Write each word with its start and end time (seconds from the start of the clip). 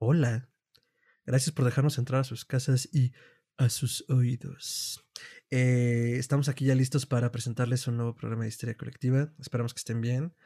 Hola. 0.00 0.48
Gracias 1.26 1.52
por 1.52 1.64
dejarnos 1.64 1.98
entrar 1.98 2.20
a 2.20 2.24
sus 2.24 2.44
casas 2.44 2.88
y 2.92 3.12
a 3.56 3.68
sus 3.68 4.08
oídos. 4.08 5.04
Eh, 5.50 6.14
estamos 6.18 6.48
aquí 6.48 6.66
ya 6.66 6.76
listos 6.76 7.04
para 7.04 7.32
presentarles 7.32 7.88
un 7.88 7.96
nuevo 7.96 8.14
programa 8.14 8.44
de 8.44 8.48
historia 8.48 8.76
colectiva. 8.76 9.34
Esperamos 9.40 9.74
que 9.74 9.78
estén 9.78 10.00
bien. 10.00 10.36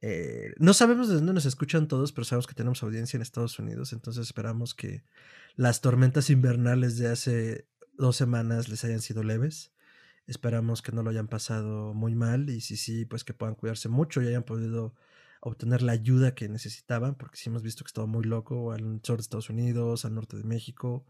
Eh, 0.00 0.54
no 0.56 0.72
sabemos 0.72 1.08
de 1.08 1.16
dónde 1.16 1.34
nos 1.34 1.44
escuchan 1.44 1.88
todos, 1.88 2.12
pero 2.12 2.24
sabemos 2.24 2.46
que 2.46 2.54
tenemos 2.54 2.82
audiencia 2.82 3.18
en 3.18 3.22
Estados 3.22 3.58
Unidos, 3.58 3.92
entonces 3.92 4.26
esperamos 4.26 4.74
que 4.74 5.04
las 5.56 5.82
tormentas 5.82 6.30
invernales 6.30 6.96
de 6.96 7.08
hace 7.08 7.68
dos 7.92 8.16
semanas 8.16 8.70
les 8.70 8.82
hayan 8.84 9.02
sido 9.02 9.22
leves. 9.22 9.74
Esperamos 10.26 10.80
que 10.80 10.92
no 10.92 11.02
lo 11.02 11.10
hayan 11.10 11.28
pasado 11.28 11.92
muy 11.92 12.14
mal 12.14 12.48
y 12.48 12.62
si 12.62 12.78
sí, 12.78 13.04
pues 13.04 13.24
que 13.24 13.34
puedan 13.34 13.56
cuidarse 13.56 13.90
mucho 13.90 14.22
y 14.22 14.28
hayan 14.28 14.44
podido 14.44 14.94
obtener 15.44 15.82
la 15.82 15.92
ayuda 15.92 16.34
que 16.34 16.48
necesitaban, 16.48 17.16
porque 17.16 17.36
sí 17.36 17.50
hemos 17.50 17.62
visto 17.62 17.84
que 17.84 17.88
estaba 17.88 18.06
muy 18.06 18.24
loco 18.24 18.72
al 18.72 19.00
sur 19.02 19.16
de 19.16 19.22
Estados 19.22 19.50
Unidos, 19.50 20.04
al 20.04 20.14
norte 20.14 20.36
de 20.36 20.44
México. 20.44 21.04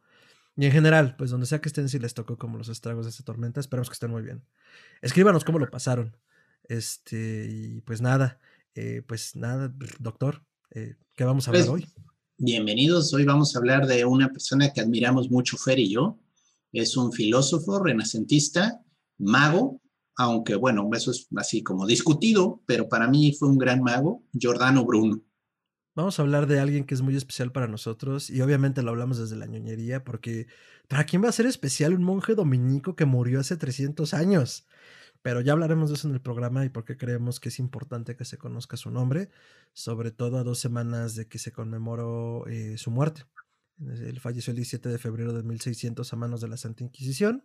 Y 0.56 0.64
en 0.64 0.72
general, 0.72 1.16
pues 1.16 1.30
donde 1.30 1.46
sea 1.46 1.60
que 1.60 1.68
estén, 1.68 1.88
si 1.90 1.98
les 1.98 2.14
tocó 2.14 2.38
como 2.38 2.56
los 2.56 2.68
estragos 2.68 3.04
de 3.04 3.10
esta 3.10 3.24
tormenta, 3.24 3.60
esperamos 3.60 3.90
que 3.90 3.94
estén 3.94 4.10
muy 4.10 4.22
bien. 4.22 4.42
Escríbanos 5.02 5.44
cómo 5.44 5.58
lo 5.58 5.70
pasaron. 5.70 6.16
Este, 6.64 7.46
y 7.50 7.80
pues 7.82 8.00
nada, 8.00 8.40
eh, 8.74 9.02
pues 9.06 9.36
nada, 9.36 9.72
doctor, 9.98 10.42
eh, 10.70 10.96
¿qué 11.14 11.24
vamos 11.24 11.46
a 11.46 11.50
hablar 11.50 11.66
Pues, 11.66 11.82
hoy? 11.82 11.88
Bienvenidos, 12.38 13.12
hoy 13.12 13.24
vamos 13.24 13.54
a 13.54 13.58
hablar 13.58 13.86
de 13.86 14.06
una 14.06 14.30
persona 14.30 14.72
que 14.72 14.80
admiramos 14.80 15.30
mucho, 15.30 15.58
Fer 15.58 15.78
y 15.78 15.90
yo. 15.90 16.18
Es 16.72 16.96
un 16.96 17.12
filósofo 17.12 17.82
renacentista, 17.82 18.80
mago, 19.18 19.81
aunque 20.16 20.56
bueno, 20.56 20.88
eso 20.94 21.10
es 21.10 21.28
así 21.36 21.62
como 21.62 21.86
discutido, 21.86 22.62
pero 22.66 22.88
para 22.88 23.08
mí 23.08 23.34
fue 23.38 23.48
un 23.48 23.58
gran 23.58 23.82
mago, 23.82 24.24
Giordano 24.32 24.84
Bruno. 24.84 25.22
Vamos 25.94 26.18
a 26.18 26.22
hablar 26.22 26.46
de 26.46 26.58
alguien 26.58 26.84
que 26.84 26.94
es 26.94 27.02
muy 27.02 27.16
especial 27.16 27.52
para 27.52 27.68
nosotros 27.68 28.30
y 28.30 28.40
obviamente 28.40 28.82
lo 28.82 28.90
hablamos 28.90 29.18
desde 29.18 29.36
la 29.36 29.46
ñoñería 29.46 30.04
porque 30.04 30.46
¿para 30.88 31.04
quién 31.04 31.22
va 31.22 31.28
a 31.28 31.32
ser 31.32 31.44
especial 31.44 31.92
un 31.92 32.02
monje 32.02 32.34
dominico 32.34 32.96
que 32.96 33.04
murió 33.04 33.40
hace 33.40 33.56
300 33.58 34.14
años? 34.14 34.66
Pero 35.20 35.42
ya 35.42 35.52
hablaremos 35.52 35.90
de 35.90 35.96
eso 35.96 36.08
en 36.08 36.14
el 36.14 36.22
programa 36.22 36.64
y 36.64 36.70
por 36.70 36.84
qué 36.84 36.96
creemos 36.96 37.40
que 37.40 37.50
es 37.50 37.58
importante 37.58 38.16
que 38.16 38.24
se 38.24 38.38
conozca 38.38 38.76
su 38.76 38.90
nombre, 38.90 39.28
sobre 39.72 40.10
todo 40.10 40.38
a 40.38 40.44
dos 40.44 40.58
semanas 40.58 41.14
de 41.14 41.28
que 41.28 41.38
se 41.38 41.52
conmemoró 41.52 42.46
eh, 42.48 42.78
su 42.78 42.90
muerte. 42.90 43.24
Él 43.78 44.18
falleció 44.18 44.52
el 44.52 44.56
17 44.56 44.88
de 44.88 44.98
febrero 44.98 45.32
de 45.34 45.42
1600 45.42 46.10
a 46.10 46.16
manos 46.16 46.40
de 46.40 46.48
la 46.48 46.56
Santa 46.56 46.84
Inquisición 46.84 47.44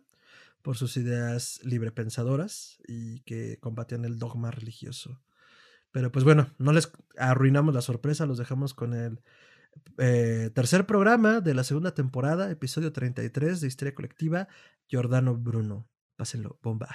por 0.68 0.76
sus 0.76 0.98
ideas 0.98 1.60
librepensadoras 1.64 2.76
y 2.86 3.20
que 3.20 3.58
combatían 3.58 4.04
el 4.04 4.18
dogma 4.18 4.50
religioso. 4.50 5.18
Pero 5.92 6.12
pues 6.12 6.26
bueno, 6.26 6.52
no 6.58 6.74
les 6.74 6.92
arruinamos 7.16 7.72
la 7.72 7.80
sorpresa, 7.80 8.26
los 8.26 8.36
dejamos 8.36 8.74
con 8.74 8.92
el 8.92 9.22
eh, 9.96 10.50
tercer 10.54 10.84
programa 10.84 11.40
de 11.40 11.54
la 11.54 11.64
segunda 11.64 11.94
temporada, 11.94 12.50
episodio 12.50 12.92
33 12.92 13.62
de 13.62 13.66
Historia 13.66 13.94
Colectiva, 13.94 14.46
Giordano 14.88 15.34
Bruno. 15.38 15.88
Pásenlo, 16.16 16.58
bomba. 16.62 16.94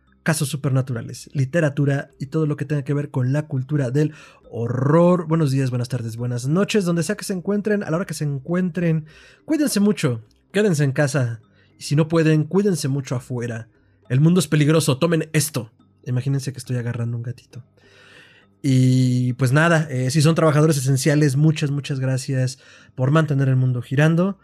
casos 0.23 0.49
supernaturales, 0.49 1.29
literatura 1.33 2.11
y 2.19 2.27
todo 2.27 2.45
lo 2.45 2.55
que 2.55 2.65
tenga 2.65 2.83
que 2.83 2.93
ver 2.93 3.09
con 3.09 3.33
la 3.33 3.47
cultura 3.47 3.91
del 3.91 4.13
horror. 4.49 5.27
Buenos 5.27 5.51
días, 5.51 5.69
buenas 5.69 5.89
tardes, 5.89 6.17
buenas 6.17 6.47
noches, 6.47 6.85
donde 6.85 7.03
sea 7.03 7.15
que 7.15 7.23
se 7.23 7.33
encuentren, 7.33 7.83
a 7.83 7.89
la 7.89 7.97
hora 7.97 8.05
que 8.05 8.13
se 8.13 8.23
encuentren, 8.23 9.05
cuídense 9.45 9.79
mucho, 9.79 10.21
quédense 10.51 10.83
en 10.83 10.91
casa 10.91 11.41
y 11.77 11.83
si 11.83 11.95
no 11.95 12.07
pueden, 12.07 12.43
cuídense 12.43 12.87
mucho 12.87 13.15
afuera. 13.15 13.67
El 14.09 14.19
mundo 14.19 14.39
es 14.39 14.47
peligroso, 14.47 14.97
tomen 14.97 15.29
esto. 15.33 15.71
Imagínense 16.05 16.51
que 16.51 16.59
estoy 16.59 16.77
agarrando 16.77 17.17
un 17.17 17.23
gatito. 17.23 17.63
Y 18.61 19.33
pues 19.33 19.51
nada, 19.51 19.87
eh, 19.89 20.11
si 20.11 20.21
son 20.21 20.35
trabajadores 20.35 20.77
esenciales, 20.77 21.35
muchas, 21.35 21.71
muchas 21.71 21.99
gracias 21.99 22.59
por 22.93 23.09
mantener 23.09 23.49
el 23.49 23.55
mundo 23.55 23.81
girando. 23.81 24.37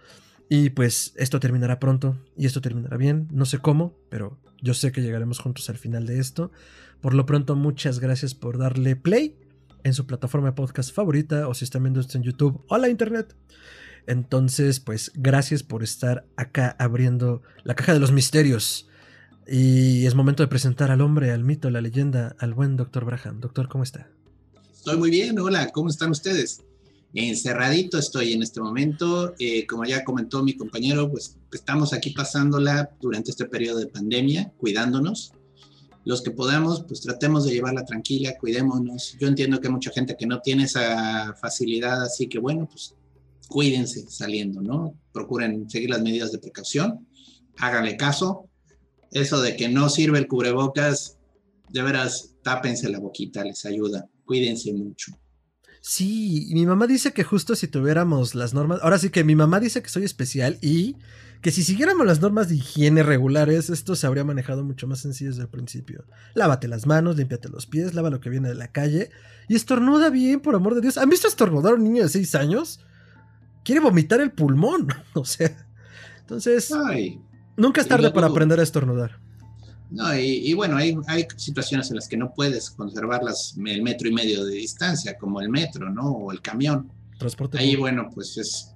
Y 0.49 0.69
pues 0.69 1.13
esto 1.17 1.39
terminará 1.39 1.79
pronto 1.79 2.17
y 2.37 2.45
esto 2.45 2.61
terminará 2.61 2.97
bien. 2.97 3.27
No 3.31 3.45
sé 3.45 3.59
cómo, 3.59 3.93
pero 4.09 4.37
yo 4.61 4.73
sé 4.73 4.91
que 4.91 5.01
llegaremos 5.01 5.39
juntos 5.39 5.69
al 5.69 5.77
final 5.77 6.05
de 6.05 6.19
esto. 6.19 6.51
Por 7.01 7.13
lo 7.13 7.25
pronto, 7.25 7.55
muchas 7.55 7.99
gracias 7.99 8.33
por 8.33 8.57
darle 8.57 8.95
play 8.95 9.37
en 9.83 9.93
su 9.93 10.05
plataforma 10.05 10.47
de 10.47 10.53
podcast 10.53 10.93
favorita 10.93 11.47
o 11.47 11.53
si 11.53 11.65
están 11.65 11.83
viendo 11.83 11.99
esto 11.99 12.17
en 12.17 12.23
YouTube 12.23 12.63
o 12.67 12.77
la 12.77 12.89
internet. 12.89 13.35
Entonces, 14.07 14.79
pues 14.79 15.11
gracias 15.15 15.63
por 15.63 15.83
estar 15.83 16.25
acá 16.37 16.75
abriendo 16.79 17.41
la 17.63 17.75
caja 17.75 17.93
de 17.93 17.99
los 17.99 18.13
misterios. 18.13 18.87
Y 19.45 20.05
es 20.05 20.15
momento 20.15 20.43
de 20.43 20.47
presentar 20.47 20.91
al 20.91 21.01
hombre, 21.01 21.31
al 21.31 21.43
mito, 21.43 21.69
la 21.69 21.81
leyenda, 21.81 22.35
al 22.39 22.53
buen 22.53 22.77
doctor 22.77 23.05
Braham. 23.05 23.41
Doctor, 23.41 23.67
¿cómo 23.67 23.83
está? 23.83 24.09
Estoy 24.71 24.97
muy 24.97 25.09
bien, 25.09 25.37
hola, 25.39 25.69
¿cómo 25.71 25.89
están 25.89 26.11
ustedes? 26.11 26.61
Encerradito 27.19 27.97
estoy 27.97 28.33
en 28.33 28.43
este 28.43 28.61
momento, 28.61 29.33
eh, 29.39 29.65
como 29.65 29.83
ya 29.85 30.03
comentó 30.03 30.43
mi 30.43 30.55
compañero, 30.55 31.09
pues 31.09 31.35
estamos 31.51 31.91
aquí 31.91 32.11
pasándola 32.11 32.91
durante 33.01 33.31
este 33.31 33.45
periodo 33.45 33.79
de 33.79 33.87
pandemia, 33.87 34.53
cuidándonos. 34.59 35.31
Los 36.05 36.21
que 36.21 36.29
podamos, 36.29 36.83
pues 36.87 37.01
tratemos 37.01 37.43
de 37.45 37.53
llevarla 37.53 37.85
tranquila, 37.85 38.37
cuidémonos. 38.37 39.17
Yo 39.19 39.27
entiendo 39.27 39.59
que 39.59 39.65
hay 39.65 39.73
mucha 39.73 39.89
gente 39.89 40.15
que 40.15 40.27
no 40.27 40.41
tiene 40.41 40.65
esa 40.65 41.33
facilidad, 41.41 42.03
así 42.03 42.27
que 42.27 42.37
bueno, 42.37 42.69
pues 42.69 42.93
cuídense 43.47 44.05
saliendo, 44.11 44.61
¿no? 44.61 44.93
Procuren 45.11 45.67
seguir 45.67 45.89
las 45.89 46.03
medidas 46.03 46.31
de 46.31 46.37
precaución, 46.37 47.07
háganle 47.57 47.97
caso. 47.97 48.47
Eso 49.09 49.41
de 49.41 49.55
que 49.55 49.69
no 49.69 49.89
sirve 49.89 50.19
el 50.19 50.27
cubrebocas, 50.27 51.17
de 51.69 51.81
veras, 51.81 52.35
tápense 52.43 52.87
la 52.89 52.99
boquita, 52.99 53.43
les 53.43 53.65
ayuda. 53.65 54.07
Cuídense 54.23 54.71
mucho. 54.71 55.17
Sí, 55.89 56.47
y 56.49 56.53
mi 56.53 56.65
mamá 56.65 56.85
dice 56.85 57.13
que 57.13 57.23
justo 57.23 57.55
si 57.55 57.69
tuviéramos 57.69 58.35
las 58.35 58.53
normas, 58.53 58.81
ahora 58.83 58.99
sí 58.99 59.09
que 59.09 59.23
mi 59.23 59.37
mamá 59.37 59.61
dice 59.61 59.81
que 59.81 59.87
soy 59.87 60.03
especial 60.03 60.57
y 60.61 60.97
que 61.41 61.49
si 61.49 61.63
siguiéramos 61.63 62.05
las 62.05 62.19
normas 62.19 62.49
de 62.49 62.55
higiene 62.55 63.03
regulares, 63.03 63.69
esto 63.69 63.95
se 63.95 64.05
habría 64.05 64.25
manejado 64.25 64.65
mucho 64.65 64.85
más 64.85 64.99
sencillo 64.99 65.29
desde 65.29 65.43
el 65.43 65.47
principio. 65.47 66.03
Lávate 66.33 66.67
las 66.67 66.87
manos, 66.87 67.15
límpiate 67.15 67.47
los 67.47 67.67
pies, 67.67 67.93
lava 67.93 68.09
lo 68.09 68.19
que 68.19 68.29
viene 68.29 68.49
de 68.49 68.55
la 68.55 68.67
calle 68.67 69.11
y 69.47 69.55
estornuda 69.55 70.09
bien, 70.09 70.41
por 70.41 70.55
amor 70.55 70.75
de 70.75 70.81
Dios. 70.81 70.97
¿Han 70.97 71.09
visto 71.09 71.29
estornudar 71.29 71.71
a 71.71 71.75
un 71.77 71.85
niño 71.85 72.03
de 72.03 72.09
6 72.09 72.35
años? 72.35 72.81
Quiere 73.63 73.79
vomitar 73.79 74.19
el 74.19 74.31
pulmón, 74.31 74.89
o 75.13 75.23
sea. 75.23 75.65
Entonces, 76.19 76.69
Ay, 76.73 77.21
nunca 77.55 77.79
es 77.79 77.87
tarde 77.87 78.11
para 78.11 78.27
aprender 78.27 78.59
a 78.59 78.63
estornudar. 78.63 79.21
No, 79.89 80.13
y, 80.15 80.49
y 80.49 80.53
bueno, 80.53 80.77
hay, 80.77 80.97
hay 81.07 81.25
situaciones 81.37 81.89
en 81.89 81.95
las 81.95 82.07
que 82.07 82.17
no 82.17 82.33
puedes 82.33 82.71
conservar 82.71 83.23
las, 83.23 83.55
el 83.65 83.81
metro 83.81 84.09
y 84.09 84.13
medio 84.13 84.43
de 84.45 84.55
distancia, 84.55 85.17
como 85.17 85.39
el 85.39 85.49
metro, 85.49 85.89
¿no? 85.89 86.11
O 86.11 86.31
el 86.31 86.41
camión. 86.41 86.91
Transporte. 87.17 87.57
Ahí, 87.57 87.75
bueno, 87.75 88.09
pues 88.13 88.37
es 88.37 88.73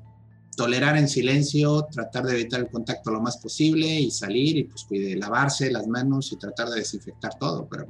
tolerar 0.56 0.98
en 0.98 1.08
silencio, 1.08 1.88
tratar 1.92 2.26
de 2.26 2.34
evitar 2.34 2.60
el 2.60 2.70
contacto 2.70 3.12
lo 3.12 3.22
más 3.22 3.38
posible 3.38 3.88
y 3.88 4.12
salir 4.12 4.58
y 4.58 4.64
pues 4.66 4.84
cuide, 4.84 5.16
lavarse 5.16 5.72
las 5.72 5.88
manos 5.88 6.32
y 6.32 6.38
tratar 6.38 6.70
de 6.70 6.80
desinfectar 6.80 7.38
todo. 7.40 7.68
Pero 7.70 7.88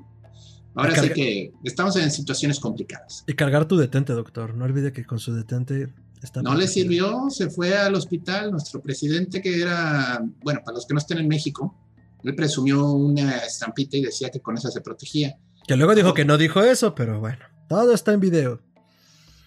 ahora 0.75 0.95
sí 0.95 1.09
que 1.09 1.53
estamos 1.63 1.95
en 1.97 2.11
situaciones 2.11 2.59
complicadas. 2.59 3.23
Y 3.27 3.33
cargar 3.33 3.67
tu 3.67 3.77
detente, 3.77 4.13
doctor. 4.13 4.55
No 4.55 4.65
olvide 4.65 4.91
que 4.91 5.05
con 5.05 5.19
su 5.19 5.33
detente 5.33 5.93
está. 6.21 6.41
No 6.41 6.55
le 6.55 6.67
sirvió, 6.67 7.29
se 7.29 7.49
fue 7.49 7.77
al 7.77 7.95
hospital. 7.95 8.51
Nuestro 8.51 8.81
presidente, 8.81 9.41
que 9.41 9.61
era, 9.61 10.23
bueno, 10.43 10.61
para 10.63 10.75
los 10.75 10.85
que 10.85 10.93
no 10.93 10.99
estén 10.99 11.17
en 11.17 11.27
México, 11.27 11.75
él 12.23 12.35
presumió 12.35 12.85
una 12.91 13.37
estampita 13.37 13.97
y 13.97 14.01
decía 14.01 14.29
que 14.29 14.39
con 14.39 14.57
esa 14.57 14.69
se 14.71 14.81
protegía. 14.81 15.37
Que 15.67 15.75
luego 15.75 15.95
dijo 15.95 16.13
que 16.13 16.25
no 16.25 16.37
dijo 16.37 16.61
eso, 16.63 16.95
pero 16.95 17.19
bueno, 17.19 17.39
todo 17.69 17.93
está 17.93 18.13
en 18.13 18.19
video. 18.19 18.61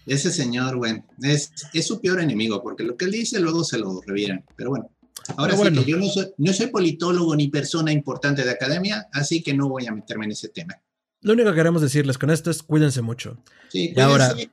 Ese 0.06 0.30
señor, 0.30 0.76
bueno, 0.76 1.04
es, 1.22 1.50
es 1.72 1.86
su 1.86 2.00
peor 2.00 2.20
enemigo, 2.20 2.62
porque 2.62 2.82
lo 2.84 2.96
que 2.96 3.06
él 3.06 3.12
dice 3.12 3.40
luego 3.40 3.64
se 3.64 3.78
lo 3.78 4.00
reviran. 4.06 4.44
Pero 4.56 4.70
bueno, 4.70 4.90
ahora 5.36 5.52
Pero 5.52 5.56
sí 5.56 5.58
bueno. 5.62 5.84
que 5.84 5.90
yo 5.90 5.96
no 5.96 6.06
soy, 6.08 6.26
no 6.36 6.52
soy 6.52 6.66
politólogo 6.66 7.34
ni 7.36 7.48
persona 7.48 7.90
importante 7.92 8.44
de 8.44 8.50
academia, 8.50 9.08
así 9.12 9.42
que 9.42 9.54
no 9.54 9.68
voy 9.68 9.86
a 9.86 9.92
meterme 9.92 10.26
en 10.26 10.32
ese 10.32 10.48
tema. 10.50 10.80
Lo 11.22 11.32
único 11.32 11.50
que 11.50 11.56
queremos 11.56 11.80
decirles 11.80 12.18
con 12.18 12.30
esto 12.30 12.50
es 12.50 12.62
cuídense 12.62 13.00
mucho. 13.00 13.42
Sí, 13.70 13.94
Y 13.96 14.00
ahora- 14.00 14.30
cuídense 14.34 14.52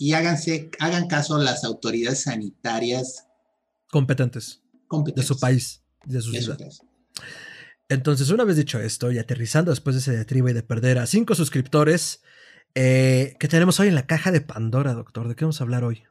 y 0.00 0.12
háganse, 0.12 0.70
hagan 0.78 1.06
caso 1.08 1.34
a 1.34 1.38
las 1.42 1.64
autoridades 1.64 2.22
sanitarias 2.22 3.26
Competentes 3.90 4.62
de 4.72 4.78
competentes. 4.86 5.26
su 5.26 5.38
país. 5.38 5.82
de 6.06 6.22
su 6.22 6.32
Eso 6.34 6.54
ciudad. 6.56 6.70
Entonces, 7.88 8.30
una 8.30 8.44
vez 8.44 8.56
dicho 8.56 8.78
esto 8.80 9.10
y 9.12 9.18
aterrizando 9.18 9.70
después 9.70 9.96
de 9.96 10.00
ese 10.00 10.12
diatriba 10.12 10.50
y 10.50 10.54
de 10.54 10.62
perder 10.62 10.98
a 10.98 11.06
cinco 11.06 11.34
suscriptores, 11.34 12.22
eh, 12.74 13.34
¿qué 13.40 13.48
tenemos 13.48 13.80
hoy 13.80 13.88
en 13.88 13.94
la 13.94 14.06
caja 14.06 14.30
de 14.30 14.42
Pandora, 14.42 14.92
doctor? 14.92 15.26
¿De 15.28 15.34
qué 15.34 15.44
vamos 15.46 15.60
a 15.60 15.64
hablar 15.64 15.84
hoy? 15.84 16.02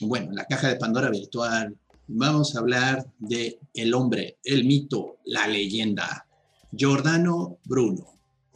Bueno, 0.00 0.30
la 0.32 0.44
caja 0.46 0.68
de 0.68 0.76
Pandora 0.76 1.10
virtual. 1.10 1.76
Vamos 2.06 2.54
a 2.54 2.60
hablar 2.60 3.06
de 3.18 3.58
el 3.74 3.92
hombre, 3.94 4.38
el 4.44 4.64
mito, 4.64 5.16
la 5.24 5.48
leyenda. 5.48 6.26
Giordano 6.70 7.58
Bruno. 7.64 8.06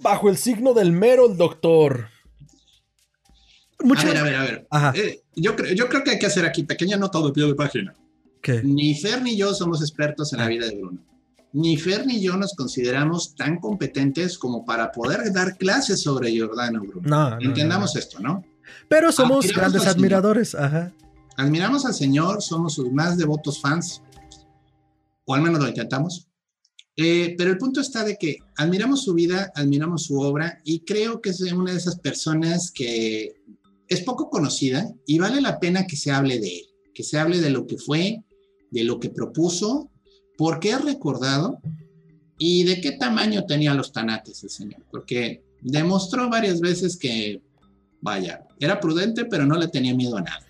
Bajo 0.01 0.31
el 0.31 0.37
signo 0.37 0.73
del 0.73 0.93
mero, 0.93 1.29
el 1.31 1.37
doctor. 1.37 2.09
A 3.81 4.05
ver, 4.05 4.17
a 4.17 4.23
ver, 4.23 4.35
a 4.37 4.43
ver. 4.43 4.67
Ajá. 4.71 4.93
Eh, 4.95 5.23
yo, 5.35 5.57
creo, 5.57 5.75
yo 5.75 5.89
creo 5.89 6.05
que 6.05 6.11
hay 6.13 6.19
que 6.19 6.27
hacer 6.27 6.45
aquí 6.45 6.63
pequeña 6.63 6.97
nota 6.97 7.21
de 7.21 7.33
pie 7.33 7.47
de 7.47 7.55
página. 7.55 7.95
¿Qué? 8.41 8.63
Ni 8.63 8.95
Fer 8.95 9.23
ni 9.23 9.37
yo 9.37 9.53
somos 9.55 9.81
expertos 9.81 10.33
en 10.33 10.39
la 10.39 10.45
Ah. 10.45 10.49
vida 10.49 10.67
de 10.67 10.77
Bruno. 10.77 11.01
Ni 11.53 11.77
Fer 11.77 12.07
ni 12.07 12.21
yo 12.21 12.37
nos 12.37 12.55
consideramos 12.55 13.35
tan 13.35 13.59
competentes 13.59 14.39
como 14.39 14.65
para 14.65 14.93
poder 14.93 15.33
dar 15.33 15.57
clases 15.57 16.01
sobre 16.03 16.31
Giordano 16.31 16.81
Bruno. 16.81 17.09
No, 17.09 17.31
no, 17.31 17.41
Entendamos 17.41 17.95
no. 17.95 17.99
esto, 18.01 18.21
¿no? 18.21 18.45
Pero 18.89 19.11
somos 19.11 19.45
Admiramos 19.45 19.73
grandes 19.73 19.87
admiradores. 19.87 20.55
Ajá. 20.55 20.93
Admiramos 21.37 21.85
al 21.87 21.95
Señor, 21.95 22.43
somos 22.43 22.75
sus 22.75 22.93
más 22.93 23.17
devotos 23.17 23.61
fans, 23.61 24.03
o 25.25 25.35
al 25.35 25.43
menos 25.43 25.61
lo 25.61 25.69
intentamos. 25.69 26.29
Eh, 26.97 27.35
pero 27.39 27.51
el 27.51 27.59
punto 27.59 27.81
está 27.81 28.05
de 28.05 28.17
que 28.17 28.39
admiramos 28.57 29.05
su 29.05 29.15
vida, 29.15 29.51
admiramos 29.55 30.05
su 30.05 30.21
obra 30.21 30.61
y 30.65 30.81
creo 30.81 31.21
que 31.21 31.31
es 31.31 31.41
una 31.41 31.73
de 31.73 31.79
esas 31.79 31.99
personas 31.99 32.71
que 32.71 33.37
es 33.89 34.03
poco 34.03 34.29
conocida 34.29 34.93
y 35.07 35.19
vale 35.19 35.41
la 35.41 35.59
pena 35.59 35.87
que 35.87 35.97
se 35.97 36.11
hable 36.11 36.39
de 36.39 36.59
él, 36.59 36.65
que 36.95 37.03
se 37.03 37.19
hable 37.19 37.41
de 37.41 37.51
lo 37.51 37.67
que 37.67 37.79
fue, 37.79 38.23
de 38.71 38.85
lo 38.85 39.01
que 39.01 39.09
propuso, 39.09 39.91
por 40.41 40.59
qué 40.59 40.71
es 40.71 40.83
recordado 40.83 41.61
y 42.39 42.65
de 42.65 42.81
qué 42.81 42.93
tamaño 42.93 43.45
tenía 43.45 43.75
los 43.75 43.93
tanates 43.93 44.43
el 44.43 44.49
señor, 44.49 44.81
porque 44.91 45.43
demostró 45.61 46.31
varias 46.31 46.61
veces 46.63 46.97
que, 46.97 47.43
vaya, 48.01 48.45
era 48.59 48.81
prudente, 48.81 49.27
pero 49.27 49.45
no 49.45 49.59
le 49.59 49.69
tenía 49.69 49.95
miedo 49.95 50.17
a 50.17 50.23
nada. 50.23 50.41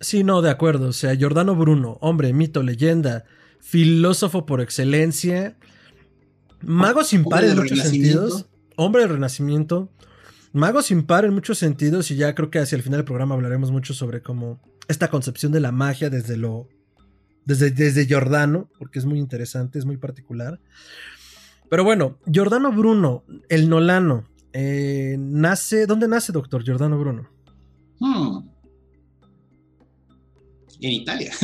Sí, 0.00 0.24
no, 0.24 0.40
de 0.40 0.48
acuerdo. 0.48 0.88
O 0.88 0.92
sea, 0.94 1.14
Giordano 1.14 1.54
Bruno, 1.54 1.98
hombre, 2.00 2.32
mito, 2.32 2.62
leyenda, 2.62 3.24
filósofo 3.60 4.46
por 4.46 4.62
excelencia, 4.62 5.58
mago 6.62 7.04
sin 7.04 7.24
par 7.24 7.44
en 7.44 7.56
muchos 7.56 7.80
sentidos, 7.80 8.46
hombre 8.76 9.02
del 9.02 9.10
renacimiento, 9.10 9.90
mago 10.54 10.80
sin 10.80 11.02
par 11.02 11.26
en 11.26 11.34
muchos 11.34 11.58
sentidos 11.58 12.10
y 12.10 12.16
ya 12.16 12.34
creo 12.34 12.48
que 12.48 12.60
hacia 12.60 12.76
el 12.76 12.82
final 12.82 13.00
del 13.00 13.04
programa 13.04 13.34
hablaremos 13.34 13.72
mucho 13.72 13.92
sobre 13.92 14.22
cómo 14.22 14.58
esta 14.88 15.08
concepción 15.10 15.52
de 15.52 15.60
la 15.60 15.70
magia 15.70 16.08
desde 16.08 16.38
lo 16.38 16.66
desde, 17.50 17.72
desde 17.72 18.06
Giordano, 18.06 18.70
porque 18.78 19.00
es 19.00 19.04
muy 19.04 19.18
interesante, 19.18 19.80
es 19.80 19.84
muy 19.84 19.96
particular. 19.96 20.60
Pero 21.68 21.82
bueno, 21.82 22.18
Giordano 22.30 22.70
Bruno, 22.70 23.24
el 23.48 23.68
Nolano, 23.68 24.28
eh, 24.52 25.16
nace, 25.18 25.86
¿dónde 25.86 26.06
nace, 26.06 26.30
doctor 26.30 26.62
Giordano 26.62 26.96
Bruno? 26.96 27.28
Hmm. 27.98 28.48
En 30.80 30.92
Italia. 30.92 31.32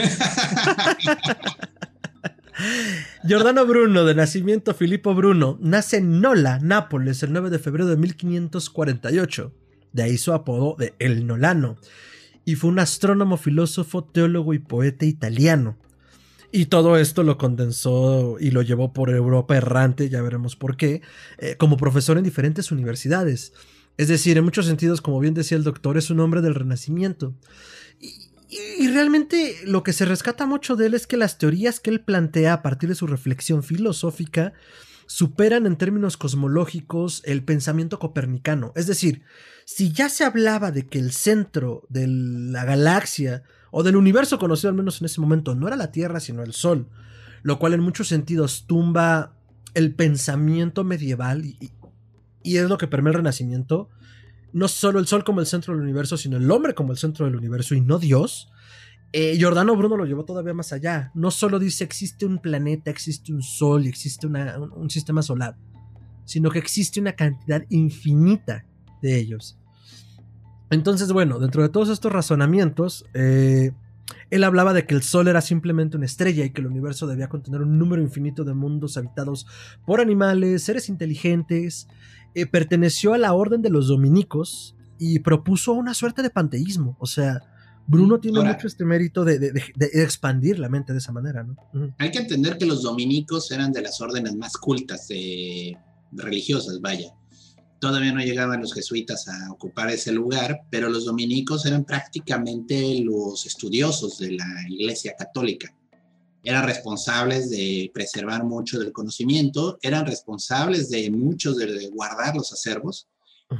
Giordano 3.25 3.67
Bruno, 3.67 4.05
de 4.05 4.14
nacimiento 4.14 4.75
Filippo 4.75 5.12
Bruno, 5.12 5.59
nace 5.61 5.97
en 5.97 6.20
Nola, 6.20 6.61
Nápoles, 6.61 7.20
el 7.25 7.32
9 7.32 7.50
de 7.50 7.59
febrero 7.59 7.87
de 7.87 7.97
1548. 7.97 9.52
De 9.93 10.02
ahí 10.05 10.19
su 10.19 10.32
apodo 10.32 10.76
de 10.79 10.94
El 11.00 11.26
Nolano. 11.26 11.76
Y 12.44 12.55
fue 12.55 12.70
un 12.70 12.79
astrónomo, 12.79 13.37
filósofo, 13.37 14.05
teólogo 14.05 14.55
y 14.55 14.61
poeta 14.61 15.05
italiano. 15.05 15.76
Y 16.56 16.64
todo 16.64 16.97
esto 16.97 17.23
lo 17.23 17.37
condensó 17.37 18.38
y 18.41 18.50
lo 18.50 18.62
llevó 18.62 18.94
por 18.94 19.11
Europa 19.11 19.58
errante, 19.58 20.08
ya 20.08 20.23
veremos 20.23 20.56
por 20.56 20.79
qué, 20.79 21.03
eh, 21.37 21.56
como 21.58 21.76
profesor 21.76 22.17
en 22.17 22.25
diferentes 22.25 22.73
universidades. 22.73 23.53
Es 23.99 24.08
decir, 24.08 24.38
en 24.38 24.44
muchos 24.44 24.64
sentidos, 24.64 25.03
como 25.03 25.20
bien 25.20 25.35
decía 25.35 25.58
el 25.58 25.64
doctor, 25.64 25.99
es 25.99 26.08
un 26.08 26.19
hombre 26.19 26.41
del 26.41 26.55
Renacimiento. 26.55 27.35
Y, 28.49 28.88
realmente 28.88 29.55
lo 29.67 29.82
que 29.82 29.93
se 29.93 30.06
rescata 30.06 30.47
mucho 30.47 30.76
de 30.76 30.87
él 30.87 30.94
es 30.94 31.06
que 31.06 31.19
las 31.19 31.37
teorías 31.37 31.79
que 31.79 31.91
él 31.91 32.00
plantea 32.00 32.55
a 32.55 32.62
partir 32.62 32.88
de 32.88 32.94
su 32.94 33.06
reflexión 33.06 33.62
filosófica 33.62 34.55
superan 35.05 35.67
en 35.67 35.76
términos 35.76 36.17
cosmológicos 36.17 37.20
el 37.26 37.44
pensamiento 37.44 37.99
copernicano. 37.99 38.73
Es 38.76 38.87
decir, 38.87 39.20
si 39.67 39.93
ya 39.93 40.09
se 40.09 40.25
hablaba 40.25 40.70
de 40.70 40.87
que 40.87 41.00
el 41.00 41.12
centro 41.12 41.82
de 41.91 42.06
la 42.06 42.64
galaxia 42.64 43.43
o 43.78 43.82
del 43.82 43.96
universo 43.96 44.38
conocido 44.38 44.70
al 44.70 44.75
menos 44.75 45.02
en 45.02 45.05
ese 45.05 45.20
momento 45.20 45.55
no 45.55 45.67
era 45.67 45.76
la 45.76 45.93
Tierra 45.93 46.19
sino 46.19 46.43
el 46.43 46.55
Sol, 46.55 46.88
lo 47.43 47.58
cual 47.58 47.75
en 47.75 47.81
muchos 47.81 48.08
sentidos 48.08 48.64
tumba 48.67 49.37
el 49.75 49.94
pensamiento 49.94 50.82
medieval 50.82 51.44
y, 51.44 51.70
es 52.43 52.70
lo 52.70 52.78
que 52.78 52.87
permea 52.87 53.11
el 53.11 53.19
renacimiento, 53.19 53.90
no 54.55 54.67
solo 54.69 54.99
el 54.99 55.06
Sol 55.06 55.25
como 55.25 55.40
el 55.40 55.46
centro 55.46 55.75
del 55.75 55.82
universo, 55.82 56.17
sino 56.17 56.38
el 56.38 56.50
hombre 56.50 56.75
como 56.75 56.93
el 56.93 56.96
centro 56.96 57.26
del 57.26 57.37
universo 57.37 57.75
y 57.75 57.82
no 57.82 57.99
Dios. 57.99 58.49
Eh, 59.12 59.37
Giordano 59.37 59.76
Bruno 59.76 59.99
lo 59.99 60.06
llevó 60.06 60.25
todavía 60.25 60.55
más 60.55 60.73
allá. 60.73 61.11
No 61.12 61.31
solo 61.31 61.58
dice 61.58 61.84
existe 61.84 62.25
un 62.25 62.38
planeta, 62.38 62.90
existe 62.90 63.31
un 63.31 63.43
sol 63.43 63.84
y 63.84 63.90
existe 63.90 64.26
un 64.26 64.88
sistema 64.88 65.20
solar, 65.20 65.55
sino 66.25 66.50
que 66.50 66.61
existe 66.61 66.99
una 66.99 67.12
cantidad 67.12 67.62
infinita 67.69 68.64
de 69.02 69.19
ellos. 69.19 69.58
Entonces, 70.70 71.12
bueno, 71.12 71.38
dentro 71.38 71.62
de 71.62 71.68
todos 71.68 71.88
estos 71.88 72.12
razonamientos, 72.12 73.04
eh, 73.14 73.72
él 74.30 74.44
hablaba 74.44 74.72
de 74.72 74.86
que 74.86 74.94
el 74.94 75.02
Sol 75.02 75.28
era 75.28 75.40
simplemente 75.40 75.96
una 75.96 76.06
estrella 76.06 76.44
y 76.44 76.50
que 76.50 76.60
el 76.60 76.66
universo 76.66 77.06
debía 77.06 77.28
contener 77.28 77.62
un 77.62 77.78
número 77.78 78.02
infinito 78.02 78.44
de 78.44 78.54
mundos 78.54 78.96
habitados 78.96 79.46
por 79.84 80.00
animales, 80.00 80.62
seres 80.64 80.88
inteligentes. 80.88 81.88
Eh, 82.34 82.46
perteneció 82.46 83.14
a 83.14 83.18
la 83.18 83.32
orden 83.32 83.62
de 83.62 83.70
los 83.70 83.88
dominicos 83.88 84.74
y 84.98 85.20
propuso 85.20 85.72
una 85.72 85.94
suerte 85.94 86.22
de 86.22 86.30
panteísmo. 86.30 86.96
O 87.00 87.06
sea, 87.06 87.40
Bruno 87.86 88.18
tiene 88.18 88.38
Ahora- 88.38 88.52
mucho 88.54 88.66
este 88.66 88.84
mérito 88.84 89.24
de, 89.24 89.38
de- 89.38 89.52
de- 89.52 89.72
de 89.76 90.02
expandir 90.02 90.58
la 90.58 90.68
mente 90.68 90.92
de 90.92 90.98
esa 90.98 91.12
manera, 91.12 91.44
¿no? 91.44 91.56
Hay 91.98 92.10
que 92.10 92.18
entender 92.18 92.58
que 92.58 92.66
los 92.66 92.82
dominicos 92.82 93.50
eran 93.52 93.72
de 93.72 93.82
las 93.82 94.00
órdenes 94.00 94.34
más 94.36 94.56
cultas 94.56 95.06
de, 95.08 95.76
religiosas, 96.12 96.80
vaya. 96.80 97.12
Todavía 97.78 98.12
no 98.12 98.20
llegaban 98.20 98.61
los 98.61 98.73
jesuitas 98.73 99.28
a 99.28 99.52
ocupar 99.52 99.90
ese 99.90 100.12
lugar, 100.12 100.62
pero 100.70 100.88
los 100.88 101.05
dominicos 101.05 101.67
eran 101.67 101.84
prácticamente 101.84 103.00
los 103.00 103.44
estudiosos 103.46 104.19
de 104.19 104.32
la 104.32 104.46
Iglesia 104.69 105.14
Católica. 105.19 105.75
Eran 106.43 106.64
responsables 106.64 107.50
de 107.50 107.90
preservar 107.93 108.44
mucho 108.44 108.78
del 108.78 108.93
conocimiento, 108.93 109.78
eran 109.83 110.06
responsables 110.06 110.90
de 110.90 111.11
muchos 111.11 111.56
de, 111.56 111.66
de 111.66 111.88
guardar 111.88 112.37
los 112.37 112.52
acervos, 112.52 113.09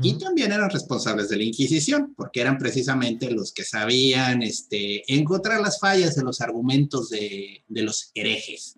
y 0.03 0.19
también 0.19 0.51
eran 0.51 0.69
responsables 0.69 1.29
de 1.29 1.37
la 1.37 1.45
Inquisición, 1.45 2.13
porque 2.17 2.41
eran 2.41 2.59
precisamente 2.59 3.31
los 3.31 3.53
que 3.53 3.63
sabían 3.63 4.43
este, 4.43 5.05
encontrar 5.13 5.61
las 5.61 5.79
fallas 5.79 6.19
en 6.19 6.25
los 6.25 6.41
argumentos 6.41 7.09
de, 7.11 7.63
de 7.69 7.83
los 7.83 8.11
herejes. 8.15 8.75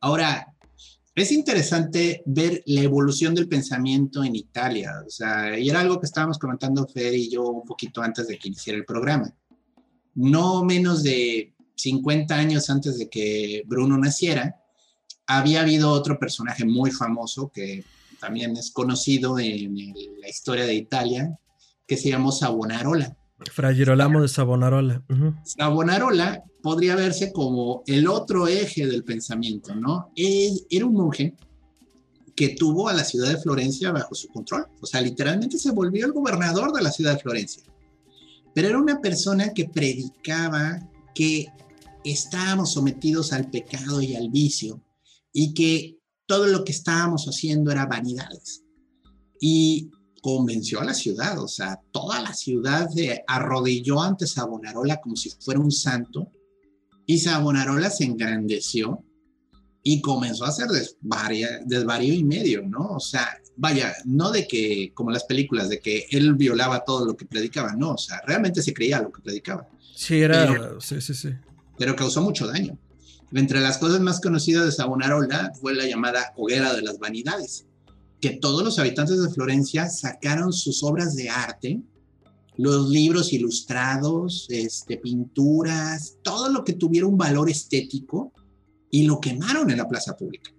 Ahora, 0.00 0.53
es 1.14 1.30
interesante 1.30 2.22
ver 2.26 2.62
la 2.66 2.82
evolución 2.82 3.34
del 3.34 3.48
pensamiento 3.48 4.24
en 4.24 4.34
Italia, 4.34 4.92
o 5.06 5.10
sea, 5.10 5.56
y 5.58 5.68
era 5.68 5.80
algo 5.80 6.00
que 6.00 6.06
estábamos 6.06 6.38
comentando 6.38 6.88
Fer 6.88 7.14
y 7.14 7.30
yo 7.30 7.44
un 7.48 7.64
poquito 7.64 8.02
antes 8.02 8.26
de 8.26 8.36
que 8.36 8.48
iniciara 8.48 8.78
el 8.78 8.84
programa. 8.84 9.32
No 10.14 10.64
menos 10.64 11.02
de 11.04 11.54
50 11.76 12.34
años 12.34 12.68
antes 12.68 12.98
de 12.98 13.08
que 13.08 13.62
Bruno 13.66 13.96
naciera, 13.96 14.56
había 15.26 15.60
habido 15.60 15.90
otro 15.90 16.18
personaje 16.18 16.64
muy 16.64 16.90
famoso 16.90 17.50
que 17.52 17.84
también 18.20 18.56
es 18.56 18.70
conocido 18.70 19.38
en 19.38 19.76
la 20.20 20.28
historia 20.28 20.66
de 20.66 20.74
Italia, 20.74 21.38
que 21.86 21.96
se 21.96 22.10
llamó 22.10 22.32
Savonarola. 22.32 23.16
Fra 23.52 23.74
Girolamo 23.74 24.22
de 24.22 24.28
Savonarola. 24.28 25.02
Savonarola 25.44 26.42
podría 26.62 26.96
verse 26.96 27.32
como 27.32 27.82
el 27.86 28.06
otro 28.06 28.46
eje 28.46 28.86
del 28.86 29.04
pensamiento, 29.04 29.74
¿no? 29.74 30.12
Él 30.16 30.66
era 30.70 30.86
un 30.86 30.94
monje 30.94 31.34
que 32.34 32.50
tuvo 32.50 32.88
a 32.88 32.94
la 32.94 33.04
ciudad 33.04 33.30
de 33.30 33.40
Florencia 33.40 33.92
bajo 33.92 34.14
su 34.14 34.28
control, 34.28 34.66
o 34.80 34.86
sea, 34.86 35.00
literalmente 35.00 35.58
se 35.58 35.70
volvió 35.70 36.06
el 36.06 36.12
gobernador 36.12 36.72
de 36.72 36.82
la 36.82 36.90
ciudad 36.90 37.14
de 37.14 37.20
Florencia. 37.20 37.62
Pero 38.54 38.68
era 38.68 38.78
una 38.78 39.00
persona 39.00 39.52
que 39.52 39.68
predicaba 39.68 40.88
que 41.14 41.48
estábamos 42.04 42.72
sometidos 42.72 43.32
al 43.32 43.50
pecado 43.50 44.00
y 44.00 44.14
al 44.14 44.30
vicio 44.30 44.80
y 45.32 45.54
que 45.54 45.98
todo 46.26 46.46
lo 46.46 46.64
que 46.64 46.72
estábamos 46.72 47.26
haciendo 47.26 47.70
era 47.70 47.86
vanidades. 47.86 48.64
Y 49.40 49.90
convenció 50.24 50.80
a 50.80 50.84
la 50.86 50.94
ciudad, 50.94 51.38
o 51.38 51.46
sea, 51.46 51.78
toda 51.92 52.18
la 52.22 52.32
ciudad 52.32 52.88
se 52.88 53.22
arrodilló 53.26 54.00
ante 54.00 54.26
Savonarola 54.26 54.98
como 55.02 55.16
si 55.16 55.28
fuera 55.38 55.60
un 55.60 55.70
santo, 55.70 56.32
y 57.04 57.18
Savonarola 57.18 57.90
se 57.90 58.04
engrandeció 58.04 59.04
y 59.82 60.00
comenzó 60.00 60.46
a 60.46 60.48
hacer 60.48 60.68
desvaria- 60.68 61.60
desvarío 61.66 62.14
y 62.14 62.24
medio, 62.24 62.62
¿no? 62.66 62.92
O 62.92 63.00
sea, 63.00 63.28
vaya, 63.58 63.92
no 64.06 64.30
de 64.30 64.48
que, 64.48 64.92
como 64.94 65.10
las 65.10 65.24
películas, 65.24 65.68
de 65.68 65.80
que 65.80 66.06
él 66.10 66.32
violaba 66.36 66.84
todo 66.86 67.04
lo 67.04 67.14
que 67.18 67.26
predicaba, 67.26 67.74
no, 67.74 67.90
o 67.90 67.98
sea, 67.98 68.22
realmente 68.26 68.62
se 68.62 68.72
creía 68.72 69.02
lo 69.02 69.12
que 69.12 69.20
predicaba, 69.20 69.68
Sí, 69.94 70.22
era. 70.22 70.46
Pero- 70.50 70.80
Sí, 70.80 71.02
sí, 71.02 71.12
sí. 71.12 71.28
pero 71.76 71.94
causó 71.96 72.22
mucho 72.22 72.46
daño. 72.46 72.78
Entre 73.30 73.60
las 73.60 73.76
cosas 73.76 74.00
más 74.00 74.22
conocidas 74.22 74.64
de 74.64 74.72
Savonarola 74.72 75.52
fue 75.60 75.74
la 75.74 75.84
llamada 75.86 76.32
Hoguera 76.34 76.72
de 76.72 76.80
las 76.80 76.98
Vanidades, 76.98 77.66
que 78.24 78.38
todos 78.38 78.64
los 78.64 78.78
habitantes 78.78 79.22
de 79.22 79.28
Florencia 79.28 79.90
sacaron 79.90 80.50
sus 80.50 80.82
obras 80.82 81.14
de 81.14 81.28
arte, 81.28 81.82
los 82.56 82.88
libros 82.88 83.34
ilustrados, 83.34 84.46
este, 84.48 84.96
pinturas, 84.96 86.16
todo 86.22 86.48
lo 86.48 86.64
que 86.64 86.72
tuviera 86.72 87.06
un 87.06 87.18
valor 87.18 87.50
estético 87.50 88.32
y 88.90 89.02
lo 89.02 89.20
quemaron 89.20 89.70
en 89.70 89.76
la 89.76 89.86
plaza 89.86 90.16
pública. 90.16 90.50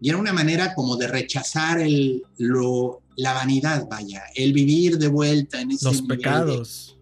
Y 0.00 0.10
era 0.10 0.18
una 0.18 0.32
manera 0.32 0.76
como 0.76 0.96
de 0.96 1.08
rechazar 1.08 1.80
el, 1.80 2.22
lo, 2.38 3.02
la 3.16 3.32
vanidad, 3.32 3.88
vaya, 3.90 4.22
el 4.36 4.52
vivir 4.52 4.96
de 4.96 5.08
vuelta 5.08 5.60
en 5.60 5.72
ese 5.72 5.86
Los 5.86 6.02
pecados. 6.02 6.96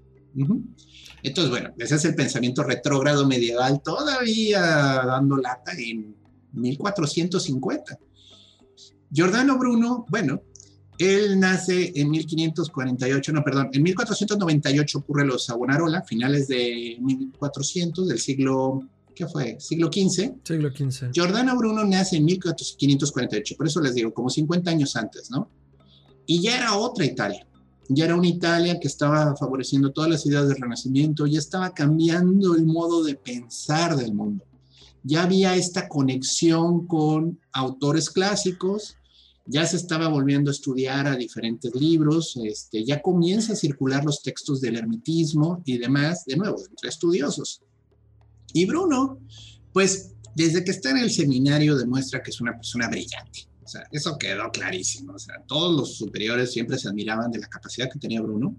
Entonces, 1.23 1.50
bueno, 1.50 1.75
ese 1.76 1.97
es 1.97 2.05
el 2.07 2.14
pensamiento 2.14 2.62
retrógrado 2.62 3.26
medieval 3.26 3.83
todavía 3.83 4.62
dando 4.62 5.37
lata 5.37 5.73
en 5.76 6.17
1450. 6.55 7.99
Giordano 9.14 9.56
Bruno, 9.56 10.04
bueno, 10.09 10.42
él 10.99 11.38
nace 11.38 11.92
en 11.94 12.11
1548, 12.11 13.33
no, 13.33 13.44
perdón, 13.44 13.71
en 13.73 13.83
1498 13.83 14.99
ocurre 14.99 15.25
los 15.25 15.47
Savonarola, 15.47 16.02
finales 16.02 16.49
de 16.49 16.99
1400 17.00 18.09
del 18.09 18.18
siglo, 18.18 18.88
¿qué 19.14 19.26
fue? 19.28 19.56
Siglo 19.61 19.87
XV. 19.87 20.35
Siglo 20.42 20.71
XV. 20.71 21.12
Giordano 21.12 21.56
Bruno 21.56 21.85
nace 21.85 22.16
en 22.16 22.25
1548, 22.25 23.54
por 23.56 23.66
eso 23.68 23.80
les 23.80 23.94
digo, 23.94 24.12
como 24.12 24.28
50 24.28 24.71
años 24.71 24.97
antes, 24.97 25.30
¿no? 25.30 25.49
Y 26.26 26.42
ya 26.42 26.59
era 26.59 26.76
otra 26.76 27.04
Italia 27.04 27.47
ya 27.88 28.06
era 28.06 28.16
una 28.16 28.28
Italia 28.28 28.80
que 28.80 28.88
estaba 28.88 29.37
favoreciendo 29.37 29.92
todas 29.92 30.11
las 30.11 30.26
ideas 30.26 30.49
del 30.49 30.61
Renacimiento, 30.61 31.26
ya 31.26 31.38
estaba 31.38 31.75
cambiando 31.75 32.54
el 32.54 32.64
modo 32.64 33.04
de 33.04 33.14
pensar 33.14 33.97
del 33.97 34.14
mundo. 34.14 34.44
Ya 35.02 35.25
había 35.25 35.54
esta 35.54 35.88
conexión 35.88 36.87
con 36.87 37.38
autores 37.52 38.09
clásicos, 38.09 38.97
ya 39.47 39.67
se 39.67 39.77
estaba 39.77 40.09
volviendo 40.09 40.51
a 40.51 40.55
estudiar 40.55 41.07
a 41.07 41.17
diferentes 41.17 41.75
libros, 41.75 42.39
este, 42.43 42.85
ya 42.85 43.03
comienza 43.03 43.53
a 43.53 43.57
circular 43.57 44.05
los 44.05 44.23
textos 44.23 44.61
del 44.61 44.77
ermitismo 44.77 45.63
y 45.65 45.79
demás, 45.79 46.25
de 46.25 46.37
nuevo, 46.37 46.59
entre 46.69 46.89
estudiosos. 46.89 47.63
Y 48.53 48.65
Bruno, 48.67 49.19
pues 49.73 50.13
desde 50.35 50.65
que 50.65 50.71
está 50.71 50.91
en 50.91 50.99
el 50.99 51.11
seminario 51.11 51.77
demuestra 51.77 52.23
que 52.23 52.31
es 52.31 52.41
una 52.41 52.55
persona 52.55 52.89
brillante 52.89 53.49
o 53.65 53.69
sea, 53.69 53.89
eso 53.91 54.19
quedó 54.19 54.51
clarísimo. 54.51 55.15
O 55.15 55.19
sea, 55.19 55.43
todos 55.47 55.75
los 55.75 55.97
superiores 55.97 56.53
siempre 56.53 56.79
se 56.79 56.89
admiraban 56.89 57.31
de 57.31 57.39
la 57.39 57.49
capacidad 57.49 57.91
que 57.91 57.99
tenía 57.99 58.21
Bruno, 58.21 58.55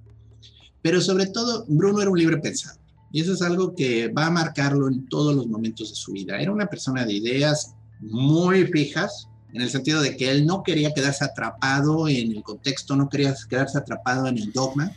pero 0.82 1.00
sobre 1.00 1.27
todo, 1.27 1.65
Bruno 1.68 2.01
era 2.01 2.10
un 2.10 2.18
libre 2.18 2.38
pensador. 2.38 2.82
Y 3.12 3.22
eso 3.22 3.34
es 3.34 3.42
algo 3.42 3.75
que 3.75 4.10
va 4.10 4.25
a 4.25 4.32
marcarlo 4.32 4.88
en 4.88 5.08
todos 5.08 5.36
los 5.36 5.48
momentos 5.48 5.89
de 5.89 5.96
su 5.96 6.12
vida. 6.12 6.39
Era 6.39 6.51
una 6.51 6.65
persona 6.65 7.06
de 7.06 7.13
ideas 7.13 7.75
muy 8.00 8.65
fijas, 8.65 9.30
en 9.55 9.62
el 9.62 9.69
sentido 9.69 10.01
de 10.01 10.17
que 10.17 10.29
él 10.29 10.45
no 10.45 10.63
quería 10.63 10.93
quedarse 10.93 11.24
atrapado 11.24 12.09
en 12.09 12.33
el 12.33 12.43
contexto, 12.43 12.97
no 12.97 13.07
quería 13.07 13.33
quedarse 13.50 13.77
atrapado 13.77 14.27
en 14.27 14.38
el 14.38 14.51
dogma, 14.51 14.91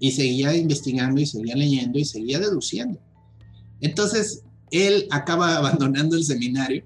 y 0.00 0.12
seguía 0.12 0.56
investigando 0.56 1.20
y 1.20 1.26
seguía 1.26 1.54
leyendo 1.54 1.98
y 1.98 2.06
seguía 2.06 2.38
deduciendo. 2.38 2.98
Entonces, 3.82 4.44
él 4.70 5.06
acaba 5.10 5.56
abandonando 5.58 6.16
el 6.16 6.24
seminario 6.24 6.84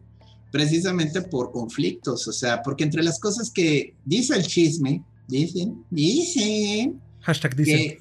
precisamente 0.51 1.23
por 1.23 1.53
conflictos, 1.53 2.27
o 2.27 2.33
sea, 2.33 2.61
porque 2.61 2.85
entre 2.85 3.05
las 3.05 3.21
cosas 3.21 3.51
que 3.51 3.95
dice 4.05 4.37
el 4.37 4.45
chisme, 4.47 5.03
dicen, 5.29 5.83
dicen, 5.91 7.01
Hashtag 7.21 7.55
que, 7.55 7.99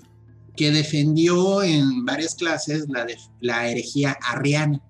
que, 0.57 0.71
defendió 0.71 1.61
en 1.63 2.05
varias 2.05 2.35
clases 2.35 2.89
la, 2.89 3.05
de, 3.05 3.15
la 3.39 3.69
herejía 3.69 4.17
arriana, 4.21 4.81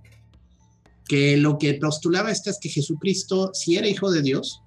que 1.12 1.36
lo 1.36 1.58
que 1.58 1.74
postulaba 1.74 2.32
esto 2.32 2.50
es 2.50 2.58
que 2.58 2.70
Jesucristo 2.70 3.51
sí 3.53 3.75
era 3.75 3.86
hijo 3.86 4.10
de 4.10 4.22
Dios, 4.22 4.62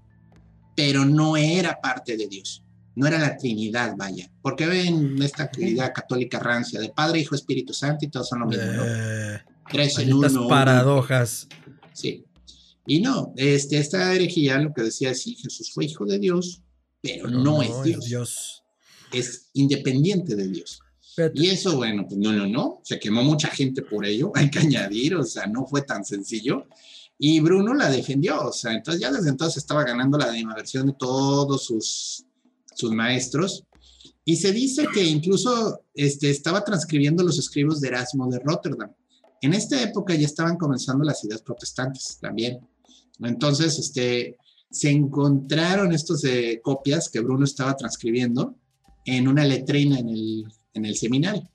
pero 0.77 1.07
no 1.07 1.39
era 1.39 1.81
parte 1.81 2.19
de 2.19 2.29
Dios, 2.29 2.63
no 2.97 3.07
era 3.07 3.19
la 3.19 3.35
Trinidad, 3.35 3.95
vaya, 3.97 4.31
porque 4.43 4.67
ven 4.67 5.23
esta 5.23 5.51
idea 5.57 5.91
católica 5.91 6.39
rancia 6.39 6.79
de 6.79 6.91
Padre, 6.91 7.21
Hijo, 7.21 7.35
Espíritu 7.35 7.73
Santo 7.73 8.05
y 8.05 8.11
todos 8.11 8.29
son 8.29 8.41
lo 8.41 8.47
mismo, 8.47 8.63
¿no? 8.63 8.83
Eh, 8.85 9.41
Tres 9.73 9.99
en 10.01 10.13
uno. 10.13 10.47
paradojas. 10.47 11.49
Sí. 11.95 12.27
Y 12.87 13.01
no, 13.01 13.33
este, 13.37 13.79
esta 13.79 14.15
herejía 14.15 14.59
lo 14.59 14.75
que 14.75 14.83
decía 14.83 15.13
es, 15.13 15.23
sí, 15.23 15.37
Jesús 15.37 15.73
fue 15.73 15.87
hijo 15.87 16.05
de 16.05 16.19
Dios, 16.19 16.61
pero, 17.01 17.31
no, 17.31 17.63
es 17.63 17.83
Dios. 17.85 18.05
Dios. 18.05 18.65
Es 19.15 19.49
independiente 19.55 20.37
de 20.37 20.47
Dios. 20.49 20.83
Y 21.35 21.49
eso, 21.49 21.77
bueno, 21.77 22.07
pues 22.07 22.19
no, 22.19 22.33
no, 22.33 22.47
no, 22.47 22.81
se 22.83 22.99
quemó 22.99 23.23
mucha 23.23 23.49
gente 23.49 23.83
por 23.83 24.05
ello, 24.05 24.33
hay 24.35 24.51
que 24.51 24.59
añadir, 24.59 25.15
o 25.17 25.23
sea, 25.25 25.47
no 25.47 25.67
fue 25.67 25.83
tan 25.83 26.05
sencillo. 26.05 26.67
Y 27.19 27.41
Bruno 27.41 27.75
la 27.75 27.91
defendió, 27.91 28.49
o 28.49 28.53
sea, 28.53 28.73
entonces 28.73 29.01
ya 29.01 29.13
desde 29.13 29.31
entonces 29.31 29.59
estaba 29.59 29.85
ganando 29.85 30.19
la 30.19 30.27
animaversión 30.27 30.87
de 30.87 30.95
todos 30.99 31.65
sus, 31.65 32.25
sus 32.75 32.91
maestros. 32.91 33.65
Y 34.25 34.37
se 34.37 34.53
dice 34.53 34.87
que 34.93 35.05
incluso 35.05 35.83
este, 35.95 36.31
estaba 36.31 36.65
transcribiendo 36.65 37.23
los 37.23 37.39
escribos 37.39 37.81
de 37.81 37.89
Erasmo 37.89 38.29
de 38.29 38.41
Rotterdam. 38.41 38.91
En 39.43 39.55
esta 39.55 39.81
época 39.81 40.15
ya 40.15 40.27
estaban 40.27 40.57
comenzando 40.57 41.05
las 41.05 41.23
ideas 41.25 41.43
protestantes 41.43 42.19
también. 42.21 42.67
Entonces, 43.21 43.79
este, 43.79 44.37
se 44.71 44.91
encontraron 44.91 45.93
estos 45.93 46.23
de 46.23 46.61
copias 46.63 47.09
que 47.09 47.21
Bruno 47.21 47.45
estaba 47.45 47.77
transcribiendo 47.77 48.57
en 49.05 49.29
una 49.29 49.45
letrina 49.45 49.99
en 49.99 50.09
el, 50.09 50.45
en 50.75 50.85
el 50.85 50.97
seminario. 50.97 51.49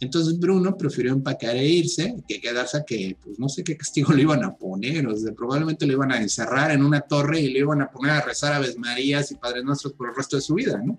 Entonces 0.00 0.38
Bruno 0.38 0.76
prefirió 0.76 1.12
empacar 1.12 1.56
e 1.56 1.66
irse 1.66 2.14
que 2.28 2.40
quedarse 2.40 2.76
a 2.76 2.84
que, 2.84 3.16
pues 3.22 3.38
no 3.38 3.48
sé 3.48 3.64
qué 3.64 3.76
castigo 3.76 4.12
le 4.14 4.22
iban 4.22 4.44
a 4.44 4.54
poner, 4.54 5.06
o 5.06 5.16
sea, 5.16 5.32
probablemente 5.32 5.86
lo 5.86 5.94
iban 5.94 6.12
a 6.12 6.20
encerrar 6.20 6.70
en 6.70 6.84
una 6.84 7.00
torre 7.00 7.40
y 7.40 7.52
le 7.52 7.60
iban 7.60 7.82
a 7.82 7.90
poner 7.90 8.12
a 8.12 8.20
rezar 8.20 8.52
Aves 8.52 8.78
Marías 8.78 9.32
y 9.32 9.36
Padres 9.36 9.64
Nuestros 9.64 9.92
por 9.94 10.08
el 10.08 10.14
resto 10.14 10.36
de 10.36 10.42
su 10.42 10.54
vida, 10.54 10.80
¿no? 10.84 10.98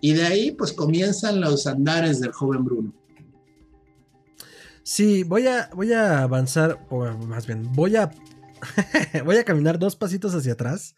Y 0.00 0.12
de 0.12 0.22
ahí, 0.22 0.52
pues 0.52 0.72
comienzan 0.72 1.40
los 1.40 1.66
andares 1.66 2.20
del 2.20 2.30
joven 2.30 2.64
Bruno. 2.64 2.94
Sí, 4.84 5.24
voy 5.24 5.48
a, 5.48 5.68
voy 5.74 5.92
a 5.92 6.22
avanzar, 6.22 6.86
o 6.88 7.04
más 7.26 7.46
bien, 7.46 7.72
voy 7.74 7.96
a 7.96 8.10
voy 9.24 9.36
a 9.36 9.44
caminar 9.44 9.78
dos 9.78 9.96
pasitos 9.96 10.34
hacia 10.34 10.52
atrás 10.52 10.94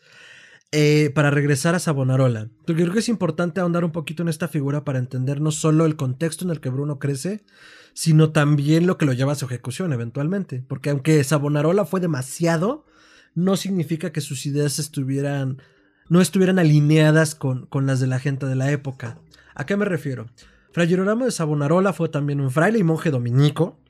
eh, 0.73 1.11
para 1.15 1.31
regresar 1.31 1.75
a 1.75 1.79
Savonarola. 1.79 2.49
Porque 2.67 2.83
creo 2.83 2.93
que 2.93 3.01
es 3.01 3.09
importante 3.09 3.61
ahondar 3.61 3.85
un 3.85 3.93
poquito 3.93 4.23
en 4.23 4.29
esta 4.29 4.49
figura 4.49 4.85
para 4.85 4.99
entender 4.99 5.41
no 5.41 5.51
solo 5.51 5.87
el 5.87 5.97
contexto 5.97 6.45
en 6.45 6.51
el 6.51 6.61
que 6.61 6.71
Bruno 6.71 6.99
crece, 6.99 7.45
sino 7.93 8.31
también 8.31 8.87
lo 8.87 8.97
que 8.97 9.07
lo 9.07 9.13
lleva 9.13 9.33
a 9.33 9.37
su 9.37 9.47
ejecución 9.47 9.93
eventualmente. 9.93 10.65
Porque 10.67 10.91
aunque 10.91 11.23
Savonarola 11.25 11.85
fue 11.85 12.01
demasiado, 12.01 12.87
no 13.35 13.57
significa 13.57 14.13
que 14.13 14.21
sus 14.21 14.47
ideas 14.47 14.79
estuvieran, 14.79 15.63
no 16.09 16.21
estuvieran 16.21 16.59
alineadas 16.59 17.35
con, 17.35 17.67
con 17.67 17.87
las 17.87 18.01
de 18.01 18.07
la 18.07 18.19
gente 18.19 18.47
de 18.47 18.57
la 18.57 18.71
época. 18.71 19.19
¿A 19.55 19.67
qué 19.67 19.77
me 19.77 19.85
refiero? 19.85 20.27
Fray 20.73 20.87
Girolamo 20.87 21.25
de 21.25 21.33
Savonarola 21.33 21.93
fue 21.93 22.09
también 22.09 22.41
un 22.41 22.51
fraile 22.51 22.79
y 22.79 22.85
monje 22.85 23.11
dominico. 23.11 23.81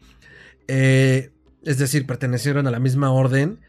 Eh, 0.66 1.30
es 1.62 1.78
decir, 1.78 2.06
pertenecieron 2.06 2.66
a 2.66 2.70
la 2.70 2.80
misma 2.80 3.10
orden, 3.10 3.60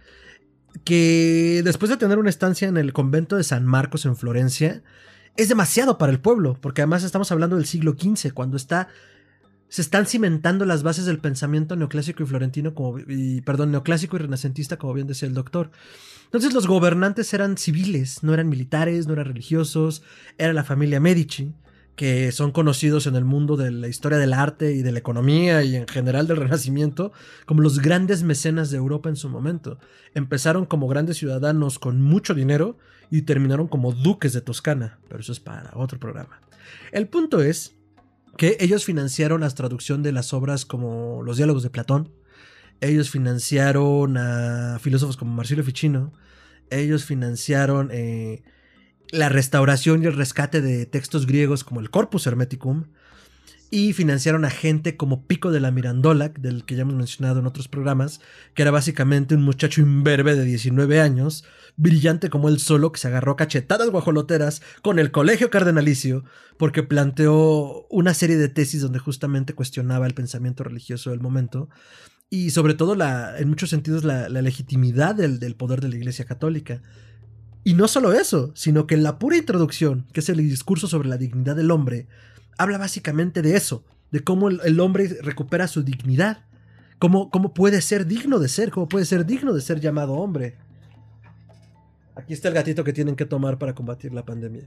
que 0.84 1.62
después 1.64 1.90
de 1.90 1.98
tener 1.98 2.20
una 2.20 2.30
estancia 2.30 2.68
en 2.68 2.78
el 2.78 2.94
convento 2.94 3.38
de 3.38 3.44
San 3.44 3.66
Marcos 3.66 4.06
en 4.06 4.16
Florencia, 4.16 4.84
es 5.38 5.50
demasiado 5.50 5.98
para 5.98 6.12
el 6.12 6.20
pueblo, 6.20 6.58
porque 6.60 6.82
además 6.82 7.04
estamos 7.04 7.32
hablando 7.32 7.56
del 7.56 7.66
siglo 7.66 7.96
XV, 7.98 8.34
cuando 8.34 8.58
está 8.58 8.90
se 9.70 9.82
están 9.82 10.06
cimentando 10.06 10.66
las 10.66 10.84
bases 10.84 11.06
del 11.06 11.20
pensamiento 11.20 11.78
neoclásico 11.78 12.24
y 12.24 12.26
florentino, 12.26 12.76
como, 12.76 13.00
perdón, 13.46 13.72
neoclásico 13.72 14.18
y 14.18 14.20
renacentista, 14.20 14.76
como 14.76 14.94
bien 14.94 15.08
decía 15.08 15.30
el 15.30 15.34
doctor. 15.34 15.72
Entonces 16.26 16.54
los 16.54 16.68
gobernantes 16.68 17.34
eran 17.34 17.58
civiles, 17.58 18.22
no 18.22 18.34
eran 18.34 18.50
militares, 18.50 19.08
no 19.08 19.14
eran 19.14 19.28
religiosos, 19.28 20.04
era 20.38 20.52
la 20.52 20.66
familia 20.66 21.00
Medici 21.00 21.54
que 22.02 22.32
son 22.32 22.50
conocidos 22.50 23.06
en 23.06 23.16
el 23.16 23.26
mundo 23.26 23.58
de 23.58 23.70
la 23.70 23.88
historia 23.88 24.18
del 24.18 24.34
arte 24.34 24.74
y 24.74 24.82
de 24.82 24.92
la 24.92 24.98
economía 24.98 25.64
y 25.64 25.76
en 25.76 25.88
general 25.88 26.26
del 26.26 26.38
Renacimiento 26.38 27.12
como 27.46 27.62
los 27.62 27.78
grandes 27.78 28.24
mecenas 28.24 28.72
de 28.72 28.78
Europa 28.78 29.08
en 29.08 29.16
su 29.16 29.30
momento. 29.30 29.78
Empezaron 30.16 30.66
como 30.66 30.88
grandes 30.88 31.18
ciudadanos 31.18 31.78
con 31.78 32.02
mucho 32.02 32.34
dinero 32.34 32.80
y 33.12 33.22
terminaron 33.22 33.68
como 33.68 33.92
duques 33.92 34.34
de 34.34 34.42
Toscana, 34.42 35.00
pero 35.10 35.20
eso 35.20 35.32
es 35.32 35.40
para 35.40 35.74
otro 35.76 36.00
programa. 36.00 36.42
El 36.92 37.08
punto 37.08 37.40
es 37.44 37.76
que 38.36 38.58
ellos 38.60 38.84
financiaron 38.84 39.42
la 39.42 39.50
traducción 39.52 40.02
de 40.02 40.12
las 40.12 40.34
obras 40.34 40.66
como 40.66 41.22
los 41.22 41.38
diálogos 41.38 41.62
de 41.62 41.70
Platón, 41.70 42.12
ellos 42.80 43.12
financiaron 43.12 44.18
a 44.18 44.80
filósofos 44.80 45.18
como 45.18 45.36
Marsilio 45.36 45.64
Ficino, 45.64 46.14
ellos 46.72 47.06
financiaron... 47.06 47.90
Eh, 47.92 48.42
la 49.12 49.30
restauración 49.30 50.04
y 50.04 50.08
el 50.08 50.16
rescate 50.16 50.62
de 50.62 50.86
textos 50.86 51.28
griegos 51.28 51.64
como 51.64 51.80
el 51.80 51.90
Corpus 51.90 52.26
Hermeticum, 52.28 52.86
y 53.74 53.94
financiaron 53.94 54.44
a 54.44 54.50
gente 54.50 54.98
como 54.98 55.26
Pico 55.28 55.50
de 55.50 55.62
la 55.62 55.72
Mirandola, 55.72 56.28
del 56.30 56.66
que 56.66 56.76
ya 56.76 56.82
hemos 56.82 56.96
mencionado 56.96 57.40
en 57.40 57.46
otros 57.46 57.70
programas, 57.70 58.20
que 58.54 58.64
era 58.64 58.72
básicamente 58.72 59.34
un 59.34 59.44
muchacho 59.44 59.80
imberbe 59.80 60.36
de 60.36 60.44
19 60.44 61.00
años, 61.00 61.46
brillante 61.78 62.30
como 62.30 62.50
él 62.50 62.60
solo, 62.60 62.92
que 62.92 63.00
se 63.00 63.08
agarró 63.08 63.38
cachetadas 63.38 63.90
guajoloteras 63.90 64.62
con 64.82 65.00
el 65.00 65.12
colegio 65.12 65.50
cardenalicio, 65.50 66.26
porque 66.58 66.84
planteó 66.84 67.88
una 67.90 68.14
serie 68.14 68.36
de 68.36 68.50
tesis 68.50 68.82
donde 68.82 69.00
justamente 69.00 69.54
cuestionaba 69.54 70.06
el 70.06 70.14
pensamiento 70.14 70.66
religioso 70.66 71.12
del 71.12 71.22
momento, 71.22 71.70
y 72.30 72.50
sobre 72.50 72.74
todo 72.74 72.96
la, 72.96 73.40
en 73.40 73.48
muchos 73.48 73.70
sentidos 73.70 74.04
la, 74.04 74.28
legitimidad 74.28 75.16
del, 75.16 75.40
del, 75.40 75.56
poder 75.56 75.80
de 75.80 75.88
la 75.88 75.96
Iglesia 75.96 76.26
Católica. 76.26 76.82
Y 77.64 77.76
no 77.76 77.88
solo 77.88 78.14
eso, 78.14 78.52
sino 78.56 78.88
que 78.88 78.98
la 78.98 79.20
pura 79.20 79.38
introducción, 79.38 80.08
que 80.14 80.22
es 80.22 80.30
el 80.30 80.38
discurso 80.38 80.88
sobre 80.88 81.10
la 81.10 81.18
dignidad 81.18 81.56
del 81.56 81.72
hombre, 81.72 82.08
habla 82.58 82.78
básicamente 82.78 83.42
de 83.42 83.56
eso, 83.56 83.84
de 84.12 84.24
cómo 84.24 84.50
el, 84.50 84.80
hombre 84.80 85.08
recupera 85.22 85.68
su 85.68 85.84
dignidad, 85.84 86.46
cómo, 87.00 87.30
cómo 87.30 87.54
puede 87.54 87.82
ser 87.82 88.08
digno 88.08 88.40
de 88.40 88.50
ser, 88.50 88.72
cómo 88.72 88.88
puede 88.88 89.06
ser 89.06 89.26
digno 89.26 89.54
de 89.54 89.62
ser 89.62 89.80
llamado 89.80 90.14
hombre. 90.14 90.58
Aquí 92.16 92.34
está 92.34 92.50
el 92.50 92.56
gatito 92.56 92.84
que 92.84 92.94
tienen 92.94 93.16
que 93.16 93.26
tomar 93.26 93.58
para 93.58 93.74
combatir 93.74 94.14
la 94.14 94.26
pandemia. 94.26 94.64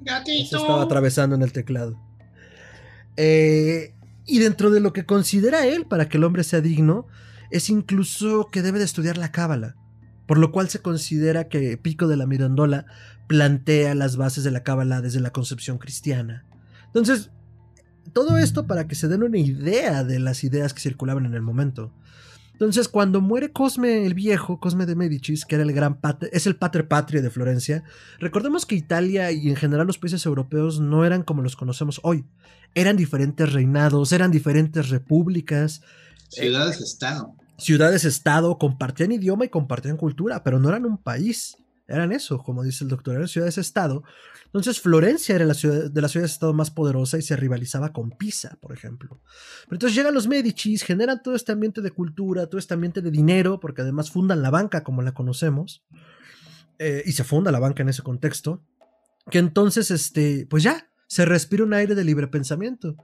Gatito. 0.00 0.48
Se 0.48 0.56
estaba 0.56 0.82
atravesando 0.82 1.36
en 1.36 1.42
el 1.42 1.52
teclado. 1.52 1.98
Eh, 3.16 3.94
y 4.26 4.38
dentro 4.38 4.70
de 4.70 4.80
lo 4.80 4.92
que 4.92 5.04
considera 5.04 5.66
él 5.66 5.86
para 5.86 6.08
que 6.08 6.16
el 6.16 6.24
hombre 6.24 6.44
sea 6.44 6.60
digno, 6.60 7.06
es 7.50 7.68
incluso 7.68 8.48
que 8.50 8.62
debe 8.62 8.78
de 8.78 8.84
estudiar 8.84 9.18
la 9.18 9.30
cábala, 9.30 9.76
por 10.26 10.38
lo 10.38 10.52
cual 10.52 10.68
se 10.68 10.80
considera 10.80 11.48
que 11.48 11.76
Pico 11.76 12.06
de 12.06 12.16
la 12.16 12.26
Mirandola 12.26 12.86
plantea 13.26 13.94
las 13.94 14.16
bases 14.16 14.44
de 14.44 14.50
la 14.50 14.62
cábala 14.62 15.00
desde 15.00 15.20
la 15.20 15.32
concepción 15.32 15.78
cristiana. 15.78 16.44
Entonces, 16.86 17.30
todo 18.12 18.38
esto 18.38 18.66
para 18.66 18.86
que 18.86 18.94
se 18.94 19.08
den 19.08 19.22
una 19.22 19.38
idea 19.38 20.04
de 20.04 20.18
las 20.18 20.44
ideas 20.44 20.74
que 20.74 20.80
circulaban 20.80 21.26
en 21.26 21.34
el 21.34 21.42
momento. 21.42 21.92
Entonces, 22.52 22.88
cuando 22.88 23.20
muere 23.20 23.50
Cosme 23.50 24.06
el 24.06 24.14
Viejo, 24.14 24.60
Cosme 24.60 24.86
de 24.86 24.94
Medicis, 24.94 25.44
que 25.44 25.56
era 25.56 25.64
el 25.64 25.72
gran 25.72 25.98
es 26.30 26.46
el 26.46 26.56
padre 26.56 26.84
patria 26.84 27.20
de 27.20 27.30
Florencia, 27.30 27.82
recordemos 28.20 28.66
que 28.66 28.76
Italia 28.76 29.32
y 29.32 29.48
en 29.48 29.56
general 29.56 29.86
los 29.86 29.98
países 29.98 30.24
europeos 30.26 30.78
no 30.78 31.04
eran 31.04 31.22
como 31.22 31.42
los 31.42 31.56
conocemos 31.56 32.00
hoy. 32.04 32.24
Eran 32.74 32.96
diferentes 32.96 33.52
reinados, 33.52 34.12
eran 34.12 34.30
diferentes 34.30 34.90
repúblicas. 34.90 35.82
Ciudades-estado. 36.28 37.34
Ciudades-estado, 37.62 38.58
compartían 38.58 39.12
idioma 39.12 39.44
y 39.44 39.48
compartían 39.48 39.96
cultura, 39.96 40.42
pero 40.42 40.58
no 40.58 40.68
eran 40.68 40.84
un 40.84 40.98
país. 40.98 41.56
Eran 41.86 42.12
eso, 42.12 42.38
como 42.38 42.62
dice 42.62 42.84
el 42.84 42.90
doctor, 42.90 43.14
eran 43.14 43.28
ciudades-estado. 43.28 44.02
Entonces 44.46 44.80
Florencia 44.80 45.34
era 45.34 45.44
la 45.44 45.54
ciudad, 45.54 45.90
de 45.90 46.00
las 46.00 46.10
ciudades-estado 46.10 46.52
más 46.52 46.70
poderosa 46.70 47.18
y 47.18 47.22
se 47.22 47.36
rivalizaba 47.36 47.92
con 47.92 48.10
Pisa, 48.10 48.58
por 48.60 48.72
ejemplo. 48.72 49.20
Pero 49.64 49.76
entonces 49.76 49.96
llegan 49.96 50.14
los 50.14 50.28
Medicis, 50.28 50.82
generan 50.82 51.22
todo 51.22 51.34
este 51.34 51.52
ambiente 51.52 51.80
de 51.80 51.90
cultura, 51.90 52.46
todo 52.46 52.58
este 52.58 52.74
ambiente 52.74 53.00
de 53.00 53.10
dinero, 53.10 53.60
porque 53.60 53.82
además 53.82 54.10
fundan 54.10 54.42
la 54.42 54.50
banca 54.50 54.82
como 54.82 55.02
la 55.02 55.12
conocemos. 55.12 55.84
Eh, 56.78 57.02
y 57.06 57.12
se 57.12 57.24
funda 57.24 57.52
la 57.52 57.60
banca 57.60 57.82
en 57.82 57.90
ese 57.90 58.02
contexto. 58.02 58.62
Que 59.30 59.38
entonces, 59.38 59.90
este, 59.90 60.46
pues 60.50 60.62
ya, 60.62 60.90
se 61.06 61.24
respira 61.24 61.62
un 61.62 61.74
aire 61.74 61.94
de 61.94 62.04
libre 62.04 62.26
pensamiento. 62.26 62.96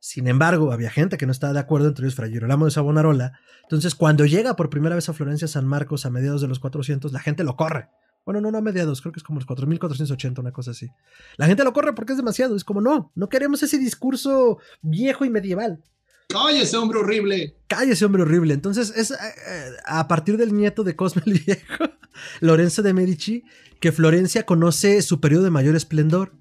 Sin 0.00 0.26
embargo, 0.28 0.72
había 0.72 0.90
gente 0.90 1.18
que 1.18 1.26
no 1.26 1.32
estaba 1.32 1.52
de 1.52 1.60
acuerdo, 1.60 1.88
entre 1.88 2.06
ellos 2.06 2.14
Fray 2.14 2.32
Girolamo 2.32 2.64
de 2.64 2.70
Savonarola. 2.70 3.38
Entonces, 3.62 3.94
cuando 3.94 4.24
llega 4.24 4.56
por 4.56 4.70
primera 4.70 4.94
vez 4.94 5.08
a 5.10 5.12
Florencia 5.12 5.46
San 5.46 5.66
Marcos 5.66 6.06
a 6.06 6.10
mediados 6.10 6.40
de 6.40 6.48
los 6.48 6.58
400, 6.58 7.12
la 7.12 7.20
gente 7.20 7.44
lo 7.44 7.54
corre. 7.54 7.90
Bueno, 8.24 8.40
no, 8.40 8.50
no 8.50 8.58
a 8.58 8.62
mediados, 8.62 9.02
creo 9.02 9.12
que 9.12 9.20
es 9.20 9.24
como 9.24 9.38
los 9.38 9.46
4480, 9.46 10.40
una 10.40 10.52
cosa 10.52 10.70
así. 10.70 10.88
La 11.36 11.46
gente 11.46 11.64
lo 11.64 11.74
corre 11.74 11.92
porque 11.92 12.12
es 12.12 12.16
demasiado. 12.16 12.56
Es 12.56 12.64
como, 12.64 12.80
no, 12.80 13.12
no 13.14 13.28
queremos 13.28 13.62
ese 13.62 13.78
discurso 13.78 14.58
viejo 14.80 15.26
y 15.26 15.30
medieval. 15.30 15.82
¡Cállese, 16.28 16.76
hombre 16.76 17.00
horrible! 17.00 17.56
¡Cállese, 17.66 18.04
hombre 18.04 18.22
horrible! 18.22 18.54
Entonces, 18.54 18.92
es 18.96 19.10
eh, 19.10 19.16
eh, 19.16 19.70
a 19.84 20.06
partir 20.08 20.36
del 20.36 20.54
nieto 20.54 20.84
de 20.84 20.96
Cosme 20.96 21.22
el 21.26 21.40
Viejo, 21.40 21.84
Lorenzo 22.40 22.82
de 22.82 22.94
Medici, 22.94 23.44
que 23.80 23.92
Florencia 23.92 24.46
conoce 24.46 25.02
su 25.02 25.20
periodo 25.20 25.44
de 25.44 25.50
mayor 25.50 25.76
esplendor. 25.76 26.32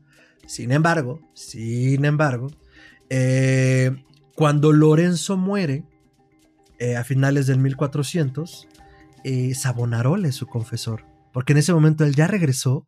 Sin 0.46 0.72
embargo, 0.72 1.22
sin 1.34 2.06
embargo, 2.06 2.52
eh, 3.10 4.04
cuando 4.36 4.72
Lorenzo 4.72 5.38
muere, 5.38 5.86
a 6.98 7.04
finales 7.04 7.46
del 7.46 7.60
1400, 7.60 8.68
Savonarola 9.54 10.30
es 10.30 10.36
su 10.36 10.48
confesor. 10.48 11.06
Porque 11.34 11.54
en 11.54 11.60
ese 11.60 11.74
momento 11.74 12.04
él 12.06 12.16
ya 12.16 12.28
regresó 12.28 12.88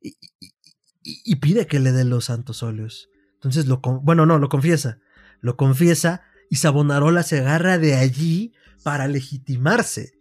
y, 0.00 1.36
pide 1.36 1.66
que 1.66 1.80
le 1.80 1.92
den 1.92 2.10
los 2.10 2.26
santos 2.26 2.62
óleos. 2.62 3.08
Entonces, 3.34 3.66
lo, 3.66 3.80
bueno, 3.80 4.26
no, 4.26 4.38
lo 4.38 4.48
confiesa. 4.48 4.98
Lo 5.40 5.56
confiesa 5.56 6.22
y 6.50 6.56
Savonarola 6.56 7.22
se 7.22 7.40
agarra 7.40 7.78
de 7.78 7.94
allí 7.94 8.52
para 8.82 9.06
legitimarse. 9.08 10.12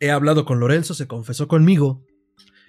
He 0.00 0.10
hablado 0.10 0.44
con 0.44 0.60
Lorenzo, 0.60 0.94
se 0.94 1.06
confesó 1.06 1.48
conmigo 1.48 2.04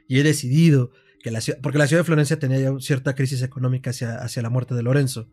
y 0.08 0.20
he 0.20 0.24
decidido 0.24 0.91
que 1.24 1.32
la 1.32 1.40
porque 1.62 1.78
la 1.78 1.88
ciudad 1.88 2.02
de 2.02 2.06
Florencia 2.06 2.38
tenía 2.38 2.60
ya 2.60 2.72
cierta 2.80 3.16
crisis 3.16 3.42
económica 3.42 3.92
hacia, 3.92 4.18
hacia 4.18 4.42
la 4.42 4.50
muerte 4.50 4.76
de 4.76 4.84
Lorenzo. 4.84 5.30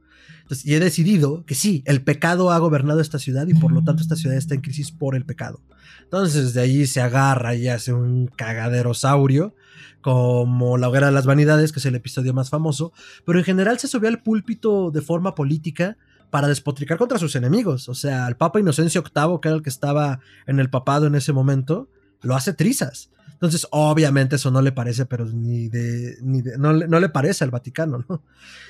Y 0.65 0.75
he 0.75 0.81
decidido 0.81 1.45
que 1.45 1.57
sí, 1.57 1.83
el 1.85 2.03
pecado 2.03 2.53
ha 2.53 2.59
gobernado 2.59 3.01
esta 3.01 3.19
ciudad 3.19 3.49
y 3.49 3.55
por 3.55 3.73
lo 3.73 3.83
tanto 3.83 4.01
esta 4.01 4.15
ciudad 4.15 4.37
está 4.37 4.55
en 4.55 4.61
crisis 4.61 4.93
por 4.93 5.17
el 5.17 5.27
pecado. 5.27 5.61
Entonces 6.05 6.55
de 6.55 6.61
allí 6.61 6.87
se 6.87 7.01
agarra 7.01 7.57
y 7.57 7.67
hace 7.67 7.93
un 7.93 8.29
cagaderosaurio, 8.29 9.57
como 10.01 10.79
la 10.79 10.89
hoguera 10.89 11.07
de 11.07 11.13
las 11.13 11.27
vanidades, 11.27 11.73
que 11.73 11.81
es 11.81 11.87
el 11.87 11.97
episodio 11.97 12.33
más 12.35 12.51
famoso, 12.51 12.93
pero 13.27 13.41
en 13.41 13.45
general 13.45 13.81
se 13.81 13.89
subió 13.89 14.09
al 14.09 14.23
púlpito 14.23 14.93
de 14.93 15.03
forma 15.03 15.35
política 15.35 15.97
para 16.31 16.47
despotricar 16.47 16.99
contra 16.99 17.19
sus 17.19 17.35
enemigos. 17.35 17.89
O 17.89 17.95
sea, 17.95 18.27
al 18.27 18.37
Papa 18.37 18.61
Inocencio 18.61 19.03
VIII, 19.03 19.41
que 19.43 19.49
era 19.49 19.57
el 19.57 19.63
que 19.63 19.71
estaba 19.71 20.21
en 20.47 20.61
el 20.61 20.71
papado 20.71 21.09
en 21.09 21.17
ese 21.17 21.33
momento, 21.33 21.89
lo 22.23 22.37
hace 22.37 22.53
trizas. 22.55 23.11
Entonces, 23.41 23.67
obviamente 23.71 24.37
eso 24.37 24.51
no 24.51 24.61
le 24.61 24.71
parece, 24.71 25.07
pero 25.07 25.25
ni 25.25 25.71
de, 25.71 26.19
ni 26.21 26.43
no, 26.59 26.75
le 26.75 27.09
parece 27.09 27.43
al 27.43 27.51
Vaticano, 27.51 28.05
¿no? 28.07 28.23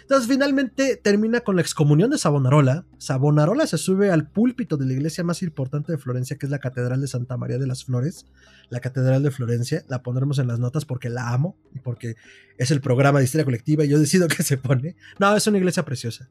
Entonces, 0.02 0.28
finalmente 0.28 0.94
termina 0.94 1.40
con 1.40 1.56
la 1.56 1.62
excomunión 1.62 2.08
de 2.08 2.18
Savonarola. 2.18 2.86
Savonarola 2.96 3.66
se 3.66 3.78
sube 3.78 4.12
al 4.12 4.28
púlpito 4.28 4.76
de 4.76 4.86
la 4.86 4.92
iglesia 4.92 5.24
más 5.24 5.42
importante 5.42 5.90
de 5.90 5.98
Florencia, 5.98 6.38
que 6.38 6.46
es 6.46 6.50
la 6.50 6.60
Catedral 6.60 7.00
de 7.00 7.08
Santa 7.08 7.36
María 7.36 7.58
de 7.58 7.66
las 7.66 7.84
Flores. 7.84 8.26
La 8.68 8.78
Catedral 8.78 9.24
de 9.24 9.32
Florencia, 9.32 9.84
la 9.88 10.04
pondremos 10.04 10.38
en 10.38 10.46
las 10.46 10.60
notas 10.60 10.84
porque 10.84 11.10
la 11.10 11.30
amo 11.30 11.56
y 11.74 11.80
porque 11.80 12.14
es 12.56 12.70
el 12.70 12.80
programa 12.80 13.18
de 13.18 13.24
historia 13.24 13.44
colectiva 13.44 13.84
y 13.84 13.88
yo 13.88 13.98
decido 13.98 14.28
que 14.28 14.44
se 14.44 14.56
pone. 14.56 14.94
No, 15.18 15.34
es 15.34 15.44
una 15.48 15.58
iglesia 15.58 15.84
preciosa. 15.84 16.28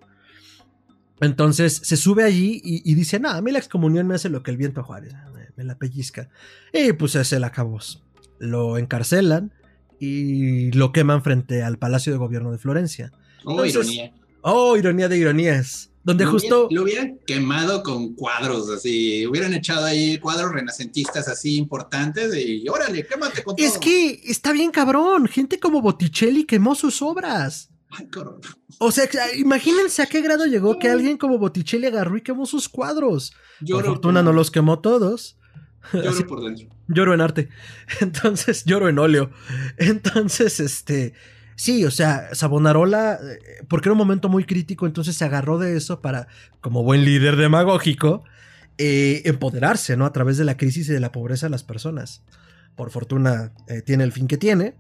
Entonces 1.20 1.82
se 1.84 1.98
sube 1.98 2.24
allí 2.24 2.62
y, 2.64 2.94
dice, 2.94 3.20
no, 3.20 3.32
a 3.32 3.42
mí 3.42 3.52
la 3.52 3.60
excomunión 3.60 4.08
me 4.08 4.16
hace 4.16 4.30
lo 4.30 4.44
que 4.44 4.52
el 4.52 4.56
viento 4.56 4.82
Juárez, 4.82 5.14
me, 5.58 5.66
la 5.66 5.78
pellizca. 5.78 6.30
Y 6.72 6.94
pues 6.94 7.16
es 7.16 7.34
el 7.34 7.44
acabos 7.44 8.02
lo 8.40 8.78
encarcelan 8.78 9.54
y 10.00 10.72
lo 10.72 10.92
queman 10.92 11.24
frente 11.24 11.62
al 11.62 11.78
Palacio 11.78 12.12
de 12.12 12.18
Gobierno 12.18 12.52
de 12.52 12.58
Florencia. 12.58 13.12
Oh, 13.46 13.64
ironía. 13.66 14.14
Oh, 14.42 14.78
ironía 14.78 15.10
de 15.10 15.18
ironías. 15.18 15.92
Donde 16.02 16.26
justo. 16.26 16.70
lo 16.72 16.84
hubieran 16.84 17.20
quemado 17.28 17.84
con 17.84 18.16
cuadros 18.16 18.70
así. 18.70 19.28
Hubieran 19.28 19.54
echado 19.54 19.86
ahí 19.86 20.18
cuadros 20.18 20.54
renacentistas 20.54 21.28
así 21.28 21.58
importantes 21.58 22.34
y 22.36 22.68
órale, 22.70 23.06
quémate 23.06 23.44
con 23.44 23.56
todo. 23.56 23.68
Es 23.68 23.78
que 23.78 24.22
está 24.24 24.54
bien 24.54 24.72
cabrón. 24.72 25.28
Gente 25.28 25.60
como 25.60 25.82
Botticelli 25.82 26.46
quemó 26.46 26.74
sus 26.74 27.02
obras. 27.02 27.70
Ay, 27.92 28.08
o 28.78 28.92
sea, 28.92 29.06
imagínense 29.36 30.02
a 30.02 30.06
qué 30.06 30.22
grado 30.22 30.46
llegó 30.46 30.80
que 30.80 30.90
alguien 30.90 31.18
como 31.18 31.38
Botticelli 31.38 31.88
agarró 31.88 32.18
y 32.18 32.22
quemó 32.22 32.46
sus 32.46 32.70
cuadros. 32.70 33.34
por 33.68 33.86
fortuna 33.86 34.24
no 34.24 34.32
los 34.32 34.52
quemó 34.52 34.80
todos. 34.80 35.39
Lloro 35.94 36.28
por 36.28 36.44
dentro. 36.44 36.68
Lloro 36.88 37.14
en 37.14 37.22
arte. 37.22 37.50
Entonces, 38.02 38.66
lloro 38.66 38.90
en 38.90 39.00
óleo. 39.00 39.32
Entonces, 39.78 40.60
este. 40.60 41.14
Sí, 41.56 41.84
o 41.84 41.92
sea, 41.92 42.34
Savonarola, 42.34 43.20
eh, 43.22 43.66
porque 43.68 43.90
era 43.90 43.94
un 43.94 43.98
momento 43.98 44.30
muy 44.30 44.46
crítico, 44.46 44.86
entonces 44.86 45.18
se 45.18 45.26
agarró 45.26 45.58
de 45.58 45.76
eso 45.76 46.00
para, 46.00 46.30
como 46.62 46.84
buen 46.84 47.04
líder 47.04 47.36
demagógico, 47.36 48.24
eh, 48.78 49.24
empoderarse, 49.26 49.98
¿no? 49.98 50.06
A 50.06 50.14
través 50.14 50.38
de 50.38 50.46
la 50.46 50.56
crisis 50.56 50.88
y 50.88 50.94
de 50.94 51.02
la 51.02 51.12
pobreza 51.12 51.48
de 51.48 51.50
las 51.50 51.64
personas. 51.64 52.24
Por 52.78 52.92
fortuna, 52.92 53.52
eh, 53.68 53.82
tiene 53.82 54.06
el 54.06 54.14
fin 54.14 54.28
que 54.28 54.38
tiene. 54.38 54.76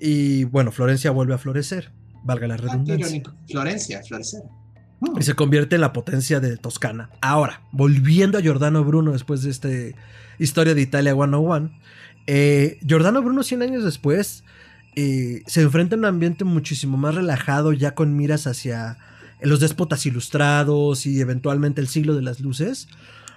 Y 0.00 0.44
bueno, 0.44 0.72
Florencia 0.72 1.10
vuelve 1.10 1.34
a 1.34 1.38
florecer, 1.38 1.92
valga 2.22 2.46
la 2.46 2.54
ah, 2.54 2.56
redundancia. 2.56 3.22
Florencia, 3.46 4.02
florecer. 4.02 4.40
Y 5.18 5.22
se 5.22 5.34
convierte 5.34 5.74
en 5.76 5.80
la 5.80 5.92
potencia 5.92 6.40
de 6.40 6.56
Toscana. 6.56 7.10
Ahora, 7.20 7.62
volviendo 7.72 8.38
a 8.38 8.40
Giordano 8.40 8.84
Bruno 8.84 9.12
después 9.12 9.42
de 9.42 9.50
esta 9.50 9.68
historia 10.38 10.74
de 10.74 10.82
Italia 10.82 11.14
101, 11.14 11.70
eh, 12.26 12.78
Giordano 12.86 13.22
Bruno 13.22 13.42
100 13.42 13.62
años 13.62 13.84
después 13.84 14.44
eh, 14.96 15.42
se 15.46 15.62
enfrenta 15.62 15.96
a 15.96 15.98
un 15.98 16.04
ambiente 16.04 16.44
muchísimo 16.44 16.96
más 16.96 17.14
relajado, 17.14 17.72
ya 17.72 17.94
con 17.94 18.16
miras 18.16 18.46
hacia 18.46 18.96
los 19.40 19.60
déspotas 19.60 20.06
ilustrados 20.06 21.06
y 21.06 21.20
eventualmente 21.20 21.80
el 21.80 21.88
siglo 21.88 22.14
de 22.14 22.22
las 22.22 22.40
luces. 22.40 22.88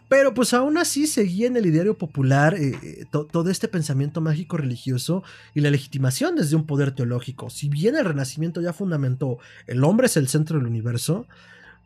Pero 0.09 0.33
pues 0.33 0.53
aún 0.53 0.77
así 0.77 1.05
seguía 1.05 1.47
en 1.47 1.57
el 1.57 1.65
ideario 1.65 1.97
popular 1.97 2.55
eh, 2.57 3.05
todo 3.11 3.49
este 3.49 3.67
pensamiento 3.67 4.21
mágico 4.21 4.55
religioso 4.55 5.23
y 5.53 5.59
la 5.59 5.69
legitimación 5.69 6.35
desde 6.37 6.55
un 6.55 6.65
poder 6.65 6.91
teológico. 6.91 7.49
Si 7.49 7.67
bien 7.67 7.95
el 7.97 8.05
Renacimiento 8.05 8.61
ya 8.61 8.71
fundamentó 8.71 9.37
el 9.65 9.83
hombre 9.83 10.07
es 10.07 10.15
el 10.15 10.29
centro 10.29 10.57
del 10.57 10.67
universo, 10.67 11.27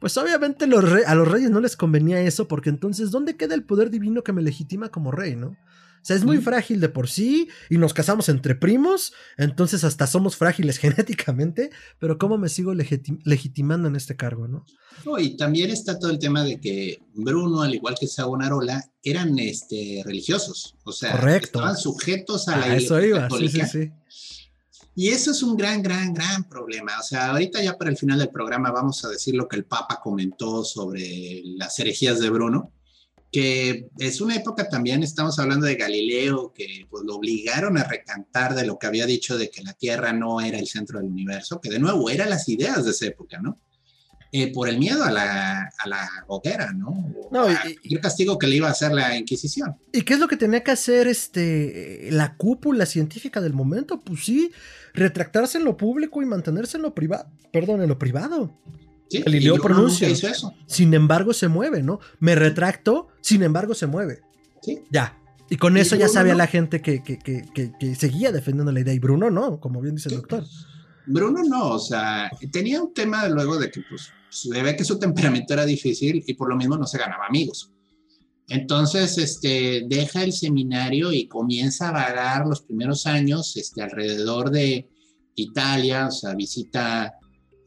pues 0.01 0.17
obviamente 0.17 0.65
a 0.65 1.15
los 1.15 1.27
reyes 1.27 1.51
no 1.51 1.61
les 1.61 1.77
convenía 1.77 2.19
eso 2.21 2.47
porque 2.47 2.69
entonces 2.69 3.11
¿dónde 3.11 3.37
queda 3.37 3.53
el 3.53 3.63
poder 3.63 3.91
divino 3.91 4.23
que 4.23 4.33
me 4.33 4.41
legitima 4.41 4.89
como 4.89 5.11
rey, 5.11 5.35
no? 5.35 5.49
O 5.49 6.03
sea, 6.03 6.15
es 6.15 6.23
muy 6.23 6.39
frágil 6.39 6.79
de 6.79 6.89
por 6.89 7.07
sí 7.07 7.47
y 7.69 7.77
nos 7.77 7.93
casamos 7.93 8.27
entre 8.27 8.55
primos, 8.55 9.13
entonces 9.37 9.83
hasta 9.83 10.07
somos 10.07 10.35
frágiles 10.35 10.77
genéticamente, 10.79 11.69
pero 11.99 12.17
¿cómo 12.17 12.39
me 12.39 12.49
sigo 12.49 12.73
legitimando 12.73 13.87
en 13.87 13.95
este 13.95 14.15
cargo, 14.15 14.47
no? 14.47 14.65
y 15.19 15.37
también 15.37 15.69
está 15.69 15.99
todo 15.99 16.09
el 16.09 16.17
tema 16.17 16.43
de 16.43 16.59
que 16.59 17.03
Bruno, 17.13 17.61
al 17.61 17.75
igual 17.75 17.95
que 17.99 18.07
Savonarola, 18.07 18.83
eran 19.03 19.37
este, 19.37 20.01
religiosos, 20.03 20.75
o 20.83 20.91
sea, 20.91 21.13
estaban 21.35 21.77
sujetos 21.77 22.47
a, 22.47 22.57
la 22.57 22.75
eso 22.75 22.99
iba. 22.99 23.29
Sí, 23.29 23.49
sí, 23.49 23.61
sí. 23.71 23.91
Y 24.95 25.09
eso 25.09 25.31
es 25.31 25.41
un 25.41 25.55
gran, 25.55 25.81
gran, 25.81 26.13
gran 26.13 26.47
problema. 26.49 26.99
O 26.99 27.03
sea, 27.03 27.31
ahorita 27.31 27.61
ya 27.61 27.77
para 27.77 27.89
el 27.89 27.97
final 27.97 28.19
del 28.19 28.29
programa 28.29 28.71
vamos 28.71 29.03
a 29.05 29.09
decir 29.09 29.35
lo 29.35 29.47
que 29.47 29.55
el 29.55 29.65
Papa 29.65 29.99
comentó 30.03 30.63
sobre 30.65 31.41
las 31.45 31.79
herejías 31.79 32.19
de 32.19 32.29
Bruno, 32.29 32.73
que 33.31 33.87
es 33.97 34.19
una 34.19 34.35
época 34.35 34.67
también, 34.67 35.03
estamos 35.03 35.39
hablando 35.39 35.65
de 35.65 35.75
Galileo, 35.75 36.51
que 36.53 36.85
pues, 36.89 37.05
lo 37.05 37.15
obligaron 37.15 37.77
a 37.77 37.85
recantar 37.85 38.53
de 38.53 38.65
lo 38.65 38.77
que 38.77 38.87
había 38.87 39.05
dicho 39.05 39.37
de 39.37 39.49
que 39.49 39.63
la 39.63 39.73
Tierra 39.73 40.11
no 40.11 40.41
era 40.41 40.59
el 40.59 40.67
centro 40.67 40.99
del 40.99 41.09
universo, 41.09 41.61
que 41.61 41.69
de 41.69 41.79
nuevo 41.79 42.09
eran 42.09 42.29
las 42.29 42.49
ideas 42.49 42.83
de 42.83 42.91
esa 42.91 43.05
época, 43.05 43.39
¿no? 43.39 43.57
Eh, 44.33 44.53
por 44.53 44.69
el 44.69 44.79
miedo 44.79 45.03
a 45.03 45.11
la, 45.11 45.69
a 45.77 45.87
la 45.89 46.09
hoguera, 46.27 46.71
¿no? 46.71 47.13
no 47.31 47.51
y, 47.51 47.93
el 47.95 47.99
castigo 47.99 48.37
que 48.39 48.47
le 48.47 48.55
iba 48.55 48.69
a 48.69 48.71
hacer 48.71 48.93
la 48.93 49.17
Inquisición. 49.17 49.75
¿Y 49.91 50.03
qué 50.03 50.13
es 50.13 50.19
lo 50.21 50.29
que 50.29 50.37
tenía 50.37 50.63
que 50.63 50.71
hacer 50.71 51.07
este, 51.07 52.07
la 52.11 52.37
cúpula 52.37 52.85
científica 52.85 53.41
del 53.41 53.51
momento? 53.51 53.99
Pues 53.99 54.23
sí, 54.23 54.51
retractarse 54.93 55.57
en 55.57 55.65
lo 55.65 55.77
público 55.77 56.21
y 56.21 56.25
mantenerse 56.25 56.77
en 56.77 56.83
lo 56.83 56.93
privado, 56.93 57.29
perdón, 57.51 57.81
en 57.81 57.89
lo 57.89 57.97
privado. 57.97 58.57
Sí, 59.09 59.21
Galileo 59.21 59.57
pronuncia. 59.57 60.07
eso. 60.07 60.53
Sin 60.67 60.93
embargo, 60.93 61.33
se 61.33 61.49
mueve, 61.49 61.83
¿no? 61.83 61.99
Me 62.19 62.35
retracto, 62.35 63.09
sin 63.19 63.43
embargo, 63.43 63.73
se 63.73 63.87
mueve. 63.87 64.21
Sí. 64.61 64.79
Ya. 64.89 65.17
Y 65.49 65.57
con 65.57 65.75
eso 65.75 65.97
ya 65.97 66.07
sabía 66.07 66.33
la 66.33 66.47
gente 66.47 66.81
que, 66.81 67.03
que, 67.03 67.19
que, 67.19 67.43
que, 67.77 67.95
seguía 67.95 68.31
defendiendo 68.31 68.71
la 68.71 68.79
idea. 68.79 68.93
Y 68.93 68.99
Bruno 68.99 69.29
no, 69.29 69.59
como 69.59 69.81
bien 69.81 69.95
dice 69.95 70.07
el 70.07 70.15
doctor. 70.15 70.45
Bruno 71.05 71.43
no, 71.43 71.71
o 71.71 71.79
sea, 71.79 72.31
tenía 72.51 72.81
un 72.81 72.93
tema 72.93 73.27
luego 73.27 73.59
de 73.59 73.69
que 73.69 73.81
pues 73.89 74.11
se 74.29 74.63
ve 74.63 74.75
que 74.77 74.85
su 74.85 74.97
temperamento 74.97 75.53
era 75.53 75.65
difícil 75.65 76.23
y 76.25 76.33
por 76.35 76.47
lo 76.47 76.55
mismo 76.55 76.77
no 76.77 76.87
se 76.87 76.97
ganaba 76.97 77.25
amigos. 77.25 77.70
Entonces, 78.51 79.17
este, 79.17 79.85
deja 79.87 80.25
el 80.25 80.33
seminario 80.33 81.13
y 81.13 81.25
comienza 81.25 81.87
a 81.87 81.93
vagar 81.93 82.45
los 82.45 82.61
primeros 82.61 83.05
años 83.07 83.55
este, 83.55 83.81
alrededor 83.81 84.51
de 84.51 84.89
Italia, 85.35 86.07
o 86.07 86.11
sea, 86.11 86.35
visita 86.35 87.13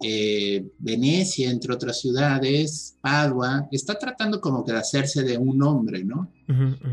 eh, 0.03 0.63
Venecia, 0.79 1.51
entre 1.51 1.73
otras 1.73 2.01
ciudades, 2.03 2.99
Padua, 3.01 3.67
está 3.73 3.99
tratando 3.99 4.43
como 4.43 4.63
que 4.63 4.73
de 4.73 4.79
hacerse 4.79 5.23
de 5.23 5.39
un 5.39 5.63
hombre, 5.63 6.05
¿no? 6.05 6.31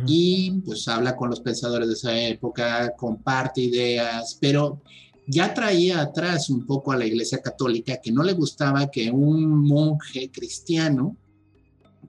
Y 0.08 0.52
pues 0.66 0.88
habla 0.88 1.18
con 1.18 1.30
los 1.30 1.42
pensadores 1.42 1.90
de 1.90 1.96
esa 1.96 2.18
época, 2.18 2.94
comparte 2.96 3.60
ideas, 3.60 4.38
pero 4.40 4.82
ya 5.28 5.54
traía 5.54 6.00
atrás 6.00 6.50
un 6.50 6.66
poco 6.66 6.94
a 6.94 6.98
la 6.98 7.06
Iglesia 7.06 7.42
Católica 7.42 8.00
que 8.02 8.14
no 8.14 8.24
le 8.24 8.32
gustaba 8.32 8.90
que 8.90 9.12
un 9.12 9.68
monje 9.68 10.32
cristiano 10.32 11.18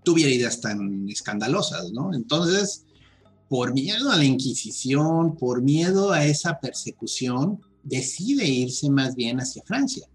tuviera 0.02 0.30
ideas 0.30 0.60
tan 0.60 1.08
escandalosas, 1.08 1.92
¿no? 1.92 2.14
Entonces, 2.14 2.84
por 3.48 3.72
miedo 3.72 4.10
a 4.10 4.16
la 4.16 4.24
Inquisición, 4.24 5.36
por 5.36 5.62
miedo 5.62 6.12
a 6.12 6.24
esa 6.24 6.58
persecución, 6.60 7.60
decide 7.82 8.46
irse 8.46 8.88
más 8.90 9.14
bien 9.14 9.40
hacia 9.40 9.62
Francia, 9.64 10.08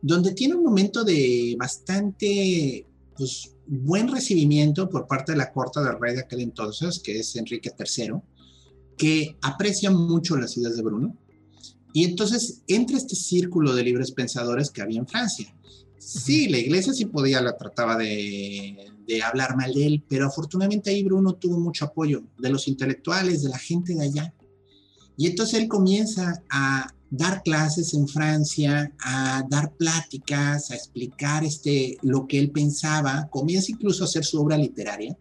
donde 0.00 0.32
tiene 0.32 0.54
un 0.54 0.64
momento 0.64 1.04
de 1.04 1.56
bastante 1.58 2.86
pues, 3.16 3.54
buen 3.66 4.08
recibimiento 4.08 4.88
por 4.88 5.06
parte 5.06 5.32
de 5.32 5.38
la 5.38 5.52
corte 5.52 5.80
del 5.80 5.98
rey 6.00 6.14
de 6.14 6.20
aquel 6.20 6.40
entonces, 6.40 7.00
que 7.00 7.18
es 7.18 7.34
Enrique 7.36 7.72
III, 7.78 8.12
que 8.96 9.36
aprecia 9.42 9.90
mucho 9.90 10.36
las 10.36 10.56
ideas 10.56 10.76
de 10.76 10.82
Bruno 10.82 11.16
y 11.92 12.04
entonces 12.04 12.62
entra 12.66 12.96
este 12.96 13.14
círculo 13.14 13.72
de 13.72 13.84
libres 13.84 14.10
pensadores 14.10 14.70
que 14.70 14.82
había 14.82 14.98
en 14.98 15.06
Francia. 15.06 15.54
Sí, 16.04 16.48
la 16.48 16.58
iglesia 16.58 16.92
sí 16.92 17.06
podía, 17.06 17.40
la 17.40 17.56
trataba 17.56 17.96
de, 17.96 18.90
hablar 19.24 19.56
mal 19.56 19.72
de 19.72 19.86
él, 19.86 20.04
pero 20.06 20.26
afortunadamente 20.26 20.90
ahí 20.90 21.02
Bruno 21.02 21.34
tuvo 21.34 21.58
mucho 21.58 21.86
apoyo 21.86 22.24
de 22.38 22.50
los 22.50 22.68
intelectuales, 22.68 23.42
de 23.42 23.48
la 23.48 23.58
gente 23.58 23.94
de 23.94 24.02
allá. 24.02 24.34
Y 25.16 25.26
entonces 25.26 25.60
él 25.60 25.68
comienza 25.68 26.42
a 26.50 26.92
dar 27.10 27.42
clases 27.42 27.94
en 27.94 28.06
Francia, 28.06 28.92
a 29.02 29.44
dar 29.48 29.72
pláticas, 29.76 30.70
a 30.70 30.74
explicar 30.74 31.42
este, 31.42 31.96
lo 32.02 32.26
que 32.26 32.38
él 32.38 32.50
pensaba, 32.50 33.28
comienza 33.30 33.72
incluso 33.72 34.04
a 34.04 34.06
hacer 34.06 34.24
su 34.24 34.40
obra 34.42 34.58
literaria, 34.58 35.16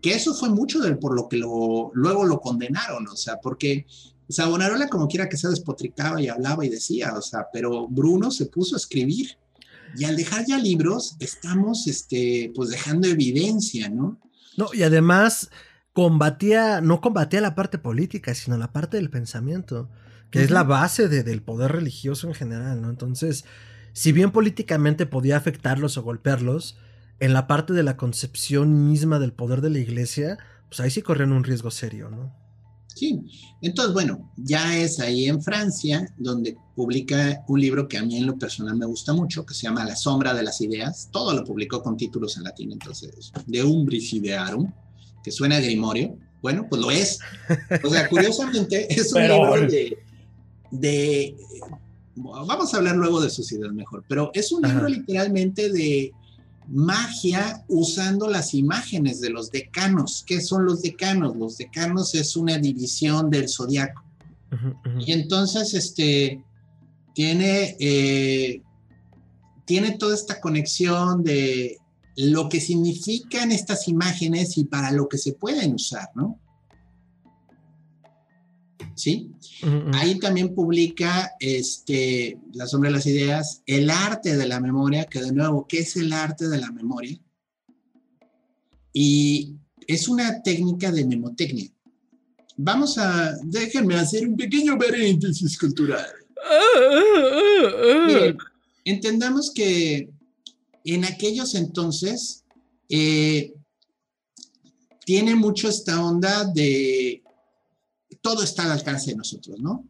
que 0.00 0.14
eso 0.14 0.34
fue 0.34 0.48
mucho 0.48 0.80
por 1.00 1.14
lo 1.14 1.28
que 1.28 1.36
luego 1.36 2.24
lo 2.24 2.40
condenaron, 2.40 3.06
o 3.08 3.16
sea, 3.16 3.40
porque 3.42 3.86
Savonarola 4.28 4.88
como 4.88 5.06
quiera 5.06 5.28
que 5.28 5.36
se 5.36 5.48
despotricaba 5.48 6.20
y 6.22 6.28
hablaba 6.28 6.64
y 6.64 6.70
decía, 6.70 7.14
o 7.14 7.20
sea, 7.20 7.46
pero 7.52 7.86
Bruno 7.88 8.30
se 8.30 8.46
puso 8.46 8.74
a 8.74 8.78
escribir. 8.78 9.36
Y 9.96 10.04
al 10.04 10.16
dejar 10.16 10.44
ya 10.46 10.58
libros, 10.58 11.16
estamos, 11.20 11.86
este, 11.86 12.52
pues 12.54 12.70
dejando 12.70 13.08
evidencia, 13.08 13.88
¿no? 13.88 14.20
No, 14.56 14.68
y 14.72 14.82
además 14.82 15.50
combatía, 15.92 16.80
no 16.80 17.00
combatía 17.00 17.40
la 17.40 17.54
parte 17.54 17.78
política, 17.78 18.34
sino 18.34 18.56
la 18.56 18.72
parte 18.72 18.96
del 18.96 19.10
pensamiento, 19.10 19.90
que 20.30 20.42
es 20.42 20.50
la 20.50 20.64
base 20.64 21.08
del 21.08 21.42
poder 21.42 21.72
religioso 21.72 22.26
en 22.26 22.34
general, 22.34 22.82
¿no? 22.82 22.90
Entonces, 22.90 23.44
si 23.92 24.10
bien 24.10 24.32
políticamente 24.32 25.06
podía 25.06 25.36
afectarlos 25.36 25.96
o 25.96 26.02
golpearlos, 26.02 26.76
en 27.20 27.32
la 27.32 27.46
parte 27.46 27.72
de 27.72 27.84
la 27.84 27.96
concepción 27.96 28.88
misma 28.88 29.18
del 29.18 29.32
poder 29.32 29.60
de 29.60 29.70
la 29.70 29.78
iglesia, 29.78 30.38
pues 30.68 30.80
ahí 30.80 30.90
sí 30.90 31.02
corrían 31.02 31.32
un 31.32 31.44
riesgo 31.44 31.70
serio, 31.70 32.10
¿no? 32.10 32.34
Sí, 32.94 33.20
entonces 33.60 33.92
bueno, 33.92 34.30
ya 34.36 34.78
es 34.78 35.00
ahí 35.00 35.26
en 35.26 35.42
Francia 35.42 36.08
donde 36.16 36.56
publica 36.76 37.44
un 37.48 37.60
libro 37.60 37.88
que 37.88 37.98
a 37.98 38.04
mí 38.04 38.16
en 38.16 38.26
lo 38.26 38.38
personal 38.38 38.76
me 38.76 38.86
gusta 38.86 39.12
mucho, 39.12 39.44
que 39.44 39.52
se 39.52 39.62
llama 39.62 39.84
La 39.84 39.96
sombra 39.96 40.32
de 40.32 40.44
las 40.44 40.60
ideas. 40.60 41.08
Todo 41.10 41.34
lo 41.34 41.44
publicó 41.44 41.82
con 41.82 41.96
títulos 41.96 42.36
en 42.36 42.44
latín, 42.44 42.70
entonces, 42.72 43.32
De 43.46 43.64
Umbris 43.64 44.12
Idearum, 44.12 44.72
que 45.24 45.32
suena 45.32 45.56
a 45.56 45.60
Grimorio. 45.60 46.16
Bueno, 46.40 46.66
pues 46.68 46.80
lo 46.80 46.90
es. 46.90 47.18
O 47.82 47.90
sea, 47.90 48.08
curiosamente 48.08 48.86
es 48.94 49.12
un 49.12 49.22
libro 49.22 49.60
de, 49.66 49.98
de, 50.70 51.36
Vamos 52.16 52.72
a 52.72 52.76
hablar 52.76 52.94
luego 52.94 53.20
de 53.20 53.28
sus 53.28 53.50
ideas 53.50 53.72
mejor, 53.72 54.04
pero 54.08 54.30
es 54.34 54.52
un 54.52 54.62
libro 54.62 54.88
literalmente 54.88 55.72
de 55.72 56.12
magia 56.68 57.64
usando 57.68 58.28
las 58.28 58.54
imágenes 58.54 59.20
de 59.20 59.30
los 59.30 59.50
decanos. 59.50 60.24
¿Qué 60.26 60.40
son 60.40 60.64
los 60.64 60.82
decanos? 60.82 61.36
Los 61.36 61.58
decanos 61.58 62.14
es 62.14 62.36
una 62.36 62.58
división 62.58 63.30
del 63.30 63.48
zodiaco. 63.48 64.02
Y 65.00 65.12
entonces, 65.12 65.74
este, 65.74 66.42
tiene, 67.12 67.76
eh, 67.80 68.62
tiene 69.64 69.92
toda 69.98 70.14
esta 70.14 70.40
conexión 70.40 71.24
de 71.24 71.78
lo 72.16 72.48
que 72.48 72.60
significan 72.60 73.50
estas 73.50 73.88
imágenes 73.88 74.56
y 74.56 74.64
para 74.64 74.92
lo 74.92 75.08
que 75.08 75.18
se 75.18 75.32
pueden 75.32 75.74
usar, 75.74 76.10
¿no? 76.14 76.38
¿Sí? 78.94 79.30
Ahí 79.92 80.18
también 80.18 80.54
publica 80.54 81.32
este, 81.40 82.38
La 82.52 82.66
sombra 82.66 82.90
de 82.90 82.96
las 82.96 83.06
ideas, 83.06 83.62
el 83.66 83.90
arte 83.90 84.36
de 84.36 84.46
la 84.46 84.60
memoria, 84.60 85.04
que 85.04 85.20
de 85.20 85.32
nuevo, 85.32 85.66
¿qué 85.68 85.80
es 85.80 85.96
el 85.96 86.12
arte 86.12 86.48
de 86.48 86.58
la 86.58 86.70
memoria? 86.70 87.18
Y 88.92 89.54
es 89.86 90.08
una 90.08 90.42
técnica 90.42 90.92
de 90.92 91.04
memotecnia. 91.04 91.70
Vamos 92.56 92.98
a, 92.98 93.36
déjenme 93.44 93.96
hacer 93.96 94.28
un 94.28 94.36
pequeño 94.36 94.78
paréntesis 94.78 95.58
cultural. 95.58 96.06
entendamos 98.84 99.52
que 99.52 100.08
en 100.84 101.04
aquellos 101.04 101.54
entonces 101.54 102.44
eh, 102.88 103.54
tiene 105.04 105.34
mucho 105.34 105.68
esta 105.68 106.04
onda 106.04 106.44
de 106.44 107.23
todo 108.24 108.42
está 108.42 108.64
al 108.64 108.72
alcance 108.72 109.10
de 109.10 109.18
nosotros, 109.18 109.60
¿no? 109.60 109.84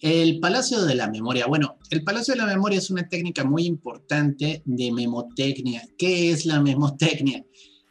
El 0.00 0.40
Palacio 0.40 0.84
de 0.84 0.96
la 0.96 1.08
Memoria. 1.08 1.46
Bueno, 1.46 1.78
el 1.90 2.02
Palacio 2.02 2.34
de 2.34 2.40
la 2.40 2.46
Memoria 2.46 2.78
es 2.78 2.90
una 2.90 3.08
técnica 3.08 3.44
muy 3.44 3.64
importante 3.64 4.60
de 4.64 4.90
memotecnia. 4.92 5.88
¿Qué 5.96 6.32
es 6.32 6.46
la 6.46 6.60
memotecnia? 6.60 7.44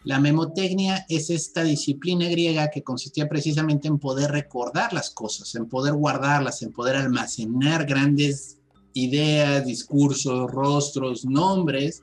La 0.04 0.20
memotecnia 0.20 1.06
es 1.08 1.30
esta 1.30 1.64
disciplina 1.64 2.28
griega 2.28 2.70
que 2.70 2.84
consistía 2.84 3.30
precisamente 3.30 3.88
en 3.88 3.98
poder 3.98 4.32
recordar 4.32 4.92
las 4.92 5.12
cosas, 5.12 5.56
en 5.56 5.70
poder 5.70 5.94
guardarlas, 5.94 6.62
en 6.62 6.74
poder 6.74 6.98
almacenar 6.98 7.86
grandes 7.86 8.58
ideas, 8.94 9.66
discursos, 9.66 10.52
rostros, 10.52 11.24
nombres. 11.24 12.02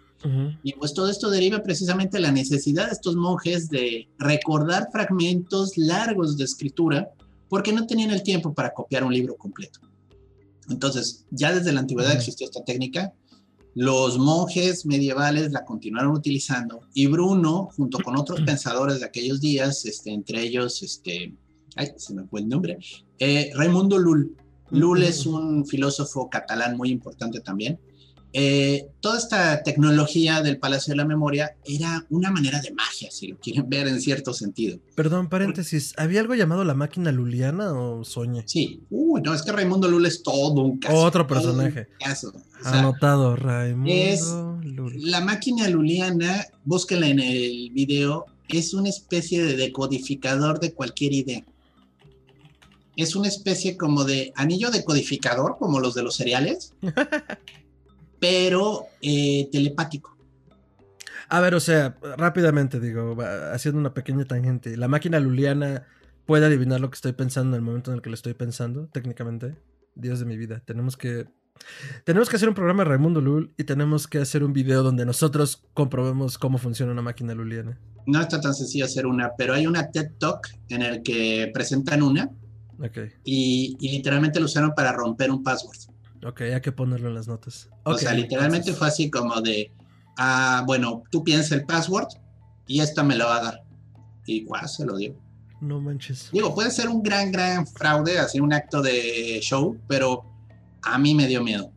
Y 0.62 0.72
pues 0.72 0.94
todo 0.94 1.10
esto 1.10 1.28
deriva 1.28 1.62
precisamente 1.62 2.16
de 2.16 2.22
la 2.22 2.32
necesidad 2.32 2.86
de 2.86 2.92
estos 2.92 3.16
monjes 3.16 3.68
de 3.68 4.08
recordar 4.18 4.88
fragmentos 4.90 5.76
largos 5.76 6.38
de 6.38 6.44
escritura 6.44 7.10
porque 7.52 7.70
no 7.70 7.86
tenían 7.86 8.10
el 8.12 8.22
tiempo 8.22 8.54
para 8.54 8.72
copiar 8.72 9.04
un 9.04 9.12
libro 9.12 9.36
completo. 9.36 9.78
Entonces, 10.70 11.26
ya 11.30 11.52
desde 11.52 11.70
la 11.70 11.80
antigüedad 11.80 12.12
existió 12.12 12.46
esta 12.46 12.64
técnica, 12.64 13.12
los 13.74 14.16
monjes 14.16 14.86
medievales 14.86 15.52
la 15.52 15.62
continuaron 15.66 16.12
utilizando 16.12 16.80
y 16.94 17.08
Bruno, 17.08 17.68
junto 17.76 17.98
con 17.98 18.16
otros 18.16 18.40
pensadores 18.40 19.00
de 19.00 19.04
aquellos 19.04 19.42
días, 19.42 19.84
este, 19.84 20.14
entre 20.14 20.40
ellos 20.40 20.82
este, 20.82 21.36
ay, 21.76 21.92
se 21.98 22.14
me 22.14 22.24
fue 22.24 22.40
el 22.40 22.48
nombre, 22.48 22.78
eh, 23.18 23.50
Raimundo 23.54 23.98
Lull. 23.98 24.34
Lull 24.70 25.02
es 25.02 25.26
un 25.26 25.66
filósofo 25.66 26.30
catalán 26.30 26.78
muy 26.78 26.88
importante 26.88 27.40
también. 27.40 27.78
Eh, 28.34 28.88
toda 29.00 29.18
esta 29.18 29.62
tecnología 29.62 30.40
del 30.40 30.58
Palacio 30.58 30.92
de 30.92 30.96
la 30.96 31.04
Memoria 31.04 31.54
era 31.66 32.06
una 32.08 32.30
manera 32.30 32.60
de 32.62 32.72
magia, 32.72 33.10
si 33.10 33.28
lo 33.28 33.38
quieren 33.38 33.68
ver 33.68 33.86
en 33.88 34.00
cierto 34.00 34.32
sentido. 34.32 34.78
Perdón, 34.94 35.28
paréntesis, 35.28 35.92
¿había 35.98 36.20
algo 36.20 36.34
llamado 36.34 36.64
la 36.64 36.74
máquina 36.74 37.12
luliana 37.12 37.72
o 37.72 38.04
soñé? 38.04 38.44
Sí, 38.46 38.80
uy, 38.90 39.20
no, 39.20 39.34
es 39.34 39.42
que 39.42 39.52
Raimundo 39.52 39.88
Lull 39.88 40.06
es 40.06 40.22
todo 40.22 40.62
un 40.62 40.78
caso. 40.78 40.96
Otro 40.96 41.26
personaje. 41.26 41.88
Caso. 42.00 42.32
O 42.60 42.62
sea, 42.62 42.80
Anotado, 42.80 43.36
Raimundo 43.36 43.92
es 43.92 44.34
La 44.96 45.20
máquina 45.20 45.68
luliana, 45.68 46.46
búsquenla 46.64 47.08
en 47.08 47.20
el 47.20 47.70
video, 47.72 48.26
es 48.48 48.72
una 48.72 48.88
especie 48.88 49.42
de 49.42 49.56
decodificador 49.56 50.58
de 50.58 50.72
cualquier 50.72 51.12
idea. 51.12 51.44
Es 52.96 53.16
una 53.16 53.28
especie 53.28 53.76
como 53.76 54.04
de 54.04 54.32
anillo 54.36 54.70
decodificador, 54.70 55.56
como 55.58 55.80
los 55.80 55.94
de 55.94 56.02
los 56.02 56.16
cereales, 56.16 56.74
pero 58.22 58.86
eh, 59.00 59.48
telepático. 59.50 60.16
A 61.28 61.40
ver, 61.40 61.56
o 61.56 61.60
sea, 61.60 61.96
rápidamente 62.16 62.78
digo, 62.78 63.16
haciendo 63.52 63.80
una 63.80 63.94
pequeña 63.94 64.24
tangente, 64.24 64.76
la 64.76 64.86
máquina 64.86 65.18
luliana 65.18 65.88
puede 66.24 66.46
adivinar 66.46 66.80
lo 66.80 66.88
que 66.88 66.94
estoy 66.94 67.14
pensando 67.14 67.56
en 67.56 67.62
el 67.62 67.66
momento 67.66 67.90
en 67.90 67.96
el 67.96 68.02
que 68.02 68.10
lo 68.10 68.14
estoy 68.14 68.34
pensando, 68.34 68.86
técnicamente. 68.86 69.56
Dios 69.96 70.20
de 70.20 70.24
mi 70.24 70.36
vida, 70.36 70.62
tenemos 70.64 70.96
que 70.96 71.26
tenemos 72.04 72.30
que 72.30 72.36
hacer 72.36 72.48
un 72.48 72.54
programa 72.54 72.84
de 72.84 72.90
Raimundo 72.90 73.20
Lul 73.20 73.52
y 73.58 73.64
tenemos 73.64 74.06
que 74.06 74.18
hacer 74.18 74.44
un 74.44 74.52
video 74.52 74.84
donde 74.84 75.04
nosotros 75.04 75.64
comprobemos 75.74 76.38
cómo 76.38 76.58
funciona 76.58 76.92
una 76.92 77.02
máquina 77.02 77.34
luliana. 77.34 77.78
No 78.06 78.20
está 78.20 78.40
tan 78.40 78.54
sencillo 78.54 78.84
hacer 78.84 79.04
una, 79.04 79.32
pero 79.36 79.52
hay 79.52 79.66
una 79.66 79.90
TED 79.90 80.12
Talk 80.18 80.48
en 80.68 80.82
el 80.82 81.02
que 81.02 81.50
presentan 81.52 82.02
una 82.02 82.30
okay. 82.78 83.10
y, 83.24 83.76
literalmente 83.80 84.38
lo 84.38 84.46
usaron 84.46 84.74
para 84.74 84.92
romper 84.92 85.30
un 85.30 85.42
password. 85.42 85.91
Ok, 86.24 86.42
hay 86.42 86.60
que 86.60 86.72
ponerlo 86.72 87.08
en 87.08 87.14
las 87.14 87.28
notas. 87.28 87.68
o 87.84 87.98
sea, 87.98 88.12
literalmente 88.12 88.72
fue 88.72 88.88
así 88.88 89.10
como 89.10 89.40
de, 89.40 89.72
ah, 90.18 90.62
bueno, 90.66 91.02
tú 91.10 91.24
piensas 91.24 91.52
el 91.52 91.64
password 91.64 92.08
y 92.66 92.80
esta 92.80 93.02
me 93.02 93.16
lo 93.16 93.26
va 93.26 93.36
a 93.36 93.42
dar. 93.42 93.62
Y 94.26 94.44
guau, 94.44 94.68
se 94.68 94.84
lo 94.84 94.96
dio. 94.96 95.16
No 95.60 95.80
manches. 95.80 96.30
Digo, 96.32 96.54
puede 96.54 96.70
ser 96.70 96.88
un 96.88 97.02
gran, 97.02 97.32
gran 97.32 97.66
fraude, 97.66 98.18
así 98.18 98.40
un 98.40 98.52
acto 98.52 98.82
de 98.82 99.38
show, 99.42 99.78
pero 99.88 100.24
a 100.82 100.98
mí 100.98 101.14
me 101.14 101.26
dio 101.26 101.42
miedo. 101.42 101.72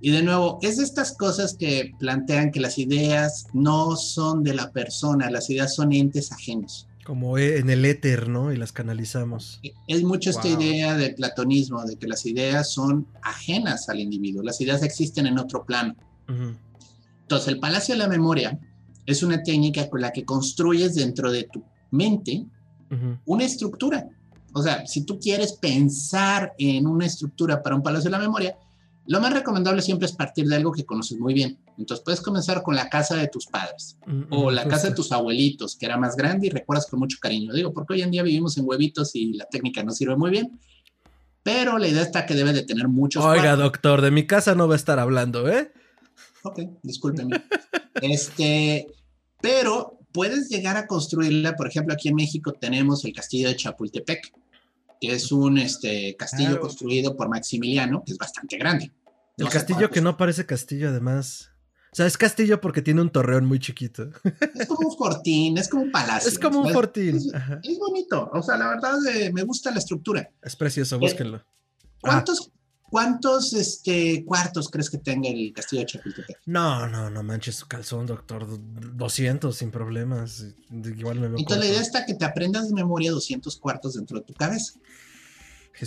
Y 0.00 0.10
de 0.10 0.22
nuevo, 0.22 0.58
es 0.62 0.78
de 0.78 0.84
estas 0.84 1.16
cosas 1.16 1.54
que 1.58 1.92
plantean 1.98 2.50
que 2.50 2.60
las 2.60 2.78
ideas 2.78 3.46
no 3.52 3.96
son 3.96 4.42
de 4.42 4.54
la 4.54 4.70
persona, 4.72 5.30
las 5.30 5.50
ideas 5.50 5.74
son 5.74 5.92
entes 5.92 6.32
ajenos. 6.32 6.86
Como 7.10 7.38
e, 7.38 7.58
en 7.58 7.70
el 7.70 7.84
éter, 7.84 8.28
¿no? 8.28 8.52
Y 8.52 8.56
las 8.56 8.70
canalizamos. 8.70 9.60
Es 9.88 10.04
mucho 10.04 10.30
esta 10.30 10.46
idea 10.46 10.96
del 10.96 11.16
platonismo, 11.16 11.84
de 11.84 11.96
que 11.96 12.06
las 12.06 12.24
ideas 12.24 12.72
son 12.72 13.08
ajenas 13.22 13.88
al 13.88 13.98
individuo, 13.98 14.44
las 14.44 14.60
ideas 14.60 14.84
existen 14.84 15.26
en 15.26 15.36
otro 15.36 15.64
plano. 15.64 15.96
Entonces, 17.22 17.48
el 17.48 17.58
Palacio 17.58 17.94
de 17.94 17.98
la 17.98 18.06
Memoria 18.06 18.56
es 19.06 19.24
una 19.24 19.42
técnica 19.42 19.90
con 19.90 20.00
la 20.00 20.12
que 20.12 20.24
construyes 20.24 20.94
dentro 20.94 21.32
de 21.32 21.48
tu 21.52 21.64
mente 21.90 22.44
una 23.26 23.44
estructura 23.44 24.08
o 24.52 24.62
sea, 24.62 24.86
si 24.86 25.04
tú 25.04 25.18
quieres 25.18 25.52
pensar 25.52 26.54
en 26.58 26.86
una 26.86 27.06
estructura 27.06 27.62
para 27.62 27.76
un 27.76 27.82
palacio 27.82 28.10
de 28.10 28.16
la 28.16 28.22
memoria, 28.22 28.56
lo 29.06 29.20
más 29.20 29.32
recomendable 29.32 29.82
siempre 29.82 30.06
es 30.06 30.12
partir 30.12 30.46
de 30.46 30.56
algo 30.56 30.72
que 30.72 30.84
conoces 30.84 31.18
muy 31.18 31.34
bien. 31.34 31.58
Entonces 31.80 32.04
puedes 32.04 32.20
comenzar 32.20 32.62
con 32.62 32.76
la 32.76 32.88
casa 32.88 33.16
de 33.16 33.28
tus 33.28 33.46
padres 33.46 33.96
mm, 34.06 34.22
o 34.30 34.50
mm, 34.50 34.54
la 34.54 34.68
casa 34.68 34.88
de 34.88 34.94
tus 34.94 35.10
abuelitos, 35.12 35.76
que 35.76 35.86
era 35.86 35.96
más 35.96 36.14
grande 36.14 36.46
y 36.46 36.50
recuerdas 36.50 36.86
con 36.86 37.00
mucho 37.00 37.18
cariño. 37.20 37.52
Digo, 37.52 37.72
porque 37.72 37.94
hoy 37.94 38.02
en 38.02 38.10
día 38.10 38.22
vivimos 38.22 38.56
en 38.58 38.68
huevitos 38.68 39.16
y 39.16 39.32
la 39.32 39.46
técnica 39.46 39.82
no 39.82 39.92
sirve 39.92 40.16
muy 40.16 40.30
bien. 40.30 40.60
Pero 41.42 41.78
la 41.78 41.88
idea 41.88 42.02
está 42.02 42.26
que 42.26 42.34
debe 42.34 42.52
de 42.52 42.62
tener 42.62 42.86
muchos. 42.86 43.24
Oiga, 43.24 43.56
doctor, 43.56 44.02
de 44.02 44.10
mi 44.10 44.26
casa 44.26 44.54
no 44.54 44.68
va 44.68 44.74
a 44.74 44.76
estar 44.76 44.98
hablando, 44.98 45.48
¿eh? 45.48 45.72
Ok, 46.42 46.60
discúlpeme. 46.82 47.42
este, 48.02 48.86
pero 49.40 49.98
puedes 50.12 50.50
llegar 50.50 50.76
a 50.76 50.86
construirla. 50.86 51.56
Por 51.56 51.66
ejemplo, 51.66 51.94
aquí 51.94 52.10
en 52.10 52.16
México 52.16 52.52
tenemos 52.52 53.06
el 53.06 53.14
castillo 53.14 53.48
de 53.48 53.56
Chapultepec, 53.56 54.32
que 55.00 55.12
es 55.12 55.32
un 55.32 55.56
este, 55.56 56.14
castillo 56.16 56.60
construido 56.60 57.16
por 57.16 57.30
Maximiliano, 57.30 58.02
que 58.04 58.12
es 58.12 58.18
bastante 58.18 58.58
grande. 58.58 58.92
El 59.38 59.48
castillo 59.48 59.90
que 59.90 60.02
no 60.02 60.16
parece 60.18 60.44
castillo, 60.44 60.90
además. 60.90 61.50
O 61.92 61.96
sea, 61.96 62.06
es 62.06 62.16
castillo 62.16 62.60
porque 62.60 62.82
tiene 62.82 63.00
un 63.00 63.10
torreón 63.10 63.46
muy 63.46 63.58
chiquito. 63.58 64.10
Es 64.54 64.68
como 64.68 64.88
un 64.88 64.96
fortín, 64.96 65.58
es 65.58 65.68
como 65.68 65.82
un 65.82 65.90
palacio. 65.90 66.28
Es 66.28 66.38
como 66.38 66.60
un 66.60 66.72
fortín. 66.72 67.16
Es, 67.16 67.78
bonito. 67.78 68.30
O 68.32 68.42
sea, 68.42 68.56
la 68.56 68.68
verdad 68.68 68.94
eh, 69.12 69.32
me 69.32 69.42
gusta 69.42 69.72
la 69.72 69.78
estructura. 69.78 70.30
Es 70.40 70.54
precioso, 70.54 71.00
búsquenlo. 71.00 71.42
¿Cuántos, 72.00 72.52
¿Cuántos 72.90 73.52
este, 73.54 74.24
cuartos 74.24 74.68
crees 74.68 74.88
que 74.88 74.98
tenga 74.98 75.28
el 75.28 75.52
castillo 75.52 75.80
de 75.80 75.86
Chapultepec? 75.86 76.38
No, 76.46 76.86
no, 76.86 77.10
no 77.10 77.22
manches 77.24 77.56
su 77.56 77.66
calzón, 77.66 78.06
doctor. 78.06 78.46
200 78.48 79.56
sin 79.56 79.72
problemas. 79.72 80.44
Igual 80.70 81.18
me 81.18 81.28
veo 81.28 81.38
Entonces 81.38 81.64
la 81.64 81.70
idea 81.72 81.82
está 81.82 82.06
que 82.06 82.14
te 82.14 82.24
aprendas 82.24 82.68
de 82.68 82.74
memoria 82.74 83.10
200 83.10 83.56
cuartos 83.58 83.94
dentro 83.94 84.18
de 84.18 84.24
tu 84.24 84.34
cabeza. 84.34 84.74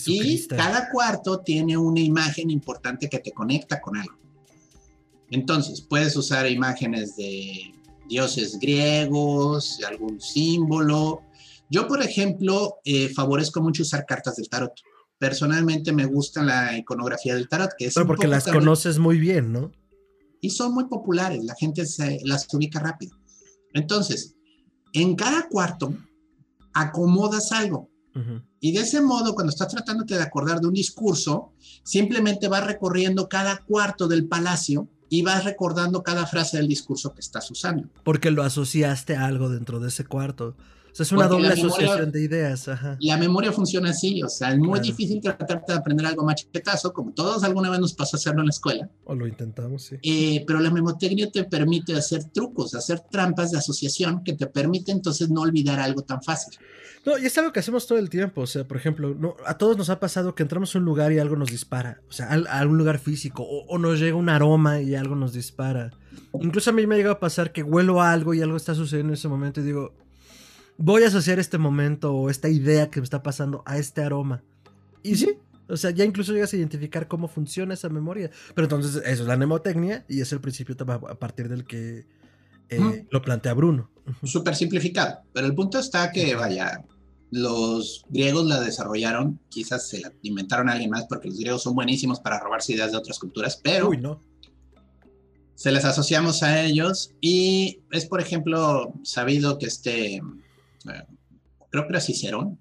Y 0.05 0.47
cada 0.47 0.89
cuarto 0.89 1.41
tiene 1.41 1.77
una 1.77 1.99
imagen 1.99 2.49
importante 2.49 3.09
que 3.09 3.19
te 3.19 3.31
conecta 3.31 3.79
con 3.79 3.97
algo. 3.97 4.22
Entonces, 5.33 5.81
puedes 5.81 6.15
usar 6.15 6.49
imágenes 6.49 7.15
de 7.15 7.73
dioses 8.07 8.59
griegos, 8.59 9.79
algún 9.87 10.21
símbolo. 10.21 11.21
Yo, 11.69 11.87
por 11.87 12.01
ejemplo, 12.01 12.75
eh, 12.85 13.09
favorezco 13.09 13.61
mucho 13.61 13.81
usar 13.83 14.05
cartas 14.05 14.35
del 14.35 14.47
tarot 14.47 14.73
personalmente 15.23 15.93
me 15.93 16.05
gusta 16.05 16.43
la 16.43 16.77
iconografía 16.77 17.33
del 17.33 17.47
tarot, 17.47 17.71
que 17.77 17.85
es... 17.85 17.93
Pero 17.93 18.05
porque 18.05 18.27
las 18.27 18.45
conoces 18.45 18.99
muy 18.99 19.17
bien, 19.17 19.53
¿no? 19.53 19.71
Y 20.41 20.49
son 20.49 20.73
muy 20.73 20.83
populares, 20.89 21.41
la 21.45 21.55
gente 21.55 21.85
se 21.85 22.19
las 22.25 22.45
ubica 22.53 22.79
rápido. 22.81 23.15
Entonces, 23.73 24.35
en 24.91 25.15
cada 25.15 25.47
cuarto 25.47 25.95
acomodas 26.73 27.53
algo. 27.53 27.89
Y 28.59 28.73
de 28.73 28.81
ese 28.81 29.01
modo, 29.01 29.33
cuando 29.33 29.51
estás 29.51 29.69
tratando 29.69 30.03
de 30.03 30.21
acordar 30.21 30.59
de 30.59 30.67
un 30.67 30.73
discurso, 30.73 31.53
simplemente 31.83 32.49
vas 32.49 32.67
recorriendo 32.67 33.29
cada 33.29 33.59
cuarto 33.59 34.09
del 34.09 34.27
palacio 34.27 34.89
y 35.13 35.21
vas 35.21 35.43
recordando 35.43 36.01
cada 36.01 36.25
frase 36.25 36.57
del 36.57 36.67
discurso 36.67 37.13
que 37.13 37.21
estás 37.21 37.51
usando. 37.51 37.87
Porque 38.03 38.31
lo 38.31 38.41
asociaste 38.41 39.15
a 39.15 39.27
algo 39.27 39.47
dentro 39.47 39.79
de 39.79 39.89
ese 39.89 40.05
cuarto 40.05 40.55
es 41.01 41.11
una 41.11 41.27
doble 41.27 41.47
asociación 41.47 42.11
de 42.11 42.21
ideas. 42.21 42.69
La 42.99 43.17
memoria 43.17 43.51
funciona 43.51 43.89
así, 43.89 44.21
o 44.21 44.29
sea, 44.29 44.51
es 44.51 44.59
muy 44.59 44.79
difícil 44.79 45.19
tratar 45.21 45.63
de 45.65 45.73
aprender 45.73 46.05
algo 46.05 46.23
machetazo, 46.23 46.93
como 46.93 47.11
todos 47.13 47.43
alguna 47.43 47.69
vez 47.69 47.79
nos 47.79 47.93
pasó 47.93 48.17
hacerlo 48.17 48.41
en 48.41 48.47
la 48.47 48.51
escuela. 48.51 48.89
O 49.05 49.15
lo 49.15 49.27
intentamos, 49.27 49.83
sí. 49.83 49.97
Eh, 50.03 50.43
pero 50.45 50.59
la 50.59 50.69
memotecnia 50.69 51.31
te 51.31 51.43
permite 51.45 51.95
hacer 51.95 52.25
trucos, 52.25 52.75
hacer 52.75 52.99
trampas 53.11 53.51
de 53.51 53.57
asociación 53.57 54.23
que 54.23 54.33
te 54.33 54.47
permite 54.47 54.91
entonces 54.91 55.29
no 55.29 55.41
olvidar 55.41 55.79
algo 55.79 56.03
tan 56.03 56.21
fácil. 56.21 56.57
No, 57.05 57.17
y 57.17 57.25
es 57.25 57.37
algo 57.37 57.51
que 57.51 57.59
hacemos 57.59 57.85
todo 57.85 57.97
el 57.97 58.09
tiempo. 58.09 58.41
O 58.41 58.47
sea, 58.47 58.65
por 58.65 58.77
ejemplo, 58.77 59.13
no, 59.13 59.35
a 59.45 59.57
todos 59.57 59.77
nos 59.77 59.89
ha 59.89 59.99
pasado 59.99 60.35
que 60.35 60.43
entramos 60.43 60.73
a 60.73 60.79
un 60.79 60.85
lugar 60.85 61.11
y 61.11 61.19
algo 61.19 61.35
nos 61.35 61.49
dispara. 61.49 62.01
O 62.07 62.13
sea, 62.13 62.27
a, 62.27 62.59
algún 62.59 62.77
lugar 62.77 62.99
físico. 62.99 63.43
O, 63.43 63.65
o, 63.67 63.77
nos 63.77 63.99
llega 63.99 64.15
un 64.15 64.29
aroma 64.29 64.79
y 64.79 64.95
algo 64.95 65.15
nos 65.15 65.33
dispara. 65.33 65.91
Incluso 66.39 66.69
a 66.69 66.73
mí 66.73 66.87
me 66.87 66.95
ha 66.95 66.97
llegado 66.97 67.15
a 67.15 67.19
pasar 67.19 67.51
que 67.51 67.61
huelo 67.61 68.01
algo 68.01 68.33
y 68.33 68.41
algo 68.41 68.55
está 68.55 68.73
sucediendo 68.73 69.11
en 69.11 69.15
ese 69.15 69.27
momento 69.27 69.59
y 69.59 69.63
digo, 69.63 69.93
voy 70.77 71.03
a 71.03 71.07
asociar 71.07 71.39
este 71.39 71.57
momento 71.57 72.13
o 72.13 72.29
esta 72.29 72.49
idea 72.49 72.89
que 72.89 72.99
me 72.99 73.03
está 73.03 73.23
pasando 73.23 73.63
a 73.65 73.77
este 73.77 74.01
aroma. 74.01 74.43
Y 75.01 75.15
sí, 75.15 75.37
o 75.67 75.77
sea, 75.77 75.91
ya 75.91 76.05
incluso 76.05 76.33
llegas 76.33 76.53
a 76.53 76.57
identificar 76.57 77.07
cómo 77.07 77.27
funciona 77.27 77.73
esa 77.73 77.89
memoria. 77.89 78.29
Pero 78.53 78.65
entonces 78.65 79.01
eso 79.05 79.23
es 79.23 79.27
la 79.27 79.37
mnemotecnia 79.37 80.05
y 80.07 80.21
es 80.21 80.31
el 80.31 80.41
principio 80.41 80.75
a 80.87 81.15
partir 81.15 81.49
del 81.49 81.65
que 81.65 82.05
eh, 82.69 83.07
lo 83.09 83.21
plantea 83.21 83.53
Bruno. 83.53 83.89
Súper 84.23 84.55
simplificado, 84.55 85.19
pero 85.33 85.47
el 85.47 85.55
punto 85.55 85.79
está 85.79 86.11
que, 86.11 86.35
vaya, 86.35 86.83
los 87.31 88.05
griegos 88.09 88.45
la 88.45 88.59
desarrollaron, 88.59 89.39
quizás 89.49 89.87
se 89.87 90.01
la 90.01 90.11
inventaron 90.21 90.69
a 90.69 90.73
alguien 90.73 90.91
más 90.91 91.05
porque 91.07 91.29
los 91.29 91.37
griegos 91.37 91.63
son 91.63 91.75
buenísimos 91.75 92.19
para 92.19 92.39
robarse 92.39 92.73
ideas 92.73 92.91
de 92.91 92.97
otras 92.97 93.19
culturas, 93.19 93.59
pero... 93.61 93.89
Uy, 93.89 93.97
no. 93.97 94.21
Se 95.55 95.71
les 95.71 95.85
asociamos 95.85 96.43
a 96.43 96.63
ellos 96.63 97.11
y 97.21 97.79
es, 97.91 98.05
por 98.05 98.19
ejemplo, 98.19 98.93
sabido 99.03 99.57
que 99.57 99.67
este 99.67 100.19
creo 101.69 101.83
que 101.83 101.89
era 101.89 101.99
Cicerón. 101.99 102.59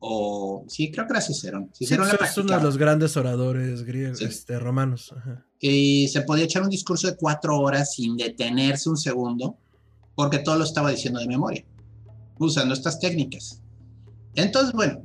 O 0.00 0.64
sí, 0.68 0.90
creo 0.92 1.06
que 1.06 1.12
era 1.12 1.20
Cicerón. 1.20 1.70
Cicerón 1.74 2.08
es 2.08 2.36
uno 2.38 2.56
de 2.56 2.62
los 2.62 2.76
grandes 2.78 3.16
oradores 3.16 3.82
griegos, 3.84 4.20
este, 4.20 4.58
romanos. 4.58 5.14
Y 5.58 6.08
se 6.08 6.22
podía 6.22 6.44
echar 6.44 6.62
un 6.62 6.70
discurso 6.70 7.08
de 7.08 7.16
cuatro 7.16 7.58
horas 7.58 7.94
sin 7.94 8.16
detenerse 8.16 8.88
un 8.88 8.96
segundo, 8.96 9.58
porque 10.14 10.38
todo 10.38 10.56
lo 10.56 10.64
estaba 10.64 10.90
diciendo 10.90 11.20
de 11.20 11.26
memoria, 11.26 11.64
usando 12.38 12.74
estas 12.74 13.00
técnicas. 13.00 13.60
Entonces, 14.34 14.72
bueno, 14.72 15.02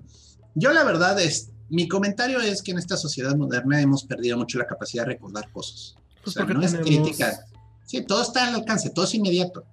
yo 0.54 0.72
la 0.74 0.84
verdad 0.84 1.20
es, 1.20 1.52
mi 1.70 1.88
comentario 1.88 2.40
es 2.40 2.62
que 2.62 2.72
en 2.72 2.78
esta 2.78 2.98
sociedad 2.98 3.36
moderna 3.36 3.82
hemos 3.82 4.04
perdido 4.04 4.38
mucho 4.38 4.60
la 4.60 4.68
capacidad 4.68 5.04
de 5.04 5.14
recordar 5.14 5.52
cosas. 5.52 5.96
Pues 6.24 6.38
o 6.38 6.40
sea, 6.40 6.46
no 6.46 6.62
es 6.62 6.76
crítica. 6.76 7.46
Sí, 7.86 8.04
todo 8.06 8.22
está 8.22 8.48
al 8.48 8.56
alcance, 8.56 8.92
todo 8.92 9.06
es 9.06 9.14
inmediato. 9.16 9.66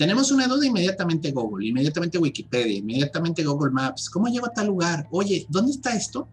Tenemos 0.00 0.32
una 0.32 0.46
duda 0.46 0.64
inmediatamente 0.64 1.30
Google, 1.30 1.66
inmediatamente 1.66 2.16
Wikipedia, 2.16 2.78
inmediatamente 2.78 3.44
Google 3.44 3.70
Maps. 3.70 4.08
¿Cómo 4.08 4.28
llego 4.28 4.46
a 4.46 4.50
tal 4.50 4.68
lugar? 4.68 5.06
Oye, 5.10 5.44
¿dónde 5.50 5.72
está 5.72 5.94
esto? 5.94 6.26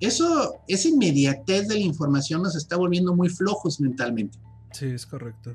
Eso, 0.00 0.56
esa 0.66 0.88
inmediatez 0.88 1.68
de 1.68 1.74
la 1.74 1.82
información 1.82 2.42
nos 2.42 2.56
está 2.56 2.74
volviendo 2.76 3.14
muy 3.14 3.28
flojos 3.28 3.78
mentalmente. 3.78 4.36
Sí, 4.72 4.86
es 4.86 5.06
correcto. 5.06 5.54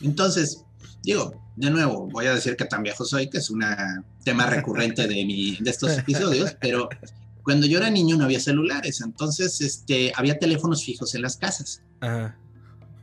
Entonces, 0.00 0.64
digo, 1.00 1.32
de 1.54 1.70
nuevo, 1.70 2.08
voy 2.08 2.26
a 2.26 2.34
decir 2.34 2.56
que 2.56 2.64
tan 2.64 2.82
viejo 2.82 3.04
soy, 3.04 3.30
que 3.30 3.38
es 3.38 3.50
un 3.50 3.64
tema 4.24 4.46
recurrente 4.46 5.06
de, 5.06 5.24
mi, 5.24 5.58
de 5.60 5.70
estos 5.70 5.96
episodios, 5.96 6.56
pero 6.60 6.88
cuando 7.44 7.68
yo 7.68 7.78
era 7.78 7.88
niño 7.88 8.16
no 8.16 8.24
había 8.24 8.40
celulares, 8.40 9.00
entonces 9.00 9.60
este, 9.60 10.12
había 10.16 10.40
teléfonos 10.40 10.84
fijos 10.84 11.14
en 11.14 11.22
las 11.22 11.36
casas. 11.36 11.82
Ajá. 12.00 12.36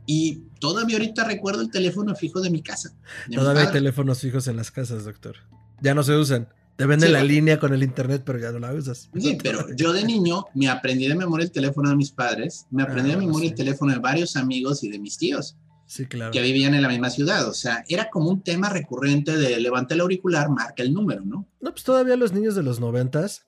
Y 0.07 0.43
todavía 0.59 0.95
ahorita 0.95 1.25
recuerdo 1.25 1.61
el 1.61 1.69
teléfono 1.69 2.15
fijo 2.15 2.41
de 2.41 2.49
mi 2.49 2.63
casa. 2.63 2.95
todavía 3.31 3.63
hay 3.63 3.71
teléfonos 3.71 4.21
fijos 4.21 4.47
en 4.47 4.55
las 4.55 4.71
casas, 4.71 5.03
doctor. 5.05 5.35
Ya 5.81 5.93
no 5.93 6.01
se 6.01 6.15
usan. 6.15 6.47
Te 6.77 6.85
venden 6.85 7.11
la 7.11 7.23
línea 7.23 7.59
con 7.59 7.73
el 7.73 7.83
internet, 7.83 8.21
pero 8.25 8.39
ya 8.39 8.51
no 8.51 8.59
la 8.59 8.71
usas. 8.71 9.09
Sí, 9.19 9.37
pero 9.41 9.75
yo 9.75 9.91
de 9.93 10.03
niño 10.03 10.45
me 10.53 10.69
aprendí 10.69 11.07
de 11.07 11.15
memoria 11.15 11.43
el 11.43 11.51
teléfono 11.51 11.89
de 11.89 11.95
mis 11.95 12.11
padres, 12.11 12.67
me 12.69 12.83
aprendí 12.83 13.09
de 13.09 13.15
ah, 13.15 13.19
memoria 13.19 13.49
el 13.49 13.55
teléfono 13.55 13.91
de 13.91 13.99
varios 13.99 14.37
amigos 14.37 14.83
y 14.83 14.89
de 14.89 14.99
mis 14.99 15.17
tíos. 15.17 15.57
Sí, 15.87 16.05
claro. 16.05 16.31
Que 16.31 16.41
vivían 16.41 16.73
en 16.73 16.83
la 16.83 16.89
misma 16.89 17.09
ciudad. 17.09 17.49
O 17.49 17.53
sea, 17.53 17.83
era 17.89 18.09
como 18.09 18.29
un 18.29 18.43
tema 18.43 18.69
recurrente 18.69 19.35
de 19.35 19.59
levanta 19.59 19.95
el 19.95 20.01
auricular, 20.01 20.49
marca 20.49 20.83
el 20.83 20.93
número, 20.93 21.25
¿no? 21.25 21.47
No, 21.59 21.71
pues 21.71 21.83
todavía 21.83 22.15
los 22.15 22.31
niños 22.31 22.55
de 22.55 22.63
los 22.63 22.79
noventas. 22.79 23.47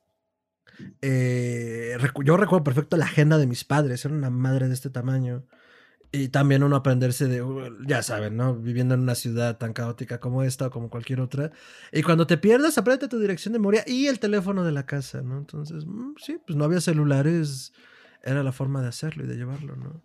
Eh, 1.02 1.98
yo 2.26 2.38
recuerdo 2.38 2.64
perfecto 2.64 2.98
la 2.98 3.06
agenda 3.06 3.38
de 3.38 3.46
mis 3.46 3.64
padres. 3.64 4.04
Era 4.06 4.14
una 4.14 4.30
madre 4.30 4.68
de 4.68 4.74
este 4.74 4.90
tamaño. 4.90 5.46
Y 6.12 6.30
también 6.30 6.64
uno 6.64 6.76
aprenderse 6.76 7.28
de, 7.28 7.44
ya 7.86 8.02
saben, 8.02 8.36
¿no? 8.36 8.56
Viviendo 8.56 8.96
en 8.96 9.02
una 9.02 9.14
ciudad 9.14 9.58
tan 9.58 9.74
caótica 9.74 10.20
como 10.20 10.42
esta 10.42 10.68
o 10.68 10.72
como 10.72 10.90
cualquier 10.90 11.22
otra. 11.22 11.52
Y 11.92 12.02
cuando 12.02 12.26
te 12.26 12.38
pierdas, 12.38 12.80
aprende 12.80 13.08
tu 13.08 13.20
dirección 13.20 13.54
de 13.54 13.60
memoria 13.60 13.84
y 13.86 14.08
el 14.08 14.20
teléfono 14.20 14.64
de 14.64 14.72
la 14.72 14.88
casa, 14.88 15.22
¿no? 15.22 15.38
Entonces, 15.38 15.86
mm, 15.86 16.14
sí, 16.18 16.40
pues 16.46 16.58
no 16.58 16.66
había 16.66 16.82
celulares, 16.82 17.74
era 18.24 18.42
la 18.42 18.52
forma 18.52 18.82
de 18.82 18.88
hacerlo 18.88 19.24
y 19.24 19.28
de 19.28 19.36
llevarlo, 19.36 19.76
¿no? 19.76 20.02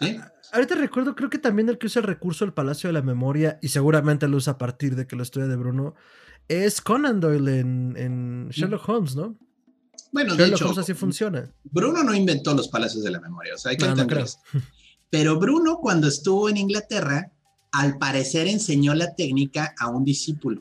¿Sí? 0.00 0.18
ahorita 0.52 0.74
recuerdo, 0.74 1.14
creo 1.14 1.30
que 1.30 1.38
también 1.38 1.68
el 1.70 1.78
que 1.78 1.86
usa 1.86 2.00
el 2.00 2.06
recurso 2.06 2.44
del 2.44 2.52
Palacio 2.52 2.88
de 2.88 2.92
la 2.92 3.02
Memoria, 3.02 3.58
y 3.62 3.68
seguramente 3.68 4.28
lo 4.28 4.36
usa 4.36 4.54
a 4.54 4.58
partir 4.58 4.94
de 4.94 5.06
que 5.06 5.16
lo 5.16 5.22
estudia 5.22 5.46
de 5.46 5.56
Bruno, 5.56 5.94
es 6.48 6.80
Conan 6.80 7.20
Doyle 7.20 7.60
en, 7.60 8.48
Sherlock 8.50 8.88
Holmes, 8.88 9.16
¿no? 9.16 9.38
Bueno, 10.12 10.34
de 10.34 10.46
hecho, 10.46 10.64
Holmes 10.64 10.78
así 10.78 10.94
funciona. 10.94 11.50
Bruno 11.64 12.02
no 12.02 12.14
inventó 12.14 12.54
los 12.54 12.68
palacios 12.68 13.04
de 13.04 13.10
la 13.10 13.20
memoria, 13.20 13.54
o 13.54 13.58
sea, 13.58 13.70
hay 13.70 13.76
que 13.76 13.86
Pero 15.18 15.38
Bruno, 15.38 15.78
cuando 15.78 16.08
estuvo 16.08 16.50
en 16.50 16.58
Inglaterra, 16.58 17.32
al 17.72 17.96
parecer 17.96 18.48
enseñó 18.48 18.94
la 18.94 19.14
técnica 19.14 19.74
a 19.78 19.88
un 19.88 20.04
discípulo. 20.04 20.60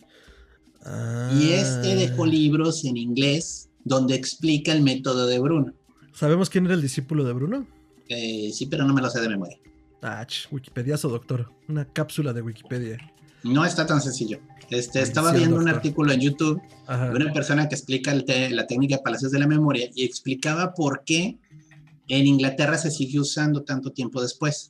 Y 1.37 1.49
este 1.49 1.91
ah. 1.91 1.95
dejó 1.95 2.25
libros 2.25 2.85
en 2.85 2.95
inglés 2.95 3.67
donde 3.83 4.15
explica 4.15 4.71
el 4.71 4.81
método 4.81 5.27
de 5.27 5.39
Bruno. 5.39 5.73
¿Sabemos 6.13 6.49
quién 6.49 6.67
era 6.67 6.73
el 6.73 6.81
discípulo 6.81 7.25
de 7.25 7.33
Bruno? 7.33 7.67
Eh, 8.07 8.49
sí, 8.53 8.67
pero 8.67 8.85
no 8.85 8.93
me 8.93 9.01
lo 9.01 9.09
sé 9.09 9.19
de 9.19 9.27
memoria. 9.27 9.57
Ah, 10.01 10.25
Wikipediazo, 10.49 11.09
doctor. 11.09 11.51
Una 11.67 11.83
cápsula 11.83 12.31
de 12.31 12.41
Wikipedia. 12.41 12.97
No 13.43 13.65
está 13.65 13.85
tan 13.85 13.99
sencillo. 13.99 14.39
Este, 14.69 15.01
estaba 15.01 15.33
viendo 15.33 15.57
un 15.57 15.67
artículo 15.67 16.13
en 16.13 16.21
YouTube 16.21 16.61
de 16.87 17.09
una 17.09 17.33
persona 17.33 17.67
que 17.67 17.75
explica 17.75 18.13
la 18.13 18.67
técnica 18.67 18.95
de 18.95 19.01
palacios 19.03 19.33
de 19.33 19.39
la 19.39 19.47
memoria 19.47 19.89
y 19.93 20.05
explicaba 20.05 20.73
por 20.73 21.03
qué 21.03 21.39
en 22.07 22.27
Inglaterra 22.27 22.77
se 22.77 22.91
sigue 22.91 23.19
usando 23.19 23.63
tanto 23.63 23.91
tiempo 23.91 24.21
después. 24.21 24.69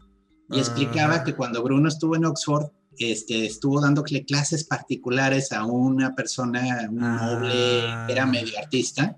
Y 0.50 0.60
explicaba 0.60 1.24
que 1.24 1.34
cuando 1.34 1.64
Bruno 1.64 1.88
estuvo 1.88 2.16
en 2.16 2.26
Oxford, 2.26 2.68
este, 2.98 3.46
estuvo 3.46 3.82
dándole 3.82 4.24
clases 4.26 4.64
particulares 4.64 5.52
a 5.52 5.66
una 5.66 6.16
persona, 6.16 6.88
un 6.90 6.98
noble, 6.98 7.86
era 8.10 8.24
ah. 8.24 8.28
medio 8.28 8.58
artista, 8.58 9.18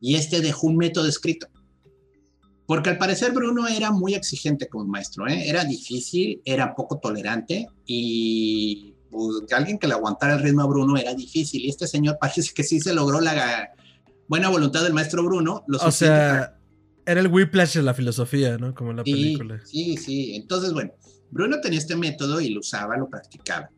y 0.00 0.16
este 0.16 0.40
dejó 0.40 0.66
un 0.66 0.76
método 0.76 1.06
escrito. 1.06 1.46
Porque 2.66 2.90
al 2.90 2.98
parecer 2.98 3.32
Bruno 3.32 3.68
era 3.68 3.90
muy 3.90 4.14
exigente 4.14 4.68
como 4.68 4.86
maestro, 4.86 5.28
¿eh? 5.28 5.48
era 5.48 5.64
difícil, 5.64 6.40
era 6.44 6.74
poco 6.74 6.98
tolerante 6.98 7.68
y 7.84 8.94
pues, 9.10 9.52
alguien 9.52 9.78
que 9.78 9.86
le 9.86 9.94
aguantara 9.94 10.34
el 10.34 10.42
ritmo 10.42 10.62
a 10.62 10.66
Bruno 10.66 10.96
era 10.96 11.14
difícil. 11.14 11.62
Y 11.62 11.68
este 11.68 11.86
señor 11.86 12.16
parece 12.20 12.52
que 12.54 12.64
sí 12.64 12.80
se 12.80 12.94
logró 12.94 13.20
la 13.20 13.70
buena 14.28 14.48
voluntad 14.48 14.82
del 14.82 14.94
maestro 14.94 15.22
Bruno. 15.22 15.64
o 15.68 15.90
sea, 15.90 16.56
era 17.06 17.20
el 17.20 17.28
whiplash 17.28 17.74
de 17.74 17.82
la 17.82 17.94
filosofía, 17.94 18.58
¿no? 18.58 18.74
Como 18.74 18.90
en 18.90 18.98
la 18.98 19.04
película. 19.04 19.60
Sí, 19.64 19.96
sí. 19.96 20.34
Entonces, 20.34 20.72
bueno, 20.72 20.92
Bruno 21.30 21.60
tenía 21.60 21.78
este 21.78 21.96
método 21.96 22.40
y 22.40 22.50
lo 22.50 22.60
usaba, 22.60 22.96
lo 22.96 23.08
practicaba. 23.08 23.70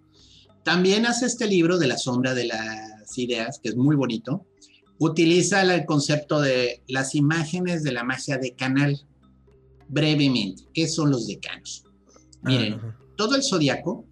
También 0.65 1.07
hace 1.07 1.27
este 1.27 1.47
libro 1.47 1.79
de 1.79 1.87
la 1.87 1.97
sombra 1.97 2.35
de 2.35 2.47
las 2.47 3.17
ideas, 3.17 3.61
que 3.62 3.69
es 3.69 3.77
muy 3.77 3.95
bonito. 3.95 4.47
Utiliza 4.99 5.62
el 5.62 5.85
concepto 5.85 6.41
de 6.41 6.83
las 6.89 7.15
imágenes 7.15 7.83
de 7.83 7.93
la 7.93 8.03
magia 8.03 8.39
de 8.39 8.55
canal. 8.55 9.01
Brevemente, 9.89 10.65
¿qué 10.75 10.89
son 10.89 11.11
los 11.11 11.27
decanos? 11.29 11.85
Miren, 12.43 12.81
todo 13.17 13.37
el 13.37 13.43
zodiaco, 13.43 14.05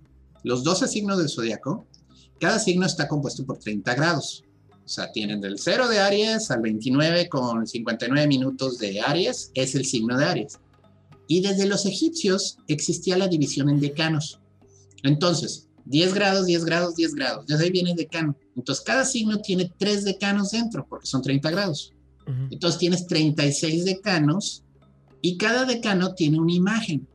los 0.44 0.62
12 0.62 0.86
signos 0.86 1.18
del 1.18 1.28
zodiaco, 1.28 1.86
cada 2.40 2.58
signo 2.58 2.86
está 2.86 3.08
compuesto 3.08 3.44
por 3.44 3.58
30 3.58 3.94
grados. 3.94 4.43
O 4.84 4.88
sea, 4.88 5.10
tienen 5.12 5.40
del 5.40 5.58
0 5.58 5.88
de 5.88 5.98
Aries 5.98 6.50
al 6.50 6.60
29 6.60 7.28
con 7.30 7.66
59 7.66 8.28
minutos 8.28 8.78
de 8.78 9.00
Aries, 9.00 9.50
es 9.54 9.74
el 9.74 9.86
signo 9.86 10.18
de 10.18 10.26
Aries. 10.26 10.58
Y 11.26 11.40
desde 11.40 11.66
los 11.66 11.86
egipcios 11.86 12.58
existía 12.68 13.16
la 13.16 13.28
división 13.28 13.70
en 13.70 13.80
decanos. 13.80 14.40
Entonces, 15.02 15.68
10 15.86 16.12
grados, 16.12 16.46
10 16.46 16.64
grados, 16.66 16.96
10 16.96 17.14
grados. 17.14 17.46
Desde 17.46 17.64
ahí 17.64 17.70
viene 17.70 17.92
el 17.92 17.96
decano. 17.96 18.36
Entonces, 18.56 18.84
cada 18.84 19.06
signo 19.06 19.38
tiene 19.38 19.72
3 19.78 20.04
decanos 20.04 20.50
dentro, 20.50 20.86
porque 20.86 21.06
son 21.06 21.22
30 21.22 21.50
grados. 21.50 21.92
Entonces, 22.50 22.78
tienes 22.78 23.06
36 23.06 23.86
decanos 23.86 24.64
y 25.22 25.38
cada 25.38 25.64
decano 25.64 26.14
tiene 26.14 26.38
una 26.38 26.52
imagen. 26.52 27.08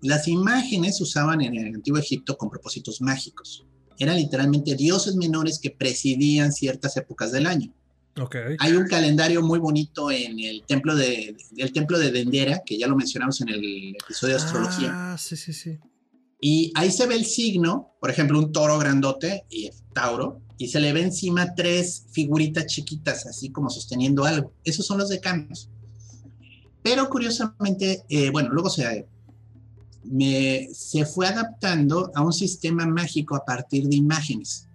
Las 0.00 0.28
imágenes 0.28 0.98
se 0.98 1.02
usaban 1.02 1.40
en 1.40 1.56
el 1.56 1.74
antiguo 1.74 1.98
Egipto 1.98 2.36
con 2.36 2.50
propósitos 2.50 3.00
mágicos 3.00 3.64
eran 3.98 4.16
literalmente 4.16 4.74
dioses 4.74 5.16
menores 5.16 5.58
que 5.58 5.70
presidían 5.70 6.52
ciertas 6.52 6.96
épocas 6.96 7.32
del 7.32 7.46
año. 7.46 7.72
Okay. 8.16 8.56
Hay 8.60 8.72
un 8.72 8.86
calendario 8.86 9.42
muy 9.42 9.58
bonito 9.58 10.10
en 10.10 10.38
el 10.38 10.62
templo 10.66 10.94
de, 10.94 11.36
el 11.56 11.72
templo 11.72 11.98
de 11.98 12.12
Dendera, 12.12 12.62
que 12.64 12.78
ya 12.78 12.86
lo 12.86 12.94
mencionamos 12.94 13.40
en 13.40 13.48
el 13.48 13.96
episodio 14.02 14.36
de 14.36 14.42
astrología. 14.42 14.90
Ah, 14.92 15.18
sí, 15.18 15.36
sí, 15.36 15.52
sí. 15.52 15.78
Y 16.40 16.72
ahí 16.74 16.90
se 16.90 17.06
ve 17.06 17.14
el 17.14 17.24
signo, 17.24 17.96
por 18.00 18.10
ejemplo, 18.10 18.38
un 18.38 18.52
toro 18.52 18.78
grandote 18.78 19.44
y 19.50 19.70
Tauro, 19.92 20.42
y 20.58 20.68
se 20.68 20.78
le 20.78 20.92
ve 20.92 21.02
encima 21.02 21.54
tres 21.54 22.06
figuritas 22.12 22.66
chiquitas, 22.66 23.26
así 23.26 23.50
como 23.50 23.70
sosteniendo 23.70 24.24
algo. 24.24 24.52
Esos 24.62 24.86
son 24.86 24.98
los 24.98 25.08
decanos. 25.08 25.70
Pero 26.82 27.08
curiosamente, 27.08 28.04
eh, 28.08 28.30
bueno, 28.30 28.50
luego 28.50 28.68
se 28.68 29.08
me, 30.04 30.68
se 30.72 31.04
fue 31.04 31.26
adaptando 31.26 32.10
a 32.14 32.22
un 32.22 32.32
sistema 32.32 32.86
mágico 32.86 33.36
a 33.36 33.44
partir 33.44 33.88
de 33.88 33.96
imágenes. 33.96 34.68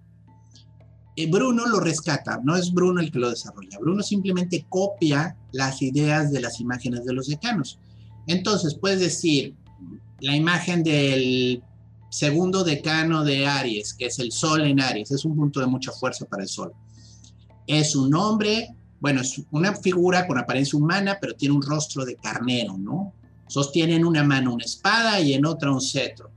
Eh, 1.15 1.29
Bruno 1.29 1.65
lo 1.67 1.79
rescata, 1.79 2.39
no 2.43 2.55
es 2.55 2.71
Bruno 2.71 3.01
el 3.01 3.11
que 3.11 3.19
lo 3.19 3.29
desarrolla, 3.29 3.77
Bruno 3.79 4.01
simplemente 4.03 4.65
copia 4.69 5.35
las 5.51 5.81
ideas 5.81 6.31
de 6.31 6.39
las 6.39 6.59
imágenes 6.59 7.05
de 7.05 7.13
los 7.13 7.27
decanos. 7.27 7.79
Entonces, 8.27 8.75
puedes 8.75 8.99
decir, 8.99 9.55
la 10.21 10.35
imagen 10.35 10.83
del 10.83 11.63
segundo 12.09 12.63
decano 12.63 13.23
de 13.23 13.47
Aries, 13.47 13.93
que 13.93 14.07
es 14.07 14.19
el 14.19 14.31
Sol 14.31 14.61
en 14.61 14.79
Aries, 14.79 15.11
es 15.11 15.25
un 15.25 15.35
punto 15.35 15.59
de 15.59 15.67
mucha 15.67 15.91
fuerza 15.91 16.25
para 16.25 16.43
el 16.43 16.49
Sol. 16.49 16.73
Es 17.67 17.95
un 17.95 18.13
hombre, 18.15 18.75
bueno, 18.99 19.21
es 19.21 19.41
una 19.51 19.75
figura 19.75 20.27
con 20.27 20.37
apariencia 20.37 20.77
humana, 20.77 21.17
pero 21.19 21.35
tiene 21.35 21.55
un 21.55 21.61
rostro 21.61 22.05
de 22.05 22.15
carnero, 22.15 22.77
¿no? 22.77 23.13
Sostiene 23.49 23.95
en 23.95 24.05
una 24.05 24.23
mano 24.23 24.53
una 24.53 24.63
espada 24.63 25.19
y 25.19 25.33
en 25.33 25.45
otra 25.45 25.71
un 25.71 25.81
cetro. 25.81 26.31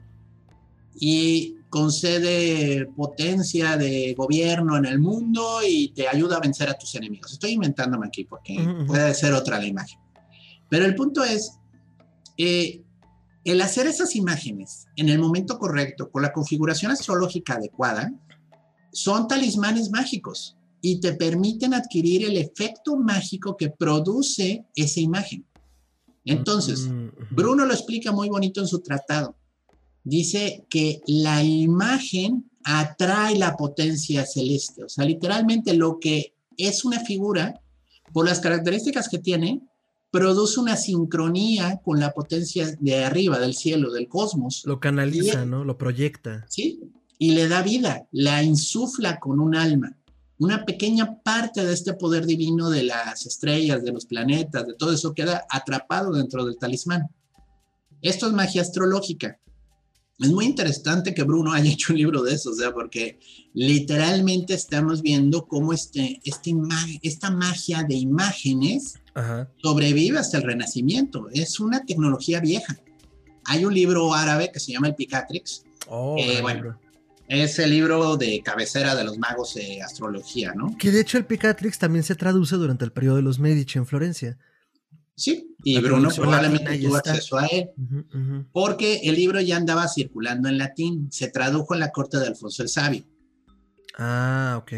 Y 0.98 1.56
concede 1.68 2.86
potencia 2.96 3.76
de 3.76 4.14
gobierno 4.14 4.76
en 4.76 4.86
el 4.86 4.98
mundo 4.98 5.60
y 5.66 5.88
te 5.88 6.08
ayuda 6.08 6.36
a 6.36 6.40
vencer 6.40 6.68
a 6.68 6.74
tus 6.74 6.94
enemigos. 6.94 7.32
Estoy 7.32 7.52
inventándome 7.52 8.06
aquí 8.06 8.24
porque 8.24 8.58
puede 8.86 9.14
ser 9.14 9.32
otra 9.32 9.58
la 9.58 9.66
imagen. 9.66 9.98
Pero 10.68 10.84
el 10.84 10.94
punto 10.94 11.22
es, 11.22 11.58
eh, 12.36 12.82
el 13.44 13.60
hacer 13.60 13.86
esas 13.86 14.16
imágenes 14.16 14.86
en 14.96 15.08
el 15.08 15.18
momento 15.18 15.58
correcto, 15.58 16.10
con 16.10 16.22
la 16.22 16.32
configuración 16.32 16.92
astrológica 16.92 17.54
adecuada, 17.54 18.12
son 18.92 19.26
talismanes 19.28 19.90
mágicos 19.90 20.56
y 20.80 21.00
te 21.00 21.14
permiten 21.14 21.74
adquirir 21.74 22.24
el 22.24 22.36
efecto 22.36 22.96
mágico 22.96 23.56
que 23.56 23.70
produce 23.70 24.66
esa 24.74 25.00
imagen. 25.00 25.46
Entonces, 26.24 26.88
Bruno 27.30 27.66
lo 27.66 27.72
explica 27.72 28.12
muy 28.12 28.28
bonito 28.28 28.60
en 28.60 28.68
su 28.68 28.80
tratado. 28.80 29.36
Dice 30.04 30.64
que 30.68 31.00
la 31.06 31.42
imagen 31.42 32.50
atrae 32.64 33.38
la 33.38 33.56
potencia 33.56 34.24
celeste. 34.26 34.84
O 34.84 34.88
sea, 34.88 35.04
literalmente 35.04 35.74
lo 35.74 35.98
que 35.98 36.34
es 36.56 36.84
una 36.84 37.00
figura, 37.00 37.60
por 38.12 38.26
las 38.26 38.40
características 38.40 39.08
que 39.08 39.18
tiene, 39.18 39.62
produce 40.10 40.60
una 40.60 40.76
sincronía 40.76 41.80
con 41.82 41.98
la 41.98 42.12
potencia 42.12 42.76
de 42.78 43.04
arriba, 43.04 43.38
del 43.38 43.54
cielo, 43.54 43.90
del 43.90 44.08
cosmos. 44.08 44.62
Lo 44.66 44.78
canaliza, 44.78 45.44
¿no? 45.46 45.64
Lo 45.64 45.78
proyecta. 45.78 46.44
Sí. 46.48 46.80
y 47.18 47.30
le 47.32 47.46
da 47.46 47.62
vida, 47.62 48.08
la 48.10 48.42
insufla 48.42 49.20
con 49.20 49.38
un 49.38 49.54
alma. 49.54 49.96
Una 50.42 50.64
pequeña 50.64 51.22
parte 51.22 51.64
de 51.64 51.72
este 51.72 51.94
poder 51.94 52.26
divino 52.26 52.68
de 52.68 52.82
las 52.82 53.26
estrellas, 53.26 53.84
de 53.84 53.92
los 53.92 54.06
planetas, 54.06 54.66
de 54.66 54.74
todo 54.74 54.92
eso 54.92 55.14
queda 55.14 55.46
atrapado 55.48 56.12
dentro 56.12 56.44
del 56.44 56.58
talismán. 56.58 57.08
Esto 58.00 58.26
es 58.26 58.32
magia 58.32 58.62
astrológica. 58.62 59.38
Es 60.18 60.30
muy 60.32 60.46
interesante 60.46 61.14
que 61.14 61.22
Bruno 61.22 61.52
haya 61.52 61.70
hecho 61.72 61.92
un 61.92 62.00
libro 62.00 62.24
de 62.24 62.34
eso, 62.34 62.50
o 62.50 62.54
sea, 62.54 62.74
porque 62.74 63.20
literalmente 63.54 64.54
estamos 64.54 65.00
viendo 65.00 65.46
cómo 65.46 65.72
este, 65.72 66.20
este 66.24 66.52
esta 67.02 67.30
magia 67.30 67.84
de 67.84 67.94
imágenes 67.94 68.94
sobrevive 69.62 70.18
hasta 70.18 70.38
el 70.38 70.42
Renacimiento. 70.42 71.28
Es 71.32 71.60
una 71.60 71.86
tecnología 71.86 72.40
vieja. 72.40 72.80
Hay 73.44 73.64
un 73.64 73.74
libro 73.74 74.12
árabe 74.12 74.50
que 74.52 74.58
se 74.58 74.72
llama 74.72 74.88
el 74.88 74.96
Picatrix. 74.96 75.62
Oh, 75.86 76.16
bueno, 76.42 76.80
es 77.28 77.58
el 77.58 77.70
libro 77.70 78.16
de 78.16 78.42
cabecera 78.44 78.94
de 78.94 79.04
los 79.04 79.18
magos 79.18 79.54
de 79.54 79.82
astrología, 79.82 80.52
¿no? 80.54 80.76
Que 80.78 80.90
de 80.90 81.00
hecho 81.00 81.18
el 81.18 81.24
Picatrix 81.24 81.78
también 81.78 82.02
se 82.02 82.14
traduce 82.14 82.56
durante 82.56 82.84
el 82.84 82.92
periodo 82.92 83.16
de 83.16 83.22
los 83.22 83.38
Medici 83.38 83.78
en 83.78 83.86
Florencia. 83.86 84.38
Sí, 85.14 85.54
y 85.62 85.78
Bruno 85.78 86.08
probablemente 86.14 86.78
tuvo 86.78 86.96
acceso 86.96 87.38
a 87.38 87.46
él, 87.46 87.70
porque 88.52 89.00
el 89.04 89.14
libro 89.14 89.40
ya 89.40 89.56
andaba 89.56 89.86
circulando 89.86 90.48
en 90.48 90.58
latín, 90.58 91.12
se 91.12 91.28
tradujo 91.28 91.74
en 91.74 91.80
la 91.80 91.90
corte 91.90 92.18
de 92.18 92.26
Alfonso 92.26 92.62
el 92.62 92.68
Sabio. 92.68 93.04
Ah, 93.98 94.56
ok, 94.58 94.72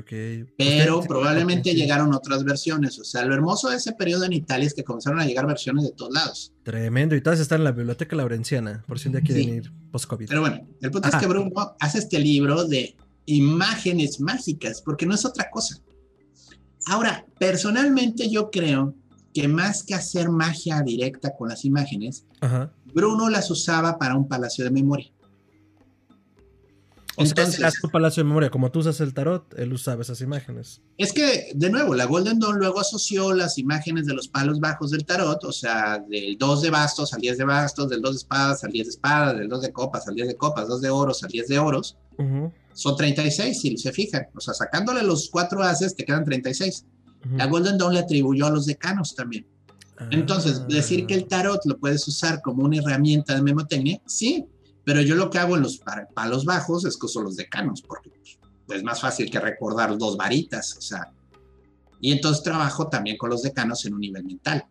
ok. 0.00 0.50
Pero 0.56 1.00
probablemente 1.02 1.74
llegaron 1.74 2.12
otras 2.12 2.42
versiones. 2.44 2.98
O 2.98 3.04
sea, 3.04 3.24
lo 3.24 3.34
hermoso 3.34 3.70
de 3.70 3.76
ese 3.76 3.92
periodo 3.92 4.24
en 4.24 4.32
Italia 4.32 4.66
es 4.66 4.74
que 4.74 4.82
comenzaron 4.82 5.20
a 5.20 5.24
llegar 5.24 5.46
versiones 5.46 5.84
de 5.84 5.92
todos 5.92 6.12
lados. 6.12 6.52
Tremendo, 6.64 7.14
y 7.14 7.20
todas 7.20 7.38
están 7.40 7.60
en 7.60 7.64
la 7.64 7.72
Biblioteca 7.72 8.16
Laurenciana, 8.16 8.82
por 8.86 8.98
si 8.98 9.08
un 9.08 9.12
día 9.12 9.22
quieren 9.22 9.48
ir 9.48 9.72
post-COVID. 9.92 10.28
Pero 10.28 10.40
bueno, 10.40 10.66
el 10.80 10.90
punto 10.90 11.08
es 11.08 11.14
que 11.16 11.26
Bruno 11.26 11.76
hace 11.78 11.98
este 11.98 12.18
libro 12.18 12.64
de 12.64 12.96
imágenes 13.26 14.20
mágicas, 14.20 14.82
porque 14.82 15.06
no 15.06 15.14
es 15.14 15.24
otra 15.24 15.48
cosa. 15.50 15.76
Ahora, 16.86 17.26
personalmente 17.38 18.28
yo 18.28 18.50
creo 18.50 18.94
que 19.32 19.46
más 19.46 19.84
que 19.84 19.94
hacer 19.94 20.30
magia 20.30 20.82
directa 20.82 21.36
con 21.36 21.48
las 21.48 21.64
imágenes, 21.64 22.24
Bruno 22.92 23.28
las 23.28 23.50
usaba 23.50 23.98
para 23.98 24.16
un 24.16 24.26
palacio 24.26 24.64
de 24.64 24.70
memoria. 24.70 25.12
O 27.18 27.22
Entonces, 27.24 27.56
sea, 27.56 27.72
tu 27.82 27.88
palacio 27.88 28.22
de 28.22 28.28
memoria, 28.28 28.48
como 28.48 28.70
tú 28.70 28.78
usas 28.78 29.00
el 29.00 29.12
tarot, 29.12 29.52
él 29.58 29.72
usaba 29.72 30.02
esas 30.02 30.20
imágenes. 30.20 30.82
Es 30.96 31.12
que, 31.12 31.50
de 31.52 31.68
nuevo, 31.68 31.96
la 31.96 32.04
Golden 32.04 32.38
Dawn 32.38 32.58
luego 32.58 32.78
asoció 32.78 33.34
las 33.34 33.58
imágenes 33.58 34.06
de 34.06 34.14
los 34.14 34.28
palos 34.28 34.60
bajos 34.60 34.92
del 34.92 35.04
tarot, 35.04 35.42
o 35.42 35.50
sea, 35.50 35.98
del 35.98 36.38
2 36.38 36.62
de 36.62 36.70
bastos 36.70 37.12
al 37.12 37.20
10 37.20 37.38
de 37.38 37.44
bastos, 37.44 37.88
del 37.88 38.02
2 38.02 38.12
de 38.12 38.16
espadas 38.18 38.62
al 38.62 38.70
10 38.70 38.86
de 38.86 38.90
espadas, 38.90 39.36
del 39.36 39.48
2 39.48 39.62
de 39.62 39.72
copas 39.72 40.06
al 40.06 40.14
10 40.14 40.28
de 40.28 40.36
copas, 40.36 40.68
2 40.68 40.80
de 40.80 40.90
oros 40.90 41.24
al 41.24 41.30
10 41.30 41.48
de 41.48 41.58
oros. 41.58 41.96
Son 42.72 42.96
36, 42.96 43.60
si 43.60 43.76
se 43.76 43.90
fijan. 43.90 44.28
O 44.36 44.40
sea, 44.40 44.54
sacándole 44.54 45.02
los 45.02 45.28
cuatro 45.28 45.62
haces, 45.64 45.96
te 45.96 46.04
quedan 46.04 46.24
36. 46.24 46.86
La 47.32 47.46
Golden 47.46 47.78
Dawn 47.78 47.94
le 47.94 48.00
atribuyó 48.00 48.46
a 48.46 48.50
los 48.50 48.66
decanos 48.66 49.16
también. 49.16 49.44
Entonces, 50.10 50.66
decir 50.68 51.06
que 51.06 51.14
el 51.14 51.24
ah. 51.24 51.28
tarot 51.28 51.64
lo 51.64 51.78
puedes 51.78 52.06
usar 52.06 52.40
como 52.42 52.64
una 52.64 52.78
herramienta 52.78 53.34
de 53.34 53.42
memotecnia, 53.42 54.00
sí, 54.06 54.46
pero 54.88 55.02
yo 55.02 55.16
lo 55.16 55.28
que 55.28 55.36
hago 55.36 55.54
en 55.54 55.64
los 55.64 55.82
palos 56.14 56.46
bajos 56.46 56.86
es 56.86 56.96
que 56.96 57.04
uso 57.04 57.20
los 57.20 57.36
decanos, 57.36 57.82
porque 57.82 58.08
pues, 58.08 58.78
es 58.78 58.82
más 58.82 59.02
fácil 59.02 59.30
que 59.30 59.38
recordar 59.38 59.98
dos 59.98 60.16
varitas, 60.16 60.78
o 60.78 60.80
sea. 60.80 61.12
Y 62.00 62.10
entonces 62.10 62.42
trabajo 62.42 62.88
también 62.88 63.18
con 63.18 63.28
los 63.28 63.42
decanos 63.42 63.84
en 63.84 63.92
un 63.92 64.00
nivel 64.00 64.24
mental. 64.24 64.64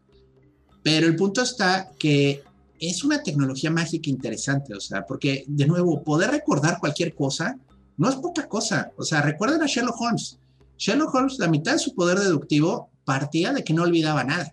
Pero 0.81 1.05
el 1.05 1.15
punto 1.15 1.43
está 1.43 1.91
que 1.99 2.43
es 2.79 3.03
una 3.03 3.21
tecnología 3.21 3.69
mágica 3.69 4.09
interesante, 4.09 4.73
o 4.73 4.79
sea, 4.79 5.05
porque 5.05 5.45
de 5.45 5.67
nuevo, 5.67 6.03
poder 6.03 6.31
recordar 6.31 6.79
cualquier 6.79 7.13
cosa 7.13 7.55
no 7.97 8.09
es 8.09 8.15
poca 8.15 8.49
cosa. 8.49 8.93
O 8.97 9.03
sea, 9.03 9.21
recuerden 9.21 9.61
a 9.61 9.67
Sherlock 9.67 10.01
Holmes. 10.01 10.39
Sherlock 10.79 11.13
Holmes, 11.13 11.37
la 11.37 11.47
mitad 11.47 11.73
de 11.73 11.79
su 11.79 11.93
poder 11.93 12.17
deductivo 12.17 12.89
partía 13.05 13.53
de 13.53 13.63
que 13.63 13.75
no 13.75 13.83
olvidaba 13.83 14.23
nada. 14.23 14.51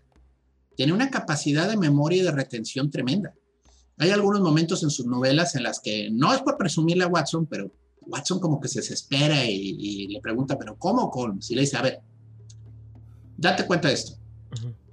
Tiene 0.76 0.92
una 0.92 1.10
capacidad 1.10 1.70
de 1.70 1.78
memoria 1.78 2.20
y 2.20 2.26
de 2.26 2.32
retención 2.32 2.90
tremenda. 2.90 3.32
Hay 3.99 4.11
algunos 4.11 4.40
momentos 4.40 4.82
en 4.82 4.90
sus 4.90 5.07
novelas 5.07 5.55
en 5.55 5.62
las 5.62 5.80
que 5.80 6.11
no 6.11 6.32
es 6.32 6.40
por 6.42 6.57
presumirle 6.57 7.05
a 7.05 7.09
Watson, 7.09 7.47
pero 7.47 7.70
Watson 8.03 8.40
como 8.40 8.61
que 8.61 8.68
se 8.68 8.80
desespera 8.80 9.45
y, 9.45 10.09
le 10.09 10.20
pregunta, 10.20 10.59
pero 10.59 10.76
¿cómo 10.76 11.11
Holmes? 11.11 11.51
Y 11.51 11.55
le 11.55 11.62
dice, 11.62 11.76
a 11.76 11.82
ver, 11.82 12.01
date 13.36 13.66
cuenta 13.66 13.88
de 13.88 13.95
esto. 13.95 14.18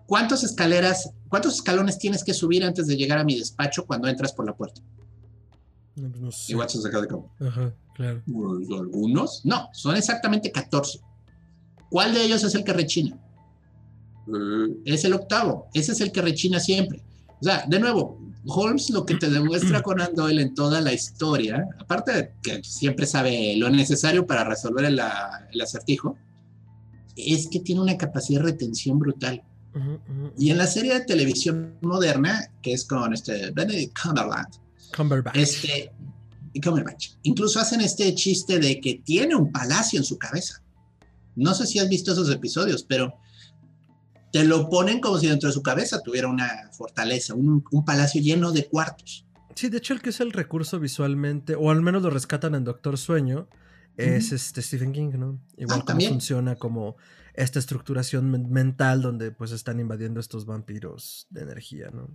¿Cuántas 0.06 0.44
escaleras, 0.44 1.12
cuántos 1.30 1.56
escalones 1.56 1.98
tienes 1.98 2.24
que 2.24 2.34
subir 2.34 2.64
antes 2.64 2.88
de 2.88 2.98
llegar 2.98 3.18
a 3.18 3.24
mi 3.24 3.38
despacho 3.38 3.86
cuando 3.86 4.08
entras 4.08 4.34
por 4.34 4.46
la 4.46 4.56
puerta? 4.56 4.82
Pues 5.96 6.50
y 6.50 6.56
Watson 6.56 6.82
se 6.82 6.88
acaba 6.88 7.02
de 7.04 7.08
cabo. 7.08 7.32
Ajá, 7.40 7.74
claro. 7.94 8.22
¿Algunos? 8.28 9.46
No, 9.46 9.70
son 9.74 9.96
exactamente 9.96 10.52
14. 10.52 11.00
¿Cuál 11.90 12.14
de 12.14 12.24
ellos 12.24 12.44
es 12.44 12.56
el 12.56 12.64
que 12.64 12.74
rechina? 12.74 13.20
Eh. 14.28 14.82
Es 14.86 15.04
el 15.06 15.14
octavo. 15.14 15.68
Ese 15.74 15.92
es 15.92 16.02
el 16.02 16.12
que 16.12 16.22
rechina 16.22 16.60
siempre. 16.60 17.04
O 17.40 17.44
sea, 17.44 17.66
de 17.68 17.80
nuevo, 17.80 18.20
Holmes 18.46 18.90
lo 18.90 19.06
que 19.06 19.16
te 19.16 19.30
demuestra 19.30 19.82
con 19.84 19.98
Doyle 20.16 20.42
en 20.42 20.56
toda 20.56 20.82
la 20.82 20.94
historia, 20.94 21.68
aparte 21.80 22.12
de 22.14 22.34
que 22.42 22.64
siempre 22.64 23.06
sabe 23.06 23.56
lo 23.58 23.70
necesario 23.70 24.26
para 24.26 24.44
resolver 24.44 24.86
el, 24.86 25.00
acertijo, 25.62 26.18
es 27.16 27.48
que 27.48 27.60
tiene 27.60 27.82
una 27.82 27.98
capacidad 27.98 28.42
de 28.42 28.52
retención 28.52 29.00
brutal. 29.00 29.44
Y 30.38 30.50
en 30.50 30.58
la 30.58 30.68
serie 30.68 30.94
de 30.94 31.06
televisión 31.06 31.78
moderna, 31.82 32.52
que 32.62 32.74
es 32.74 32.84
con 32.84 33.14
este 33.14 33.52
Benedict 33.52 33.98
Cumberbatch, 33.98 34.58
Cumberbatch. 34.96 35.38
Este, 35.38 35.94
Cumberbatch, 36.62 37.12
incluso 37.24 37.60
hacen 37.60 37.80
este 37.80 38.14
chiste 38.14 38.60
de 38.60 38.82
que 38.82 38.96
tiene 39.06 39.36
un 39.36 39.52
palacio 39.52 39.98
en 39.98 40.04
su 40.04 40.18
cabeza. 40.18 40.62
No 41.36 41.54
sé 41.54 41.66
si 41.66 41.80
has 41.80 41.88
visto 41.88 42.12
esos 42.12 42.30
episodios, 42.30 42.84
pero 42.84 43.14
te 44.32 44.44
lo 44.44 44.70
ponen 44.70 45.00
como 45.00 45.18
si 45.18 45.28
dentro 45.28 45.50
de 45.50 45.54
su 45.54 45.62
cabeza 45.62 46.02
tuviera 46.02 46.28
una 46.28 46.70
fortaleza, 46.72 47.34
un, 47.34 47.64
palacio 47.86 48.22
lleno 48.22 48.52
de 48.52 48.68
cuartos. 48.68 49.26
Sí, 49.56 49.70
de 49.70 49.78
hecho 49.78 49.94
el 49.94 50.02
que 50.02 50.10
es 50.10 50.22
el 50.22 50.32
recurso 50.32 50.80
visualmente, 50.80 51.56
o 51.56 51.70
al 51.70 51.82
menos 51.82 52.02
lo 52.02 52.10
rescatan 52.10 52.56
en 52.56 52.64
Doctor 52.64 52.98
Sueño, 52.98 53.48
es 53.98 54.32
este 54.32 54.62
Stephen 54.62 54.94
King, 54.94 55.12
¿no? 55.18 55.40
Igual 55.58 55.82
ah, 55.82 55.86
cómo 55.86 56.02
funciona 56.02 56.56
como 56.56 56.96
esta 57.34 57.60
estructuración 57.60 58.50
mental 58.50 59.02
donde 59.02 59.32
pues 59.32 59.52
están 59.52 59.80
invadiendo 59.80 60.20
estos 60.20 60.46
vampiros 60.46 61.28
de 61.30 61.42
energía, 61.42 61.90
¿no? 61.92 62.10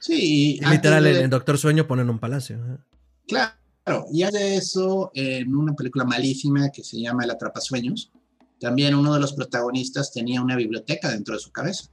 Sí. 0.00 0.58
Y 0.60 0.66
literal 0.66 1.06
en 1.06 1.30
Doctor 1.30 1.56
Sueño 1.56 1.86
ponen 1.86 2.10
un 2.10 2.18
palacio. 2.18 2.56
¿eh? 2.56 2.78
Claro, 3.26 4.06
y 4.12 4.22
hace 4.22 4.56
eso 4.56 5.10
en 5.14 5.54
una 5.54 5.74
película 5.74 6.04
malísima 6.04 6.70
que 6.70 6.84
se 6.84 7.00
llama 7.00 7.24
El 7.24 7.30
Atrapasueños, 7.30 8.12
también 8.60 8.94
uno 8.94 9.14
de 9.14 9.20
los 9.20 9.32
protagonistas 9.32 10.12
tenía 10.12 10.42
una 10.42 10.54
biblioteca 10.54 11.10
dentro 11.10 11.34
de 11.34 11.40
su 11.40 11.50
cabeza. 11.50 11.84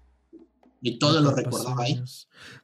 Y 0.82 1.00
todo 1.00 1.22
lo 1.22 1.32
recordaba 1.34 1.84
ahí. 1.84 2.00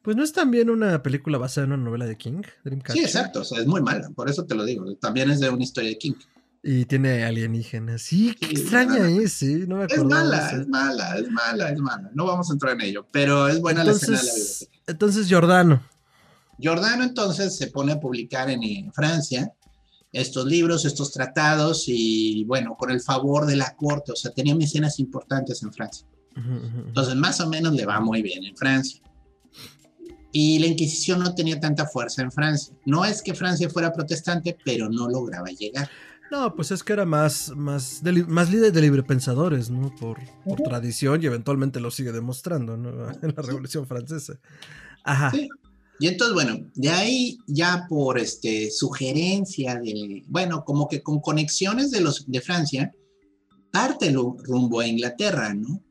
Pues 0.04 0.16
no 0.16 0.24
es 0.24 0.34
también 0.34 0.70
una 0.70 1.02
película 1.02 1.40
basada 1.40 1.66
en 1.66 1.74
una 1.74 1.84
novela 1.84 2.06
de 2.06 2.16
King, 2.16 2.44
Sí, 2.90 3.00
exacto, 3.00 3.42
o 3.42 3.44
sea, 3.44 3.60
es 3.60 3.66
muy 3.66 3.82
mala, 3.82 4.10
por 4.12 4.30
eso 4.30 4.46
te 4.46 4.54
lo 4.54 4.66
digo. 4.66 4.96
También 4.98 5.32
es 5.32 5.40
de 5.40 5.50
una 5.50 5.64
historia 5.64 5.90
de 5.90 5.98
King. 5.98 6.14
Y 6.62 6.86
tiene 6.86 7.26
alienígenas. 7.26 8.04
Sí, 8.04 8.36
qué 8.40 8.52
extraña 8.52 9.10
es, 9.10 9.34
sí, 9.34 9.66
no 9.68 9.78
me 9.78 9.86
acuerdo. 9.86 10.04
Es 10.04 10.10
mala, 10.10 10.52
es 10.52 10.68
mala, 10.68 11.18
es 11.18 11.30
mala, 11.30 11.70
es 11.70 11.80
mala. 11.80 12.12
No 12.14 12.26
vamos 12.26 12.50
a 12.50 12.54
entrar 12.54 12.74
en 12.74 12.82
ello, 12.82 13.08
pero 13.12 13.48
es 13.48 13.60
buena 13.60 13.84
la 13.84 13.92
escena 13.92 14.20
de 14.20 14.26
la 14.26 14.34
biblioteca. 14.34 14.72
Entonces, 14.88 15.28
Giordano. 15.28 15.84
Giordano 16.60 17.04
entonces 17.04 17.58
se 17.58 17.68
pone 17.68 17.94
a 17.94 18.00
publicar 18.00 18.50
en 18.50 18.94
Francia 18.94 19.52
estos 20.14 20.46
libros, 20.46 20.86
estos 20.86 21.12
tratados 21.12 21.86
y 21.88 22.46
bueno, 22.46 22.76
con 22.78 22.92
el 22.92 23.02
favor 23.02 23.48
de 23.48 23.56
la 23.56 23.76
corte, 23.76 24.12
o 24.12 24.16
sea, 24.16 24.32
tenía 24.32 24.56
mecenas 24.56 25.00
importantes 25.00 25.64
en 25.64 25.74
Francia. 25.74 26.08
Entonces, 26.36 27.16
más 27.16 27.40
o 27.42 27.50
menos 27.50 27.74
le 27.74 27.86
va 27.86 28.00
muy 28.00 28.22
bien 28.22 28.44
en 28.44 28.56
Francia. 28.56 29.02
Y 30.32 30.58
la 30.60 30.68
Inquisición 30.68 31.20
no 31.20 31.36
tenía 31.36 31.60
tanta 31.60 31.86
fuerza 31.86 32.22
en 32.24 32.32
Francia. 32.32 32.76
No 32.86 33.06
es 33.06 33.22
que 33.22 33.36
Francia 33.36 33.70
fuera 33.70 33.92
protestante, 33.92 34.58
pero 34.64 34.90
no 34.90 35.08
lograba 35.08 35.48
llegar. 35.50 35.90
No, 36.32 36.56
pues 36.56 36.72
es 36.72 36.84
que 36.84 36.94
era 36.94 37.06
más, 37.06 37.52
más, 37.56 38.02
más 38.28 38.52
líder 38.52 38.72
de 38.72 38.82
librepensadores, 38.82 39.70
¿no? 39.70 39.94
Por, 39.96 40.20
por 40.44 40.60
tradición 40.62 41.22
y 41.22 41.28
eventualmente 41.28 41.80
lo 41.80 41.92
sigue 41.92 42.12
demostrando, 42.12 42.78
¿no? 42.78 43.12
En 43.22 43.34
la 43.36 43.44
Revolución 43.44 43.86
Francesa. 43.86 44.40
Ajá. 45.04 45.32
Y 46.00 46.08
entonces, 46.08 46.34
bueno, 46.34 46.72
de 46.76 46.90
ahí 46.90 47.38
ya 47.48 47.86
por 47.88 48.20
este, 48.20 48.72
sugerencia 48.72 49.76
de, 49.76 50.24
bueno, 50.28 50.64
como 50.66 50.88
que 50.88 51.02
con 51.02 51.20
conexiones 51.20 51.92
de, 51.92 52.02
los, 52.02 52.26
de 52.28 52.42
Francia, 52.42 52.92
parte 53.72 54.12
rumbo 54.12 54.80
a 54.80 54.88
Inglaterra, 54.88 55.54
¿no? 55.54 55.82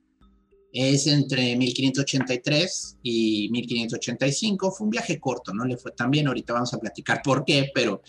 Es 0.72 1.06
entre 1.06 1.54
1583 1.56 2.98
y 3.02 3.48
1585, 3.50 4.72
fue 4.72 4.84
un 4.86 4.90
viaje 4.90 5.20
corto, 5.20 5.52
no 5.52 5.64
le 5.64 5.76
fue 5.76 5.92
tan 5.92 6.10
bien, 6.10 6.28
ahorita 6.28 6.54
vamos 6.54 6.72
a 6.72 6.78
platicar 6.78 7.20
por 7.22 7.44
qué, 7.44 7.70
pero 7.74 8.02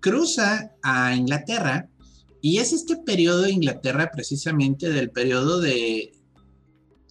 cruza 0.00 0.72
a 0.82 1.14
Inglaterra 1.14 1.88
y 2.40 2.58
es 2.58 2.72
este 2.72 2.96
periodo 2.96 3.42
de 3.42 3.52
Inglaterra 3.52 4.10
precisamente 4.12 4.90
del 4.90 5.10
periodo 5.12 5.60
de 5.60 6.12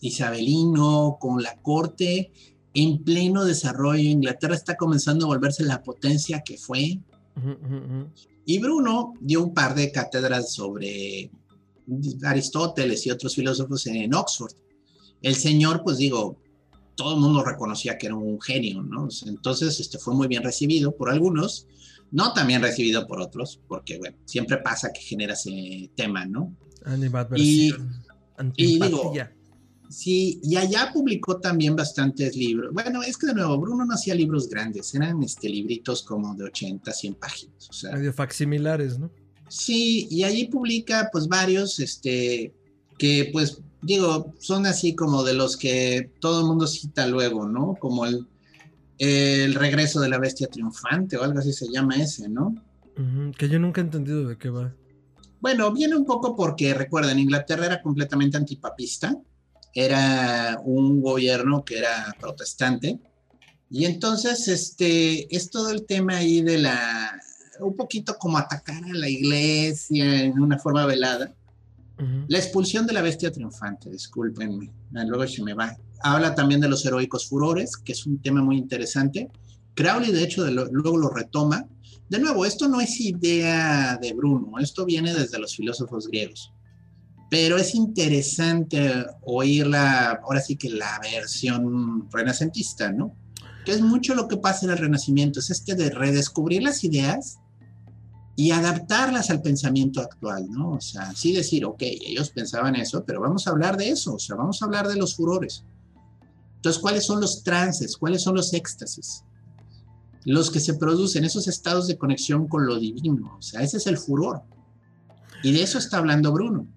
Isabelino 0.01 1.17
con 1.19 1.41
la 1.41 1.55
corte 1.61 2.33
en 2.73 3.03
pleno 3.03 3.45
desarrollo. 3.45 4.01
Inglaterra 4.01 4.55
está 4.55 4.75
comenzando 4.75 5.25
a 5.25 5.29
volverse 5.29 5.63
la 5.63 5.83
potencia 5.83 6.41
que 6.41 6.57
fue. 6.57 6.99
Y 8.45 8.59
Bruno 8.59 9.13
dio 9.19 9.43
un 9.43 9.53
par 9.53 9.75
de 9.75 9.91
cátedras 9.91 10.53
sobre 10.53 11.31
Aristóteles 12.23 13.05
y 13.05 13.11
otros 13.11 13.35
filósofos 13.35 13.87
en 13.87 14.13
Oxford. 14.13 14.53
El 15.21 15.35
señor, 15.35 15.83
pues 15.83 15.97
digo, 15.97 16.37
todo 16.95 17.15
el 17.15 17.21
mundo 17.21 17.43
reconocía 17.43 17.97
que 17.97 18.07
era 18.07 18.15
un 18.15 18.39
genio, 18.41 18.81
¿no? 18.81 19.07
Entonces, 19.25 19.79
este 19.79 19.97
fue 19.97 20.13
muy 20.13 20.27
bien 20.27 20.43
recibido 20.43 20.95
por 20.95 21.09
algunos, 21.09 21.67
no 22.11 22.33
tan 22.33 22.47
bien 22.47 22.61
recibido 22.61 23.07
por 23.07 23.21
otros, 23.21 23.59
porque, 23.67 23.97
bueno, 23.97 24.17
siempre 24.25 24.57
pasa 24.57 24.91
que 24.91 25.01
genera 25.01 25.33
ese 25.33 25.89
tema, 25.95 26.25
¿no? 26.25 26.55
Y, 27.37 27.73
y 28.55 28.79
digo, 28.79 29.13
sí, 29.91 30.39
y 30.41 30.55
allá 30.55 30.91
publicó 30.93 31.39
también 31.39 31.75
bastantes 31.75 32.35
libros. 32.35 32.73
Bueno, 32.73 33.03
es 33.03 33.17
que 33.17 33.27
de 33.27 33.33
nuevo, 33.33 33.59
Bruno 33.59 33.85
no 33.85 33.93
hacía 33.93 34.15
libros 34.15 34.49
grandes, 34.49 34.93
eran 34.95 35.21
este, 35.23 35.49
libritos 35.49 36.03
como 36.03 36.33
de 36.35 36.45
80, 36.45 36.91
100 36.91 37.15
páginas. 37.15 37.69
O 37.69 37.73
sea, 37.73 37.91
medio 37.91 38.13
facsimilares, 38.13 38.97
¿no? 38.97 39.11
Sí, 39.49 40.07
y 40.09 40.23
allí 40.23 40.47
publica 40.47 41.09
pues 41.11 41.27
varios, 41.27 41.79
este, 41.79 42.53
que 42.97 43.29
pues 43.33 43.61
digo, 43.81 44.33
son 44.39 44.65
así 44.65 44.95
como 44.95 45.23
de 45.23 45.33
los 45.33 45.57
que 45.57 46.11
todo 46.19 46.41
el 46.41 46.47
mundo 46.47 46.67
cita 46.67 47.07
luego, 47.07 47.47
¿no? 47.47 47.75
Como 47.79 48.05
el, 48.05 48.27
el 48.97 49.53
regreso 49.55 49.99
de 49.99 50.09
la 50.09 50.19
bestia 50.19 50.47
triunfante 50.47 51.17
o 51.17 51.23
algo 51.23 51.39
así 51.39 51.51
se 51.53 51.67
llama 51.71 51.95
ese, 51.95 52.29
¿no? 52.29 52.55
que 53.35 53.49
yo 53.49 53.57
nunca 53.57 53.81
he 53.81 53.83
entendido 53.83 54.27
de 54.27 54.37
qué 54.37 54.51
va. 54.51 54.75
Bueno, 55.39 55.71
viene 55.71 55.95
un 55.95 56.05
poco 56.05 56.35
porque, 56.35 56.73
recuerden, 56.75 57.17
Inglaterra 57.17 57.65
era 57.65 57.81
completamente 57.81 58.37
antipapista, 58.37 59.17
era 59.73 60.59
un 60.63 61.01
gobierno 61.01 61.63
que 61.63 61.79
era 61.79 62.15
protestante, 62.19 62.99
y 63.69 63.85
entonces 63.85 64.49
este, 64.49 65.33
es 65.33 65.49
todo 65.49 65.71
el 65.71 65.85
tema 65.85 66.17
ahí 66.17 66.41
de 66.41 66.57
la, 66.57 67.17
un 67.61 67.75
poquito 67.75 68.17
como 68.17 68.37
atacar 68.37 68.83
a 68.83 68.93
la 68.93 69.07
iglesia 69.07 70.23
en 70.23 70.39
una 70.39 70.59
forma 70.59 70.85
velada. 70.85 71.33
La 72.27 72.39
expulsión 72.39 72.87
de 72.87 72.93
la 72.93 73.03
bestia 73.03 73.31
triunfante, 73.31 73.89
discúlpenme, 73.91 74.71
ah, 74.95 75.03
luego 75.05 75.27
se 75.27 75.43
me 75.43 75.53
va. 75.53 75.77
Habla 76.01 76.33
también 76.33 76.59
de 76.59 76.67
los 76.67 76.83
heroicos 76.83 77.27
furores, 77.29 77.77
que 77.77 77.91
es 77.91 78.07
un 78.07 78.19
tema 78.19 78.41
muy 78.41 78.57
interesante. 78.57 79.29
Crowley, 79.75 80.11
de 80.11 80.23
hecho, 80.23 80.43
luego 80.49 80.97
lo 80.97 81.09
retoma. 81.09 81.67
De 82.09 82.17
nuevo, 82.17 82.43
esto 82.43 82.67
no 82.67 82.81
es 82.81 82.99
idea 82.99 83.99
de 84.01 84.13
Bruno, 84.13 84.57
esto 84.59 84.83
viene 84.83 85.13
desde 85.13 85.37
los 85.37 85.55
filósofos 85.55 86.07
griegos. 86.07 86.51
Pero 87.31 87.55
es 87.55 87.75
interesante 87.75 89.05
oírla, 89.21 90.19
ahora 90.21 90.41
sí 90.41 90.57
que 90.57 90.69
la 90.69 90.99
versión 91.01 92.11
renacentista, 92.11 92.91
¿no? 92.91 93.15
Que 93.63 93.71
es 93.71 93.79
mucho 93.79 94.15
lo 94.15 94.27
que 94.27 94.35
pasa 94.35 94.65
en 94.65 94.71
el 94.73 94.77
Renacimiento, 94.77 95.39
es 95.39 95.49
este 95.49 95.75
de 95.75 95.91
redescubrir 95.91 96.61
las 96.61 96.83
ideas 96.83 97.39
y 98.35 98.51
adaptarlas 98.51 99.29
al 99.29 99.41
pensamiento 99.41 100.01
actual, 100.01 100.51
¿no? 100.51 100.71
O 100.71 100.81
sea, 100.81 101.13
sí 101.15 101.31
decir, 101.31 101.63
ok, 101.63 101.81
ellos 101.81 102.31
pensaban 102.31 102.75
eso, 102.75 103.05
pero 103.05 103.21
vamos 103.21 103.47
a 103.47 103.51
hablar 103.51 103.77
de 103.77 103.91
eso, 103.91 104.15
o 104.15 104.19
sea, 104.19 104.35
vamos 104.35 104.61
a 104.61 104.65
hablar 104.65 104.89
de 104.89 104.97
los 104.97 105.15
furores. 105.15 105.63
Entonces, 106.57 106.81
¿cuáles 106.81 107.05
son 107.05 107.21
los 107.21 107.43
trances? 107.43 107.95
¿Cuáles 107.95 108.23
son 108.23 108.35
los 108.35 108.53
éxtasis? 108.53 109.23
Los 110.25 110.51
que 110.51 110.59
se 110.59 110.73
producen, 110.73 111.23
esos 111.23 111.47
estados 111.47 111.87
de 111.87 111.97
conexión 111.97 112.49
con 112.49 112.67
lo 112.67 112.77
divino, 112.77 113.37
o 113.39 113.41
sea, 113.41 113.61
ese 113.61 113.77
es 113.77 113.87
el 113.87 113.97
furor. 113.97 114.41
Y 115.43 115.53
de 115.53 115.63
eso 115.63 115.77
está 115.77 115.99
hablando 115.99 116.33
Bruno, 116.33 116.67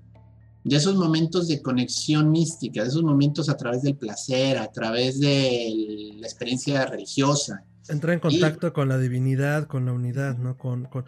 de 0.64 0.76
esos 0.76 0.96
momentos 0.96 1.46
de 1.46 1.60
conexión 1.60 2.30
mística, 2.30 2.82
de 2.82 2.88
esos 2.88 3.02
momentos 3.02 3.48
a 3.50 3.56
través 3.56 3.82
del 3.82 3.96
placer, 3.96 4.56
a 4.58 4.72
través 4.72 5.20
de 5.20 6.14
la 6.16 6.26
experiencia 6.26 6.86
religiosa. 6.86 7.64
Entra 7.88 8.14
en 8.14 8.20
contacto 8.20 8.72
con 8.72 8.88
la 8.88 8.98
divinidad, 8.98 9.66
con 9.66 9.84
la 9.84 9.92
unidad, 9.92 10.38
¿no? 10.38 10.56
Con, 10.56 10.86
con, 10.86 11.04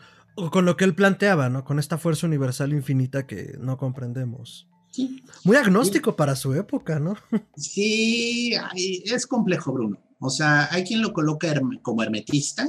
con 0.50 0.66
lo 0.66 0.76
que 0.76 0.84
él 0.84 0.94
planteaba, 0.94 1.48
¿no? 1.48 1.64
Con 1.64 1.78
esta 1.78 1.96
fuerza 1.96 2.26
universal 2.26 2.74
infinita 2.74 3.26
que 3.26 3.56
no 3.58 3.78
comprendemos. 3.78 4.68
Sí. 4.90 5.22
Muy 5.44 5.56
agnóstico 5.56 6.16
para 6.16 6.36
su 6.36 6.54
época, 6.54 7.00
¿no? 7.00 7.16
Sí, 7.56 8.54
es 8.76 9.26
complejo, 9.26 9.72
Bruno. 9.72 9.98
O 10.20 10.28
sea, 10.28 10.68
hay 10.70 10.84
quien 10.84 11.00
lo 11.00 11.14
coloca 11.14 11.52
como 11.82 12.02
hermetista, 12.02 12.68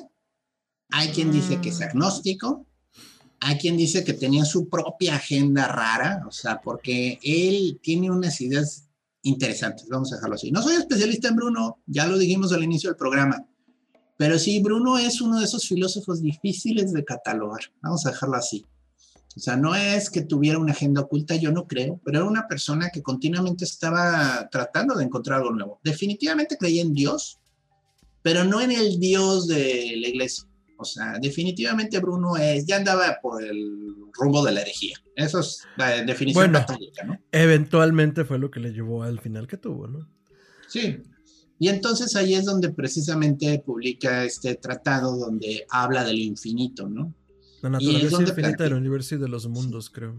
hay 0.89 1.09
quien 1.09 1.31
dice 1.31 1.59
que 1.59 1.69
es 1.69 1.79
mm. 1.81 1.83
agnóstico, 1.83 2.65
hay 3.39 3.57
quien 3.57 3.77
dice 3.77 4.03
que 4.03 4.13
tenía 4.13 4.45
su 4.45 4.67
propia 4.67 5.15
agenda 5.15 5.67
rara, 5.67 6.23
o 6.27 6.31
sea, 6.31 6.59
porque 6.61 7.19
él 7.23 7.79
tiene 7.81 8.09
unas 8.09 8.41
ideas 8.41 8.87
interesantes, 9.21 9.87
vamos 9.89 10.11
a 10.11 10.15
dejarlo 10.15 10.35
así. 10.35 10.51
No 10.51 10.61
soy 10.61 10.75
especialista 10.75 11.27
en 11.27 11.35
Bruno, 11.35 11.79
ya 11.85 12.07
lo 12.07 12.17
dijimos 12.17 12.51
al 12.53 12.63
inicio 12.63 12.89
del 12.89 12.97
programa, 12.97 13.45
pero 14.17 14.39
sí, 14.39 14.59
Bruno 14.61 14.97
es 14.97 15.21
uno 15.21 15.39
de 15.39 15.45
esos 15.45 15.67
filósofos 15.67 16.21
difíciles 16.21 16.91
de 16.91 17.03
catalogar, 17.03 17.61
vamos 17.81 18.05
a 18.05 18.11
dejarlo 18.11 18.35
así. 18.35 18.65
O 19.35 19.39
sea, 19.39 19.55
no 19.55 19.75
es 19.75 20.09
que 20.09 20.21
tuviera 20.21 20.57
una 20.57 20.71
agenda 20.71 21.01
oculta, 21.01 21.35
yo 21.35 21.51
no 21.51 21.67
creo, 21.67 22.01
pero 22.03 22.19
era 22.19 22.27
una 22.27 22.47
persona 22.47 22.89
que 22.89 23.03
continuamente 23.03 23.65
estaba 23.65 24.49
tratando 24.51 24.95
de 24.95 25.03
encontrar 25.03 25.39
algo 25.39 25.53
nuevo. 25.53 25.79
Definitivamente 25.83 26.57
creía 26.57 26.81
en 26.81 26.93
Dios, 26.95 27.39
pero 28.23 28.43
no 28.43 28.61
en 28.61 28.71
el 28.71 28.99
Dios 28.99 29.47
de 29.47 29.93
la 29.97 30.07
iglesia. 30.07 30.47
O 30.77 30.85
sea, 30.85 31.17
definitivamente 31.19 31.99
Bruno 31.99 32.37
es, 32.37 32.65
ya 32.65 32.77
andaba 32.77 33.17
por 33.21 33.43
el 33.43 33.95
rumbo 34.13 34.45
de 34.45 34.51
la 34.51 34.61
herejía. 34.61 34.97
Eso 35.15 35.39
es 35.39 35.63
la 35.75 36.03
definición 36.03 36.51
católica, 36.51 37.03
¿no? 37.03 37.19
Eventualmente 37.31 38.25
fue 38.25 38.37
lo 38.37 38.51
que 38.51 38.59
le 38.59 38.71
llevó 38.71 39.03
al 39.03 39.19
final 39.19 39.47
que 39.47 39.57
tuvo, 39.57 39.87
¿no? 39.87 40.07
Sí, 40.67 41.01
y 41.59 41.69
entonces 41.69 42.15
ahí 42.15 42.35
es 42.35 42.45
donde 42.45 42.69
precisamente 42.69 43.59
publica 43.65 44.23
este 44.23 44.55
tratado 44.55 45.17
donde 45.17 45.65
habla 45.69 46.03
de 46.03 46.13
lo 46.13 46.19
infinito, 46.19 46.87
¿no? 46.87 47.13
La 47.61 47.71
naturaleza 47.71 48.21
infinita 48.21 48.63
del 48.63 48.73
universo 48.73 49.15
y 49.15 49.17
de 49.17 49.27
los 49.27 49.47
mundos, 49.47 49.89
creo. 49.89 50.15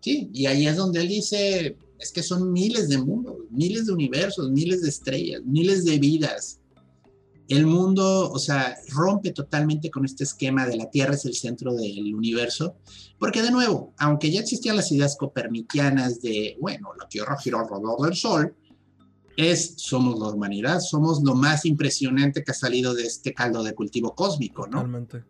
Sí, 0.00 0.30
y 0.32 0.46
ahí 0.46 0.68
es 0.68 0.76
donde 0.76 1.00
él 1.00 1.08
dice, 1.08 1.76
es 1.98 2.12
que 2.12 2.22
son 2.22 2.52
miles 2.52 2.88
de 2.88 2.98
mundos, 2.98 3.36
miles 3.50 3.86
de 3.86 3.92
universos, 3.92 4.50
miles 4.50 4.82
de 4.82 4.88
estrellas, 4.88 5.42
miles 5.44 5.84
de 5.84 5.98
vidas. 5.98 6.60
El 7.48 7.66
mundo, 7.66 8.30
o 8.30 8.38
sea, 8.38 8.76
rompe 8.88 9.30
totalmente 9.30 9.90
con 9.90 10.04
este 10.04 10.24
esquema 10.24 10.66
de 10.66 10.76
la 10.76 10.90
Tierra 10.90 11.14
es 11.14 11.24
el 11.26 11.34
centro 11.34 11.74
del 11.74 12.14
universo, 12.14 12.76
porque 13.18 13.42
de 13.42 13.52
nuevo, 13.52 13.94
aunque 13.98 14.32
ya 14.32 14.40
existían 14.40 14.76
las 14.76 14.90
ideas 14.90 15.16
copernicanas 15.16 16.20
de, 16.20 16.56
bueno, 16.60 16.88
la 16.98 17.08
Tierra 17.08 17.38
gira 17.38 17.60
alrededor 17.60 18.02
del 18.02 18.16
Sol, 18.16 18.54
es, 19.36 19.74
somos 19.76 20.18
la 20.18 20.28
humanidad, 20.28 20.80
somos 20.80 21.22
lo 21.22 21.34
más 21.34 21.64
impresionante 21.66 22.42
que 22.42 22.50
ha 22.50 22.54
salido 22.54 22.94
de 22.94 23.04
este 23.04 23.32
caldo 23.32 23.62
de 23.62 23.74
cultivo 23.74 24.14
cósmico, 24.14 24.66
¿no? 24.66 24.78
Totalmente. 24.78 25.24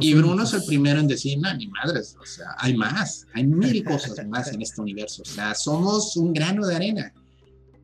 y 0.00 0.14
Bruno 0.14 0.42
es 0.42 0.52
el 0.52 0.64
primero 0.64 1.00
en 1.00 1.06
decir, 1.06 1.38
no, 1.38 1.54
ni 1.54 1.68
madres, 1.68 2.16
o 2.20 2.26
sea, 2.26 2.48
hay 2.58 2.76
más, 2.76 3.26
hay 3.32 3.46
mil 3.46 3.84
cosas 3.84 4.26
más 4.26 4.52
en 4.52 4.60
este 4.60 4.82
universo, 4.82 5.22
o 5.22 5.24
sea, 5.24 5.54
somos 5.54 6.16
un 6.16 6.32
grano 6.34 6.66
de 6.66 6.74
arena. 6.74 7.14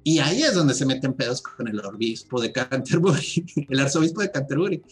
Y 0.03 0.19
ahí 0.19 0.43
es 0.43 0.55
donde 0.55 0.75
se 0.75 0.87
meten 0.87 1.13
pedos 1.13 1.43
con 1.43 1.69
el 1.69 1.79
obispo 1.81 2.41
de 2.41 2.53
Canterbury, 2.53 3.67
el 3.69 3.81
arzobispo 3.81 4.23
de 4.23 4.31
Canterbury, 4.31 4.83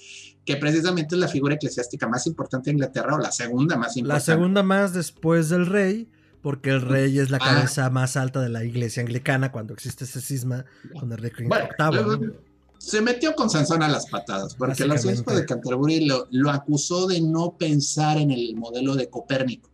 que 0.44 0.56
precisamente 0.56 1.14
es 1.14 1.20
la 1.20 1.28
figura 1.28 1.54
eclesiástica 1.54 2.06
más 2.06 2.26
importante 2.26 2.70
de 2.70 2.74
Inglaterra 2.74 3.14
o 3.14 3.18
la 3.18 3.32
segunda 3.32 3.76
más 3.76 3.96
importante. 3.96 4.30
La 4.30 4.34
segunda 4.34 4.62
más 4.62 4.92
después 4.92 5.48
del 5.48 5.66
rey, 5.66 6.08
porque 6.42 6.70
el 6.70 6.82
rey 6.82 7.18
es 7.18 7.30
la 7.30 7.38
ah. 7.40 7.54
cabeza 7.54 7.88
más 7.90 8.16
alta 8.16 8.40
de 8.40 8.50
la 8.50 8.64
iglesia 8.64 9.02
anglicana 9.02 9.50
cuando 9.50 9.72
existe 9.72 10.04
ese 10.04 10.20
cisma 10.20 10.64
con 10.98 11.10
el 11.10 11.18
rey 11.18 11.32
bueno, 11.46 12.20
Se 12.78 13.00
metió 13.00 13.34
con 13.34 13.48
Sansón 13.48 13.82
a 13.82 13.88
las 13.88 14.06
patadas, 14.06 14.54
porque 14.54 14.82
el 14.82 14.92
arzobispo 14.92 15.34
de 15.34 15.46
Canterbury 15.46 16.04
lo, 16.04 16.28
lo, 16.30 16.50
acusó 16.50 17.06
de 17.06 17.20
no 17.20 17.56
pensar 17.58 18.18
en 18.18 18.30
el 18.30 18.54
modelo 18.56 18.94
de 18.94 19.08
Copérnico. 19.08 19.70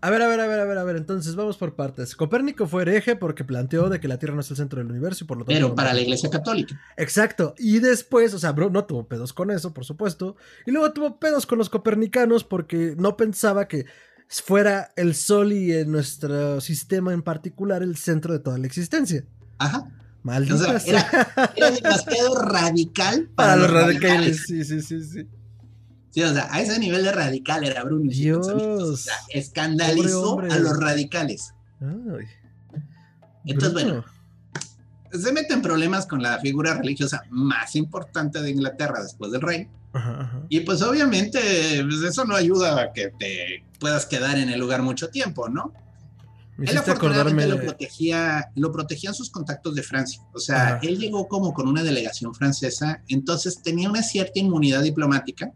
A 0.00 0.10
ver, 0.10 0.22
a 0.22 0.28
ver, 0.28 0.38
a 0.38 0.46
ver, 0.46 0.60
a 0.60 0.64
ver, 0.64 0.78
a 0.78 0.84
ver, 0.84 0.96
entonces 0.96 1.34
vamos 1.34 1.56
por 1.56 1.74
partes. 1.74 2.14
Copérnico 2.14 2.68
fue 2.68 2.82
hereje 2.82 3.16
porque 3.16 3.42
planteó 3.42 3.88
de 3.88 3.98
que 3.98 4.06
la 4.06 4.18
Tierra 4.18 4.34
no 4.34 4.42
es 4.42 4.50
el 4.50 4.56
centro 4.56 4.78
del 4.78 4.90
universo 4.90 5.24
y 5.24 5.26
por 5.26 5.38
lo 5.38 5.44
tanto... 5.44 5.54
Pero 5.54 5.74
para 5.74 5.92
la 5.92 6.00
Iglesia 6.00 6.30
Católica. 6.30 6.80
Exacto. 6.96 7.54
Y 7.58 7.80
después, 7.80 8.32
o 8.32 8.38
sea, 8.38 8.52
bro, 8.52 8.70
no 8.70 8.84
tuvo 8.84 9.08
pedos 9.08 9.32
con 9.32 9.50
eso, 9.50 9.74
por 9.74 9.84
supuesto. 9.84 10.36
Y 10.66 10.70
luego 10.70 10.92
tuvo 10.92 11.18
pedos 11.18 11.46
con 11.46 11.58
los 11.58 11.68
copernicanos 11.68 12.44
porque 12.44 12.94
no 12.96 13.16
pensaba 13.16 13.66
que 13.66 13.86
fuera 14.28 14.92
el 14.94 15.16
Sol 15.16 15.52
y 15.52 15.72
en 15.72 15.90
nuestro 15.90 16.60
sistema 16.60 17.12
en 17.12 17.22
particular 17.22 17.82
el 17.82 17.96
centro 17.96 18.32
de 18.32 18.38
toda 18.38 18.58
la 18.58 18.66
existencia. 18.66 19.24
Ajá. 19.58 19.90
Maldita 20.22 20.54
o 20.54 20.78
sea, 20.78 21.06
era, 21.56 21.70
demasiado 21.70 22.34
radical 22.40 23.28
para, 23.34 23.56
los, 23.56 23.70
radicales. 23.70 24.44
Sí, 24.46 24.64
sí, 24.64 24.80
sí, 24.80 25.02
sí. 25.02 25.26
Sí, 26.10 26.22
o 26.22 26.32
sea, 26.32 26.48
a 26.50 26.60
ese 26.60 26.78
nivel 26.78 27.04
de 27.04 27.12
radical 27.12 27.64
era 27.64 27.84
Bruno. 27.84 28.10
Dios. 28.10 28.46
O 28.48 28.96
sea, 28.96 29.14
escandalizó 29.28 30.40
a 30.40 30.58
los 30.58 30.78
radicales. 30.78 31.52
Ay. 31.80 32.26
Entonces, 33.44 33.72
bueno, 33.72 34.04
se 35.12 35.32
mete 35.32 35.54
en 35.54 35.62
problemas 35.62 36.06
con 36.06 36.22
la 36.22 36.38
figura 36.38 36.74
religiosa 36.74 37.22
más 37.30 37.76
importante 37.76 38.42
de 38.42 38.50
Inglaterra 38.50 39.02
después 39.02 39.32
del 39.32 39.40
rey. 39.40 39.68
Y 40.48 40.60
pues 40.60 40.82
obviamente 40.82 41.40
pues, 41.82 42.02
eso 42.02 42.24
no 42.24 42.36
ayuda 42.36 42.80
a 42.80 42.92
que 42.92 43.10
te 43.18 43.64
puedas 43.80 44.06
quedar 44.06 44.38
en 44.38 44.48
el 44.48 44.60
lugar 44.60 44.82
mucho 44.82 45.08
tiempo, 45.08 45.48
¿no? 45.48 45.72
él 46.58 46.76
afortunadamente 46.76 47.46
lo 47.46 47.60
protegía, 47.60 48.50
lo 48.56 48.72
protegían 48.72 49.14
sus 49.14 49.30
contactos 49.30 49.74
de 49.76 49.82
Francia. 49.82 50.20
O 50.34 50.40
sea, 50.40 50.80
él 50.82 50.98
llegó 50.98 51.28
como 51.28 51.54
con 51.54 51.68
una 51.68 51.84
delegación 51.84 52.34
francesa, 52.34 53.02
entonces 53.08 53.62
tenía 53.62 53.88
una 53.88 54.02
cierta 54.02 54.40
inmunidad 54.40 54.82
diplomática, 54.82 55.52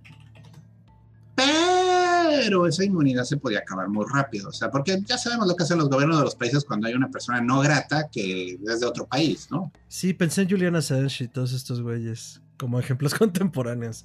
pero 1.34 2.66
esa 2.66 2.84
inmunidad 2.84 3.24
se 3.24 3.36
podía 3.36 3.60
acabar 3.60 3.88
muy 3.88 4.04
rápido, 4.12 4.48
o 4.48 4.52
sea, 4.52 4.70
porque 4.70 5.00
ya 5.06 5.18
sabemos 5.18 5.46
lo 5.46 5.56
que 5.56 5.64
hacen 5.64 5.78
los 5.78 5.88
gobiernos 5.88 6.18
de 6.18 6.24
los 6.24 6.34
países 6.34 6.64
cuando 6.64 6.88
hay 6.88 6.94
una 6.94 7.10
persona 7.10 7.40
no 7.40 7.60
grata 7.60 8.08
que 8.10 8.58
es 8.66 8.80
de 8.80 8.86
otro 8.86 9.06
país, 9.06 9.48
¿no? 9.50 9.72
Sí, 9.88 10.12
pensé 10.12 10.42
en 10.42 10.50
Julian 10.50 10.76
Assange 10.76 11.24
y 11.24 11.28
todos 11.28 11.52
estos 11.52 11.82
güeyes 11.82 12.40
como 12.58 12.78
ejemplos 12.78 13.14
contemporáneos. 13.18 14.04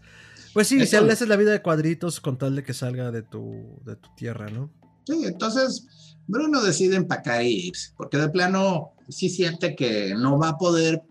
Pues 0.54 0.68
sí, 0.68 0.86
si 0.86 1.00
le 1.00 1.12
haces 1.12 1.28
la 1.28 1.36
vida 1.36 1.52
de 1.52 1.62
cuadritos 1.62 2.20
con 2.20 2.38
tal 2.38 2.56
de 2.56 2.64
que 2.64 2.74
salga 2.74 3.12
de 3.12 3.22
tu, 3.22 3.80
de 3.86 3.96
tu 3.96 4.10
tierra, 4.16 4.50
¿no? 4.50 4.72
Sí, 5.06 5.24
entonces 5.24 6.18
Bruno 6.28 6.62
decide 6.62 6.96
empacar 6.96 7.44
y 7.44 7.68
irse, 7.68 7.94
porque 7.96 8.18
de 8.18 8.30
plano 8.30 8.94
sí 9.08 9.30
siente 9.30 9.76
que 9.76 10.14
no 10.16 10.38
va 10.38 10.50
a 10.50 10.58
poder, 10.58 11.04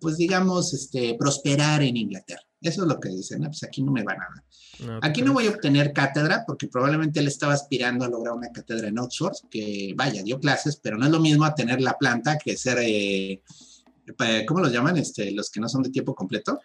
pues 0.00 0.16
digamos, 0.16 0.74
este, 0.74 1.14
prosperar 1.18 1.82
en 1.82 1.96
Inglaterra. 1.96 2.42
Eso 2.64 2.82
es 2.82 2.88
lo 2.88 2.98
que 2.98 3.10
dicen, 3.10 3.40
¿no? 3.42 3.48
pues 3.48 3.62
aquí 3.62 3.82
no 3.82 3.92
me 3.92 4.02
va 4.02 4.14
nada. 4.14 4.44
No, 4.80 5.00
¿tú 5.00 5.06
Aquí 5.06 5.22
no 5.22 5.32
voy 5.34 5.46
a 5.46 5.50
obtener 5.50 5.92
cátedra 5.92 6.44
porque 6.46 6.66
probablemente 6.68 7.20
él 7.20 7.28
estaba 7.28 7.52
aspirando 7.52 8.04
a 8.04 8.08
lograr 8.08 8.34
una 8.34 8.50
cátedra 8.52 8.88
en 8.88 8.98
Oxford, 8.98 9.34
que 9.50 9.92
vaya, 9.96 10.22
dio 10.22 10.40
clases, 10.40 10.76
pero 10.82 10.96
no 10.96 11.04
es 11.06 11.12
lo 11.12 11.20
mismo 11.20 11.44
a 11.44 11.54
tener 11.54 11.80
la 11.80 11.96
planta 11.98 12.38
que 12.38 12.56
ser, 12.56 12.78
eh, 12.80 13.42
¿cómo 14.46 14.60
los 14.60 14.72
llaman? 14.72 14.96
Este, 14.96 15.30
los 15.32 15.50
que 15.50 15.60
no 15.60 15.68
son 15.68 15.82
de 15.82 15.90
tiempo 15.90 16.14
completo. 16.14 16.58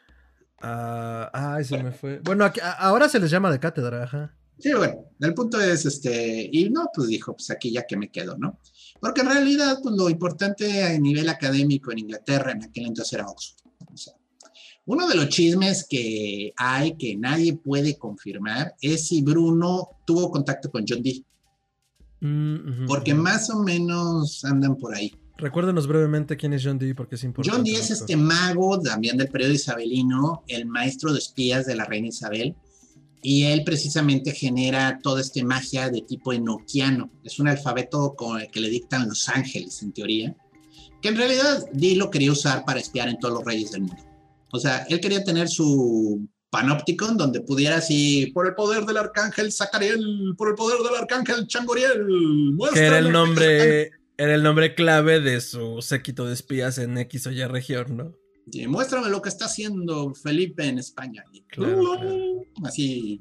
Ah, 0.62 1.30
ay, 1.34 1.64
se 1.64 1.82
me 1.82 1.92
fue. 1.92 2.20
Bueno, 2.20 2.44
aquí- 2.46 2.60
a- 2.62 2.72
ahora 2.74 3.08
se 3.10 3.20
les 3.20 3.30
llama 3.32 3.52
de 3.52 3.60
cátedra, 3.60 4.04
ajá. 4.04 4.36
Sí, 4.58 4.74
bueno, 4.74 5.06
el 5.22 5.34
punto 5.34 5.60
es, 5.62 5.86
este, 5.86 6.50
y 6.52 6.70
no, 6.70 6.90
pues 6.94 7.08
dijo, 7.08 7.34
pues 7.34 7.50
aquí 7.50 7.72
ya 7.72 7.86
que 7.88 7.96
me 7.96 8.12
quedo, 8.12 8.38
¿no? 8.38 8.60
Porque 9.00 9.22
en 9.22 9.28
realidad, 9.28 9.78
pues 9.82 9.96
lo 9.96 10.10
importante 10.10 10.84
a 10.84 11.00
nivel 11.00 11.30
académico 11.30 11.94
en 11.94 12.00
Inglaterra 12.00 12.52
en 12.52 12.64
aquel 12.66 12.88
entonces 12.88 13.14
era 13.14 13.26
Oxford. 13.28 13.59
Uno 14.86 15.08
de 15.08 15.16
los 15.16 15.30
chismes 15.30 15.86
que 15.88 16.54
hay 16.58 16.96
que 16.98 17.16
nadie 17.16 17.56
puede 17.56 17.98
confirmar 17.98 18.76
es 18.82 19.08
si 19.08 19.22
Bruno 19.22 19.90
tuvo 20.06 20.32
contacto 20.32 20.72
con 20.72 20.86
John 20.88 21.04
Dee, 21.04 21.24
Mm, 22.22 22.86
porque 22.86 23.14
más 23.14 23.50
o 23.50 23.64
menos 23.64 24.44
andan 24.44 24.76
por 24.76 24.96
ahí. 24.96 25.14
Recuérdenos 25.38 25.88
brevemente 25.88 26.36
quién 26.36 26.52
es 26.52 26.64
John 26.66 26.78
Dee, 26.78 26.94
porque 26.94 27.16
es 27.16 27.24
importante. 27.24 27.56
John 27.56 27.64
Dee 27.64 27.76
es 27.76 27.92
este 27.92 28.18
mago 28.18 28.80
también 28.82 29.16
del 29.16 29.30
periodo 29.30 29.54
isabelino, 29.54 30.44
el 30.48 30.66
maestro 30.66 31.14
de 31.14 31.20
espías 31.20 31.66
de 31.66 31.76
la 31.76 31.86
reina 31.86 32.10
Isabel, 32.10 32.56
y 33.22 33.44
él 33.44 33.64
precisamente 33.64 34.34
genera 34.34 35.00
toda 35.02 35.22
esta 35.22 35.42
magia 35.46 35.90
de 35.90 36.02
tipo 36.02 36.34
enoquiano. 36.34 37.10
Es 37.24 37.40
un 37.40 37.48
alfabeto 37.48 38.16
con 38.16 38.42
el 38.42 38.52
que 38.52 38.60
le 38.60 38.70
dictan 38.70 39.08
los 39.08 39.30
ángeles, 39.30 39.82
en 39.82 39.94
teoría, 39.94 40.36
que 41.02 41.08
en 41.08 41.16
realidad 41.16 41.66
Dee 41.72 41.96
lo 41.96 42.12
quería 42.12 42.34
usar 42.34 42.66
para 42.66 42.82
espiar 42.82 43.08
en 43.08 43.18
todos 43.18 43.36
los 43.36 43.46
reyes 43.46 43.72
del 43.72 43.84
mundo. 43.84 44.04
O 44.52 44.60
sea, 44.60 44.86
él 44.90 45.00
quería 45.00 45.24
tener 45.24 45.48
su 45.50 46.28
panopticon 46.50 47.18
donde 47.18 47.42
pudiera 47.42 47.78
así, 47.78 48.32
por 48.34 48.48
el 48.48 48.56
poder 48.56 48.86
del 48.86 48.98
arcángel 48.98 49.52
Zacariel, 49.52 50.34
por 50.38 50.50
el 50.50 50.56
poder 50.56 50.80
del 50.80 50.96
arcángel 50.96 51.48
Changoriel, 51.48 52.06
Que 52.74 52.86
era 52.86 53.00
el 53.00 53.12
nombre, 53.12 53.92
era 54.18 54.36
el 54.36 54.44
nombre 54.44 54.74
clave 54.74 55.20
de 55.20 55.42
su 55.42 55.82
séquito 55.82 56.26
de 56.26 56.34
espías 56.34 56.78
en 56.78 56.98
X 56.98 57.28
o 57.28 57.32
Y 57.32 57.44
región, 57.46 57.98
¿no? 57.98 58.16
Y 58.52 58.66
muéstrame 58.68 59.10
lo 59.10 59.22
que 59.22 59.30
está 59.30 59.46
haciendo 59.46 60.14
Felipe 60.16 60.66
en 60.66 60.80
España. 60.80 61.24
Y 61.32 61.44
Claro, 61.44 61.82
claro. 62.00 62.18
Así. 62.64 63.20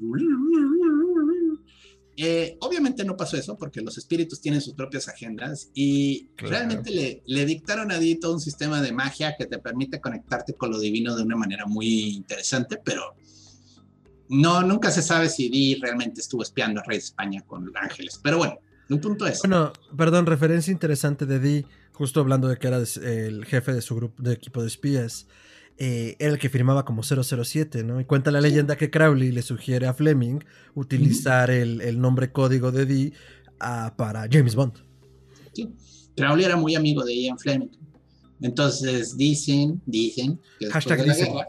Eh, 2.21 2.57
obviamente 2.63 3.05
no 3.05 3.17
pasó 3.17 3.37
eso 3.37 3.57
porque 3.57 3.81
los 3.81 3.97
espíritus 3.97 4.41
tienen 4.41 4.61
sus 4.61 4.75
propias 4.75 5.07
agendas 5.07 5.71
y 5.73 6.27
Claro. 6.35 6.51
realmente 6.51 6.91
le, 6.91 7.23
le 7.27 7.47
dictaron 7.47 7.93
a 7.93 8.01
todo 8.21 8.35
un 8.35 8.41
sistema 8.41 8.83
de 8.83 8.91
magia 8.91 9.37
que 9.39 9.47
te 9.47 9.61
permite 9.61 10.01
conectarte 10.01 10.55
con 10.55 10.73
lo 10.73 10.81
divino 10.81 11.15
de 11.15 11.23
una 11.23 11.37
manera 11.37 11.65
muy 11.67 12.17
interesante, 12.17 12.81
pero 12.85 13.15
no, 14.29 14.63
nunca 14.63 14.91
se 14.91 15.01
sabe 15.01 15.29
si 15.29 15.49
Dee 15.49 15.79
realmente 15.81 16.21
estuvo 16.21 16.43
espiando 16.43 16.81
a 16.81 16.85
Rey 16.85 16.99
de 16.99 17.05
España 17.05 17.43
con 17.47 17.71
ángeles. 17.77 18.19
Pero 18.21 18.39
bueno, 18.39 18.59
un 18.89 19.01
punto 19.01 19.25
es. 19.25 19.39
Bueno, 19.41 19.73
perdón, 19.97 20.27
referencia 20.27 20.73
interesante 20.73 21.25
de 21.25 21.39
Dee, 21.39 21.67
justo 21.93 22.19
hablando 22.19 22.49
de 22.49 22.57
que 22.57 22.67
era 22.67 22.79
el 22.79 23.45
jefe 23.45 23.73
de 23.73 23.81
su 23.81 23.95
grupo 23.95 24.21
de 24.23 24.33
equipo 24.33 24.61
de 24.61 24.67
espías. 24.67 25.29
Eh, 25.81 26.17
era 26.19 26.33
el 26.33 26.39
que 26.39 26.49
firmaba 26.49 26.85
como 26.85 27.03
007, 27.05 27.85
¿no? 27.85 28.01
Y 28.01 28.05
cuenta 28.05 28.33
la 28.33 28.41
leyenda 28.41 28.77
que 28.77 28.91
Crowley 28.91 29.31
le 29.31 29.43
sugiere 29.43 29.87
a 29.87 29.95
Fleming 29.95 30.41
utilizar 30.75 31.51
el, 31.51 31.81
el 31.81 32.01
nombre 32.01 32.33
código 32.33 32.73
de 32.73 32.85
Dee 32.85 33.13
ah, 33.61 33.95
para 33.97 34.27
James 34.31 34.57
Bond. 34.57 34.75
Sí. 35.53 35.69
Crowley 36.17 36.45
era 36.45 36.57
muy 36.57 36.75
amigo 36.75 37.05
de 37.05 37.15
Ian 37.15 37.39
Fleming. 37.39 37.69
Entonces 38.41 39.17
dicen, 39.17 39.81
dicen 39.87 40.41
que 40.59 40.67
Hashtag 40.67 41.01
de 41.01 41.07
la 41.07 41.15
dicen. 41.15 41.33
guerra, 41.33 41.49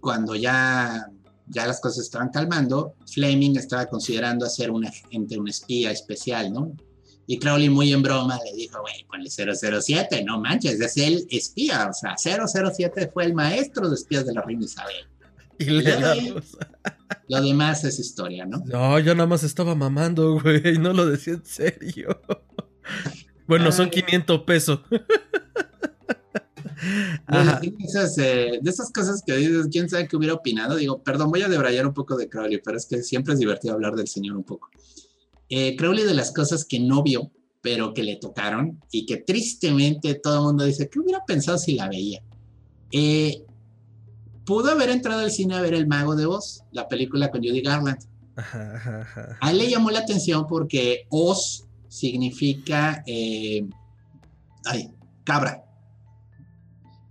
cuando 0.00 0.34
ya, 0.34 1.10
ya 1.46 1.66
las 1.66 1.80
cosas 1.80 2.04
estaban 2.04 2.28
calmando, 2.28 2.94
Fleming 3.06 3.56
estaba 3.56 3.86
considerando 3.86 4.44
hacer 4.44 4.70
un 4.70 4.84
agente, 4.84 5.38
un 5.38 5.48
espía 5.48 5.90
especial, 5.90 6.52
¿no? 6.52 6.72
Y 7.26 7.38
Crowley 7.38 7.68
muy 7.68 7.92
en 7.92 8.02
broma 8.02 8.38
le 8.44 8.56
dijo, 8.56 8.80
güey, 8.80 9.04
ponle 9.08 9.28
007, 9.30 10.24
no 10.24 10.40
manches, 10.40 10.80
es 10.80 10.96
el 10.96 11.26
espía, 11.30 11.88
o 11.88 11.92
sea, 11.92 12.16
007 12.16 13.10
fue 13.12 13.24
el 13.24 13.34
maestro 13.34 13.88
de 13.88 13.96
espías 13.96 14.26
de 14.26 14.32
la 14.34 14.42
reina 14.42 14.64
Isabel. 14.64 15.06
Y 15.58 15.64
le 15.64 15.82
de 15.82 16.42
Lo 17.28 17.42
demás 17.42 17.82
es 17.84 17.98
historia, 17.98 18.44
¿no? 18.46 18.62
No, 18.66 18.98
yo 19.00 19.14
nada 19.14 19.26
más 19.26 19.42
estaba 19.42 19.74
mamando, 19.74 20.40
güey, 20.40 20.78
no 20.78 20.92
lo 20.92 21.06
decía 21.06 21.34
en 21.34 21.44
serio. 21.44 22.20
Bueno, 23.46 23.72
son 23.72 23.86
Ay. 23.92 24.02
500 24.02 24.40
pesos. 24.42 24.80
De, 27.28 27.38
Ajá. 27.38 27.60
esas, 27.80 28.18
eh, 28.18 28.58
de 28.60 28.70
esas 28.70 28.92
cosas 28.92 29.22
que 29.26 29.34
dices, 29.34 29.68
quién 29.72 29.88
sabe 29.88 30.06
qué 30.06 30.16
hubiera 30.16 30.34
opinado. 30.34 30.76
Digo, 30.76 31.02
perdón, 31.02 31.30
voy 31.30 31.42
a 31.42 31.48
debrayar 31.48 31.86
un 31.86 31.94
poco 31.94 32.16
de 32.16 32.28
Crowley, 32.28 32.60
pero 32.62 32.76
es 32.76 32.86
que 32.86 33.02
siempre 33.02 33.32
es 33.32 33.40
divertido 33.40 33.74
hablar 33.74 33.96
del 33.96 34.06
señor 34.06 34.36
un 34.36 34.44
poco. 34.44 34.70
Eh, 35.48 35.76
Crowley 35.76 36.04
de 36.04 36.14
las 36.14 36.32
cosas 36.32 36.64
que 36.64 36.80
no 36.80 37.02
vio, 37.02 37.30
pero 37.60 37.94
que 37.94 38.02
le 38.02 38.16
tocaron 38.16 38.80
y 38.90 39.06
que 39.06 39.18
tristemente 39.18 40.14
todo 40.14 40.36
el 40.36 40.44
mundo 40.44 40.64
dice, 40.64 40.88
¿qué 40.88 41.00
hubiera 41.00 41.24
pensado 41.24 41.58
si 41.58 41.74
la 41.74 41.88
veía? 41.88 42.22
Eh, 42.92 43.44
pudo 44.44 44.70
haber 44.70 44.90
entrado 44.90 45.20
al 45.20 45.30
cine 45.30 45.56
a 45.56 45.60
ver 45.60 45.74
El 45.74 45.86
Mago 45.86 46.14
de 46.14 46.26
Oz, 46.26 46.62
la 46.72 46.88
película 46.88 47.30
con 47.30 47.40
Judy 47.40 47.60
Garland. 47.60 47.98
Ajá, 48.36 48.76
ajá, 48.76 49.00
ajá. 49.00 49.38
A 49.40 49.50
él 49.50 49.58
le 49.58 49.70
llamó 49.70 49.90
la 49.90 50.00
atención 50.00 50.46
porque 50.46 51.06
Oz 51.08 51.66
significa, 51.88 53.02
eh, 53.06 53.66
ay, 54.64 54.90
cabra, 55.24 55.64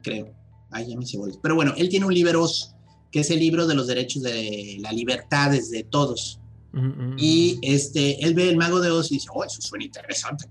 creo. 0.04 0.34
Ay, 0.72 0.88
ya 0.90 0.98
me 0.98 1.04
hice 1.04 1.18
bolas. 1.18 1.40
Pero 1.42 1.56
bueno, 1.56 1.74
él 1.78 1.90
tiene 1.90 2.06
un 2.06 2.14
libro 2.14 2.44
Oz, 2.44 2.76
que 3.12 3.22
es 3.22 3.32
el 3.32 3.40
libro 3.40 3.66
de 3.68 3.76
los 3.76 3.88
derechos 3.88 4.24
de 4.24 4.78
las 4.80 4.94
libertades 4.94 5.70
de 5.72 5.84
todos. 5.84 6.40
Mm, 6.76 7.14
mm, 7.14 7.16
Y 7.18 7.60
este, 7.64 8.24
él 8.24 8.34
ve 8.36 8.50
el 8.50 8.58
mago 8.58 8.80
de 8.82 8.92
Oz 8.92 9.10
y 9.12 9.16
dice, 9.16 9.30
oh, 9.34 9.44
eso 9.44 9.62
suena 9.62 9.86
interesante. 9.86 10.46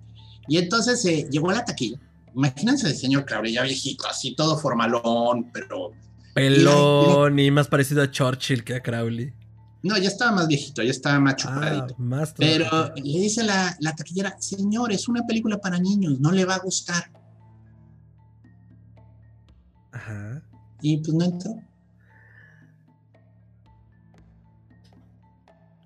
Y 0.48 0.56
entonces 0.58 1.04
eh, 1.04 1.28
llegó 1.30 1.50
a 1.50 1.54
la 1.54 1.64
taquilla. 1.64 1.98
Imagínense 2.34 2.88
el 2.88 2.96
señor 2.96 3.24
Crowley, 3.26 3.52
ya 3.52 3.62
viejito, 3.62 4.08
así 4.08 4.34
todo 4.34 4.58
formalón, 4.58 5.50
pero 5.52 5.92
Pelón 6.34 7.38
y 7.38 7.50
más 7.52 7.68
parecido 7.68 8.02
a 8.02 8.10
Churchill 8.10 8.64
que 8.64 8.74
a 8.74 8.80
Crowley. 8.82 9.32
no, 9.84 9.96
ya 9.98 10.08
estaba 10.08 10.32
más 10.32 10.48
viejito, 10.48 10.82
ya 10.82 10.90
estaba 10.90 11.20
más 11.20 11.34
Ah, 11.34 11.36
chupadito. 11.36 11.94
más 11.98 12.34
Pero 12.36 12.92
le 12.96 13.02
dice 13.20 13.44
la, 13.44 13.76
la 13.78 13.94
taquillera, 13.94 14.34
señor, 14.40 14.90
es 14.92 15.06
una 15.08 15.22
película 15.26 15.58
para 15.58 15.78
niños, 15.78 16.18
no 16.18 16.32
le 16.32 16.44
va 16.44 16.56
a 16.56 16.58
gustar. 16.58 17.04
Ajá. 19.92 20.42
Y 20.82 20.96
pues 20.98 21.14
no 21.14 21.24
entró. 21.24 21.54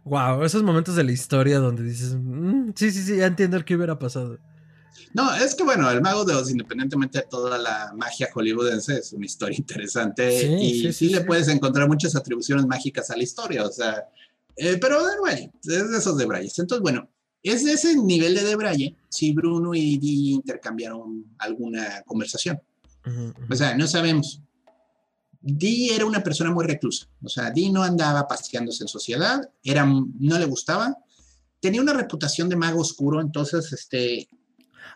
Wow, 0.09 0.43
esos 0.45 0.63
momentos 0.63 0.97
de 0.97 1.05
la 1.05 1.13
historia 1.13 1.59
donde 1.59 1.83
dices, 1.83 2.15
"Mm, 2.15 2.71
sí, 2.75 2.91
sí, 2.91 3.03
sí, 3.03 3.17
ya 3.17 3.27
entiendo 3.27 3.57
el 3.57 3.65
que 3.65 3.77
hubiera 3.77 3.99
pasado. 3.99 4.39
No, 5.15 5.35
es 5.35 5.55
que 5.55 5.63
bueno, 5.65 5.91
el 5.91 6.01
mago 6.01 6.25
de 6.25 6.35
Oz, 6.35 6.51
independientemente 6.51 7.19
de 7.21 7.27
toda 7.31 7.59
la 7.59 7.93
magia 7.97 8.29
hollywoodense, 8.33 8.99
es 8.99 9.13
una 9.13 9.27
historia 9.27 9.57
interesante 9.59 10.31
Sí, 10.31 10.47
y 10.61 10.71
sí, 10.71 10.93
sí, 10.93 10.93
sí, 10.93 11.09
le 11.15 11.21
puedes 11.23 11.49
encontrar 11.49 11.89
muchas 11.89 12.17
atribuciones 12.17 12.67
mágicas 12.67 13.11
a 13.11 13.17
la 13.17 13.23
historia, 13.23 13.65
o 13.65 13.71
sea, 13.71 14.05
eh, 14.57 14.79
pero 14.81 14.99
bueno, 15.21 15.53
es 15.63 15.91
de 15.91 15.99
esos 15.99 16.17
de 16.17 16.27
Brayes. 16.27 16.59
Entonces, 16.59 16.83
bueno, 16.83 17.09
es 17.43 17.65
de 17.65 17.73
ese 17.73 17.97
nivel 17.97 18.35
de 18.35 18.45
Debraye 18.45 18.97
si 19.09 19.33
Bruno 19.33 19.75
y 19.75 19.99
Dee 19.99 20.33
intercambiaron 20.35 21.25
alguna 21.39 22.03
conversación. 22.07 22.61
Ujú, 23.07 23.29
ujú. 23.29 23.35
O 23.51 23.55
sea, 23.55 23.77
no 23.77 23.87
sabemos. 23.87 24.43
Dee 25.49 25.95
era 25.95 26.05
una 26.05 26.23
persona 26.23 26.51
muy 26.51 26.67
reclusa. 26.67 27.07
O 27.23 27.29
sea, 27.29 27.51
Dee 27.51 27.71
no 27.71 27.83
andaba 27.83 28.29
paseándose 28.29 28.85
en 28.85 28.89
sociedad, 28.89 29.41
era, 29.65 29.85
no 29.87 30.39
le 30.39 30.45
gustaba. 30.45 30.97
Tenía 31.61 31.81
una 31.81 31.95
reputación 31.95 32.49
de 32.49 32.57
mago 32.57 32.81
oscuro, 32.81 33.21
entonces, 33.21 33.73
este. 33.73 34.29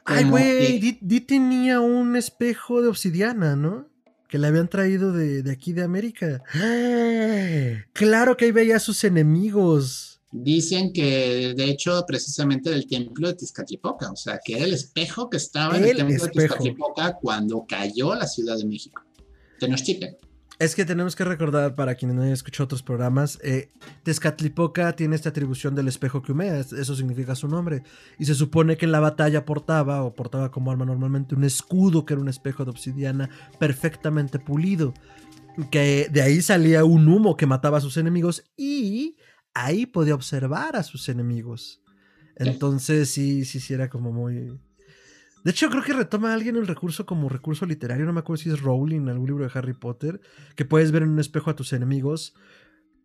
Ay, 0.04 0.24
güey, 0.24 0.78
Di 1.00 1.20
tenía 1.20 1.80
un 1.80 2.16
espejo 2.16 2.82
de 2.82 2.88
obsidiana, 2.88 3.56
¿no? 3.56 3.88
Que 4.28 4.38
le 4.38 4.46
habían 4.46 4.68
traído 4.68 5.12
de, 5.12 5.42
de 5.42 5.52
aquí 5.52 5.72
de 5.72 5.82
América. 5.82 6.42
¡Ah! 6.54 7.84
Claro 7.92 8.36
que 8.36 8.46
ahí 8.46 8.52
veía 8.52 8.76
a 8.76 8.80
sus 8.80 9.04
enemigos. 9.04 10.20
Dicen 10.32 10.92
que, 10.92 11.54
de 11.54 11.64
hecho, 11.64 12.04
precisamente 12.06 12.70
del 12.70 12.86
templo 12.86 13.28
de 13.28 13.34
Tizcatlipoca, 13.34 14.10
o 14.10 14.16
sea, 14.16 14.40
que 14.42 14.56
era 14.56 14.64
el 14.64 14.72
espejo 14.72 15.28
que 15.28 15.36
estaba 15.36 15.76
en 15.76 15.84
el 15.84 15.96
templo 15.96 16.24
de. 16.24 16.30
Tizcatlipoca 16.30 17.14
cuando 17.20 17.64
cayó 17.68 18.14
la 18.14 18.26
Ciudad 18.26 18.56
de 18.56 18.64
México. 18.64 19.02
Tenochtitlan. 19.60 20.16
Es 20.62 20.76
que 20.76 20.84
tenemos 20.84 21.16
que 21.16 21.24
recordar, 21.24 21.74
para 21.74 21.96
quienes 21.96 22.14
no 22.14 22.22
hayan 22.22 22.34
escuchado 22.34 22.66
otros 22.66 22.84
programas, 22.84 23.36
eh, 23.42 23.72
Tezcatlipoca 24.04 24.92
tiene 24.94 25.16
esta 25.16 25.30
atribución 25.30 25.74
del 25.74 25.88
espejo 25.88 26.22
que 26.22 26.30
humea, 26.30 26.56
eso 26.60 26.94
significa 26.94 27.34
su 27.34 27.48
nombre. 27.48 27.82
Y 28.16 28.26
se 28.26 28.36
supone 28.36 28.76
que 28.76 28.84
en 28.84 28.92
la 28.92 29.00
batalla 29.00 29.44
portaba, 29.44 30.04
o 30.04 30.14
portaba 30.14 30.52
como 30.52 30.70
arma 30.70 30.84
normalmente, 30.84 31.34
un 31.34 31.42
escudo 31.42 32.06
que 32.06 32.14
era 32.14 32.20
un 32.20 32.28
espejo 32.28 32.64
de 32.64 32.70
obsidiana 32.70 33.28
perfectamente 33.58 34.38
pulido. 34.38 34.94
Que 35.72 36.06
de 36.12 36.22
ahí 36.22 36.40
salía 36.40 36.84
un 36.84 37.08
humo 37.08 37.36
que 37.36 37.46
mataba 37.46 37.78
a 37.78 37.80
sus 37.80 37.96
enemigos 37.96 38.44
y 38.56 39.16
ahí 39.54 39.84
podía 39.84 40.14
observar 40.14 40.76
a 40.76 40.84
sus 40.84 41.08
enemigos. 41.08 41.82
Entonces 42.36 43.10
sí, 43.10 43.44
sí, 43.44 43.58
sí 43.58 43.74
era 43.74 43.90
como 43.90 44.12
muy... 44.12 44.60
De 45.44 45.50
hecho, 45.50 45.68
creo 45.70 45.82
que 45.82 45.92
retoma 45.92 46.30
a 46.30 46.34
alguien 46.34 46.56
el 46.56 46.66
recurso 46.66 47.04
como 47.04 47.28
recurso 47.28 47.66
literario. 47.66 48.04
No 48.06 48.12
me 48.12 48.20
acuerdo 48.20 48.42
si 48.42 48.50
es 48.50 48.60
Rowling 48.60 49.08
algún 49.08 49.26
libro 49.26 49.44
de 49.44 49.50
Harry 49.58 49.72
Potter. 49.74 50.20
Que 50.54 50.64
puedes 50.64 50.92
ver 50.92 51.02
en 51.02 51.10
un 51.10 51.18
espejo 51.18 51.50
a 51.50 51.56
tus 51.56 51.72
enemigos. 51.72 52.34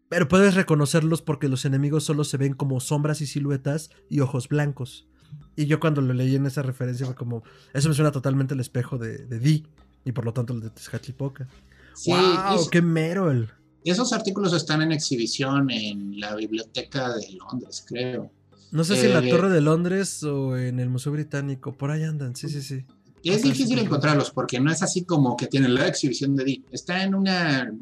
Pero 0.09 0.27
puedes 0.27 0.53
reconocerlos 0.55 1.21
porque 1.21 1.49
los 1.49 1.65
enemigos 1.65 2.03
solo 2.03 2.23
se 2.23 2.37
ven 2.37 2.53
como 2.53 2.79
sombras 2.79 3.21
y 3.21 3.27
siluetas 3.27 3.89
y 4.09 4.19
ojos 4.21 4.47
blancos. 4.49 5.07
Y 5.55 5.65
yo 5.65 5.79
cuando 5.79 6.01
lo 6.01 6.13
leí 6.13 6.35
en 6.35 6.45
esa 6.45 6.61
referencia 6.61 7.05
fue 7.05 7.15
como. 7.15 7.43
Eso 7.73 7.89
me 7.89 7.95
suena 7.95 8.11
totalmente 8.11 8.53
el 8.53 8.59
espejo 8.59 8.97
de, 8.97 9.25
de 9.25 9.39
Dee. 9.39 9.65
Y 10.05 10.11
por 10.13 10.23
lo 10.23 10.31
tanto 10.33 10.53
el 10.53 10.61
de 10.61 10.69
Tezcatlipoca. 10.69 11.47
Sí, 11.95 12.11
¡Wow! 12.11 12.59
es- 12.61 12.69
¡Qué 12.69 12.81
mero 12.81 13.31
el! 13.31 13.49
esos 13.83 14.11
artículos 14.11 14.51
están 14.53 14.81
en 14.81 14.91
exhibición 14.91 15.69
en 15.71 16.19
la 16.19 16.35
biblioteca 16.35 17.15
de 17.15 17.25
Londres, 17.31 17.85
creo. 17.87 18.29
No 18.71 18.83
sé 18.83 18.95
si 18.97 19.05
en 19.07 19.13
la 19.13 19.19
Eh, 19.25 19.29
Torre 19.29 19.49
de 19.49 19.61
Londres 19.61 20.23
o 20.23 20.57
en 20.57 20.79
el 20.79 20.89
Museo 20.89 21.11
Británico. 21.13 21.73
Por 21.77 21.91
ahí 21.91 22.03
andan, 22.03 22.35
sí, 22.35 22.49
sí, 22.49 22.61
sí. 22.61 22.83
Es 23.23 23.41
difícil 23.43 23.79
encontrarlos 23.79 24.31
porque 24.31 24.59
no 24.59 24.71
es 24.71 24.81
así 24.83 25.03
como 25.03 25.35
que 25.35 25.47
tienen 25.47 25.73
la 25.73 25.87
exhibición 25.87 26.35
de 26.35 26.43
Dee. 26.45 26.63
Está 26.71 27.03
en 27.03 27.15
un 27.15 27.25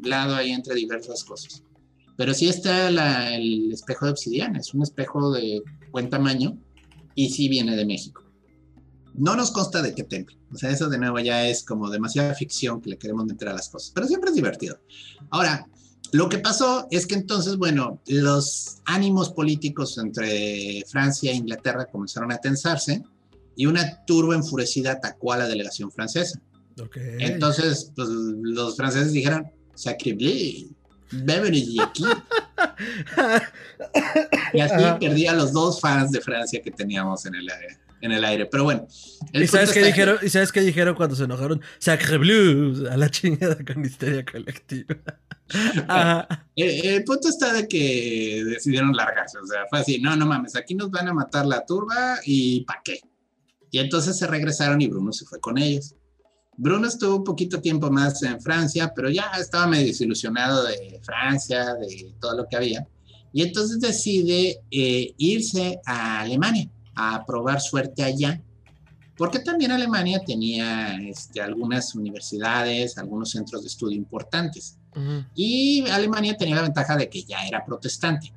lado 0.02 0.34
ahí 0.34 0.50
entre 0.50 0.74
diversas 0.74 1.22
cosas. 1.24 1.62
Pero 2.16 2.32
sí 2.34 2.48
está 2.48 2.90
la- 2.90 3.34
el 3.36 3.72
espejo 3.72 4.06
de 4.06 4.12
obsidiana. 4.12 4.58
Es 4.58 4.72
un 4.74 4.82
espejo 4.82 5.32
de 5.32 5.62
buen 5.92 6.08
tamaño 6.08 6.56
y 7.14 7.30
sí 7.30 7.48
viene 7.48 7.76
de 7.76 7.84
México. 7.84 8.22
No 9.14 9.36
nos 9.36 9.50
consta 9.50 9.82
de 9.82 9.94
qué 9.94 10.04
templo. 10.04 10.36
O 10.52 10.56
sea, 10.56 10.70
eso 10.70 10.88
de 10.88 10.98
nuevo 10.98 11.18
ya 11.20 11.46
es 11.46 11.64
como 11.64 11.90
demasiada 11.90 12.34
ficción 12.34 12.80
que 12.80 12.90
le 12.90 12.98
queremos 12.98 13.26
meter 13.26 13.48
a 13.48 13.52
las 13.54 13.68
cosas. 13.68 13.92
Pero 13.94 14.06
siempre 14.06 14.30
es 14.30 14.36
divertido. 14.36 14.78
Ahora, 15.30 15.66
lo 16.12 16.28
que 16.28 16.38
pasó 16.38 16.86
es 16.90 17.06
que 17.06 17.14
entonces, 17.14 17.56
bueno, 17.56 18.00
los 18.06 18.78
ánimos 18.84 19.30
políticos 19.30 19.98
entre 19.98 20.84
Francia 20.88 21.30
e 21.30 21.34
Inglaterra 21.34 21.86
comenzaron 21.86 22.32
a 22.32 22.38
tensarse 22.38 23.02
y 23.56 23.66
una 23.66 24.04
turba 24.04 24.34
enfurecida 24.34 24.92
atacó 24.92 25.32
a 25.32 25.38
la 25.38 25.48
delegación 25.48 25.90
francesa. 25.90 26.40
Ok. 26.80 26.96
Entonces, 27.18 27.92
pues, 27.96 28.08
los 28.08 28.76
franceses 28.76 29.12
dijeron, 29.12 29.46
sacriblé, 29.74 30.68
Beverly 31.10 31.80
aquí. 31.80 32.04
Y 34.52 34.60
así 34.60 34.74
Ajá. 34.74 34.98
perdí 34.98 35.26
a 35.26 35.32
los 35.32 35.52
dos 35.52 35.80
fans 35.80 36.10
de 36.10 36.20
Francia 36.20 36.60
que 36.62 36.70
teníamos 36.70 37.26
en 37.26 37.34
el 37.34 37.48
aire. 37.48 37.78
En 38.00 38.12
el 38.12 38.24
aire. 38.24 38.46
Pero 38.46 38.64
bueno. 38.64 38.86
el 39.32 39.42
¿Y 39.42 39.46
sabes 39.46 39.72
qué 39.72 39.82
dijeron? 39.82 40.18
¿Y 40.22 40.28
sabes 40.28 40.52
qué 40.52 40.60
dijeron 40.60 40.94
cuando 40.94 41.16
se 41.16 41.24
enojaron? 41.24 41.62
Sacre 41.78 42.18
Blue 42.18 42.86
a 42.90 42.96
la 42.96 43.10
chingada 43.10 43.56
con 43.64 43.84
histeria 43.84 44.24
colectiva. 44.24 44.96
Ajá. 45.88 46.48
El, 46.54 46.86
el 46.86 47.04
punto 47.04 47.28
está 47.28 47.52
de 47.52 47.68
que 47.68 48.42
decidieron 48.44 48.92
largarse, 48.92 49.38
o 49.38 49.46
sea, 49.46 49.60
fue 49.70 49.80
así, 49.80 50.00
no, 50.00 50.16
no 50.16 50.26
mames, 50.26 50.56
aquí 50.56 50.74
nos 50.74 50.90
van 50.90 51.08
a 51.08 51.14
matar 51.14 51.46
la 51.46 51.64
turba 51.64 52.18
y 52.24 52.62
¿para 52.64 52.80
qué? 52.82 53.00
Y 53.70 53.78
entonces 53.78 54.18
se 54.18 54.26
regresaron 54.26 54.80
y 54.80 54.88
Bruno 54.88 55.12
se 55.12 55.26
fue 55.26 55.40
con 55.40 55.58
ellos. 55.58 55.94
Bruno 56.56 56.88
estuvo 56.88 57.16
un 57.16 57.24
poquito 57.24 57.60
tiempo 57.60 57.90
más 57.90 58.22
en 58.22 58.40
Francia, 58.40 58.92
pero 58.94 59.10
ya 59.10 59.30
estaba 59.38 59.66
medio 59.66 59.86
desilusionado 59.86 60.64
de 60.64 61.00
Francia, 61.02 61.74
de 61.74 62.14
todo 62.20 62.38
lo 62.38 62.46
que 62.48 62.56
había. 62.56 62.88
Y 63.32 63.42
entonces 63.42 63.80
decide 63.80 64.62
eh, 64.70 65.12
irse 65.18 65.78
a 65.84 66.20
Alemania 66.20 66.70
a 66.94 67.24
probar 67.26 67.60
suerte 67.60 68.02
allá, 68.02 68.42
porque 69.18 69.40
también 69.40 69.72
Alemania 69.72 70.22
tenía 70.26 70.96
este, 70.96 71.42
algunas 71.42 71.94
universidades, 71.94 72.96
algunos 72.96 73.30
centros 73.30 73.62
de 73.62 73.68
estudio 73.68 73.96
importantes. 73.98 74.78
Ujú. 74.96 75.24
Y 75.34 75.86
Alemania 75.88 76.36
tenía 76.36 76.56
la 76.56 76.62
ventaja 76.62 76.96
de 76.96 77.08
que 77.08 77.22
ya 77.22 77.46
era 77.46 77.64
protestante. 77.64 78.32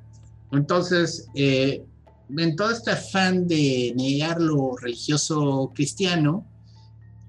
Entonces, 0.51 1.27
eh, 1.33 1.83
en 2.37 2.55
todo 2.55 2.71
este 2.71 2.91
afán 2.91 3.47
de 3.47 3.93
negar 3.95 4.39
lo 4.41 4.75
religioso 4.77 5.71
cristiano, 5.73 6.45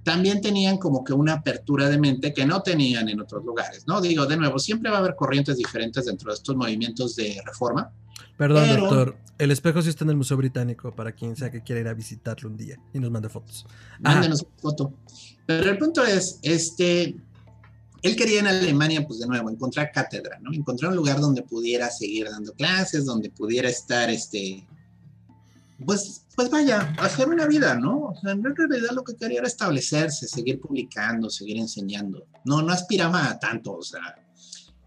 también 0.03 0.41
tenían 0.41 0.79
como 0.79 1.05
que 1.05 1.13
una 1.13 1.35
apertura 1.35 1.89
de 1.89 1.99
mente 1.99 2.33
que 2.33 2.45
no 2.47 2.63
tenían 2.63 3.09
en 3.09 3.21
otros 3.21 3.45
lugares, 3.45 3.87
¿no? 3.87 4.01
Digo, 4.01 4.27
de 4.27 4.37
nuevo, 4.37 4.59
siempre 4.59 4.91
va 4.91 4.97
a 4.97 5.01
haber 5.01 5.15
corrientes 5.15 5.57
diferentes 5.57 6.07
dentro 6.07 6.31
de 6.31 6.37
estos 6.37 6.57
movimientos 6.57 7.17
de 7.17 7.41
reforma. 7.45 7.93
Perdón, 8.37 8.65
Pero- 8.69 8.81
doctor. 8.83 9.17
El 9.39 9.51
espejo 9.51 9.81
sí 9.81 9.89
está 9.89 10.05
en 10.05 10.11
el 10.11 10.17
Museo 10.17 10.37
Británico 10.37 10.95
para 10.95 11.13
quien 11.13 11.35
sea 11.35 11.51
que 11.51 11.63
quiera 11.63 11.81
ir 11.81 11.89
a 11.89 11.95
visitarlo 11.95 12.51
un 12.51 12.59
día 12.59 12.77
y 12.93 12.99
nos 12.99 13.11
mande 13.11 13.31
fotos. 13.31 13.65
Mándenos 13.99 14.45
foto. 14.59 14.93
Pero 15.47 15.71
el 15.71 15.79
punto 15.79 16.05
es, 16.05 16.39
este, 16.43 17.17
él 18.03 18.17
quería 18.17 18.41
en 18.41 18.47
Alemania, 18.47 19.07
pues 19.07 19.21
de 19.21 19.27
nuevo, 19.27 19.51
encontrar 19.51 19.91
cátedra, 19.93 20.39
¿no? 20.41 20.53
Encontrar 20.53 20.91
un 20.91 20.97
lugar 20.97 21.21
donde 21.21 21.43
pudiera 21.43 21.91
seguir 21.91 22.29
dando 22.29 22.53
clases, 22.55 23.05
donde 23.05 23.31
pudiera 23.31 23.69
estar, 23.69 24.09
este, 24.09 24.67
pues, 25.85 26.25
pues 26.35 26.51
vaya, 26.51 26.95
hacer 26.99 27.29
una 27.29 27.47
vida, 27.47 27.75
¿no? 27.75 28.07
O 28.07 28.21
sea, 28.21 28.33
en 28.33 28.43
realidad 28.43 28.91
lo 28.93 29.05
que 29.05 29.17
quería 29.17 29.39
era 29.39 29.49
establecerse, 29.49 30.27
seguir 30.29 30.61
publicando, 30.61 31.29
seguir 31.29 31.59
enseñando. 31.59 32.27
No, 32.45 32.63
no 32.63 32.73
aspiraba 32.73 33.29
a 33.29 33.39
tanto, 33.39 33.75
o 33.75 33.83
sea, 33.83 34.17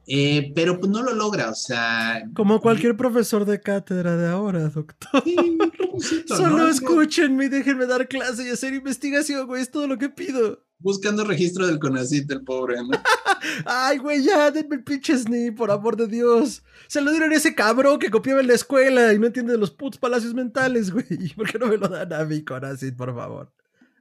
eh, 0.05 0.51
pero 0.53 0.80
pues 0.80 0.91
no 0.91 1.01
lo 1.01 1.14
logra, 1.14 1.49
o 1.49 1.55
sea... 1.55 2.24
Como 2.34 2.59
cualquier 2.59 2.97
profesor 2.97 3.45
de 3.45 3.61
cátedra 3.61 4.18
de 4.18 4.28
ahora, 4.28 4.68
doctor. 4.70 5.24
sí, 5.24 6.24
Solo 6.28 6.57
¿no? 6.57 6.68
escúchenme 6.68 7.45
y 7.45 7.49
déjenme 7.49 7.86
dar 7.86 8.07
clase 8.07 8.45
y 8.45 8.49
hacer 8.49 8.74
investigación, 8.74 9.47
güey. 9.47 9.61
Es 9.61 9.72
todo 9.72 9.88
lo 9.88 9.97
que 9.97 10.09
pido. 10.09 10.62
Buscando 10.80 11.24
registro 11.24 11.65
del 11.65 11.80
CONACYT, 11.80 12.30
el 12.32 12.43
pobre, 12.43 12.76
¿no? 12.84 12.89
Ay, 13.65 13.97
güey, 13.97 14.24
ya, 14.24 14.51
denme 14.51 14.78
el 14.78 14.84
pinche 14.84 15.17
SNI, 15.17 15.51
por 15.51 15.71
amor 15.71 15.95
de 15.95 16.07
Dios. 16.07 16.63
Se 16.88 17.01
lo 17.01 17.11
dieron 17.11 17.32
a 17.32 17.36
ese 17.36 17.55
cabrón 17.55 17.99
que 17.99 18.09
copiaba 18.09 18.41
en 18.41 18.47
la 18.47 18.53
escuela 18.53 19.13
y 19.13 19.19
no 19.19 19.28
entiende 19.28 19.53
de 19.53 19.57
los 19.57 19.71
putos 19.71 19.99
palacios 19.99 20.34
mentales, 20.34 20.91
güey. 20.91 21.05
¿Por 21.36 21.49
qué 21.49 21.57
no 21.57 21.67
me 21.67 21.78
lo 21.78 21.88
dan 21.88 22.11
a 22.11 22.26
mí, 22.26 22.43
Corazit, 22.43 22.95
por 22.95 23.15
favor? 23.15 23.51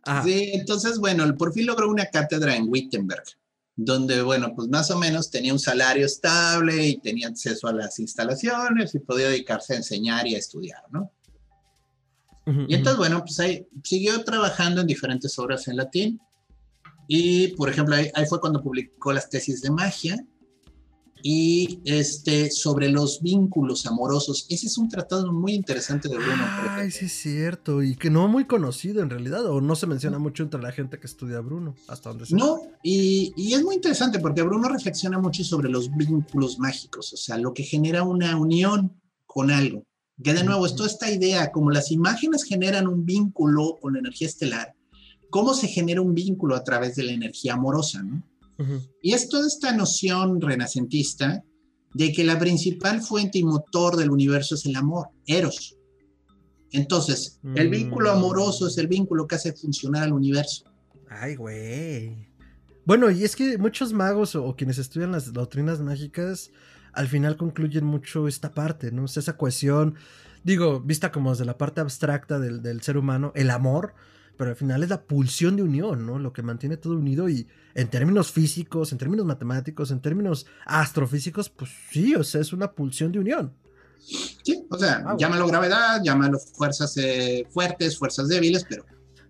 Ajá. 0.04 0.24
Sí, 0.24 0.50
entonces, 0.54 0.98
bueno, 0.98 1.32
por 1.36 1.52
fin 1.52 1.66
logró 1.66 1.88
una 1.88 2.06
cátedra 2.06 2.56
en 2.56 2.68
Wittenberg, 2.68 3.24
donde, 3.76 4.20
bueno, 4.22 4.52
pues 4.56 4.68
más 4.68 4.90
o 4.90 4.98
menos 4.98 5.30
tenía 5.30 5.52
un 5.52 5.60
salario 5.60 6.06
estable 6.06 6.84
y 6.84 7.00
tenía 7.00 7.28
acceso 7.28 7.68
a 7.68 7.72
las 7.72 8.00
instalaciones 8.00 8.94
y 8.94 8.98
podía 8.98 9.28
dedicarse 9.28 9.74
a 9.74 9.76
enseñar 9.76 10.26
y 10.26 10.34
a 10.34 10.38
estudiar, 10.38 10.82
¿no? 10.90 11.12
Y 12.44 12.74
entonces, 12.74 12.98
bueno, 12.98 13.20
pues 13.20 13.38
ahí 13.38 13.68
siguió 13.84 14.24
trabajando 14.24 14.80
en 14.80 14.88
diferentes 14.88 15.38
obras 15.38 15.68
en 15.68 15.76
latín. 15.76 16.20
Y, 17.14 17.48
por 17.48 17.68
ejemplo, 17.68 17.94
ahí, 17.94 18.10
ahí 18.14 18.24
fue 18.24 18.40
cuando 18.40 18.62
publicó 18.62 19.12
las 19.12 19.28
tesis 19.28 19.60
de 19.60 19.70
magia 19.70 20.16
y 21.22 21.78
este, 21.84 22.50
sobre 22.50 22.88
los 22.88 23.20
vínculos 23.20 23.84
amorosos. 23.84 24.46
Ese 24.48 24.66
es 24.66 24.78
un 24.78 24.88
tratado 24.88 25.30
muy 25.30 25.52
interesante 25.52 26.08
de 26.08 26.16
Bruno. 26.16 26.42
Ay, 26.70 26.90
sí 26.90 27.04
es 27.04 27.12
cierto. 27.12 27.82
Y 27.82 27.96
que 27.96 28.08
no 28.08 28.28
muy 28.28 28.46
conocido 28.46 29.02
en 29.02 29.10
realidad, 29.10 29.44
o 29.44 29.60
no 29.60 29.76
se 29.76 29.86
menciona 29.86 30.18
mucho 30.18 30.42
entre 30.42 30.62
la 30.62 30.72
gente 30.72 30.98
que 30.98 31.06
estudia 31.06 31.36
a 31.36 31.40
Bruno, 31.42 31.74
hasta 31.86 32.08
donde 32.08 32.24
sé. 32.24 32.34
No, 32.34 32.62
y, 32.82 33.34
y 33.36 33.52
es 33.52 33.62
muy 33.62 33.74
interesante 33.74 34.18
porque 34.18 34.40
Bruno 34.40 34.70
reflexiona 34.70 35.18
mucho 35.18 35.44
sobre 35.44 35.68
los 35.68 35.94
vínculos 35.94 36.58
mágicos, 36.58 37.12
o 37.12 37.18
sea, 37.18 37.36
lo 37.36 37.52
que 37.52 37.62
genera 37.62 38.04
una 38.04 38.38
unión 38.38 38.98
con 39.26 39.50
algo. 39.50 39.84
Que 40.24 40.32
de 40.32 40.44
nuevo, 40.44 40.64
es 40.64 40.74
toda 40.74 40.88
esta 40.88 41.10
idea, 41.10 41.52
como 41.52 41.70
las 41.72 41.90
imágenes 41.90 42.44
generan 42.44 42.88
un 42.88 43.04
vínculo 43.04 43.78
con 43.82 43.92
la 43.92 43.98
energía 43.98 44.28
estelar, 44.28 44.74
¿cómo 45.32 45.54
se 45.54 45.66
genera 45.66 46.00
un 46.02 46.14
vínculo 46.14 46.54
a 46.54 46.62
través 46.62 46.94
de 46.94 47.02
la 47.04 47.12
energía 47.12 47.54
amorosa? 47.54 48.02
¿no? 48.02 48.22
Ujú. 48.58 48.80
Y 49.02 49.14
es 49.14 49.28
toda 49.28 49.46
esta 49.48 49.74
noción 49.74 50.40
renacentista 50.40 51.42
de 51.94 52.12
que 52.12 52.22
la 52.22 52.38
principal 52.38 53.02
fuente 53.02 53.38
y 53.38 53.44
motor 53.44 53.96
del 53.96 54.10
universo 54.10 54.54
es 54.54 54.64
el 54.66 54.76
amor, 54.76 55.08
Eros. 55.26 55.76
Entonces, 56.70 57.38
el 57.54 57.68
vínculo 57.68 58.12
Mm. 58.14 58.18
amoroso 58.18 58.66
es 58.66 58.78
el 58.78 58.86
vínculo 58.86 59.26
que 59.26 59.34
hace 59.34 59.52
funcionar 59.52 60.04
al 60.04 60.12
universo. 60.12 60.64
Ay, 61.10 61.34
güey. 61.36 62.28
Bueno, 62.86 63.10
y 63.10 63.24
es 63.24 63.36
que 63.36 63.58
muchos 63.58 63.92
magos 63.92 64.34
o, 64.34 64.44
o 64.44 64.56
quienes 64.56 64.78
estudian 64.78 65.12
las 65.12 65.32
doctrinas 65.32 65.80
mágicas 65.80 66.50
al 66.92 67.08
final 67.08 67.36
concluyen 67.36 67.84
mucho 67.84 68.26
esta 68.28 68.52
parte, 68.52 68.90
¿no? 68.90 69.04
O 69.04 69.08
sea, 69.08 69.20
esa 69.20 69.36
cohesión, 69.36 69.94
digo, 70.44 70.80
vista 70.80 71.12
como 71.12 71.30
desde 71.30 71.44
la 71.44 71.58
parte 71.58 71.80
abstracta 71.80 72.38
del, 72.38 72.62
del 72.62 72.82
ser 72.82 72.96
humano, 72.96 73.32
el 73.34 73.50
amor, 73.50 73.94
pero 74.36 74.50
al 74.50 74.56
final 74.56 74.82
es 74.82 74.88
la 74.88 75.02
pulsión 75.02 75.56
de 75.56 75.62
unión, 75.62 76.06
¿no? 76.06 76.18
Lo 76.18 76.32
que 76.32 76.42
mantiene 76.42 76.76
todo 76.76 76.94
unido 76.94 77.28
y 77.28 77.46
en 77.74 77.88
términos 77.88 78.30
físicos, 78.32 78.92
en 78.92 78.98
términos 78.98 79.24
matemáticos, 79.26 79.90
en 79.90 80.00
términos 80.00 80.46
astrofísicos, 80.66 81.48
pues 81.48 81.70
sí, 81.90 82.14
o 82.14 82.24
sea, 82.24 82.40
es 82.40 82.52
una 82.52 82.72
pulsión 82.72 83.12
de 83.12 83.18
unión. 83.20 83.52
Sí, 83.98 84.64
o 84.68 84.76
sea, 84.78 84.94
Ah, 84.96 85.02
bueno. 85.02 85.18
llámalo 85.18 85.46
gravedad, 85.46 86.00
llámalo 86.02 86.38
fuerzas 86.38 86.96
eh, 86.96 87.46
fuertes, 87.50 87.96
fuerzas 87.98 88.28
débiles, 88.28 88.66
pero 88.68 88.84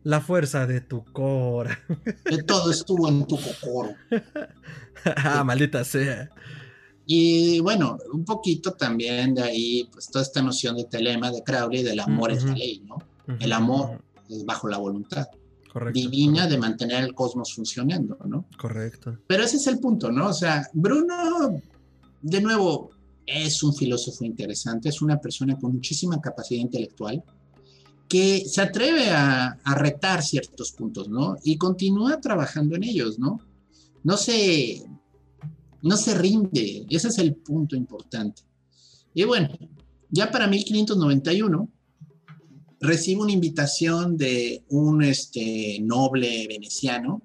La 0.04 0.20
fuerza 0.20 0.66
de 0.66 0.80
tu 0.80 1.04
cora. 1.12 1.78
De 2.24 2.42
todo 2.42 2.70
estuvo 2.70 3.08
en 3.08 3.26
tu 3.26 3.36
cocoro. 3.36 3.94
ah, 5.16 5.44
maldita 5.44 5.84
sea. 5.84 6.30
Y 7.06 7.60
bueno, 7.60 7.98
un 8.12 8.24
poquito 8.24 8.72
también 8.72 9.34
de 9.34 9.42
ahí, 9.42 9.88
pues 9.92 10.08
toda 10.08 10.22
esta 10.24 10.40
noción 10.40 10.76
de 10.76 10.84
telema 10.84 11.30
de 11.30 11.42
Crowley, 11.44 11.82
del 11.82 12.00
amor 12.00 12.30
es 12.32 12.44
la 12.44 12.54
ley, 12.54 12.82
¿no? 12.86 12.98
El 13.38 13.52
amor 13.52 14.00
bajo 14.44 14.68
la 14.68 14.78
voluntad 14.78 15.26
divina 15.92 16.46
de 16.46 16.58
mantener 16.58 17.04
el 17.04 17.14
cosmos 17.14 17.54
funcionando, 17.54 18.18
¿no? 18.26 18.46
Correcto. 18.58 19.18
Pero 19.26 19.44
ese 19.44 19.56
es 19.56 19.66
el 19.66 19.78
punto, 19.78 20.10
¿no? 20.12 20.28
O 20.28 20.32
sea, 20.32 20.68
Bruno, 20.74 21.60
de 22.20 22.40
nuevo, 22.40 22.90
es 23.24 23.62
un 23.62 23.74
filósofo 23.74 24.24
interesante, 24.24 24.90
es 24.90 25.00
una 25.00 25.18
persona 25.18 25.56
con 25.58 25.72
muchísima 25.72 26.20
capacidad 26.20 26.60
intelectual 26.60 27.22
que 28.08 28.44
se 28.46 28.60
atreve 28.60 29.08
a, 29.10 29.58
a 29.64 29.74
retar 29.74 30.22
ciertos 30.22 30.72
puntos, 30.72 31.08
¿no? 31.08 31.36
Y 31.42 31.56
continúa 31.56 32.20
trabajando 32.20 32.76
en 32.76 32.84
ellos, 32.84 33.18
¿no? 33.18 33.40
No 34.04 34.16
se, 34.18 34.84
no 35.80 35.96
se 35.96 36.14
rinde, 36.14 36.86
ese 36.90 37.08
es 37.08 37.18
el 37.18 37.34
punto 37.34 37.76
importante. 37.76 38.42
Y 39.14 39.24
bueno, 39.24 39.48
ya 40.10 40.30
para 40.30 40.46
1591 40.46 41.68
recibo 42.82 43.22
una 43.22 43.32
invitación 43.32 44.16
de 44.16 44.64
un 44.68 45.02
este, 45.04 45.78
noble 45.80 46.46
veneciano, 46.48 47.22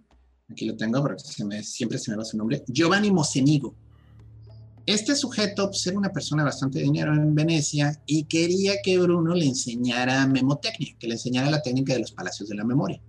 aquí 0.49 0.65
lo 0.65 0.77
tengo 0.77 1.01
porque 1.01 1.23
siempre 1.63 1.97
se 1.97 2.11
me 2.11 2.17
va 2.17 2.23
su 2.23 2.37
nombre, 2.37 2.63
Giovanni 2.67 3.11
Mocenigo. 3.11 3.75
Este 4.85 5.15
sujeto 5.15 5.67
pues, 5.69 5.85
era 5.87 5.97
una 5.97 6.13
persona 6.13 6.45
bastante 6.45 6.79
de 6.79 6.85
dinero 6.85 7.13
en 7.13 7.35
Venecia 7.35 7.99
y 8.05 8.23
quería 8.23 8.75
que 8.81 8.97
Bruno 8.99 9.33
le 9.33 9.45
enseñara 9.45 10.25
memotecnia, 10.27 10.95
que 10.97 11.07
le 11.07 11.15
enseñara 11.15 11.49
la 11.49 11.61
técnica 11.61 11.93
de 11.93 11.99
los 11.99 12.11
palacios 12.13 12.47
de 12.47 12.55
la 12.55 12.63
memoria. 12.63 13.01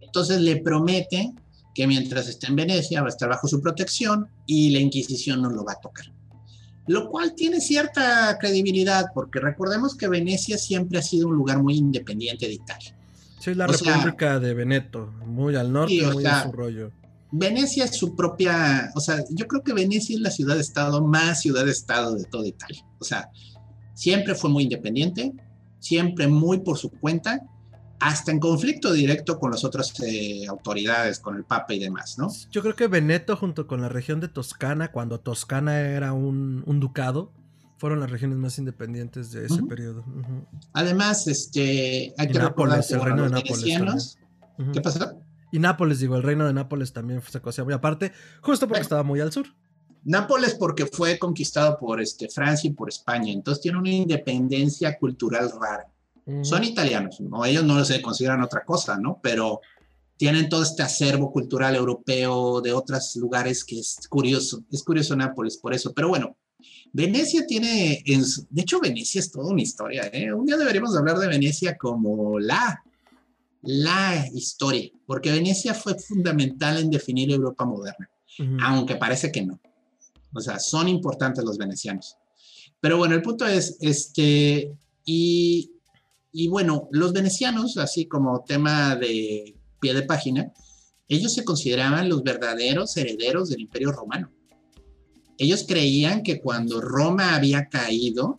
Entonces 0.00 0.40
le 0.40 0.56
promete 0.62 1.34
que 1.74 1.86
mientras 1.86 2.28
esté 2.28 2.46
en 2.46 2.56
Venecia 2.56 3.02
va 3.02 3.08
a 3.08 3.10
estar 3.10 3.28
bajo 3.28 3.48
su 3.48 3.60
protección 3.60 4.28
y 4.46 4.70
la 4.70 4.78
Inquisición 4.78 5.42
no 5.42 5.50
lo 5.50 5.64
va 5.64 5.72
a 5.72 5.80
tocar 5.80 6.06
lo 6.86 7.08
cual 7.08 7.34
tiene 7.34 7.60
cierta 7.60 8.36
credibilidad, 8.38 9.06
porque 9.14 9.40
recordemos 9.40 9.96
que 9.96 10.08
Venecia 10.08 10.58
siempre 10.58 10.98
ha 10.98 11.02
sido 11.02 11.28
un 11.28 11.36
lugar 11.36 11.62
muy 11.62 11.76
independiente 11.76 12.46
de 12.46 12.54
Italia. 12.54 12.96
Sí, 13.38 13.54
la 13.54 13.66
República 13.66 14.38
de 14.38 14.54
Veneto, 14.54 15.12
muy 15.26 15.56
al 15.56 15.72
norte, 15.72 15.94
y 15.94 16.02
muy 16.02 16.24
a 16.24 16.44
su 16.44 16.52
rollo. 16.52 16.92
Venecia 17.32 17.84
es 17.84 17.96
su 17.96 18.14
propia, 18.14 18.92
o 18.94 19.00
sea, 19.00 19.24
yo 19.30 19.46
creo 19.48 19.62
que 19.62 19.72
Venecia 19.72 20.14
es 20.14 20.20
la 20.20 20.30
ciudad-estado 20.30 21.02
más 21.04 21.40
ciudad-estado 21.40 22.14
de 22.14 22.24
toda 22.24 22.46
Italia. 22.46 22.84
O 23.00 23.04
sea, 23.04 23.30
siempre 23.94 24.34
fue 24.34 24.50
muy 24.50 24.64
independiente, 24.64 25.32
siempre 25.78 26.28
muy 26.28 26.60
por 26.60 26.78
su 26.78 26.90
cuenta, 26.90 27.40
hasta 28.02 28.32
en 28.32 28.40
conflicto 28.40 28.92
directo 28.92 29.38
con 29.38 29.52
las 29.52 29.64
otras 29.64 29.94
eh, 30.00 30.44
autoridades, 30.48 31.20
con 31.20 31.36
el 31.36 31.44
Papa 31.44 31.72
y 31.72 31.78
demás, 31.78 32.18
¿no? 32.18 32.28
Yo 32.50 32.60
creo 32.60 32.74
que 32.74 32.88
Veneto 32.88 33.36
junto 33.36 33.68
con 33.68 33.80
la 33.80 33.88
región 33.88 34.18
de 34.18 34.26
Toscana, 34.26 34.90
cuando 34.90 35.20
Toscana 35.20 35.80
era 35.80 36.12
un, 36.12 36.64
ducado, 36.80 37.32
fueron 37.78 38.00
las 38.00 38.10
regiones 38.10 38.38
más 38.38 38.58
independientes 38.58 39.30
de 39.30 39.46
ese 39.46 39.62
periodo. 39.62 40.04
Además, 40.72 41.28
este, 41.28 42.12
hay 42.18 42.28
que 42.28 42.38
Nápoles, 42.40 42.90
el 42.90 43.02
reino 43.02 43.22
de 43.22 43.30
Nápoles. 43.30 44.18
¿Qué 44.72 44.80
pasó? 44.80 45.20
Y 45.52 45.60
Nápoles, 45.60 46.00
digo, 46.00 46.16
el 46.16 46.24
reino 46.24 46.44
de 46.44 46.52
Nápoles 46.52 46.92
también 46.92 47.22
se 47.22 47.40
cosía 47.40 47.62
muy 47.62 47.72
aparte, 47.74 48.12
justo 48.40 48.66
porque 48.66 48.82
estaba 48.82 49.04
muy 49.04 49.20
al 49.20 49.30
sur. 49.30 49.46
Nápoles 50.02 50.56
porque 50.56 50.86
fue 50.86 51.20
conquistado 51.20 51.78
por 51.78 52.00
este, 52.00 52.28
Francia 52.28 52.68
y 52.68 52.72
por 52.72 52.88
España, 52.88 53.32
entonces 53.32 53.62
tiene 53.62 53.78
una 53.78 53.90
independencia 53.90 54.98
cultural 54.98 55.52
rara. 55.60 55.91
Son 56.42 56.62
italianos, 56.62 57.20
¿no? 57.20 57.44
ellos 57.44 57.64
no 57.64 57.84
se 57.84 58.00
consideran 58.00 58.42
otra 58.42 58.64
cosa, 58.64 58.96
¿no? 58.96 59.18
Pero 59.22 59.60
tienen 60.16 60.48
todo 60.48 60.62
este 60.62 60.84
acervo 60.84 61.32
cultural 61.32 61.74
europeo 61.74 62.60
de 62.60 62.72
otros 62.72 63.16
lugares 63.16 63.64
que 63.64 63.80
es 63.80 64.06
curioso, 64.08 64.62
es 64.70 64.84
curioso 64.84 65.16
Nápoles 65.16 65.56
por 65.56 65.74
eso, 65.74 65.92
pero 65.92 66.08
bueno, 66.08 66.36
Venecia 66.92 67.44
tiene, 67.44 68.04
de 68.04 68.62
hecho 68.62 68.78
Venecia 68.78 69.18
es 69.18 69.32
toda 69.32 69.50
una 69.52 69.62
historia, 69.62 70.08
¿eh? 70.12 70.32
un 70.32 70.46
día 70.46 70.56
deberíamos 70.56 70.96
hablar 70.96 71.18
de 71.18 71.26
Venecia 71.26 71.76
como 71.76 72.38
la, 72.38 72.84
la 73.62 74.28
historia, 74.32 74.92
porque 75.06 75.32
Venecia 75.32 75.74
fue 75.74 75.98
fundamental 75.98 76.78
en 76.78 76.90
definir 76.90 77.32
Europa 77.32 77.64
moderna, 77.64 78.08
aunque 78.60 78.94
parece 78.94 79.32
que 79.32 79.42
no, 79.42 79.60
o 80.32 80.40
sea, 80.40 80.60
son 80.60 80.88
importantes 80.88 81.44
los 81.44 81.58
venecianos. 81.58 82.16
Pero 82.80 82.96
bueno, 82.96 83.14
el 83.14 83.22
punto 83.22 83.46
es, 83.46 83.76
este, 83.80 84.72
y 85.04 85.71
y 86.32 86.48
bueno, 86.48 86.88
los 86.90 87.12
venecianos, 87.12 87.76
así 87.76 88.06
como 88.06 88.42
tema 88.44 88.96
de 88.96 89.54
pie 89.80 89.94
de 89.94 90.02
página, 90.02 90.52
ellos 91.08 91.34
se 91.34 91.44
consideraban 91.44 92.08
los 92.08 92.22
verdaderos 92.22 92.96
herederos 92.96 93.50
del 93.50 93.60
imperio 93.60 93.92
romano. 93.92 94.32
Ellos 95.36 95.64
creían 95.68 96.22
que 96.22 96.40
cuando 96.40 96.80
Roma 96.80 97.34
había 97.34 97.68
caído, 97.68 98.38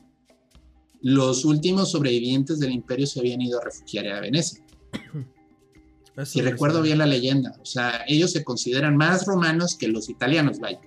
los 1.02 1.46
últimos 1.46 1.92
sobrevivientes 1.92 2.60
del 2.60 2.72
imperio 2.72 3.06
se 3.06 3.20
habían 3.20 3.42
ido 3.42 3.60
a 3.60 3.66
refugiar 3.66 4.08
a 4.08 4.22
Venecia. 4.22 4.64
y 6.34 6.42
recuerdo 6.42 6.82
bien 6.82 7.00
la 7.00 7.06
leyenda, 7.06 7.56
o 7.60 7.66
sea, 7.66 8.06
ellos 8.08 8.32
se 8.32 8.44
consideran 8.44 8.96
más 8.96 9.26
romanos 9.26 9.76
que 9.76 9.88
los 9.88 10.10
italianos, 10.10 10.60
vaya. 10.60 10.80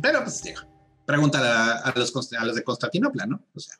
Pero 0.00 0.22
pues, 0.22 0.42
pregúntale 1.08 1.48
a, 1.48 1.94
los, 1.96 2.32
a 2.34 2.44
los 2.44 2.54
de 2.54 2.62
Constantinopla, 2.62 3.24
¿no? 3.24 3.42
O 3.54 3.58
sea, 3.58 3.74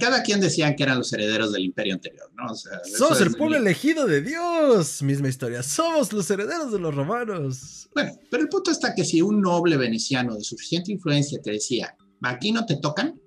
cada 0.00 0.20
quien 0.24 0.40
decían 0.40 0.74
que 0.74 0.82
eran 0.82 0.98
los 0.98 1.12
herederos 1.12 1.52
del 1.52 1.62
imperio 1.62 1.94
anterior, 1.94 2.28
¿no? 2.34 2.50
O 2.50 2.56
sea, 2.56 2.80
Somos 2.84 3.20
el 3.20 3.36
pueblo 3.36 3.56
elegido 3.56 4.04
de 4.04 4.20
Dios, 4.20 5.00
misma 5.02 5.28
historia. 5.28 5.62
Somos 5.62 6.12
los 6.12 6.28
herederos 6.28 6.72
de 6.72 6.80
los 6.80 6.92
romanos. 6.92 7.88
Bueno, 7.94 8.18
pero 8.32 8.42
el 8.42 8.48
punto 8.48 8.72
está 8.72 8.96
que 8.96 9.04
si 9.04 9.22
un 9.22 9.40
noble 9.40 9.76
veneciano 9.76 10.34
de 10.34 10.42
suficiente 10.42 10.90
influencia 10.90 11.40
te 11.40 11.52
decía, 11.52 11.96
aquí 12.22 12.50
no 12.50 12.66
te 12.66 12.78
tocan, 12.78 13.20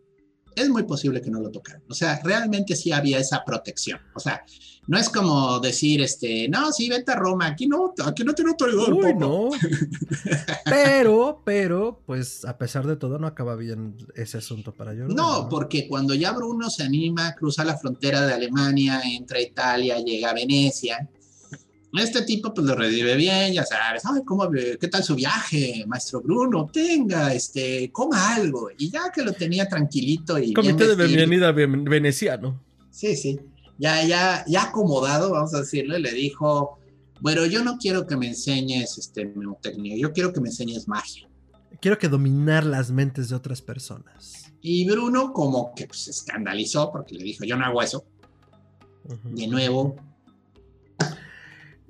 es 0.56 0.70
muy 0.70 0.84
posible 0.84 1.22
que 1.22 1.30
no 1.30 1.39
lo 1.39 1.52
tocaran. 1.52 1.84
O 1.89 1.93
sea, 1.93 2.20
realmente 2.24 2.76
sí 2.76 2.91
había 2.91 3.20
esa 3.20 3.43
protección. 3.45 3.99
O 4.16 4.20
sea, 4.20 4.43
no 4.88 4.97
es 4.97 5.10
como 5.10 5.60
decir, 5.60 6.02
este, 6.02 6.49
no, 6.49 6.72
sí, 6.72 6.89
vete 6.89 7.12
a 7.12 7.16
Roma, 7.16 7.47
aquí 7.47 7.68
no, 7.68 7.93
aquí 8.06 8.24
no 8.24 8.34
tiene 8.34 8.52
autoridad. 8.52 8.91
Uy, 8.91 9.14
no. 9.14 9.49
pero, 10.66 11.41
pero, 11.45 12.02
pues 12.06 12.45
a 12.45 12.58
pesar 12.58 12.88
de 12.88 12.95
todo 12.95 13.20
no 13.20 13.28
acaba 13.28 13.56
bien 13.56 13.97
ese 14.16 14.39
asunto 14.39 14.74
para 14.74 14.93
yo. 14.93 15.06
No, 15.08 15.47
porque 15.49 15.88
cuando 15.88 16.14
ya 16.14 16.32
Bruno 16.32 16.70
se 16.70 16.84
anima, 16.84 17.34
cruza 17.36 17.64
la 17.64 17.78
frontera 17.78 18.26
de 18.26 18.34
Alemania, 18.34 19.02
entra 19.06 19.38
a 19.38 19.41
Italia, 19.41 19.99
llega 19.99 20.32
a 20.32 20.34
Venecia, 20.34 21.10
este 22.00 22.22
tipo 22.22 22.54
pues 22.54 22.66
lo 22.66 22.76
revive 22.76 23.16
bien, 23.16 23.54
ya 23.54 23.66
sabes, 23.66 24.04
ay, 24.06 24.22
¿cómo, 24.26 24.50
¿qué 24.50 24.88
tal 24.88 25.04
su 25.04 25.16
viaje, 25.16 25.84
maestro 25.88 26.22
Bruno? 26.22 26.70
Tenga, 26.72 27.34
este, 27.34 27.92
coma 27.92 28.36
algo. 28.36 28.70
Y 28.78 28.89
ya 28.89 29.12
que 29.14 29.24
lo 29.24 29.34
tenía 29.34 29.68
tranquilito 29.68 30.39
y... 30.39 30.54
Comité 30.54 30.96
de 30.96 31.08
bienvenida 31.08 31.52
veneciano. 31.52 32.62
Sí, 32.89 33.16
sí. 33.16 33.39
Ya, 33.78 34.04
ya, 34.06 34.46
ya 34.48 34.64
acomodado, 34.64 35.32
vamos 35.32 35.54
a 35.54 35.60
decirle, 35.60 36.00
le 36.00 36.12
dijo, 36.14 36.80
bueno, 37.20 37.46
yo 37.46 37.64
no 37.64 37.78
quiero 37.78 38.08
que 38.08 38.16
me 38.16 38.28
enseñes 38.28 38.98
este 38.98 39.26
mnemotecnia, 39.26 39.98
yo 39.98 40.14
quiero 40.14 40.32
que 40.32 40.39
me 40.39 40.50
enseñes 40.50 40.88
magia. 40.88 41.28
Quiero 41.82 41.98
que 41.98 42.08
dominar 42.08 42.66
las 42.66 42.92
mentes 42.92 43.30
de 43.30 43.36
otras 43.36 43.62
personas. 43.62 44.54
Y 44.62 44.88
Bruno 44.89 45.34
como 45.34 45.74
que 45.76 45.88
pues, 45.88 46.02
se 46.02 46.12
escandalizó 46.12 46.92
porque 46.92 47.16
le 47.16 47.24
dijo, 47.24 47.44
yo 47.44 47.58
no 47.58 47.66
hago 47.66 47.82
eso. 47.82 48.06
De 49.24 49.48
nuevo, 49.48 49.96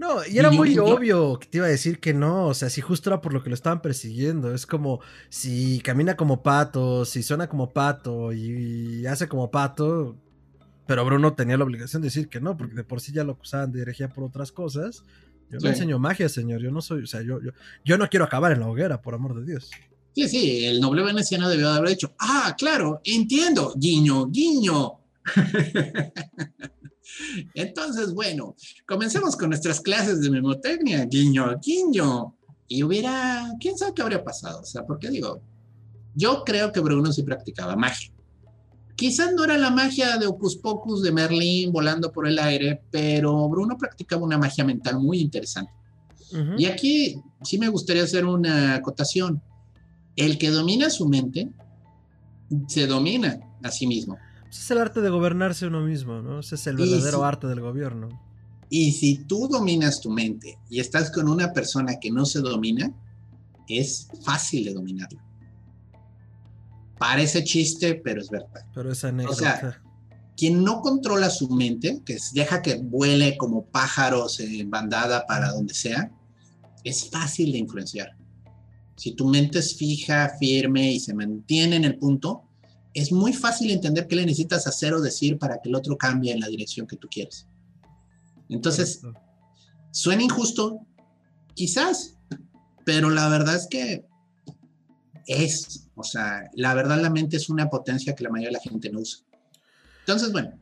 no, 0.02 0.26
y 0.26 0.39
era 0.39 0.49
muy 0.49 0.76
obvio 0.80 1.38
que 1.38 1.45
te 1.45 1.60
iba 1.60 1.68
a 1.68 1.70
decir 1.70 1.99
que 1.99 2.12
no, 2.12 2.47
o 2.47 2.56
sea, 2.56 2.72
si 2.72 2.82
justo 2.82 3.12
era 3.12 3.22
por 3.22 3.34
lo 3.34 3.43
que 3.43 3.49
lo 3.49 3.54
estaban 3.54 3.84
persiguiendo, 3.84 4.52
es 4.52 4.66
como 4.66 4.99
si 5.30 5.80
camina 5.82 6.18
como 6.18 6.41
pato, 6.41 7.06
si 7.06 7.22
suena 7.22 7.47
como 7.47 7.72
pato 7.72 8.34
y 8.34 9.06
hace 9.06 9.28
como 9.28 9.52
pato, 9.52 10.18
pero 10.88 11.06
Bruno 11.06 11.36
tenía 11.36 11.56
la 11.56 11.66
obligación 11.66 12.02
de 12.02 12.08
decir 12.08 12.30
que 12.30 12.41
no, 12.41 12.58
porque 12.58 12.74
de 12.74 12.84
por 12.84 12.99
sí 12.99 13.12
ya 13.12 13.24
lo 13.24 13.34
acusaban 13.34 13.72
de 13.72 13.84
herejía 13.84 14.10
por 14.10 14.24
otras 14.24 14.52
cosas. 14.52 15.04
Yo 15.52 15.60
no 15.60 15.70
enseño 15.70 15.99
magia, 15.99 16.30
señor, 16.30 16.62
yo 16.62 16.72
no 16.72 16.82
soy, 16.82 17.04
o 17.04 17.08
sea, 17.08 17.22
yo, 17.22 17.39
yo, 17.39 17.52
yo 17.86 17.99
no 17.99 18.10
quiero 18.10 18.26
acabar 18.26 18.54
en 18.54 18.62
la 18.62 18.70
hoguera, 18.70 19.04
por 19.04 19.14
amor 19.14 19.36
de 19.36 19.45
Dios. 19.45 19.70
Sí, 20.16 20.28
sí, 20.28 20.66
el 20.66 20.82
noble 20.82 21.04
veneciano 21.04 21.47
debió 21.47 21.72
de 21.72 21.78
haber 21.78 21.89
dicho, 21.89 22.16
ah, 22.18 22.56
claro, 22.58 23.02
entiendo, 23.04 23.76
guiño, 23.78 24.26
guiño. 24.32 24.93
Entonces, 27.53 28.14
bueno, 28.14 28.55
comencemos 28.88 29.36
con 29.36 29.49
nuestras 29.49 29.82
clases 29.82 30.22
de 30.22 30.30
memotecnia, 30.30 31.05
guiño, 31.05 31.57
guiño. 31.59 32.36
Y 32.68 32.84
hubiera, 32.84 33.51
quién 33.59 33.78
sabe 33.78 33.93
qué 33.93 34.01
habría 34.01 34.24
pasado. 34.24 34.62
O 34.62 34.66
sea, 34.66 34.86
porque 34.86 35.09
digo, 35.09 35.41
yo 36.16 36.43
creo 36.45 36.72
que 36.72 36.80
Bruno 36.80 37.12
sí 37.12 37.24
practicaba 37.24 37.76
magia. 37.76 38.12
Quizás 38.95 39.34
no 39.34 39.43
era 39.43 39.57
la 39.57 39.72
magia 39.72 40.18
de 40.18 40.28
Ocus 40.28 40.57
Pocus 40.57 41.01
de 41.01 41.12
Merlín 41.12 41.72
volando 41.72 42.12
por 42.12 42.28
el 42.28 42.38
aire, 42.39 42.84
pero 42.91 43.49
Bruno 43.49 43.78
practicaba 43.78 44.24
una 44.24 44.38
magia 44.38 44.64
mental 44.64 44.99
muy 44.99 45.20
interesante. 45.20 45.72
Y 46.57 46.66
aquí 46.66 47.22
sí 47.43 47.57
me 47.57 47.68
gustaría 47.68 48.03
hacer 48.03 48.26
una 48.26 48.76
acotación. 48.76 49.41
El 50.16 50.38
que 50.38 50.49
domina 50.49 50.89
su 50.89 51.07
mente 51.09 51.49
se 52.68 52.88
domina 52.88 53.39
a 53.64 53.72
sí 53.72 53.88
mismo. 53.88 54.18
Ese 54.52 54.62
es 54.64 54.72
el 54.72 54.80
arte 54.80 54.99
de 54.99 55.10
gobernarse 55.10 55.66
uno 55.66 55.80
mismo, 55.82 56.22
¿no? 56.22 56.41
Ese 56.41 56.56
es 56.56 56.68
el 56.68 56.76
verdadero 56.76 57.24
arte 57.24 57.47
del 57.47 57.62
gobierno. 57.62 58.10
Y 58.70 58.91
si 58.91 59.24
tú 59.26 59.47
dominas 59.47 60.02
tu 60.02 60.10
mente 60.10 60.58
y 60.70 60.82
estás 60.82 61.10
con 61.10 61.30
una 61.30 61.54
persona 61.54 61.99
que 62.02 62.12
no 62.12 62.26
se 62.26 62.39
domina, 62.39 62.93
es 63.70 64.10
fácil 64.26 64.66
de 64.66 64.74
dominarla. 64.74 65.24
Parece 66.97 67.45
chiste, 67.45 67.95
pero 67.95 68.22
es 68.22 68.30
verdad. 68.30 68.66
Pero 68.76 68.91
es 68.91 69.04
anécdota. 69.06 69.34
O 69.34 69.39
sea, 69.39 69.82
quien 70.36 70.64
no 70.64 70.82
controla 70.82 71.30
su 71.30 71.49
mente, 71.49 72.02
que 72.06 72.18
deja 72.34 72.62
que 72.62 72.76
vuele 72.76 73.38
como 73.38 73.66
pájaros 73.66 74.39
en 74.41 74.70
bandada 74.70 75.26
para 75.28 75.52
donde 75.52 75.74
sea, 75.74 76.12
es 76.84 77.10
fácil 77.10 77.54
de 77.54 77.60
influenciar. 77.60 78.18
Si 78.97 79.14
tu 79.14 79.28
mente 79.30 79.60
es 79.60 79.78
fija, 79.78 80.30
firme 80.39 80.91
y 80.91 80.99
se 80.99 81.14
mantiene 81.14 81.78
en 81.78 81.86
el 81.86 81.97
punto, 81.97 82.43
es 82.94 83.12
muy 83.12 83.34
fácil 83.34 83.72
entender 83.72 84.08
qué 84.08 84.16
le 84.16 84.26
necesitas 84.26 84.68
hacer 84.68 84.94
o 84.94 85.02
decir 85.02 85.38
para 85.38 85.62
que 85.62 85.70
el 85.70 85.76
otro 85.76 85.98
cambie 85.98 86.34
en 86.34 86.39
la 86.39 86.48
dirección 86.48 86.88
que 86.88 86.98
tú 86.98 87.08
quieres. 87.10 87.48
Entonces, 88.50 89.02
suena 89.92 90.24
injusto, 90.24 90.86
quizás, 91.54 92.18
pero 92.86 93.10
la 93.10 93.30
verdad 93.30 93.56
es 93.56 93.68
que 93.68 94.06
es, 95.26 95.88
o 95.96 96.04
sea, 96.04 96.50
la 96.54 96.74
verdad 96.74 97.02
la 97.02 97.10
mente 97.10 97.38
es 97.38 97.50
una 97.50 97.70
potencia 97.70 98.14
que 98.14 98.24
la 98.24 98.30
mayoría 98.30 98.50
de 98.50 98.54
la 98.54 98.72
gente 98.72 98.89
no 98.89 99.00
usa. 99.00 99.26
Entonces, 100.00 100.32
bueno, 100.32 100.60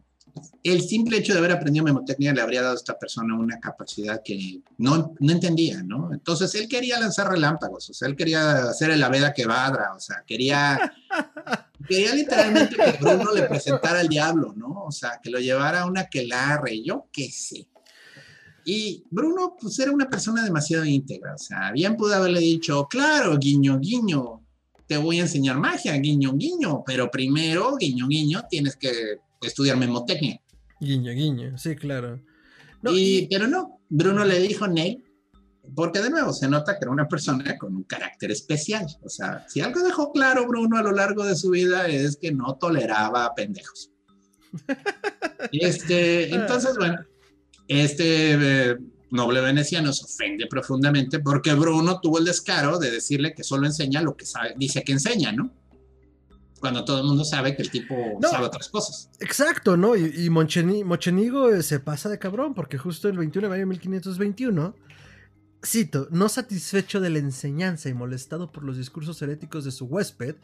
el 0.64 0.82
simple 0.82 1.18
hecho 1.18 1.34
de 1.34 1.40
haber 1.40 1.52
aprendido 1.52 1.86
memotecnia 1.86 2.34
le 2.34 2.42
habría 2.42 2.62
dado 2.62 2.74
a 2.74 2.78
esta 2.78 2.98
persona 2.98 3.38
una 3.38 3.60
capacidad 3.60 4.22
que 4.24 4.62
no, 4.78 5.14
no 5.20 5.32
entendía, 5.32 5.82
¿no? 5.84 6.12
Entonces 6.14 6.54
él 6.56 6.68
quería 6.68 7.00
lanzar 7.00 7.30
relámpagos, 7.30 7.90
o 7.90 7.94
sea, 7.94 8.08
él 8.08 8.16
quería 8.16 8.70
hacer 8.70 8.92
el 8.92 9.04
Aveda 9.04 9.34
que 9.34 9.46
vadra, 9.46 9.94
o 9.96 10.00
sea, 10.00 10.24
quería, 10.26 10.94
quería 11.88 12.14
literalmente 12.14 12.76
que 12.76 12.98
Bruno 13.00 13.34
le 13.34 13.44
presentara 13.44 14.00
al 14.02 14.10
diablo, 14.10 14.54
¿no? 14.56 14.84
O 14.86 14.92
sea, 14.92 15.20
que 15.22 15.30
lo 15.30 15.40
llevara 15.40 15.82
a 15.82 15.86
una 15.86 16.08
quelarre, 16.08 16.84
yo 16.84 17.08
qué 17.12 17.30
sé. 17.32 17.68
Y 18.66 19.06
Bruno, 19.10 19.56
pues 19.60 19.80
era 19.80 19.92
una 19.92 20.10
persona 20.10 20.44
demasiado 20.44 20.86
íntegra, 20.86 21.36
o 21.36 21.38
sea, 21.38 21.72
bien 21.72 21.96
pudo 21.96 22.16
haberle 22.16 22.42
dicho, 22.42 22.88
claro, 22.90 23.38
guiño, 23.38 23.80
guiño, 23.80 24.44
te 24.86 24.98
voy 24.98 25.20
a 25.20 25.22
enseñar 25.22 25.58
magia, 25.58 25.94
guiño, 25.94 26.34
guiño, 26.34 26.84
pero 26.86 27.10
primero, 27.10 27.78
guiño, 27.78 28.08
guiño, 28.08 28.44
tienes 28.50 28.76
que 28.76 29.20
estudiar 29.42 29.78
memotecnia. 29.78 30.42
Guiño, 30.80 31.12
guiño, 31.12 31.58
sí, 31.58 31.76
claro. 31.76 32.22
y, 32.86 33.28
Pero 33.28 33.48
no, 33.48 33.82
Bruno 33.90 34.24
le 34.24 34.40
dijo 34.40 34.68
Ney, 34.68 35.04
porque 35.76 36.00
de 36.00 36.10
nuevo 36.10 36.34
se 36.34 36.48
nota 36.48 36.74
que 36.74 36.86
era 36.86 36.92
una 36.92 37.08
persona 37.08 37.58
con 37.58 37.76
un 37.76 37.84
carácter 37.84 38.32
especial. 38.32 38.86
O 39.04 39.10
sea, 39.10 39.46
si 39.48 39.62
algo 39.62 39.82
dejó 39.82 40.12
claro 40.12 40.48
Bruno 40.48 40.78
a 40.78 40.84
lo 40.84 40.92
largo 40.92 41.24
de 41.26 41.36
su 41.36 41.52
vida 41.52 41.88
es 41.88 42.18
que 42.18 42.32
no 42.32 42.56
toleraba 42.56 43.34
pendejos. 43.36 43.92
este, 45.52 46.34
entonces, 46.34 46.76
bueno, 46.78 47.00
este 47.68 48.72
eh, 48.72 48.78
noble 49.12 49.42
veneciano 49.42 49.94
se 49.94 50.06
ofende 50.06 50.48
profundamente 50.48 51.20
porque 51.20 51.54
Bruno 51.54 52.00
tuvo 52.00 52.20
el 52.20 52.26
descaro 52.26 52.80
de 52.80 52.92
decirle 52.92 53.34
que 53.34 53.44
solo 53.44 53.68
enseña 53.68 54.02
lo 54.02 54.16
que 54.16 54.26
sabe, 54.26 54.54
dice 54.58 54.84
que 54.84 54.94
enseña, 54.94 55.32
¿no? 55.32 55.52
Cuando 56.60 56.86
todo 56.86 57.00
el 57.00 57.06
mundo 57.06 57.24
sabe 57.24 57.56
que 57.56 57.62
el 57.62 57.72
tipo 57.72 57.96
sabe 58.22 58.46
otras 58.46 58.70
cosas. 58.70 59.10
Exacto, 59.20 59.78
¿no? 59.78 59.96
Y, 59.96 60.26
y 60.26 60.30
Mochenigo 60.30 61.50
eh, 61.50 61.64
se 61.64 61.80
pasa 61.80 62.10
de 62.10 62.20
cabrón, 62.20 62.54
porque 62.54 62.78
justo 62.78 63.08
el 63.08 63.18
21 63.18 63.48
de 63.48 63.50
mayo 63.50 63.62
de 63.62 63.66
1521, 63.68 64.76
cito, 65.66 66.08
no 66.12 66.30
satisfecho 66.30 67.00
de 67.00 67.10
la 67.10 67.20
enseñanza 67.20 67.90
y 67.90 67.94
molestado 67.94 68.52
por 68.52 68.64
los 68.64 68.78
discursos 68.78 69.22
heréticos 69.22 69.66
de 69.66 69.72
su 69.72 69.86
huésped, 69.86 70.36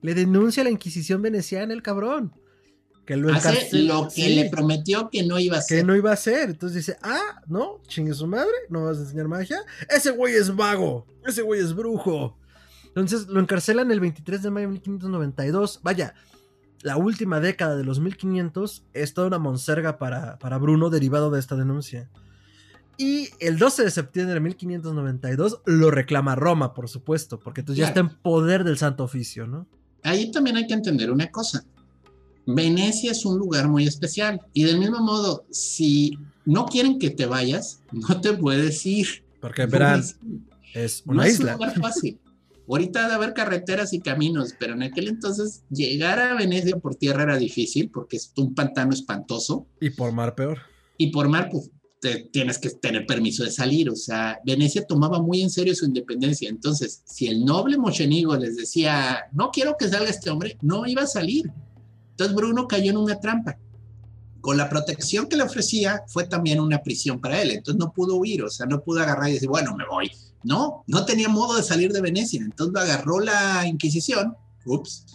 le 0.00 0.14
denuncia 0.14 0.64
la 0.64 0.70
Inquisición 0.70 1.22
veneciana 1.22 1.72
el 1.72 1.82
cabrón. 1.82 2.32
Que 3.06 3.16
lo 3.16 3.32
Hace 3.32 3.82
lo 3.82 4.08
que 4.08 4.30
le 4.30 4.48
prometió 4.48 5.10
que 5.10 5.24
no 5.24 5.38
iba 5.38 5.56
a 5.56 5.58
hacer. 5.58 5.78
Que 5.78 5.84
no 5.84 5.94
iba 5.94 6.10
a 6.10 6.14
hacer. 6.14 6.50
Entonces 6.50 6.86
dice, 6.86 6.98
ah, 7.02 7.42
no, 7.46 7.82
chingue 7.86 8.14
su 8.14 8.26
madre, 8.26 8.52
no 8.70 8.84
vas 8.84 8.96
a 8.96 9.02
enseñar 9.02 9.28
magia. 9.28 9.58
Ese 9.90 10.10
güey 10.10 10.34
es 10.34 10.54
vago, 10.54 11.06
ese 11.26 11.42
güey 11.42 11.60
es 11.60 11.74
brujo. 11.74 12.38
Entonces 12.94 13.26
lo 13.26 13.40
encarcelan 13.40 13.90
el 13.90 14.00
23 14.00 14.42
de 14.42 14.50
mayo 14.50 14.68
de 14.68 14.72
1592. 14.74 15.80
Vaya, 15.82 16.14
la 16.82 16.96
última 16.96 17.40
década 17.40 17.76
de 17.76 17.84
los 17.84 17.98
1500 17.98 18.84
es 18.92 19.14
toda 19.14 19.26
una 19.26 19.38
monserga 19.38 19.98
para, 19.98 20.38
para 20.38 20.58
Bruno 20.58 20.90
derivado 20.90 21.30
de 21.30 21.40
esta 21.40 21.56
denuncia. 21.56 22.08
Y 22.96 23.30
el 23.40 23.58
12 23.58 23.84
de 23.84 23.90
septiembre 23.90 24.34
de 24.34 24.40
1592 24.40 25.62
lo 25.64 25.90
reclama 25.90 26.36
Roma, 26.36 26.74
por 26.74 26.88
supuesto, 26.88 27.40
porque 27.40 27.62
entonces 27.62 27.80
ya 27.80 27.88
está 27.88 28.00
en 28.00 28.10
poder 28.10 28.62
del 28.62 28.78
Santo 28.78 29.02
Oficio, 29.02 29.46
¿no? 29.46 29.66
Ahí 30.04 30.30
también 30.30 30.56
hay 30.56 30.66
que 30.66 30.74
entender 30.74 31.10
una 31.10 31.30
cosa. 31.30 31.64
Venecia 32.46 33.10
es 33.10 33.24
un 33.24 33.38
lugar 33.38 33.68
muy 33.68 33.86
especial 33.86 34.40
y 34.52 34.64
del 34.64 34.78
mismo 34.78 35.00
modo, 35.00 35.46
si 35.50 36.18
no 36.44 36.66
quieren 36.66 36.98
que 36.98 37.10
te 37.10 37.26
vayas, 37.26 37.80
no 37.90 38.20
te 38.20 38.34
puedes 38.34 38.84
ir. 38.86 39.24
Porque 39.40 39.66
verán, 39.66 40.04
es 40.74 41.02
una 41.06 41.26
isla. 41.26 41.52
Es 41.52 41.58
un 41.58 41.66
lugar 41.66 41.80
fácil. 41.80 42.18
Ahorita 42.66 43.08
de 43.08 43.14
haber 43.14 43.34
carreteras 43.34 43.92
y 43.92 44.00
caminos, 44.00 44.54
pero 44.58 44.72
en 44.72 44.82
aquel 44.82 45.08
entonces 45.08 45.64
llegar 45.70 46.18
a 46.18 46.34
Venecia 46.34 46.76
por 46.76 46.94
tierra 46.94 47.24
era 47.24 47.36
difícil 47.36 47.90
porque 47.90 48.16
es 48.16 48.32
un 48.36 48.54
pantano 48.54 48.92
espantoso. 48.92 49.66
Y 49.80 49.90
por 49.90 50.12
mar 50.12 50.34
peor. 50.34 50.60
Y 50.96 51.08
por 51.08 51.28
mar, 51.28 51.50
pues 51.52 51.70
te, 52.00 52.28
tienes 52.32 52.58
que 52.58 52.70
tener 52.70 53.06
permiso 53.06 53.44
de 53.44 53.50
salir. 53.50 53.90
O 53.90 53.96
sea, 53.96 54.38
Venecia 54.46 54.86
tomaba 54.86 55.20
muy 55.20 55.42
en 55.42 55.50
serio 55.50 55.74
su 55.74 55.84
independencia. 55.84 56.48
Entonces, 56.48 57.02
si 57.04 57.26
el 57.26 57.44
noble 57.44 57.76
Mochenigo 57.76 58.34
les 58.36 58.56
decía, 58.56 59.24
no 59.32 59.50
quiero 59.50 59.76
que 59.78 59.88
salga 59.88 60.08
este 60.08 60.30
hombre, 60.30 60.56
no 60.62 60.86
iba 60.86 61.02
a 61.02 61.06
salir. 61.06 61.52
Entonces 62.10 62.34
Bruno 62.34 62.66
cayó 62.66 62.90
en 62.90 62.96
una 62.96 63.20
trampa. 63.20 63.58
Con 64.40 64.56
la 64.56 64.70
protección 64.70 65.26
que 65.26 65.36
le 65.36 65.42
ofrecía, 65.42 66.02
fue 66.06 66.24
también 66.24 66.60
una 66.60 66.82
prisión 66.82 67.20
para 67.20 67.42
él. 67.42 67.50
Entonces 67.50 67.78
no 67.78 67.92
pudo 67.92 68.16
huir, 68.16 68.42
o 68.42 68.50
sea, 68.50 68.64
no 68.64 68.82
pudo 68.82 69.00
agarrar 69.00 69.28
y 69.28 69.34
decir, 69.34 69.48
bueno, 69.48 69.74
me 69.76 69.84
voy 69.86 70.10
no, 70.44 70.84
no 70.86 71.04
tenía 71.04 71.28
modo 71.28 71.56
de 71.56 71.62
salir 71.62 71.92
de 71.92 72.00
Venecia. 72.00 72.40
Entonces 72.40 72.72
lo 72.72 72.80
agarró 72.80 73.20
la 73.20 73.66
Inquisición, 73.66 74.36
ups, 74.66 75.06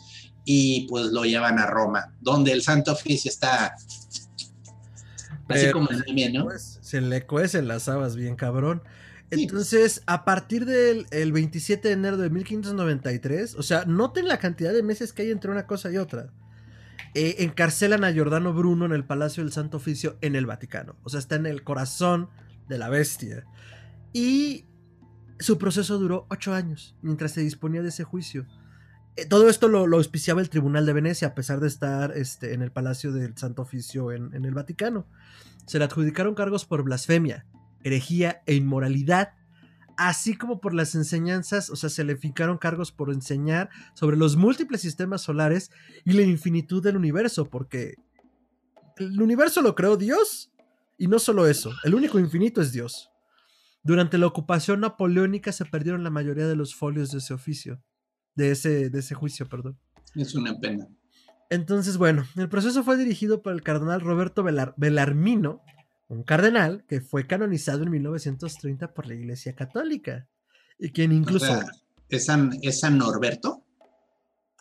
y 0.45 0.87
pues 0.87 1.07
lo 1.07 1.23
llevan 1.23 1.59
a 1.59 1.65
Roma, 1.65 2.13
donde 2.21 2.51
el 2.51 2.61
Santo 2.61 2.91
Oficio 2.93 3.29
está 3.29 3.75
así 5.47 5.71
como 5.71 5.89
el 5.89 6.33
¿no? 6.33 6.45
Pues, 6.45 6.79
se 6.81 7.01
le 7.01 7.25
cuecen 7.25 7.67
las 7.67 7.89
habas 7.89 8.15
bien 8.15 8.35
cabrón. 8.35 8.81
Entonces, 9.31 10.01
a 10.07 10.25
partir 10.25 10.65
del 10.65 11.31
27 11.31 11.87
de 11.87 11.93
enero 11.93 12.17
de 12.17 12.31
1593, 12.31 13.55
o 13.55 13.63
sea, 13.63 13.85
noten 13.85 14.27
la 14.27 14.39
cantidad 14.39 14.73
de 14.73 14.81
meses 14.81 15.13
que 15.13 15.21
hay 15.21 15.31
entre 15.31 15.51
una 15.51 15.67
cosa 15.67 15.91
y 15.91 15.97
otra. 15.97 16.31
Eh, 17.13 17.35
encarcelan 17.39 18.03
a 18.03 18.11
Giordano 18.11 18.53
Bruno 18.53 18.85
en 18.85 18.91
el 18.91 19.03
Palacio 19.03 19.43
del 19.43 19.51
Santo 19.51 19.77
Oficio 19.77 20.17
en 20.21 20.35
el 20.35 20.45
Vaticano. 20.45 20.95
O 21.03 21.09
sea, 21.09 21.19
está 21.19 21.35
en 21.35 21.45
el 21.45 21.63
corazón 21.63 22.29
de 22.67 22.77
la 22.79 22.89
bestia. 22.89 23.45
Y 24.13 24.65
su 25.39 25.57
proceso 25.57 25.97
duró 25.97 26.25
ocho 26.29 26.53
años, 26.53 26.95
mientras 27.01 27.31
se 27.31 27.41
disponía 27.41 27.81
de 27.81 27.89
ese 27.89 28.03
juicio. 28.03 28.45
Eh, 29.15 29.25
todo 29.25 29.49
esto 29.49 29.67
lo, 29.67 29.79
auspiciaba 29.95 30.41
el 30.41 30.49
Tribunal 30.49 30.85
de 30.85 30.93
Venecia, 30.93 31.29
a 31.29 31.35
pesar 31.35 31.59
de 31.59 31.67
estar 31.67 32.15
este, 32.15 32.53
en 32.53 32.61
el 32.61 32.71
Palacio 32.71 33.11
del 33.11 33.37
Santo 33.37 33.61
Oficio 33.61 34.11
en, 34.11 34.33
el 34.33 34.53
Vaticano. 34.53 35.07
Se 35.65 35.79
le 35.79 35.85
adjudicaron 35.85 36.35
cargos 36.35 36.65
por 36.65 36.83
blasfemia, 36.83 37.45
herejía 37.83 38.41
e 38.45 38.55
inmoralidad, 38.55 39.33
así 39.97 40.35
como 40.35 40.61
por 40.61 40.73
las 40.73 40.95
enseñanzas, 40.95 41.69
o 41.69 41.75
sea, 41.75 41.89
se 41.89 42.03
le 42.03 42.15
fijaron 42.15 42.57
cargos 42.57 42.91
por 42.91 43.11
enseñar 43.11 43.69
sobre 43.93 44.17
los 44.17 44.35
múltiples 44.35 44.81
sistemas 44.81 45.21
solares 45.21 45.71
y 46.05 46.13
la 46.13 46.21
infinitud 46.21 46.81
del 46.81 46.97
universo, 46.97 47.49
porque 47.49 47.95
el 48.97 49.21
universo 49.21 49.61
lo 49.61 49.75
creó 49.75 49.97
Dios, 49.97 50.51
y 50.97 51.07
no 51.07 51.19
solo 51.19 51.47
eso, 51.47 51.71
el 51.83 51.95
único 51.95 52.19
infinito 52.19 52.61
es 52.61 52.71
Dios. 52.71 53.08
Durante 53.89 54.19
la 54.19 54.27
ocupación 54.27 54.81
napoleónica 54.81 55.51
se 55.51 55.65
perdieron 55.65 56.03
la 56.03 56.11
mayoría 56.11 56.45
de 56.45 56.55
los 56.55 56.75
folios 56.75 57.09
de 57.09 57.17
ese 57.17 57.33
oficio, 57.33 57.81
de 58.35 58.51
ese, 58.51 58.91
de 58.91 58.99
ese 58.99 59.15
juicio, 59.15 59.49
perdón. 59.49 59.79
Es 60.13 60.35
una 60.35 60.55
pena. 60.59 60.87
Entonces, 61.49 61.97
bueno, 61.97 62.23
el 62.35 62.49
proceso 62.49 62.83
fue 62.83 62.97
dirigido 62.97 63.41
por 63.41 63.51
el 63.51 63.63
cardenal 63.63 64.01
Roberto 64.01 64.43
Belarmino, 64.77 65.63
un 66.07 66.21
cardenal 66.21 66.85
que 66.87 67.01
fue 67.01 67.25
canonizado 67.25 67.81
en 67.81 67.89
1930 67.89 68.93
por 68.93 69.07
la 69.07 69.15
Iglesia 69.15 69.55
Católica. 69.55 70.27
Y 70.77 70.91
quien 70.91 71.11
incluso... 71.11 71.59
¿Es 72.09 72.25
San, 72.27 72.59
¿Es 72.61 72.81
San 72.81 72.95
Norberto? 72.95 73.65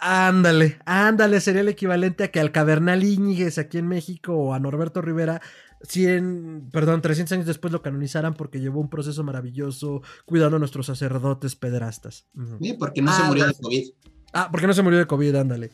Ándale, 0.00 0.78
ándale, 0.84 1.40
sería 1.40 1.62
el 1.62 1.68
equivalente 1.68 2.24
a 2.24 2.30
que 2.30 2.38
al 2.38 2.52
Cabernal 2.52 3.02
Íñiguez 3.02 3.58
aquí 3.58 3.78
en 3.78 3.88
México 3.88 4.32
o 4.32 4.54
a 4.54 4.60
Norberto 4.60 5.02
Rivera 5.02 5.40
100, 5.82 6.70
perdón, 6.72 7.02
300 7.02 7.32
años 7.32 7.46
después 7.46 7.72
lo 7.72 7.82
canonizaran 7.82 8.34
porque 8.34 8.60
llevó 8.60 8.80
un 8.80 8.90
proceso 8.90 9.22
maravilloso 9.22 10.02
cuidando 10.24 10.56
a 10.56 10.58
nuestros 10.58 10.86
sacerdotes 10.86 11.56
pederastas. 11.56 12.26
Sí, 12.60 12.74
porque 12.74 13.02
no 13.02 13.12
se 13.12 13.22
murió 13.24 13.46
de 13.46 13.54
COVID. 13.54 13.88
Ah, 14.32 14.48
porque 14.50 14.66
no 14.66 14.74
se 14.74 14.82
murió 14.82 14.98
de 14.98 15.06
COVID, 15.06 15.34
ándale. 15.36 15.70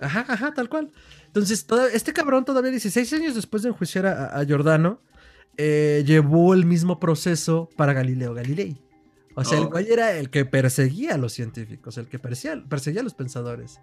Ajá, 0.00 0.24
ajá, 0.28 0.52
tal 0.54 0.68
cual. 0.68 0.90
Entonces, 1.26 1.66
este 1.92 2.12
cabrón 2.12 2.44
todavía 2.44 2.70
16 2.70 3.12
años 3.14 3.34
después 3.34 3.62
de 3.62 3.70
enjuiciar 3.70 4.06
a, 4.06 4.44
Giordano, 4.44 5.00
eh, 5.56 6.02
llevó 6.06 6.52
el 6.54 6.66
mismo 6.66 7.00
proceso 7.00 7.68
para 7.76 7.92
Galileo 7.94 8.34
Galilei. 8.34 8.76
O 9.38 9.44
sea, 9.44 9.58
el 9.58 9.68
cual 9.68 9.86
era 9.86 10.12
el 10.12 10.30
que 10.30 10.46
perseguía 10.46 11.14
a 11.14 11.18
los 11.18 11.34
científicos, 11.34 11.98
el 11.98 12.08
que 12.08 12.18
perseguía, 12.18 12.64
perseguía 12.66 13.02
a 13.02 13.04
los 13.04 13.12
pensadores. 13.12 13.80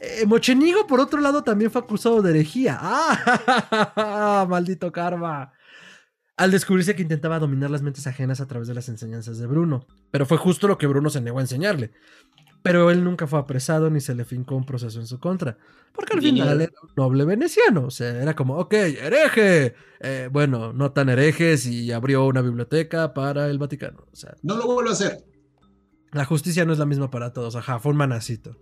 Eh, 0.00 0.26
Mochenigo, 0.26 0.86
por 0.88 0.98
otro 0.98 1.20
lado, 1.20 1.44
también 1.44 1.70
fue 1.70 1.80
acusado 1.80 2.22
de 2.22 2.30
herejía. 2.30 2.76
¡Ah! 2.80 4.46
¡Maldito 4.48 4.90
karma! 4.90 5.52
Al 6.36 6.50
descubrirse 6.50 6.96
que 6.96 7.02
intentaba 7.02 7.38
dominar 7.38 7.70
las 7.70 7.82
mentes 7.82 8.08
ajenas 8.08 8.40
a 8.40 8.48
través 8.48 8.66
de 8.66 8.74
las 8.74 8.88
enseñanzas 8.88 9.38
de 9.38 9.46
Bruno. 9.46 9.86
Pero 10.10 10.26
fue 10.26 10.38
justo 10.38 10.66
lo 10.66 10.76
que 10.76 10.88
Bruno 10.88 11.08
se 11.08 11.20
negó 11.20 11.38
a 11.38 11.42
enseñarle. 11.42 11.92
Pero 12.62 12.90
él 12.90 13.02
nunca 13.02 13.26
fue 13.26 13.38
apresado 13.38 13.88
ni 13.90 14.00
se 14.00 14.14
le 14.14 14.24
fincó 14.24 14.54
un 14.54 14.66
proceso 14.66 15.00
en 15.00 15.06
su 15.06 15.18
contra. 15.18 15.56
Porque 15.92 16.14
al 16.14 16.20
final 16.20 16.60
era 16.60 16.72
un 16.82 16.90
noble 16.96 17.24
veneciano. 17.24 17.86
O 17.86 17.90
sea, 17.90 18.22
era 18.22 18.36
como, 18.36 18.58
ok, 18.58 18.72
hereje. 18.72 19.74
Eh, 20.00 20.28
bueno, 20.30 20.72
no 20.72 20.92
tan 20.92 21.08
herejes 21.08 21.66
y 21.66 21.90
abrió 21.92 22.26
una 22.26 22.42
biblioteca 22.42 23.14
para 23.14 23.48
el 23.48 23.58
Vaticano. 23.58 24.06
O 24.12 24.16
sea, 24.16 24.34
no 24.42 24.56
lo 24.56 24.66
vuelvo 24.66 24.90
a 24.90 24.92
hacer. 24.92 25.24
La 26.12 26.24
justicia 26.24 26.64
no 26.64 26.72
es 26.72 26.78
la 26.78 26.86
misma 26.86 27.10
para 27.10 27.32
todos. 27.32 27.56
Ajá, 27.56 27.78
fue 27.78 27.92
un 27.92 27.98
manacito. 27.98 28.56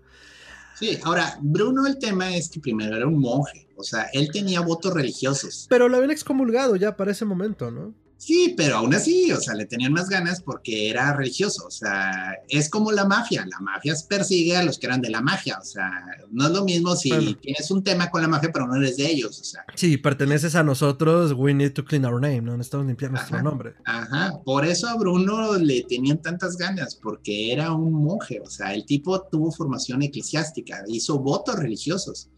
Sí, 0.79 0.97
ahora, 1.03 1.37
Bruno 1.41 1.87
el 1.89 1.99
tema 1.99 2.37
es 2.37 2.49
que 2.49 2.61
primero 2.61 2.97
era 2.97 3.07
un 3.07 3.19
monje, 3.19 3.67
o 3.77 3.83
sea, 3.83 4.07
él 4.13 4.31
tenía 4.31 4.61
votos 4.61 4.95
religiosos. 4.95 5.67
Pero 5.69 5.89
lo 5.89 5.97
habían 5.97 6.13
excomulgado 6.13 6.77
ya 6.77 6.97
para 6.97 7.11
ese 7.11 7.25
momento, 7.25 7.73
¿no? 7.73 7.95
Sí, 8.19 8.53
pero 8.57 8.79
aún 8.79 8.93
así, 8.93 9.31
o 9.31 9.41
sea, 9.41 9.55
le 9.55 9.65
tenían 9.65 9.93
más 9.93 10.09
ganas 10.09 10.43
porque 10.43 10.91
era 10.91 11.13
religioso, 11.13 11.65
o 11.65 11.71
sea, 11.71 12.35
es 12.49 12.69
como 12.69 12.91
la 12.91 13.05
mafia, 13.05 13.47
la 13.47 13.61
mafia 13.61 13.95
persigue 14.09 14.57
a 14.57 14.65
los 14.65 14.77
que 14.77 14.89
eran 14.89 15.01
de 15.01 15.09
la 15.09 15.21
magia, 15.21 15.57
o 15.63 15.65
sea, 15.65 15.89
no 16.33 16.47
es 16.47 16.51
lo 16.53 16.65
mismo 16.65 16.97
si 16.97 17.11
tienes 17.37 17.71
un 17.71 17.85
tema 17.85 18.11
con 18.11 18.21
la 18.21 18.27
mafia 18.27 18.51
pero 18.53 18.67
no 18.67 18.75
eres 18.75 18.97
de 18.97 19.09
ellos, 19.09 19.41
o 19.41 19.45
sea. 19.45 19.65
Sí, 19.77 19.97
perteneces 19.99 20.57
a 20.57 20.65
nosotros, 20.65 21.33
we 21.33 21.55
need 21.55 21.75
to 21.75 21.85
clean 21.85 22.05
our 22.05 22.21
name, 22.21 22.43
no 22.43 22.57
necesitamos 22.57 22.89
limpiar 22.89 23.13
nuestro 23.13 23.41
nombre. 23.41 23.75
Ajá, 23.85 24.33
por 24.45 24.65
eso 24.65 24.89
a 24.89 24.97
Bruno 24.97 25.57
le 25.57 25.85
tenían 25.85 26.21
tantas 26.21 26.57
ganas, 26.57 26.97
porque 26.97 27.53
era 27.53 27.73
un 27.73 27.93
monje, 27.93 28.41
o 28.41 28.51
sea, 28.51 28.75
el 28.75 28.85
tipo 28.85 29.23
tuvo 29.31 29.53
formación 29.53 30.03
eclesiástica, 30.03 30.83
hizo 30.89 31.21
votos 31.21 31.55
religiosos. 31.55 32.31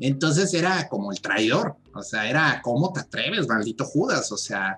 Entonces 0.00 0.54
era 0.54 0.88
como 0.88 1.10
el 1.10 1.20
traidor, 1.20 1.76
o 1.92 2.02
sea, 2.02 2.30
era 2.30 2.62
como 2.62 2.92
te 2.92 3.00
atreves, 3.00 3.48
maldito 3.48 3.84
Judas, 3.84 4.30
o 4.30 4.36
sea, 4.36 4.76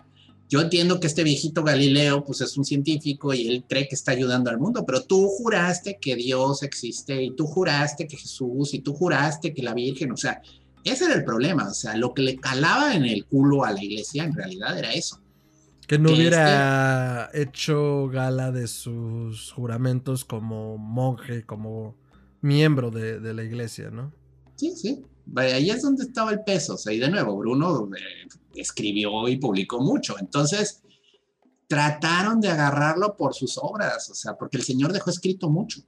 yo 0.50 0.60
entiendo 0.60 0.98
que 0.98 1.06
este 1.06 1.22
viejito 1.22 1.62
Galileo, 1.62 2.24
pues 2.24 2.40
es 2.40 2.56
un 2.58 2.64
científico 2.64 3.32
y 3.32 3.46
él 3.46 3.64
cree 3.68 3.86
que 3.86 3.94
está 3.94 4.10
ayudando 4.10 4.50
al 4.50 4.58
mundo, 4.58 4.84
pero 4.84 5.04
tú 5.04 5.28
juraste 5.28 5.98
que 6.00 6.16
Dios 6.16 6.64
existe 6.64 7.22
y 7.22 7.30
tú 7.36 7.46
juraste 7.46 8.08
que 8.08 8.16
Jesús 8.16 8.74
y 8.74 8.80
tú 8.80 8.92
juraste 8.92 9.54
que 9.54 9.62
la 9.62 9.74
Virgen, 9.74 10.10
o 10.10 10.16
sea, 10.16 10.42
ese 10.82 11.04
era 11.04 11.14
el 11.14 11.24
problema, 11.24 11.68
o 11.68 11.72
sea, 11.72 11.96
lo 11.96 12.12
que 12.12 12.22
le 12.22 12.36
calaba 12.36 12.96
en 12.96 13.04
el 13.04 13.26
culo 13.26 13.64
a 13.64 13.70
la 13.70 13.82
iglesia 13.82 14.24
en 14.24 14.34
realidad 14.34 14.76
era 14.76 14.92
eso. 14.92 15.20
Que 15.86 16.00
no 16.00 16.10
hubiera 16.10 17.26
este 17.26 17.42
hecho 17.42 18.08
gala 18.08 18.50
de 18.50 18.66
sus 18.66 19.52
juramentos 19.52 20.24
como 20.24 20.78
monje, 20.78 21.44
como 21.44 21.94
miembro 22.40 22.90
de, 22.90 23.20
de 23.20 23.34
la 23.34 23.44
iglesia, 23.44 23.90
¿no? 23.92 24.12
Sí, 24.56 24.74
sí. 24.74 25.04
Ahí 25.36 25.70
es 25.70 25.82
donde 25.82 26.04
estaba 26.04 26.32
el 26.32 26.42
peso. 26.42 26.74
O 26.74 26.78
sea, 26.78 26.92
y 26.92 26.98
de 26.98 27.10
nuevo, 27.10 27.36
Bruno 27.36 27.88
eh, 27.96 28.28
escribió 28.54 29.28
y 29.28 29.36
publicó 29.36 29.80
mucho. 29.80 30.16
Entonces, 30.18 30.82
trataron 31.68 32.40
de 32.40 32.48
agarrarlo 32.48 33.16
por 33.16 33.34
sus 33.34 33.58
obras, 33.58 34.10
o 34.10 34.14
sea, 34.14 34.34
porque 34.34 34.56
el 34.56 34.64
señor 34.64 34.92
dejó 34.92 35.10
escrito 35.10 35.48
mucho. 35.48 35.82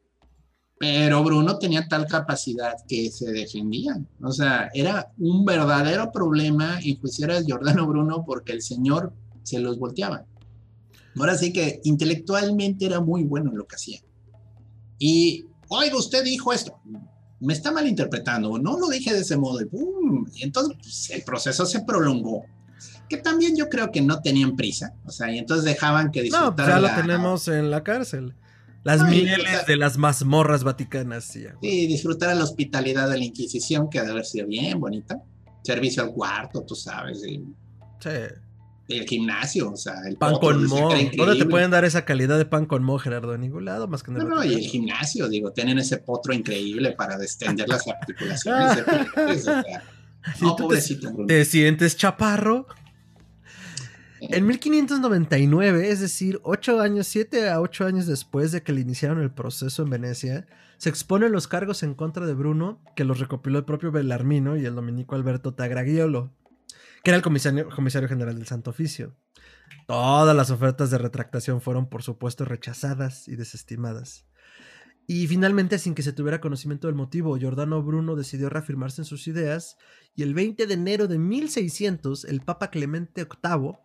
Pero 0.78 1.22
Bruno 1.22 1.58
tenía 1.58 1.86
tal 1.86 2.06
capacidad 2.06 2.74
que 2.88 3.10
se 3.10 3.30
defendía. 3.30 4.00
O 4.20 4.32
sea, 4.32 4.68
era 4.74 5.12
un 5.18 5.44
verdadero 5.44 6.10
problema 6.10 6.80
enjuiciar 6.82 7.30
a 7.30 7.42
Giordano 7.42 7.86
Bruno 7.86 8.24
porque 8.24 8.52
el 8.52 8.62
señor 8.62 9.12
se 9.42 9.60
los 9.60 9.78
volteaba. 9.78 10.24
Ahora 11.16 11.36
sí 11.36 11.52
que 11.52 11.80
intelectualmente 11.84 12.86
era 12.86 13.00
muy 13.00 13.22
bueno 13.24 13.50
en 13.50 13.58
lo 13.58 13.66
que 13.66 13.76
hacía. 13.76 14.00
Y, 14.98 15.46
oiga, 15.68 15.96
usted 15.96 16.24
dijo 16.24 16.52
esto 16.52 16.80
me 17.42 17.52
está 17.52 17.72
malinterpretando, 17.72 18.58
no 18.58 18.78
lo 18.78 18.88
dije 18.88 19.12
de 19.12 19.20
ese 19.20 19.36
modo, 19.36 19.60
y, 19.60 19.68
y 20.34 20.42
entonces 20.42 20.76
pues, 20.80 21.10
el 21.10 21.22
proceso 21.22 21.66
se 21.66 21.82
prolongó, 21.82 22.44
que 23.08 23.18
también 23.18 23.56
yo 23.56 23.68
creo 23.68 23.90
que 23.90 24.00
no 24.00 24.20
tenían 24.20 24.56
prisa, 24.56 24.94
o 25.04 25.10
sea, 25.10 25.30
y 25.30 25.38
entonces 25.38 25.64
dejaban 25.64 26.10
que 26.10 26.22
disfrutara. 26.22 26.50
No, 26.50 26.56
pues 26.56 26.68
ya 26.68 26.80
lo 26.80 27.02
tenemos 27.02 27.48
en 27.48 27.70
la 27.70 27.82
cárcel. 27.82 28.34
Las 28.84 29.08
mieles 29.08 29.66
de 29.66 29.76
las 29.76 29.96
mazmorras 29.96 30.64
vaticanas. 30.64 31.24
Sí, 31.24 31.44
sí, 31.60 31.86
disfrutar 31.86 32.36
la 32.36 32.42
hospitalidad 32.42 33.08
de 33.08 33.18
la 33.18 33.24
Inquisición, 33.24 33.88
que 33.88 34.00
debe 34.00 34.10
haber 34.10 34.24
sido 34.24 34.48
bien 34.48 34.80
bonita. 34.80 35.22
Servicio 35.62 36.02
al 36.02 36.10
cuarto, 36.10 36.62
tú 36.62 36.74
sabes. 36.74 37.20
sí 37.20 37.40
el 38.98 39.06
gimnasio, 39.06 39.70
o 39.70 39.76
sea, 39.76 39.94
el 40.06 40.16
pan 40.16 40.36
con 40.36 40.66
mo. 40.66 40.90
¿Dónde 41.16 41.36
te 41.36 41.46
pueden 41.46 41.70
dar 41.70 41.84
esa 41.84 42.04
calidad 42.04 42.38
de 42.38 42.44
pan 42.44 42.66
con 42.66 42.82
mo, 42.82 42.98
Gerardo? 42.98 43.34
En 43.34 43.40
ningún 43.40 43.64
lado 43.64 43.88
más 43.88 44.02
que 44.02 44.10
en 44.10 44.18
el 44.18 44.28
No, 44.28 44.36
no, 44.36 44.44
y 44.44 44.54
el 44.54 44.60
gimnasio, 44.60 45.28
digo, 45.28 45.52
tienen 45.52 45.78
ese 45.78 45.98
potro 45.98 46.32
increíble 46.32 46.92
para 46.92 47.18
destender 47.18 47.68
las 47.68 47.86
articulaciones. 47.86 48.76
de, 48.76 48.84
te, 51.26 51.44
sientes 51.44 51.96
chaparro? 51.96 52.66
En 54.20 54.46
1599, 54.46 55.90
es 55.90 56.00
decir, 56.00 56.40
ocho 56.44 56.80
años, 56.80 57.08
siete 57.08 57.48
a 57.48 57.60
ocho 57.60 57.84
años 57.84 58.06
después 58.06 58.52
de 58.52 58.62
que 58.62 58.72
le 58.72 58.80
iniciaron 58.80 59.20
el 59.20 59.32
proceso 59.32 59.82
en 59.82 59.90
Venecia, 59.90 60.46
se 60.78 60.88
exponen 60.88 61.32
los 61.32 61.48
cargos 61.48 61.82
en 61.82 61.94
contra 61.94 62.26
de 62.26 62.34
Bruno, 62.34 62.80
que 62.94 63.04
los 63.04 63.18
recopiló 63.18 63.58
el 63.58 63.64
propio 63.64 63.90
Belarmino 63.90 64.56
y 64.56 64.64
el 64.64 64.76
dominico 64.76 65.16
Alberto 65.16 65.54
Tagragiolo 65.54 66.30
que 67.02 67.10
era 67.10 67.16
el 67.16 67.22
comisario, 67.22 67.68
general 68.08 68.36
del 68.36 68.46
Santo 68.46 68.70
Oficio. 68.70 69.16
Todas 69.86 70.36
las 70.36 70.50
ofertas 70.50 70.90
de 70.90 70.98
retractación 70.98 71.60
fueron, 71.60 71.88
por 71.88 72.02
supuesto, 72.02 72.44
rechazadas 72.44 73.26
y 73.28 73.36
desestimadas. 73.36 74.26
Y 75.08 75.26
finalmente, 75.26 75.78
sin 75.78 75.94
que 75.94 76.02
se 76.02 76.12
tuviera 76.12 76.40
conocimiento 76.40 76.86
del 76.86 76.94
motivo, 76.94 77.36
Giordano 77.36 77.82
Bruno 77.82 78.14
decidió 78.14 78.48
reafirmarse 78.48 79.00
en 79.00 79.04
sus 79.04 79.26
ideas 79.26 79.76
y 80.14 80.22
el 80.22 80.32
20 80.32 80.66
de 80.66 80.74
enero 80.74 81.08
de 81.08 81.18
1600 81.18 82.24
el 82.24 82.40
Papa 82.40 82.70
Clemente 82.70 83.24
VIII 83.24 83.78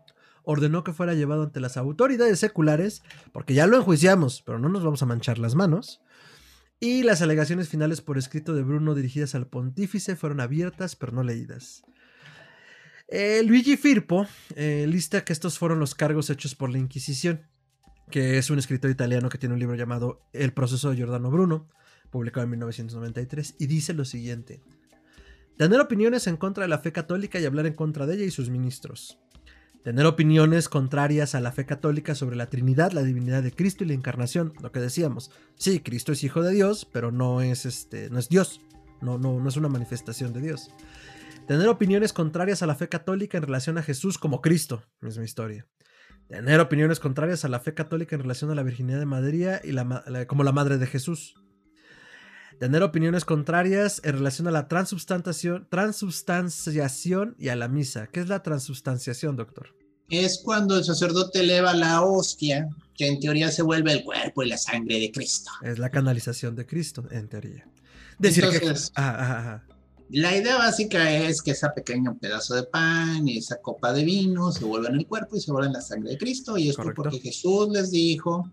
ordenó 0.43 0.83
que 0.83 0.93
fuera 0.93 1.15
llevado 1.15 1.43
ante 1.43 1.59
las 1.59 1.75
autoridades 1.75 2.39
seculares, 2.39 3.01
porque 3.33 3.55
ya 3.55 3.65
lo 3.65 3.77
enjuiciamos, 3.77 4.43
pero 4.43 4.59
no 4.59 4.69
nos 4.69 4.83
vamos 4.83 5.01
a 5.01 5.07
manchar 5.07 5.39
las 5.39 5.55
manos. 5.55 6.01
Y 6.79 7.01
las 7.01 7.23
alegaciones 7.23 7.67
finales 7.67 8.01
por 8.01 8.19
escrito 8.19 8.53
de 8.53 8.61
Bruno 8.61 8.93
dirigidas 8.93 9.33
al 9.33 9.47
pontífice 9.47 10.15
fueron 10.15 10.39
abiertas 10.39 10.95
pero 10.95 11.11
no 11.11 11.23
leídas. 11.23 11.81
Eh, 13.09 13.41
Luigi 13.45 13.77
Firpo 13.77 14.27
eh, 14.55 14.85
lista 14.87 15.23
que 15.23 15.31
estos 15.31 15.57
fueron 15.57 15.79
los 15.79 15.95
cargos 15.95 16.29
hechos 16.29 16.55
por 16.55 16.69
la 16.69 16.77
Inquisición, 16.77 17.41
que 18.11 18.37
es 18.37 18.49
un 18.49 18.59
escritor 18.59 18.91
italiano 18.91 19.29
que 19.29 19.37
tiene 19.37 19.53
un 19.53 19.59
libro 19.59 19.75
llamado 19.75 20.21
El 20.33 20.51
proceso 20.51 20.89
de 20.89 20.97
Giordano 20.97 21.31
Bruno, 21.31 21.69
publicado 22.09 22.43
en 22.43 22.51
1993, 22.51 23.55
y 23.59 23.67
dice 23.67 23.93
lo 23.93 24.03
siguiente. 24.03 24.61
Tener 25.57 25.79
opiniones 25.79 26.27
en 26.27 26.37
contra 26.37 26.63
de 26.63 26.67
la 26.67 26.79
fe 26.79 26.91
católica 26.91 27.39
y 27.39 27.45
hablar 27.45 27.65
en 27.65 27.73
contra 27.73 28.05
de 28.05 28.15
ella 28.15 28.25
y 28.25 28.31
sus 28.31 28.49
ministros. 28.49 29.19
Tener 29.83 30.05
opiniones 30.05 30.67
contrarias 30.67 31.33
a 31.33 31.39
la 31.39 31.53
fe 31.53 31.65
católica 31.65 32.13
sobre 32.13 32.35
la 32.35 32.49
Trinidad, 32.49 32.91
la 32.91 33.03
divinidad 33.03 33.41
de 33.41 33.53
Cristo 33.53 33.85
y 33.85 33.87
la 33.87 33.93
encarnación, 33.93 34.53
lo 34.61 34.73
que 34.73 34.81
decíamos. 34.81 35.31
Sí, 35.55 35.79
Cristo 35.79 36.11
es 36.11 36.25
hijo 36.25 36.43
de 36.43 36.53
Dios, 36.53 36.85
pero 36.91 37.13
no 37.13 37.41
es 37.41 37.65
este, 37.65 38.09
no 38.09 38.19
es 38.19 38.27
Dios. 38.27 38.59
No, 38.99 39.17
no, 39.17 39.39
no 39.39 39.47
es 39.47 39.55
una 39.55 39.69
manifestación 39.69 40.33
de 40.33 40.41
Dios. 40.41 40.71
Tener 41.47 41.69
opiniones 41.69 42.11
contrarias 42.11 42.61
a 42.61 42.67
la 42.67 42.75
fe 42.75 42.89
católica 42.89 43.37
en 43.37 43.43
relación 43.43 43.77
a 43.77 43.83
Jesús 43.83 44.17
como 44.17 44.41
Cristo, 44.41 44.83
misma 44.99 45.23
historia. 45.23 45.65
Tener 46.27 46.59
opiniones 46.59 46.99
contrarias 46.99 47.45
a 47.45 47.47
la 47.47 47.61
fe 47.61 47.73
católica 47.73 48.17
en 48.17 48.21
relación 48.21 48.51
a 48.51 48.55
la 48.55 48.63
virginidad 48.63 48.99
de 48.99 49.05
María 49.05 49.61
y 49.63 49.73
como 50.25 50.43
la 50.43 50.51
madre 50.51 50.77
de 50.77 50.87
Jesús. 50.87 51.35
Tener 52.59 52.83
opiniones 52.83 53.23
contrarias 53.23 54.01
en 54.03 54.13
relación 54.17 54.49
a 54.49 54.51
la 54.51 54.67
transubstanciación, 54.67 55.67
transubstanciación 55.69 57.35
y 57.39 57.47
a 57.47 57.55
la 57.55 57.69
misa. 57.69 58.07
¿Qué 58.07 58.19
es 58.19 58.27
la 58.27 58.43
transubstanciación, 58.43 59.37
doctor? 59.37 59.73
Es 60.09 60.41
cuando 60.43 60.77
el 60.77 60.83
sacerdote 60.83 61.39
eleva 61.39 61.73
la 61.73 62.01
hostia, 62.01 62.67
que 62.93 63.07
en 63.07 63.21
teoría 63.21 63.51
se 63.51 63.61
vuelve 63.61 63.93
el 63.93 64.03
cuerpo 64.03 64.43
y 64.43 64.49
la 64.49 64.57
sangre 64.57 64.99
de 64.99 65.11
Cristo. 65.11 65.51
Es 65.61 65.79
la 65.79 65.91
canalización 65.91 66.55
de 66.55 66.65
Cristo, 66.65 67.07
en 67.09 67.29
teoría. 67.29 67.69
Decir 68.19 68.43
Entonces, 68.43 68.91
que. 68.93 69.76
La 70.09 70.35
idea 70.35 70.57
básica 70.57 71.11
es 71.11 71.41
que 71.41 71.51
ese 71.51 71.67
pequeño 71.75 72.17
pedazo 72.17 72.55
de 72.55 72.63
pan 72.63 73.27
y 73.27 73.37
esa 73.37 73.57
copa 73.61 73.91
de 73.91 74.03
vino 74.03 74.51
se 74.51 74.63
vuelvan 74.63 74.95
el 74.95 75.05
cuerpo 75.05 75.35
y 75.35 75.41
se 75.41 75.51
vuelvan 75.51 75.73
la 75.73 75.81
sangre 75.81 76.11
de 76.11 76.17
Cristo. 76.17 76.57
Y 76.57 76.69
esto 76.69 76.83
porque 76.95 77.19
Jesús 77.19 77.69
les 77.69 77.91
dijo, 77.91 78.49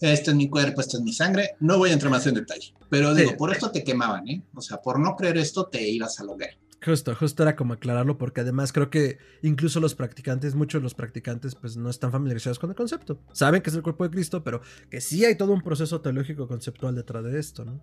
este 0.00 0.30
es 0.30 0.36
mi 0.36 0.48
cuerpo, 0.48 0.80
esta 0.80 0.96
es 0.96 1.02
mi 1.02 1.12
sangre. 1.12 1.50
No 1.60 1.78
voy 1.78 1.90
a 1.90 1.92
entrar 1.92 2.10
más 2.10 2.26
en 2.26 2.34
detalle. 2.34 2.72
Pero 2.88 3.14
digo, 3.14 3.36
por 3.36 3.52
esto 3.52 3.70
te 3.70 3.84
quemaban, 3.84 4.26
¿eh? 4.28 4.42
O 4.54 4.62
sea, 4.62 4.78
por 4.78 4.98
no 4.98 5.14
creer 5.14 5.36
esto 5.38 5.66
te 5.66 5.86
ibas 5.86 6.18
a 6.20 6.24
lograr. 6.24 6.50
Justo, 6.84 7.14
justo 7.16 7.42
era 7.42 7.56
como 7.56 7.74
aclararlo 7.74 8.18
porque 8.18 8.40
además 8.40 8.72
creo 8.72 8.88
que 8.88 9.18
incluso 9.42 9.80
los 9.80 9.96
practicantes, 9.96 10.54
muchos 10.54 10.80
de 10.80 10.84
los 10.84 10.94
practicantes 10.94 11.56
pues 11.56 11.76
no 11.76 11.90
están 11.90 12.12
familiarizados 12.12 12.60
con 12.60 12.70
el 12.70 12.76
concepto. 12.76 13.20
Saben 13.32 13.62
que 13.62 13.70
es 13.70 13.76
el 13.76 13.82
cuerpo 13.82 14.04
de 14.04 14.10
Cristo, 14.10 14.44
pero 14.44 14.62
que 14.88 15.00
sí 15.00 15.24
hay 15.24 15.36
todo 15.36 15.52
un 15.52 15.62
proceso 15.62 16.00
teológico 16.00 16.46
conceptual 16.46 16.94
detrás 16.94 17.24
de 17.24 17.38
esto, 17.38 17.64
¿no? 17.64 17.82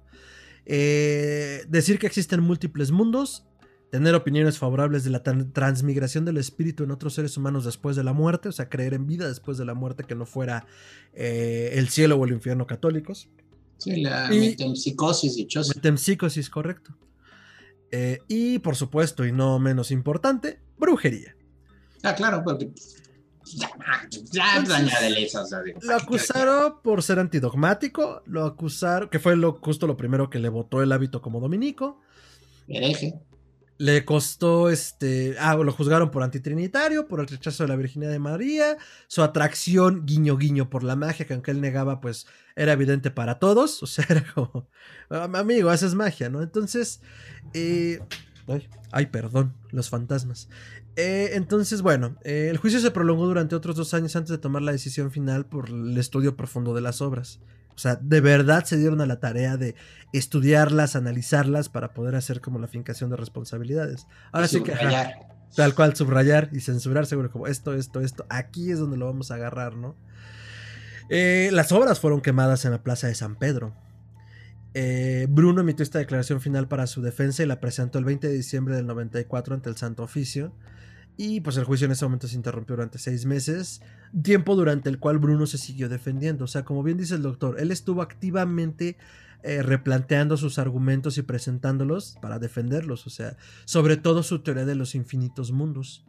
Eh, 0.65 1.63
decir 1.67 1.99
que 1.99 2.07
existen 2.07 2.41
múltiples 2.41 2.91
mundos, 2.91 3.45
tener 3.91 4.15
opiniones 4.15 4.57
favorables 4.57 5.03
de 5.03 5.11
la 5.11 5.21
transmigración 5.23 6.25
del 6.25 6.37
espíritu 6.37 6.83
en 6.83 6.91
otros 6.91 7.13
seres 7.13 7.37
humanos 7.37 7.65
después 7.65 7.95
de 7.95 8.03
la 8.03 8.13
muerte, 8.13 8.49
o 8.49 8.51
sea, 8.51 8.67
creer 8.69 8.93
en 8.93 9.05
vida 9.07 9.27
después 9.27 9.57
de 9.57 9.65
la 9.65 9.73
muerte 9.73 10.03
que 10.03 10.15
no 10.15 10.25
fuera 10.25 10.65
eh, 11.13 11.71
el 11.73 11.89
cielo 11.89 12.15
o 12.17 12.25
el 12.25 12.31
infierno 12.33 12.65
católicos. 12.67 13.29
Sí, 13.77 14.01
la 14.01 14.33
Y- 14.33 14.39
metempsicosis 14.39 15.35
dichosa. 15.35 15.73
Metempsicosis, 15.75 16.49
correcto. 16.49 16.97
Eh, 17.91 18.19
y 18.27 18.59
por 18.59 18.75
supuesto, 18.75 19.25
y 19.25 19.31
no 19.31 19.59
menos 19.59 19.91
importante, 19.91 20.59
brujería. 20.77 21.35
Ah, 22.03 22.15
claro, 22.15 22.41
porque. 22.43 22.71
Ya, 24.31 24.55
añádele 24.55 25.27
digo, 25.65 25.79
Lo 25.81 25.95
acusaron 25.95 26.81
por 26.81 27.03
ser 27.03 27.19
antidogmático, 27.19 28.23
lo 28.25 28.45
acusaron, 28.45 29.09
que 29.09 29.19
fue 29.19 29.35
lo, 29.35 29.53
justo 29.61 29.87
lo 29.87 29.97
primero 29.97 30.29
que 30.29 30.39
le 30.39 30.49
votó 30.49 30.81
el 30.81 30.91
hábito 30.91 31.21
como 31.21 31.39
dominico. 31.39 32.01
Hereje. 32.67 33.13
Le 33.77 34.05
costó 34.05 34.69
este. 34.69 35.35
Ah, 35.37 35.55
lo 35.55 35.71
juzgaron 35.73 36.09
por 36.09 36.23
antitrinitario, 36.23 37.07
por 37.09 37.19
el 37.19 37.27
rechazo 37.27 37.63
de 37.63 37.69
la 37.69 37.75
Virginidad 37.75 38.09
de 38.11 38.19
María, 38.19 38.77
su 39.07 39.21
atracción 39.21 40.05
guiño 40.05 40.37
guiño 40.37 40.69
por 40.69 40.83
la 40.83 40.95
magia, 40.95 41.27
que 41.27 41.33
aunque 41.33 41.51
él 41.51 41.59
negaba, 41.59 41.99
pues 41.99 42.25
era 42.55 42.71
evidente 42.71 43.11
para 43.11 43.37
todos. 43.37 43.83
O 43.83 43.87
sea, 43.87 44.05
era 44.09 44.23
como. 44.33 44.69
"Am- 45.09 45.35
Amigo, 45.35 45.69
haces 45.69 45.93
magia, 45.93 46.29
¿no? 46.29 46.41
Entonces. 46.41 47.01
eh, 47.53 47.99
ay, 48.47 48.69
ay, 48.93 49.05
perdón, 49.07 49.53
los 49.71 49.89
fantasmas. 49.89 50.47
Eh, 50.95 51.31
entonces, 51.33 51.81
bueno, 51.81 52.17
eh, 52.23 52.47
el 52.49 52.57
juicio 52.57 52.79
se 52.79 52.91
prolongó 52.91 53.25
durante 53.25 53.55
otros 53.55 53.75
dos 53.75 53.93
años 53.93 54.15
antes 54.15 54.29
de 54.31 54.37
tomar 54.37 54.61
la 54.61 54.71
decisión 54.71 55.11
final 55.11 55.45
por 55.45 55.69
el 55.69 55.97
estudio 55.97 56.35
profundo 56.37 56.73
de 56.73 56.81
las 56.81 57.01
obras. 57.01 57.39
O 57.75 57.77
sea, 57.77 57.95
de 57.95 58.21
verdad 58.21 58.63
se 58.63 58.77
dieron 58.77 59.01
a 59.01 59.05
la 59.05 59.19
tarea 59.19 59.57
de 59.57 59.75
estudiarlas, 60.13 60.95
analizarlas 60.95 61.67
para 61.67 61.93
poder 61.93 62.15
hacer 62.15 62.39
como 62.39 62.59
la 62.59 62.67
fincación 62.67 63.09
de 63.09 63.17
responsabilidades. 63.17 64.07
Ahora 64.31 64.47
sí 64.47 64.63
que 64.63 64.71
ajá, 64.71 65.11
tal 65.55 65.75
cual 65.75 65.95
subrayar 65.95 66.49
y 66.53 66.61
censurar 66.61 67.05
seguro 67.05 67.29
como 67.31 67.47
esto, 67.47 67.73
esto, 67.73 67.99
esto, 67.99 68.25
aquí 68.29 68.71
es 68.71 68.79
donde 68.79 68.95
lo 68.95 69.05
vamos 69.07 69.31
a 69.31 69.35
agarrar, 69.35 69.75
¿no? 69.75 69.95
Eh, 71.09 71.49
las 71.51 71.71
obras 71.73 71.99
fueron 71.99 72.21
quemadas 72.21 72.63
en 72.63 72.71
la 72.71 72.81
plaza 72.81 73.07
de 73.07 73.15
San 73.15 73.35
Pedro. 73.35 73.73
Eh, 74.73 75.27
Bruno 75.29 75.61
emitió 75.61 75.83
esta 75.83 75.99
declaración 75.99 76.41
final 76.41 76.67
para 76.67 76.87
su 76.87 77.01
defensa 77.01 77.43
y 77.43 77.45
la 77.45 77.59
presentó 77.59 77.99
el 77.99 78.05
20 78.05 78.27
de 78.27 78.33
diciembre 78.33 78.75
del 78.75 78.87
94 78.87 79.55
ante 79.55 79.69
el 79.69 79.77
Santo 79.77 80.03
Oficio. 80.03 80.53
Y 81.17 81.39
pues 81.39 81.55
el 81.57 81.63
juicio 81.63 81.85
en 81.85 81.91
ese 81.91 82.05
momento 82.05 82.27
se 82.27 82.35
interrumpió 82.35 82.75
durante 82.75 82.97
seis 82.97 83.25
meses, 83.25 83.81
tiempo 84.21 84.55
durante 84.55 84.89
el 84.89 84.99
cual 84.99 85.17
Bruno 85.17 85.45
se 85.45 85.57
siguió 85.57 85.87
defendiendo. 85.87 86.45
O 86.45 86.47
sea, 86.47 86.65
como 86.65 86.83
bien 86.83 86.97
dice 86.97 87.15
el 87.15 87.21
doctor, 87.21 87.59
él 87.59 87.71
estuvo 87.71 88.01
activamente 88.01 88.97
eh, 89.43 89.61
replanteando 89.61 90.35
sus 90.35 90.59
argumentos 90.59 91.17
y 91.17 91.21
presentándolos 91.21 92.17
para 92.21 92.39
defenderlos. 92.39 93.07
O 93.07 93.09
sea, 93.09 93.37
sobre 93.63 93.95
todo 93.95 94.23
su 94.23 94.39
teoría 94.39 94.65
de 94.65 94.75
los 94.75 94.93
infinitos 94.93 95.51
mundos. 95.51 96.05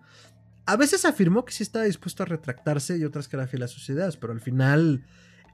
A 0.64 0.76
veces 0.76 1.04
afirmó 1.04 1.44
que 1.44 1.52
sí 1.52 1.62
estaba 1.62 1.84
dispuesto 1.84 2.24
a 2.24 2.26
retractarse 2.26 2.98
y 2.98 3.04
otras 3.04 3.28
que 3.28 3.36
era 3.36 3.46
fiel 3.46 3.62
a 3.62 3.68
sus 3.68 3.88
ideas, 3.88 4.16
pero 4.16 4.32
al 4.32 4.40
final 4.40 5.04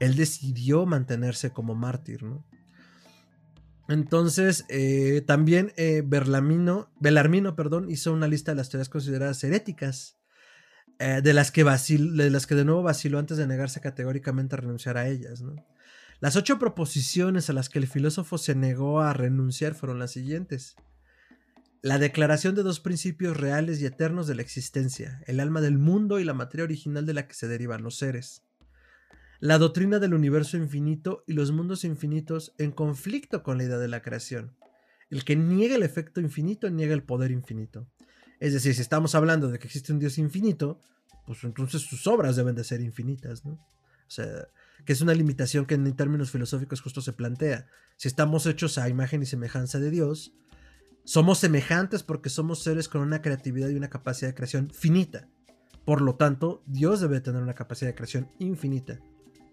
él 0.01 0.17
decidió 0.17 0.87
mantenerse 0.87 1.51
como 1.51 1.75
mártir, 1.75 2.23
¿no? 2.23 2.43
Entonces, 3.93 4.65
eh, 4.69 5.23
también 5.27 5.73
eh, 5.77 6.03
Berlamino, 6.05 6.91
Belarmino 6.99 7.55
perdón, 7.55 7.91
hizo 7.91 8.13
una 8.13 8.27
lista 8.27 8.53
de 8.53 8.57
las 8.57 8.71
teorías 8.71 8.89
consideradas 8.89 9.45
heréticas, 9.45 10.19
eh, 10.99 11.21
de, 11.23 11.33
las 11.35 11.51
que 11.51 11.65
vacil- 11.65 12.17
de 12.17 12.31
las 12.31 12.47
que 12.47 12.55
de 12.55 12.65
nuevo 12.65 12.83
vaciló 12.83 13.19
antes 13.19 13.37
de 13.37 13.47
negarse 13.47 13.81
categóricamente 13.81 14.55
a 14.55 14.59
renunciar 14.61 14.97
a 14.97 15.09
ellas. 15.09 15.43
Las 16.21 16.37
ocho 16.37 16.59
proposiciones 16.59 17.51
a 17.51 17.53
las 17.53 17.69
que 17.69 17.79
el 17.81 17.87
filósofo 17.87 18.39
se 18.39 18.55
negó 18.55 19.01
a 19.01 19.13
renunciar 19.13 19.75
fueron 19.75 19.99
las 19.99 20.13
siguientes. 20.13 20.77
La 21.83 21.99
declaración 21.99 22.55
de 22.55 22.63
dos 22.63 22.79
principios 22.79 23.37
reales 23.37 23.81
y 23.81 23.87
eternos 23.87 24.29
de 24.29 24.37
la 24.37 24.43
existencia, 24.43 25.21
el 25.27 25.41
alma 25.41 25.61
del 25.61 25.79
mundo 25.79 26.21
y 26.21 26.25
la 26.25 26.33
materia 26.33 26.63
original 26.65 27.05
de 27.07 27.15
la 27.15 27.27
que 27.27 27.35
se 27.35 27.49
derivan 27.49 27.83
los 27.83 27.99
seres. 27.99 28.45
La 29.43 29.59
doctrina 29.59 29.99
del 29.99 30.15
universo 30.15 30.57
infinito 30.57 31.25
y 31.27 31.33
los 31.33 31.51
mundos 31.51 31.83
infinitos 31.83 32.55
en 32.59 32.71
conflicto 32.71 33.43
con 33.43 33.59
la 33.59 33.65
idea 33.65 33.79
de 33.79 33.89
la 33.89 34.01
creación. 34.01 34.57
El 35.11 35.25
que 35.25 35.35
niega 35.35 35.75
el 35.75 35.83
efecto 35.83 36.21
infinito 36.21 36.71
niega 36.71 36.95
el 36.95 37.03
poder 37.03 37.33
infinito. 37.33 37.89
Es 38.39 38.53
decir, 38.53 38.73
si 38.73 38.83
estamos 38.83 39.17
hablando 39.17 39.51
de 39.51 39.59
que 39.59 39.67
existe 39.67 39.93
un 39.93 39.99
Dios 39.99 40.17
infinito, 40.19 40.79
pues 41.27 41.43
entonces 41.43 41.83
sus 41.83 42.07
obras 42.07 42.37
deben 42.37 42.55
de 42.55 42.63
ser 42.63 42.83
infinitas, 42.83 43.45
¿no? 43.45 43.55
O 43.55 44.07
sea, 44.07 44.47
que 44.87 44.93
es 44.93 45.01
una 45.01 45.13
limitación 45.13 45.67
que 45.67 45.75
en 45.75 45.93
términos 45.97 46.31
filosóficos 46.31 46.81
justo 46.81 47.01
se 47.01 47.13
plantea. 47.13 47.67
Si 47.97 48.07
estamos 48.07 48.47
hechos 48.47 48.79
a 48.79 48.89
imagen 48.89 49.23
y 49.23 49.27
semejanza 49.27 49.81
de 49.81 49.91
Dios, 49.91 50.37
somos 51.03 51.39
semejantes 51.39 52.05
porque 52.05 52.31
somos 52.31 52.63
seres 52.63 52.89
con 52.89 53.01
una 53.01 53.23
creatividad 53.23 53.71
y 53.71 53.75
una 53.75 53.91
capacidad 53.91 54.31
de 54.31 54.37
creación 54.37 54.71
finita. 54.71 55.29
Por 55.85 56.01
lo 56.01 56.15
tanto, 56.15 56.63
Dios 56.65 57.01
debe 57.01 57.21
tener 57.21 57.43
una 57.43 57.57
capacidad 57.57 57.91
de 57.91 57.97
creación 57.97 58.31
infinita. 58.39 59.01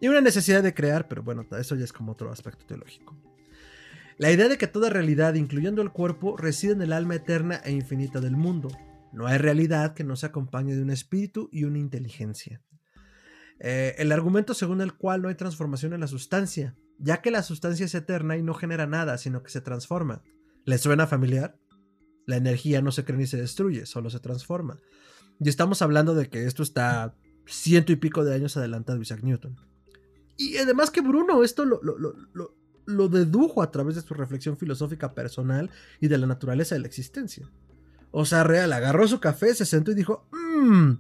Y 0.02 0.08
una 0.08 0.22
necesidad 0.22 0.64
de 0.64 0.74
crear, 0.74 1.08
pero 1.08 1.24
bueno, 1.24 1.46
eso 1.60 1.76
ya 1.76 1.84
es 1.84 1.94
como 1.94 2.14
otro 2.14 2.32
aspecto 2.32 2.66
teológico. 2.66 3.18
La 4.18 4.32
idea 4.32 4.50
de 4.50 4.58
que 4.58 4.68
toda 4.68 4.90
realidad, 4.90 5.36
incluyendo 5.36 5.82
el 5.82 5.92
cuerpo, 5.92 6.36
reside 6.38 6.74
en 6.74 6.82
el 6.82 6.94
alma 6.94 7.16
eterna 7.16 7.62
e 7.64 7.72
infinita 7.72 8.20
del 8.20 8.36
mundo. 8.36 8.70
No 9.14 9.28
hay 9.28 9.38
realidad 9.38 9.94
que 9.94 10.04
no 10.04 10.16
se 10.16 10.26
acompañe 10.26 10.76
de 10.76 10.82
un 10.82 10.90
espíritu 10.90 11.50
y 11.52 11.64
una 11.64 11.80
inteligencia. 11.80 12.62
Eh, 13.60 13.96
el 13.98 14.12
argumento 14.12 14.54
según 14.54 14.82
el 14.82 14.94
cual 14.94 15.22
no 15.22 15.30
hay 15.30 15.36
transformación 15.36 15.94
en 15.94 16.02
la 16.02 16.08
sustancia, 16.08 16.76
ya 16.98 17.22
que 17.22 17.32
la 17.32 17.44
sustancia 17.44 17.86
es 17.86 17.96
eterna 17.96 18.38
y 18.38 18.44
no 18.44 18.54
genera 18.54 18.88
nada, 18.88 19.18
sino 19.18 19.42
que 19.42 19.52
se 19.52 19.62
transforma. 19.62 20.22
¿Les 20.66 20.82
suena 20.82 21.08
familiar? 21.08 21.58
La 22.26 22.38
energía 22.38 22.82
no 22.82 22.92
se 22.92 23.06
crea 23.06 23.18
ni 23.18 23.26
se 23.26 23.38
destruye, 23.38 23.86
solo 23.86 24.10
se 24.10 24.20
transforma. 24.20 24.80
Y 25.40 25.50
estamos 25.50 25.82
hablando 25.82 26.14
de 26.14 26.30
que 26.30 26.46
esto 26.46 26.64
está 26.64 27.16
ciento 27.48 27.92
y 27.92 27.96
pico 27.96 28.24
de 28.24 28.36
años 28.36 28.58
adelantado 28.58 28.98
de 28.98 29.04
Isaac 29.04 29.24
Newton. 29.24 29.58
Y 30.40 30.56
además 30.56 30.90
que 30.90 31.02
Bruno 31.02 31.44
esto 31.44 31.66
lo, 31.66 31.82
lo, 31.84 33.10
dedujo 33.10 33.62
a 33.62 33.72
través 33.72 33.96
de 33.96 34.02
su 34.02 34.14
reflexión 34.14 34.56
filosófica 34.56 35.14
personal 35.14 35.70
y 36.00 36.08
de 36.08 36.18
la 36.18 36.28
naturaleza 36.28 36.76
de 36.76 36.80
la 36.80 36.88
existencia. 36.88 37.52
O 38.12 38.24
sea, 38.24 38.46
real, 38.46 38.72
agarró 38.72 39.06
su 39.06 39.20
café, 39.20 39.54
se 39.54 39.66
sentó 39.66 39.92
y 39.92 39.96
dijo, 39.96 40.30
mmm, 40.32 40.94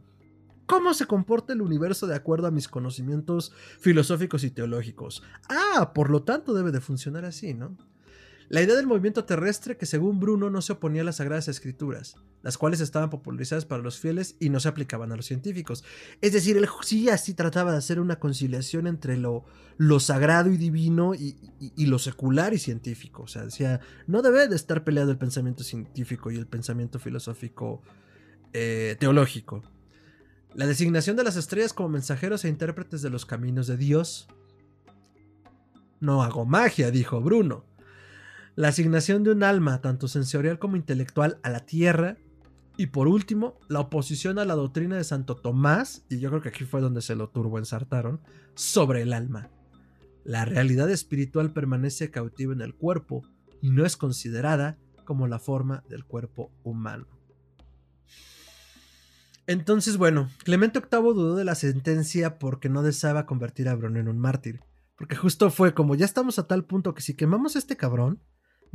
¿cómo 0.66 0.94
se 0.94 1.06
comporta 1.06 1.54
el 1.54 1.62
universo 1.62 2.06
de 2.06 2.16
acuerdo 2.16 2.48
a 2.48 2.52
mis 2.52 2.68
conocimientos 2.68 3.54
filosóficos 3.80 4.44
y 4.44 4.52
teológicos? 4.52 5.24
Ah, 5.48 5.94
por 5.96 6.10
lo 6.10 6.24
tanto 6.24 6.54
debe 6.54 6.72
de 6.72 6.82
funcionar 6.82 7.24
así, 7.24 7.54
¿no? 7.54 7.78
La 8.50 8.64
idea 8.64 8.76
del 8.76 8.88
movimiento 8.88 9.26
terrestre 9.26 9.78
que 9.78 9.86
según 9.86 10.20
Bruno 10.20 10.50
no 10.50 10.64
se 10.64 10.74
oponía 10.74 11.04
a 11.04 11.06
las 11.06 11.18
sagradas 11.18 11.48
escrituras, 11.48 12.16
las 12.42 12.58
cuales 12.58 12.80
estaban 12.80 13.12
popularizadas 13.12 13.66
para 13.66 13.84
los 13.84 14.00
fieles 14.00 14.38
y 14.40 14.50
no 14.50 14.60
se 14.60 14.68
aplicaban 14.68 15.12
a 15.12 15.16
los 15.16 15.28
científicos. 15.28 15.84
Es 16.20 16.34
decir, 16.34 16.58
él 16.58 16.68
sí 16.82 17.10
así 17.10 17.36
trataba 17.36 17.72
de 17.72 17.78
hacer 17.78 18.00
una 18.00 18.20
conciliación 18.20 18.88
entre 18.88 19.18
lo, 19.18 19.46
lo 19.78 20.00
sagrado 20.00 20.52
y 20.52 20.58
divino 20.58 21.14
y, 21.14 21.38
y, 21.60 21.86
lo 21.86 22.00
secular 22.00 22.56
y 22.56 22.58
científico. 22.58 23.22
O 23.22 23.28
sea, 23.28 23.46
decía, 23.46 23.82
no 24.08 24.24
debe 24.24 24.48
de 24.48 24.56
estar 24.56 24.84
peleado 24.84 25.12
el 25.12 25.20
pensamiento 25.20 25.64
científico 25.64 26.32
y 26.32 26.38
el 26.38 26.48
pensamiento 26.48 26.98
filosófico 26.98 27.84
eh, 28.54 28.98
teológico. 29.00 29.62
La 30.56 30.66
designación 30.66 31.16
de 31.16 31.24
las 31.24 31.36
estrellas 31.36 31.72
como 31.72 31.90
mensajeros 31.90 32.44
e 32.46 32.50
intérpretes 32.50 33.04
de 33.04 33.12
los 33.12 33.28
caminos 33.28 33.68
de 33.68 33.78
Dios. 33.78 34.28
No 36.00 36.24
hago 36.24 36.48
magia, 36.48 36.90
dijo 36.90 37.22
Bruno 37.22 37.69
la 38.60 38.68
asignación 38.68 39.24
de 39.24 39.32
un 39.32 39.42
alma, 39.44 39.80
tanto 39.80 40.10
sensorial 40.10 40.60
como 40.60 40.76
intelectual, 40.76 41.40
a 41.44 41.50
la 41.50 41.66
tierra. 41.66 42.18
Y 42.76 42.88
por 42.88 43.08
último, 43.08 43.58
la 43.70 43.80
oposición 43.80 44.38
a 44.38 44.44
la 44.44 44.54
doctrina 44.56 44.98
de 44.98 45.06
Santo 45.06 45.38
Tomás, 45.38 46.04
y 46.10 46.20
yo 46.20 46.30
creo 46.30 46.42
que 46.42 46.50
aquí 46.50 46.66
fue 46.66 46.82
donde 46.82 47.02
se 47.02 47.16
lo 47.16 47.30
turboensartaron, 47.30 48.20
sobre 48.56 49.02
el 49.02 49.14
alma. 49.14 49.50
La 50.26 50.44
realidad 50.44 50.90
espiritual 50.90 51.54
permanece 51.54 52.12
cautiva 52.12 52.52
en 52.52 52.60
el 52.60 52.76
cuerpo 52.76 53.24
y 53.62 53.70
no 53.70 53.86
es 53.86 53.96
considerada 53.96 54.78
como 55.06 55.26
la 55.30 55.40
forma 55.40 55.86
del 55.88 56.04
cuerpo 56.04 56.52
humano. 56.64 57.08
Entonces, 59.48 59.96
bueno, 59.96 60.30
Clemente 60.44 60.82
VIII 60.82 61.14
dudó 61.14 61.38
de 61.38 61.46
la 61.46 61.56
sentencia 61.56 62.38
porque 62.40 62.68
no 62.68 62.84
deseaba 62.84 63.26
convertir 63.26 63.70
a 63.70 63.76
Bruno 63.76 64.02
en 64.02 64.10
un 64.10 64.20
mártir. 64.20 64.60
Porque 64.98 65.16
justo 65.16 65.50
fue 65.50 65.74
como, 65.74 65.96
ya 65.96 66.04
estamos 66.04 66.40
a 66.40 66.48
tal 66.48 66.66
punto 66.66 66.94
que 66.94 67.02
si 67.02 67.14
quemamos 67.14 67.56
a 67.56 67.60
este 67.60 67.78
cabrón, 67.78 68.22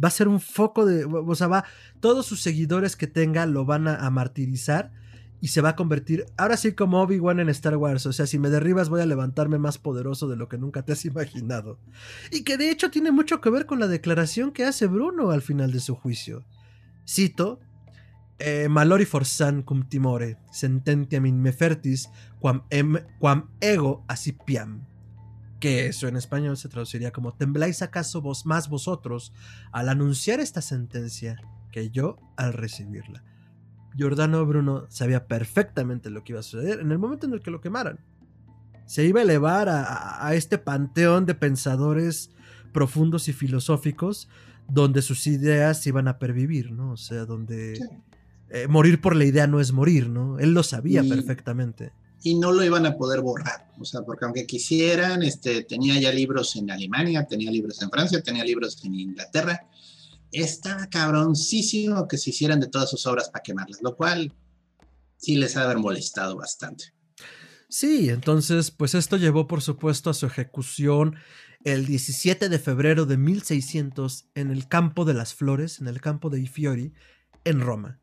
va 0.03 0.09
a 0.09 0.11
ser 0.11 0.29
un 0.29 0.41
foco 0.41 0.87
de. 0.87 1.05
O 1.05 1.35
sea, 1.35 1.49
va. 1.49 1.65
Todos 2.01 2.27
sus 2.27 2.41
seguidores 2.41 2.97
que 2.97 3.07
tenga 3.07 3.47
lo 3.47 3.65
van 3.65 3.89
a, 3.89 4.11
martirizar. 4.11 4.93
Y 5.41 5.49
se 5.49 5.61
va 5.61 5.71
a 5.71 5.77
convertir. 5.77 6.25
Ahora 6.39 6.57
sí, 6.57 6.73
como 6.73 7.03
Obi-Wan 7.03 7.39
en 7.39 7.51
Star 7.51 7.77
Wars. 7.77 8.07
O 8.07 8.13
sea, 8.13 8.27
si 8.27 8.39
me 8.39 8.49
derribas, 8.49 8.89
voy 8.89 9.03
a 9.03 9.07
levantarme 9.07 9.59
más 9.59 9.77
poderoso 9.77 10.27
de 10.27 10.37
lo 10.37 10.49
que 10.49 10.57
nunca 10.57 10.83
te 10.83 10.93
has 10.93 11.05
imaginado. 11.05 11.79
Y 12.31 12.45
que 12.45 12.57
de 12.57 12.71
hecho 12.71 12.91
tiene 12.91 13.13
mucho 13.13 13.43
que 13.43 13.51
ver 13.51 13.67
con 13.67 13.79
la 13.79 13.87
declaración 13.87 14.53
que 14.53 14.65
hace 14.65 14.87
Bruno 14.87 15.31
al 15.31 15.43
final 15.43 15.71
de 15.71 15.81
su 15.81 15.95
juicio. 15.95 16.45
Cito. 17.07 17.61
Eh, 18.39 18.69
malori 18.69 19.05
forsan 19.05 19.63
cum 19.63 19.89
timore, 19.89 20.39
sententiam 20.51 21.25
in 21.25 21.41
me 21.41 21.53
fertis, 21.53 22.09
quam, 22.41 22.65
em, 22.69 22.97
quam 23.21 23.49
ego 23.61 24.03
asipiam 24.09 24.81
que 25.65 25.87
eso 25.87 26.09
en 26.09 26.17
español 26.19 26.59
se 26.59 26.69
traduciría 26.69 27.11
como 27.11 27.33
¿tembláis 27.33 27.81
acaso 27.81 28.21
vos 28.21 28.45
más 28.45 28.69
vosotros 28.69 29.33
al 29.73 29.89
anunciar 29.89 30.39
esta 30.39 30.61
sentencia 30.61 31.41
que 31.73 31.89
yo 31.89 32.19
al 32.37 32.53
recibirla? 32.53 33.25
Giordano 33.97 34.45
Bruno 34.45 34.85
sabía 34.91 35.27
perfectamente 35.27 36.11
lo 36.11 36.23
que 36.23 36.33
iba 36.33 36.41
a 36.41 36.43
suceder 36.43 36.81
en 36.81 36.93
el 36.93 36.99
momento 36.99 37.25
en 37.25 37.33
el 37.33 37.41
que 37.41 37.51
lo 37.51 37.63
quemaran. 37.63 37.99
Se 38.85 39.07
iba 39.07 39.21
a 39.21 39.23
elevar 39.23 39.71
a, 39.71 40.35
este 40.35 40.59
panteón 40.59 41.25
de 41.25 41.35
pensadores 41.35 42.31
profundos 42.75 43.29
y 43.29 43.33
filosóficos 43.33 44.29
donde 44.69 45.01
sus 45.01 45.27
ideas 45.27 45.87
iban 45.87 46.09
a 46.09 46.19
pervivir, 46.19 46.73
¿no? 46.73 46.91
O 46.91 46.99
sea, 46.99 47.25
donde 47.25 47.81
eh, 48.51 48.69
morir 48.69 49.01
por 49.01 49.17
la 49.17 49.25
idea 49.25 49.47
no 49.47 49.61
es 49.61 49.73
morir, 49.73 50.11
¿no? 50.11 50.39
Él 50.39 50.53
lo 50.53 50.63
sabía 50.63 51.03
perfectamente. 51.03 51.93
Y 52.25 52.35
no 52.35 52.51
lo 52.51 52.65
iban 52.65 52.87
a 52.87 52.97
poder 52.97 53.21
borrar, 53.21 53.71
o 53.79 53.85
sea, 53.85 54.03
porque 54.03 54.25
aunque 54.25 54.47
quisieran, 54.47 55.23
este, 55.23 55.63
tenía 55.63 56.01
ya 56.01 56.11
libros 56.11 56.57
en 56.57 56.71
Alemania, 56.71 57.27
tenía 57.27 57.53
libros 57.53 57.81
en 57.83 57.91
Francia, 57.91 58.21
tenía 58.23 58.43
libros 58.43 58.83
en 58.83 58.95
Inglaterra, 58.95 59.69
estaba 60.33 60.89
cabroncísimo 60.89 62.09
que 62.09 62.19
se 62.19 62.31
hicieran 62.31 62.61
de 62.61 62.67
todas 62.67 62.91
sus 62.91 63.07
obras 63.07 63.29
para 63.29 63.43
quemarlas, 63.43 63.83
lo 63.83 63.95
cual 63.95 64.33
sí 65.17 65.37
les 65.37 65.57
ha 65.57 65.73
molestado 65.77 66.37
bastante. 66.37 66.95
Sí, 67.69 68.09
entonces, 68.09 68.71
pues 68.71 68.95
esto 68.95 69.17
llevó 69.17 69.47
por 69.47 69.63
supuesto 69.63 70.11
a 70.11 70.15
su 70.15 70.27
ejecución 70.27 71.17
el 71.65 71.87
17 71.87 72.49
de 72.49 72.59
febrero 72.59 73.07
de 73.07 73.17
1600 73.17 74.31
en 74.35 74.51
el 74.51 74.69
Campo 74.69 75.05
de 75.05 75.15
las 75.15 75.35
Flores, 75.35 75.81
en 75.81 75.89
el 75.89 76.01
campo 76.01 76.31
de 76.31 76.41
Ifiori, 76.41 76.93
en 77.45 77.61
Roma. 77.61 78.01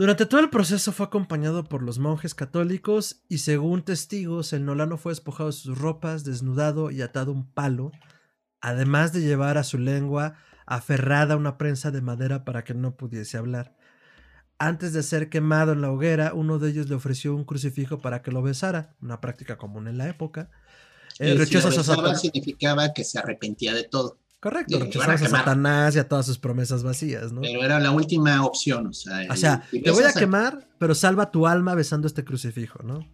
Durante 0.00 0.24
todo 0.24 0.40
el 0.40 0.48
proceso 0.48 0.92
fue 0.92 1.04
acompañado 1.04 1.62
por 1.64 1.82
los 1.82 1.98
monjes 1.98 2.34
católicos 2.34 3.22
y 3.28 3.36
según 3.36 3.84
testigos 3.84 4.54
el 4.54 4.64
nolano 4.64 4.96
fue 4.96 5.12
despojado 5.12 5.50
de 5.50 5.52
sus 5.52 5.76
ropas, 5.76 6.24
desnudado 6.24 6.90
y 6.90 7.02
atado 7.02 7.32
a 7.32 7.34
un 7.34 7.52
palo, 7.52 7.92
además 8.62 9.12
de 9.12 9.20
llevar 9.20 9.58
a 9.58 9.62
su 9.62 9.76
lengua 9.76 10.38
aferrada 10.64 11.34
a 11.34 11.36
una 11.36 11.58
prensa 11.58 11.90
de 11.90 12.00
madera 12.00 12.46
para 12.46 12.64
que 12.64 12.72
no 12.72 12.96
pudiese 12.96 13.36
hablar. 13.36 13.76
Antes 14.58 14.94
de 14.94 15.02
ser 15.02 15.28
quemado 15.28 15.72
en 15.72 15.82
la 15.82 15.92
hoguera, 15.92 16.32
uno 16.32 16.58
de 16.58 16.70
ellos 16.70 16.88
le 16.88 16.94
ofreció 16.94 17.34
un 17.34 17.44
crucifijo 17.44 18.00
para 18.00 18.22
que 18.22 18.30
lo 18.30 18.40
besara, 18.40 18.96
una 19.02 19.20
práctica 19.20 19.58
común 19.58 19.86
en 19.86 19.98
la 19.98 20.08
época. 20.08 20.48
El 21.18 21.36
rechazo 21.36 21.70
significaba 22.14 22.94
que 22.94 23.04
se 23.04 23.18
arrepentía 23.18 23.74
de 23.74 23.84
todo. 23.84 24.18
Correcto, 24.40 24.78
rechazaba 24.78 25.12
a, 25.12 25.18
Satanás 25.18 25.96
y 25.96 25.98
a 25.98 26.08
todas 26.08 26.24
sus 26.24 26.38
promesas 26.38 26.82
vacías, 26.82 27.30
¿no? 27.30 27.42
Pero 27.42 27.62
era 27.62 27.78
la 27.78 27.90
última 27.90 28.42
opción, 28.42 28.86
o 28.86 28.92
sea. 28.94 29.30
O 29.30 29.36
sea, 29.36 29.62
te 29.70 29.90
voy 29.90 30.04
a 30.04 30.14
quemar, 30.14 30.66
pero 30.78 30.94
salva 30.94 31.30
tu 31.30 31.46
alma 31.46 31.74
besando 31.74 32.06
este 32.06 32.24
crucifijo, 32.24 32.82
¿no? 32.82 33.06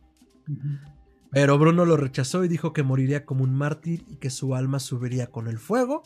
Pero 1.33 1.59
Bruno 1.59 1.85
lo 1.85 1.97
rechazó 1.97 2.45
y 2.45 2.49
dijo 2.49 2.73
que 2.73 2.85
moriría 2.85 3.25
como 3.25 3.43
un 3.43 3.55
mártir 3.55 4.05
y 4.09 4.17
que 4.17 4.31
su 4.31 4.55
alma 4.55 4.79
subiría 4.79 5.27
con 5.27 5.49
el 5.49 5.59
fuego 5.59 6.05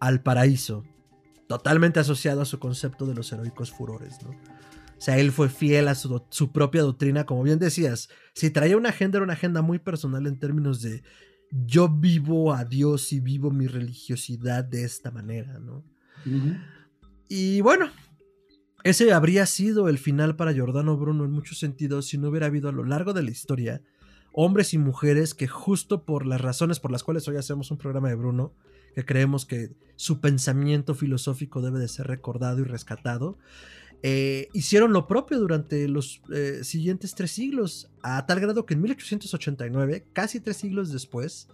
al 0.00 0.22
paraíso, 0.22 0.84
totalmente 1.48 2.00
asociado 2.00 2.40
a 2.40 2.46
su 2.46 2.58
concepto 2.58 3.04
de 3.04 3.14
los 3.14 3.30
heroicos 3.30 3.70
furores, 3.70 4.22
¿no? 4.22 4.30
O 4.30 5.04
sea, 5.04 5.18
él 5.18 5.32
fue 5.32 5.50
fiel 5.50 5.88
a 5.88 5.94
su, 5.94 6.22
su 6.30 6.50
propia 6.50 6.80
doctrina, 6.80 7.26
como 7.26 7.42
bien 7.42 7.58
decías, 7.58 8.08
si 8.34 8.50
traía 8.50 8.76
una 8.76 8.88
agenda, 8.88 9.18
era 9.18 9.24
una 9.24 9.34
agenda 9.34 9.60
muy 9.60 9.78
personal 9.78 10.26
en 10.26 10.38
términos 10.38 10.80
de 10.80 11.02
yo 11.52 11.88
vivo 11.88 12.54
a 12.54 12.64
Dios 12.64 13.12
y 13.12 13.20
vivo 13.20 13.50
mi 13.50 13.66
religiosidad 13.66 14.64
de 14.64 14.84
esta 14.84 15.10
manera, 15.10 15.58
¿no? 15.58 15.84
Y 17.28 17.60
bueno, 17.60 17.90
ese 18.84 19.12
habría 19.12 19.46
sido 19.46 19.88
el 19.88 19.98
final 19.98 20.34
para 20.36 20.52
Giordano 20.52 20.96
Bruno 20.96 21.24
en 21.24 21.30
muchos 21.30 21.58
sentidos 21.58 22.06
si 22.06 22.18
no 22.18 22.30
hubiera 22.30 22.46
habido 22.46 22.68
a 22.68 22.72
lo 22.72 22.84
largo 22.84 23.12
de 23.12 23.22
la 23.22 23.30
historia 23.30 23.82
hombres 24.32 24.72
y 24.74 24.78
mujeres 24.78 25.34
que 25.34 25.46
justo 25.46 26.04
por 26.04 26.26
las 26.26 26.40
razones 26.40 26.80
por 26.80 26.90
las 26.90 27.04
cuales 27.04 27.28
hoy 27.28 27.36
hacemos 27.36 27.70
un 27.70 27.78
programa 27.78 28.08
de 28.08 28.14
Bruno, 28.14 28.54
que 28.94 29.04
creemos 29.04 29.46
que 29.46 29.72
su 29.96 30.20
pensamiento 30.20 30.94
filosófico 30.94 31.60
debe 31.60 31.78
de 31.78 31.88
ser 31.88 32.06
recordado 32.06 32.60
y 32.60 32.64
rescatado, 32.64 33.38
eh, 34.02 34.48
hicieron 34.52 34.92
lo 34.92 35.06
propio 35.06 35.38
durante 35.38 35.86
los 35.88 36.22
eh, 36.34 36.60
siguientes 36.64 37.14
tres 37.14 37.30
siglos, 37.30 37.88
a 38.02 38.26
tal 38.26 38.40
grado 38.40 38.66
que 38.66 38.74
en 38.74 38.82
1889, 38.82 40.06
casi 40.12 40.40
tres 40.40 40.56
siglos 40.56 40.90
después, 40.90 41.48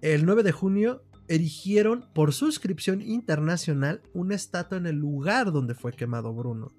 el 0.00 0.24
9 0.24 0.42
de 0.42 0.52
junio, 0.52 1.04
erigieron 1.28 2.06
por 2.14 2.32
suscripción 2.32 3.02
internacional 3.02 4.02
una 4.14 4.34
estatua 4.34 4.78
en 4.78 4.86
el 4.86 4.96
lugar 4.96 5.52
donde 5.52 5.74
fue 5.74 5.92
quemado 5.92 6.32
Bruno, 6.32 6.72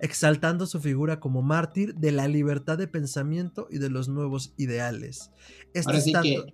exaltando 0.00 0.66
su 0.66 0.80
figura 0.80 1.18
como 1.18 1.42
mártir 1.42 1.96
de 1.96 2.12
la 2.12 2.28
libertad 2.28 2.78
de 2.78 2.86
pensamiento 2.86 3.66
y 3.68 3.78
de 3.78 3.90
los 3.90 4.08
nuevos 4.08 4.54
ideales. 4.56 5.32
Esta 5.74 5.96
estatua, 5.96 6.46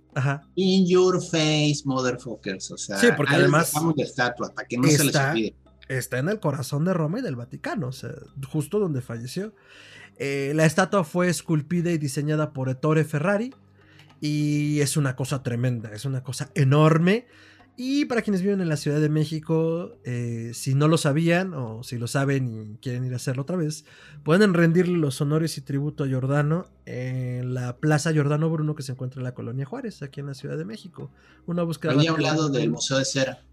in 0.55 0.87
your 0.87 1.21
face, 1.21 1.81
motherfuckers. 1.85 2.71
O 2.71 2.77
sea, 2.77 2.97
sí, 2.97 3.07
porque 3.15 3.35
además. 3.35 3.71
De 3.95 4.03
estatua, 4.03 4.51
para 4.53 4.67
que 4.67 4.77
no 4.77 4.87
se 4.87 5.03
les 5.03 5.15
olvide 5.15 5.55
está 5.89 6.19
en 6.19 6.29
el 6.29 6.39
corazón 6.39 6.85
de 6.85 6.93
Roma 6.93 7.19
y 7.19 7.21
del 7.21 7.35
Vaticano, 7.35 7.87
o 7.87 7.91
sea, 7.91 8.11
justo 8.49 8.79
donde 8.79 9.01
falleció. 9.01 9.53
Eh, 10.17 10.53
la 10.55 10.65
estatua 10.65 11.03
fue 11.03 11.29
esculpida 11.29 11.91
y 11.91 11.97
diseñada 11.97 12.53
por 12.53 12.69
Ettore 12.69 13.03
Ferrari 13.03 13.53
y 14.21 14.79
es 14.81 14.97
una 14.97 15.15
cosa 15.15 15.43
tremenda, 15.43 15.91
es 15.91 16.05
una 16.05 16.23
cosa 16.23 16.51
enorme. 16.55 17.25
Y 17.81 18.03
para 18.05 18.21
quienes 18.21 18.41
viven 18.41 18.59
en 18.59 18.67
la 18.67 18.75
Ciudad 18.75 18.99
de 18.99 19.07
México, 19.07 19.97
eh, 20.03 20.51
si 20.53 20.75
no 20.75 20.89
lo 20.89 20.97
sabían 20.97 21.53
o 21.53 21.81
si 21.81 21.97
lo 21.97 22.07
saben 22.07 22.73
y 22.73 22.77
quieren 22.79 23.05
ir 23.05 23.13
a 23.13 23.15
hacerlo 23.15 23.43
otra 23.43 23.55
vez, 23.55 23.85
pueden 24.25 24.53
rendirle 24.53 24.97
los 24.97 25.21
honores 25.21 25.57
y 25.57 25.61
tributo 25.61 26.03
a 26.03 26.07
Giordano 26.07 26.67
en 26.85 27.53
la 27.53 27.77
Plaza 27.77 28.11
Giordano 28.11 28.49
Bruno 28.49 28.75
que 28.75 28.83
se 28.83 28.91
encuentra 28.91 29.21
en 29.21 29.23
la 29.23 29.33
Colonia 29.33 29.65
Juárez, 29.65 30.03
aquí 30.03 30.19
en 30.19 30.25
la 30.25 30.33
Ciudad 30.33 30.57
de 30.57 30.65
México. 30.65 31.09
Una 31.47 31.63
búsqueda. 31.63 31.93
a 31.93 32.13
un 32.13 32.21
lado 32.21 32.49
del 32.49 32.69
Museo 32.69 32.97
de 32.97 33.05
Cera. 33.05 33.45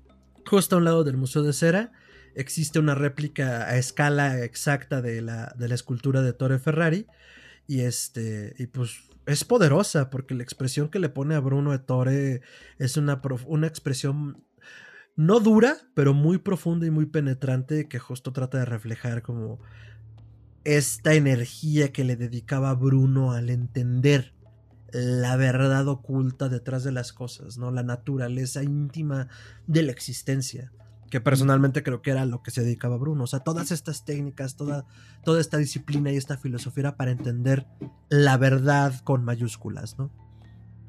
Justo 0.45 0.75
a 0.75 0.79
un 0.79 0.85
lado 0.85 1.05
del 1.05 1.17
Museo 1.17 1.45
de 1.45 1.53
Cera 1.53 1.93
existe 2.37 2.79
una 2.79 2.95
réplica 2.95 3.67
a 3.67 3.77
escala 3.79 4.45
exacta 4.45 5.03
de 5.03 5.23
la, 5.23 5.55
de 5.59 5.69
la 5.69 5.75
escultura 5.75 6.23
de 6.23 6.33
Torre 6.33 6.59
Ferrari. 6.59 7.07
Y 7.67 7.81
este, 7.81 8.55
y 8.59 8.67
pues 8.67 9.01
es 9.27 9.45
poderosa 9.45 10.09
porque 10.11 10.35
la 10.35 10.45
expresión 10.45 10.89
que 10.89 11.01
le 11.01 11.09
pone 11.09 11.35
a 11.35 11.41
Bruno 11.41 11.75
Ettore 11.75 12.43
es 12.79 12.97
una, 12.97 13.21
una 13.47 13.67
expresión 13.67 14.45
no 15.17 15.41
dura, 15.41 15.79
pero 15.95 16.15
muy 16.15 16.39
profunda 16.39 16.87
y 16.87 16.91
muy 16.91 17.07
penetrante 17.07 17.89
que 17.89 17.99
justo 17.99 18.33
trata 18.33 18.59
de 18.59 18.67
reflejar 18.67 19.23
como 19.23 19.59
esta 20.65 21.15
energía 21.15 21.91
que 21.91 22.05
le 22.05 22.17
dedicaba 22.17 22.75
Bruno 22.75 23.33
al 23.33 23.51
entender 23.51 24.35
la 24.93 25.37
verdad 25.37 25.89
oculta 25.89 26.49
detrás 26.49 26.85
de 26.85 26.93
las 26.93 27.13
cosas, 27.13 27.57
¿no? 27.57 27.71
La 27.71 27.83
naturaleza 27.83 28.63
íntima 28.63 29.29
de 29.67 29.83
la 29.83 29.93
existencia 29.93 30.71
que 31.11 31.20
personalmente 31.20 31.83
creo 31.83 32.03
que 32.03 32.11
era 32.11 32.24
lo 32.24 32.43
que 32.43 32.51
se 32.51 32.62
dedicaba 32.62 32.97
Bruno. 32.97 33.24
O 33.24 33.27
sea, 33.27 33.41
todas 33.41 33.70
estas 33.70 34.05
técnicas, 34.05 34.57
toda, 34.57 34.87
toda 35.24 35.41
esta 35.41 35.57
disciplina 35.57 36.12
y 36.12 36.16
esta 36.16 36.37
filosofía 36.37 36.83
era 36.83 36.97
para 36.97 37.12
entender 37.12 37.66
la 38.09 38.37
verdad 38.37 38.95
con 39.05 39.24
mayúsculas, 39.24 39.99
¿no? 39.99 40.11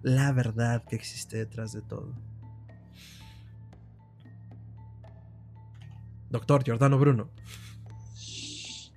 La 0.01 0.31
verdad 0.31 0.83
que 0.87 0.95
existe 0.95 1.37
detrás 1.37 1.73
de 1.73 1.81
todo. 1.81 2.15
Doctor 6.29 6.63
Giordano 6.63 6.99
Bruno. 6.99 7.29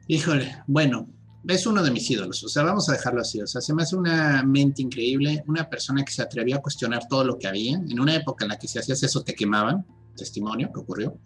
Híjole, 0.09 0.63
bueno, 0.67 1.09
es 1.47 1.67
uno 1.67 1.83
de 1.83 1.91
mis 1.91 2.11
ídolos, 2.11 2.43
o 2.43 2.49
sea, 2.49 2.65
vamos 2.65 2.89
a 2.89 2.93
dejarlo 2.93 3.21
así, 3.21 3.41
o 3.41 3.47
sea, 3.47 3.61
se 3.61 3.73
me 3.73 3.83
hace 3.83 3.95
una 3.95 4.43
mente 4.43 4.83
increíble, 4.83 5.45
una 5.47 5.71
persona 5.71 6.05
que 6.05 6.13
se 6.13 6.23
atrevió 6.23 6.57
a 6.57 6.61
cuestionar 6.61 7.07
todo 7.09 7.25
lo 7.25 7.39
que 7.39 7.47
había, 7.47 7.77
en 7.77 8.01
una 8.01 8.17
época 8.17 8.45
en 8.45 8.49
la 8.51 8.59
que 8.59 8.67
si 8.67 8.79
hacías 8.79 9.03
eso 9.05 9.23
te 9.23 9.35
quemaban, 9.35 9.87
testimonio 10.17 10.71
que 10.73 10.81
ocurrió, 10.81 11.19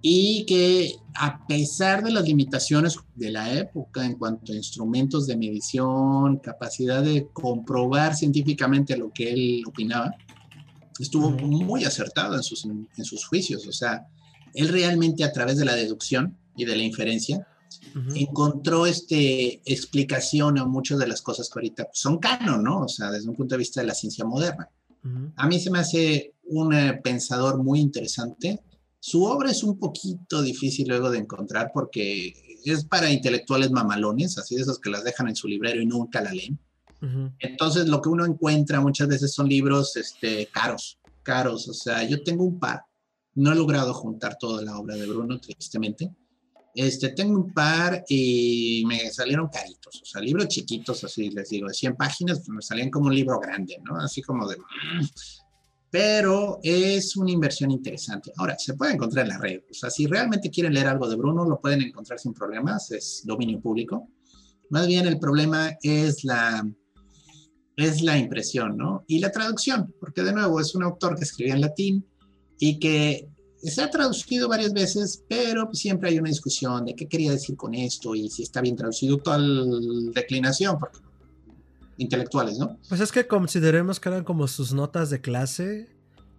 y 0.00 0.44
que 0.46 0.94
a 1.14 1.46
pesar 1.46 2.04
de 2.04 2.12
las 2.12 2.24
limitaciones 2.24 2.96
de 3.14 3.30
la 3.30 3.52
época 3.52 4.04
en 4.04 4.14
cuanto 4.14 4.52
a 4.52 4.56
instrumentos 4.56 5.26
de 5.26 5.36
medición, 5.36 6.38
capacidad 6.38 7.02
de 7.02 7.28
comprobar 7.32 8.14
científicamente 8.14 8.96
lo 8.96 9.10
que 9.10 9.32
él 9.32 9.62
opinaba, 9.66 10.14
estuvo 11.00 11.30
muy 11.30 11.84
acertado 11.84 12.36
en 12.36 12.42
sus, 12.42 12.64
en 12.64 13.04
sus 13.04 13.26
juicios. 13.26 13.66
O 13.66 13.72
sea, 13.72 14.06
él 14.54 14.68
realmente 14.68 15.24
a 15.24 15.32
través 15.32 15.58
de 15.58 15.64
la 15.64 15.74
deducción 15.74 16.36
y 16.56 16.64
de 16.64 16.76
la 16.76 16.82
inferencia, 16.82 17.46
encontró 18.14 18.86
este, 18.86 19.60
explicación 19.64 20.58
a 20.58 20.64
muchas 20.64 20.98
de 20.98 21.06
las 21.06 21.22
cosas 21.22 21.48
que 21.48 21.58
ahorita 21.58 21.88
son 21.92 22.18
canon, 22.18 22.62
¿no? 22.62 22.80
O 22.80 22.88
sea, 22.88 23.10
desde 23.10 23.28
un 23.28 23.36
punto 23.36 23.54
de 23.54 23.58
vista 23.58 23.80
de 23.80 23.86
la 23.86 23.94
ciencia 23.94 24.24
moderna. 24.24 24.68
A 25.36 25.46
mí 25.46 25.58
se 25.60 25.70
me 25.70 25.78
hace 25.78 26.34
un 26.48 26.74
eh, 26.74 27.00
pensador 27.02 27.62
muy 27.62 27.80
interesante. 27.80 28.60
Su 29.00 29.24
obra 29.24 29.50
es 29.50 29.62
un 29.62 29.78
poquito 29.78 30.42
difícil 30.42 30.88
luego 30.88 31.10
de 31.10 31.18
encontrar 31.18 31.70
porque 31.72 32.34
es 32.64 32.84
para 32.84 33.10
intelectuales 33.10 33.70
mamalones, 33.70 34.38
así 34.38 34.56
de 34.56 34.62
esos 34.62 34.78
que 34.78 34.90
las 34.90 35.04
dejan 35.04 35.28
en 35.28 35.36
su 35.36 35.48
librero 35.48 35.80
y 35.80 35.86
nunca 35.86 36.20
la 36.20 36.32
leen. 36.32 36.58
Entonces 37.38 37.86
lo 37.86 38.02
que 38.02 38.08
uno 38.08 38.26
encuentra 38.26 38.80
muchas 38.80 39.06
veces 39.06 39.32
son 39.32 39.48
libros 39.48 39.96
este, 39.96 40.46
caros, 40.46 40.98
caros. 41.22 41.68
O 41.68 41.72
sea, 41.72 42.02
yo 42.02 42.22
tengo 42.24 42.44
un 42.44 42.58
par. 42.58 42.82
No 43.34 43.52
he 43.52 43.54
logrado 43.54 43.94
juntar 43.94 44.36
toda 44.36 44.62
la 44.62 44.76
obra 44.76 44.96
de 44.96 45.06
Bruno, 45.06 45.38
tristemente. 45.38 46.10
Este, 46.74 47.10
tengo 47.10 47.34
un 47.34 47.52
par 47.52 48.04
y 48.08 48.84
me 48.86 49.10
salieron 49.10 49.48
caritos, 49.48 50.00
o 50.00 50.04
sea, 50.04 50.20
libros 50.20 50.46
chiquitos, 50.46 51.02
así 51.02 51.28
les 51.30 51.48
digo, 51.48 51.66
de 51.66 51.74
100 51.74 51.96
páginas, 51.96 52.38
pues 52.38 52.48
me 52.50 52.62
salían 52.62 52.90
como 52.90 53.06
un 53.06 53.14
libro 53.14 53.40
grande, 53.40 53.80
¿no? 53.82 53.96
Así 53.96 54.22
como 54.22 54.46
de 54.46 54.56
pero 55.90 56.60
es 56.62 57.16
una 57.16 57.30
inversión 57.30 57.70
interesante. 57.70 58.32
Ahora, 58.36 58.56
se 58.58 58.74
puede 58.74 58.92
encontrar 58.92 59.24
en 59.24 59.30
la 59.30 59.38
red. 59.38 59.60
O 59.70 59.74
sea, 59.74 59.90
si 59.90 60.06
realmente 60.06 60.50
quieren 60.50 60.74
leer 60.74 60.88
algo 60.88 61.08
de 61.08 61.16
Bruno, 61.16 61.44
lo 61.44 61.60
pueden 61.60 61.82
encontrar 61.82 62.18
sin 62.18 62.34
problemas, 62.34 62.90
es 62.90 63.22
dominio 63.24 63.60
público. 63.60 64.08
Más 64.70 64.86
bien 64.86 65.06
el 65.06 65.18
problema 65.18 65.76
es 65.82 66.24
la, 66.24 66.68
es 67.76 68.02
la 68.02 68.18
impresión, 68.18 68.76
¿no? 68.76 69.04
Y 69.06 69.18
la 69.18 69.32
traducción, 69.32 69.94
porque 69.98 70.22
de 70.22 70.32
nuevo 70.32 70.60
es 70.60 70.74
un 70.74 70.82
autor 70.82 71.16
que 71.16 71.24
escribía 71.24 71.54
en 71.54 71.62
latín, 71.62 72.04
y 72.58 72.78
que 72.78 73.28
se 73.62 73.82
ha 73.82 73.90
traducido 73.90 74.48
varias 74.48 74.72
veces, 74.72 75.24
pero 75.28 75.68
siempre 75.72 76.10
hay 76.10 76.18
una 76.18 76.28
discusión 76.28 76.84
de 76.84 76.94
qué 76.94 77.08
quería 77.08 77.32
decir 77.32 77.56
con 77.56 77.74
esto 77.74 78.14
y 78.14 78.28
si 78.30 78.44
está 78.44 78.60
bien 78.60 78.76
traducido, 78.76 79.18
tal 79.18 80.12
declinación, 80.12 80.78
porque 80.78 81.00
intelectuales, 81.98 82.58
¿no? 82.58 82.78
Pues 82.88 83.00
es 83.00 83.12
que 83.12 83.26
consideremos 83.26 84.00
que 84.00 84.08
eran 84.08 84.24
como 84.24 84.48
sus 84.48 84.72
notas 84.72 85.10
de 85.10 85.20
clase, 85.20 85.94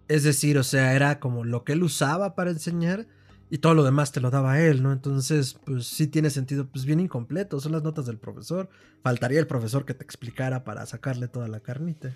es 0.08 0.24
decir, 0.24 0.58
o 0.58 0.64
sea, 0.64 0.94
era 0.94 1.20
como 1.20 1.44
lo 1.44 1.62
que 1.64 1.74
él 1.74 1.82
usaba 1.82 2.34
para 2.34 2.50
enseñar 2.50 3.06
y 3.50 3.58
todo 3.58 3.74
lo 3.74 3.84
demás 3.84 4.10
te 4.10 4.20
lo 4.20 4.30
daba 4.30 4.60
él, 4.60 4.82
¿no? 4.82 4.92
Entonces, 4.92 5.56
pues 5.64 5.86
sí 5.86 6.06
tiene 6.06 6.30
sentido, 6.30 6.68
pues 6.68 6.84
bien 6.84 7.00
incompleto, 7.00 7.60
son 7.60 7.72
las 7.72 7.82
notas 7.82 8.06
del 8.06 8.18
profesor, 8.18 8.68
faltaría 9.02 9.38
el 9.38 9.46
profesor 9.46 9.84
que 9.84 9.94
te 9.94 10.04
explicara 10.04 10.64
para 10.64 10.86
sacarle 10.86 11.28
toda 11.28 11.48
la 11.48 11.60
carnita. 11.60 12.12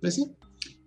Pues 0.00 0.14
sí, 0.14 0.32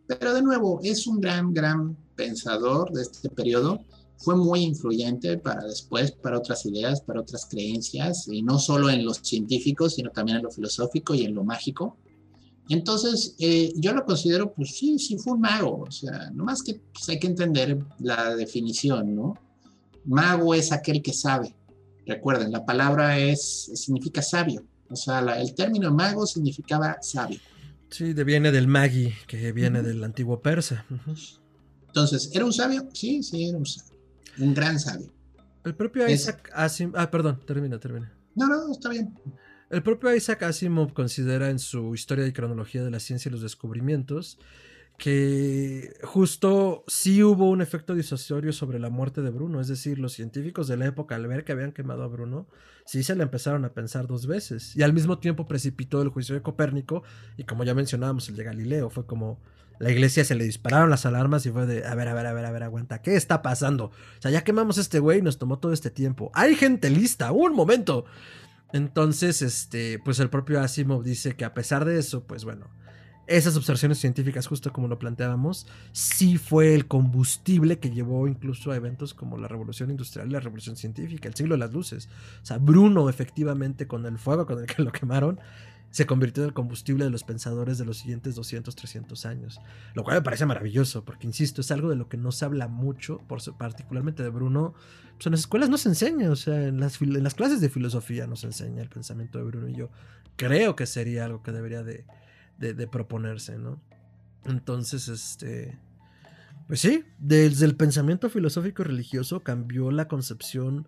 pero 0.08 0.34
de 0.34 0.42
nuevo, 0.42 0.80
es 0.84 1.06
un 1.08 1.20
gran, 1.20 1.54
gran 1.54 1.96
pensador 2.16 2.92
de 2.92 3.02
este 3.02 3.30
periodo. 3.30 3.82
Fue 4.18 4.36
muy 4.36 4.62
influyente 4.62 5.38
para 5.38 5.64
después, 5.64 6.12
para 6.12 6.38
otras 6.38 6.66
ideas, 6.66 7.02
para 7.02 7.22
otras 7.22 7.46
creencias, 7.46 8.28
y 8.28 8.42
no 8.42 8.60
solo 8.60 8.90
en 8.90 9.06
los 9.06 9.18
científicos, 9.18 9.96
sino 9.96 10.10
también 10.12 10.38
en 10.38 10.44
lo 10.44 10.52
filosófico 10.52 11.14
y 11.14 11.24
en 11.24 11.36
lo 11.36 11.44
mágico. 11.44 11.98
Entonces, 12.70 13.36
eh, 13.40 13.72
yo 13.76 13.94
lo 13.94 14.06
considero, 14.06 14.54
pues 14.54 14.76
sí, 14.76 15.00
sí 15.00 15.18
fue 15.18 15.34
un 15.34 15.42
mago, 15.42 15.86
o 15.88 15.92
sea, 15.92 16.32
nomás 16.32 16.62
que 16.62 16.82
pues, 16.94 17.08
hay 17.10 17.20
que 17.20 17.28
entender 17.28 17.80
la 18.00 18.36
definición, 18.36 19.16
¿no? 19.16 19.36
Mago 20.06 20.54
es 20.54 20.72
aquel 20.72 21.02
que 21.02 21.14
sabe. 21.14 21.56
Recuerden, 22.06 22.52
la 22.52 22.66
palabra 22.66 23.20
es, 23.20 23.72
significa 23.74 24.22
sabio, 24.22 24.66
o 24.90 24.96
sea, 24.96 25.20
el 25.40 25.54
término 25.54 25.94
mago 25.94 26.26
significaba 26.26 26.98
sabio. 27.02 27.40
Sí, 27.90 28.14
viene 28.14 28.52
del 28.52 28.68
magi, 28.68 29.14
que 29.28 29.52
viene 29.54 29.82
del 29.82 30.04
antiguo 30.04 30.42
persa. 30.42 30.86
Entonces, 31.88 32.30
¿era 32.34 32.46
un 32.46 32.54
sabio? 32.54 32.88
Sí, 32.94 33.24
sí, 33.24 33.48
era 33.48 33.58
un 33.58 33.66
sabio. 33.66 33.97
Un 34.40 34.54
gran 34.54 34.80
sabio. 34.80 35.12
El 35.64 35.76
propio 35.76 36.08
Isaac 36.08 36.50
Asimov. 36.54 36.98
Ah, 36.98 37.12
perdón, 37.12 37.40
termina, 37.46 37.80
termina. 37.80 38.14
No, 38.36 38.48
no, 38.48 38.72
está 38.72 38.90
bien. 38.90 39.14
El 39.70 39.84
propio 39.84 40.16
Isaac 40.16 40.44
Asimov 40.44 40.94
considera 40.94 41.50
en 41.50 41.60
su 41.60 41.94
Historia 41.94 42.26
y 42.26 42.32
Cronología 42.32 42.84
de 42.84 42.92
la 42.92 43.00
Ciencia 43.00 43.30
y 43.30 43.32
los 43.34 43.42
Descubrimientos 43.42 44.40
que 44.98 45.94
justo 46.04 46.84
sí 46.88 47.22
hubo 47.22 47.50
un 47.50 47.62
efecto 47.62 47.94
disuasorio 47.94 48.52
sobre 48.52 48.80
la 48.80 48.90
muerte 48.90 49.22
de 49.22 49.30
Bruno, 49.30 49.62
es 49.62 49.68
decir, 49.68 50.00
los 50.00 50.14
científicos 50.14 50.68
de 50.68 50.76
la 50.76 50.88
época 50.88 51.16
al 51.16 51.28
ver 51.28 51.44
que 51.44 51.52
habían 51.52 51.72
quemado 51.72 52.04
a 52.04 52.08
Bruno, 52.08 52.48
sí 52.86 53.04
se 53.04 53.16
le 53.16 53.22
empezaron 53.22 53.64
a 53.64 53.74
pensar 53.74 54.08
dos 54.08 54.26
veces 54.26 54.76
y 54.76 54.82
al 54.82 54.94
mismo 54.94 55.20
tiempo 55.20 55.48
precipitó 55.48 56.02
el 56.02 56.10
juicio 56.10 56.34
de 56.34 56.42
Copérnico 56.42 57.04
y 57.38 57.44
como 57.44 57.64
ya 57.64 57.76
mencionábamos 57.76 58.28
el 58.30 58.36
de 58.38 58.44
Galileo, 58.44 58.90
fue 58.90 59.06
como 59.06 59.40
la 59.80 59.92
iglesia 59.92 60.26
se 60.26 60.36
le 60.36 60.44
dispararon 60.44 60.90
las 60.90 61.06
alarmas 61.06 61.46
y 61.46 61.52
fue 61.52 61.66
de, 61.66 61.86
a 61.86 61.96
ver, 61.96 62.08
a 62.08 62.14
ver, 62.14 62.26
a 62.26 62.34
ver, 62.34 62.46
a 62.46 62.52
ver, 62.52 62.64
aguanta, 62.64 63.02
¿qué 63.02 63.16
está 63.16 63.42
pasando? 63.42 63.86
O 63.86 64.22
sea, 64.22 64.32
ya 64.32 64.44
quemamos 64.44 64.78
este 64.78 65.00
güey 65.00 65.20
y 65.20 65.22
nos 65.22 65.38
tomó 65.38 65.60
todo 65.60 65.74
este 65.74 65.92
tiempo. 65.92 66.32
Hay 66.34 66.56
gente 66.56 66.90
lista, 66.90 67.32
un 67.32 67.54
momento. 67.54 68.06
Entonces, 68.74 69.42
este, 69.42 70.00
pues 70.00 70.20
el 70.20 70.30
propio 70.30 70.60
Asimov 70.60 71.04
dice 71.04 71.36
que 71.36 71.46
a 71.46 71.54
pesar 71.54 71.86
de 71.86 72.00
eso, 72.00 72.24
pues 72.24 72.44
bueno, 72.44 72.68
esas 73.28 73.58
observaciones 73.58 74.00
científicas, 74.00 74.48
justo 74.48 74.72
como 74.72 74.88
lo 74.88 75.00
planteábamos, 75.00 75.68
sí 75.92 76.38
fue 76.38 76.74
el 76.74 76.88
combustible 76.88 77.78
que 77.78 77.92
llevó 77.92 78.28
incluso 78.28 78.72
a 78.72 78.76
eventos 78.78 79.14
como 79.14 79.38
la 79.38 79.48
revolución 79.48 79.92
industrial 79.92 80.30
y 80.30 80.32
la 80.32 80.40
revolución 80.40 80.78
científica, 80.78 81.28
el 81.28 81.36
siglo 81.36 81.56
de 81.56 81.60
las 81.60 81.74
luces. 81.74 82.08
O 82.42 82.46
sea, 82.46 82.58
Bruno 82.58 83.10
efectivamente 83.10 83.86
con 83.86 84.06
el 84.06 84.18
fuego 84.18 84.46
con 84.46 84.60
el 84.60 84.66
que 84.66 84.82
lo 84.82 84.92
quemaron, 84.92 85.40
se 85.92 86.06
convirtió 86.06 86.44
en 86.44 86.50
el 86.50 86.54
combustible 86.54 87.06
de 87.06 87.12
los 87.12 87.24
pensadores 87.24 87.78
de 87.78 87.86
los 87.86 87.98
siguientes 87.98 88.36
200, 88.36 88.76
300 88.76 89.26
años. 89.26 89.60
Lo 89.94 90.04
cual 90.04 90.18
me 90.18 90.22
parece 90.22 90.46
maravilloso, 90.46 91.04
porque 91.04 91.28
insisto, 91.28 91.62
es 91.62 91.72
algo 91.72 91.90
de 91.90 91.96
lo 91.96 92.10
que 92.10 92.18
no 92.18 92.32
se 92.32 92.46
habla 92.46 92.68
mucho, 92.68 93.20
por, 93.28 93.42
particularmente 93.58 94.24
de 94.24 94.30
Bruno. 94.30 94.74
Pues 95.16 95.26
en 95.28 95.32
las 95.32 95.42
escuelas 95.42 95.70
no 95.70 95.78
se 95.78 95.90
enseña, 95.90 96.30
o 96.30 96.36
sea, 96.36 96.68
en 96.68 96.80
las, 96.80 96.98
clases 97.34 97.62
de 97.62 97.70
filosofía 97.70 98.28
no 98.28 98.36
se 98.36 98.48
enseña 98.48 98.82
el 98.82 98.90
pensamiento 98.90 99.38
de 99.38 99.46
Bruno 99.46 99.70
y 99.70 99.76
yo 99.76 99.90
creo 100.36 100.76
que 100.76 100.86
sería 100.86 101.26
algo 101.26 101.42
que 101.42 101.52
debería 101.52 101.84
de, 101.84 102.06
de, 102.58 102.88
proponerse, 102.88 103.58
¿no? 103.58 103.82
Entonces, 104.46 105.08
este... 105.08 105.80
Pues 106.68 106.82
sí, 106.82 107.06
desde 107.18 107.66
el 107.66 107.78
pensamiento 107.78 108.30
filosófico 108.30 108.84
religioso 108.84 109.42
cambió 109.42 109.90
la 109.90 110.10
concepción 110.10 110.86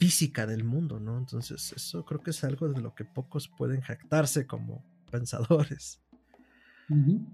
física 0.00 0.46
del 0.46 0.64
mundo, 0.64 0.98
¿no? 0.98 1.18
Entonces, 1.18 1.74
eso 1.76 2.06
creo 2.06 2.22
que 2.22 2.30
es 2.30 2.42
algo 2.42 2.70
de 2.70 2.80
lo 2.80 2.94
que 2.94 3.04
pocos 3.04 3.48
pueden 3.48 3.82
jactarse 3.82 4.46
como 4.46 4.82
pensadores. 5.10 6.00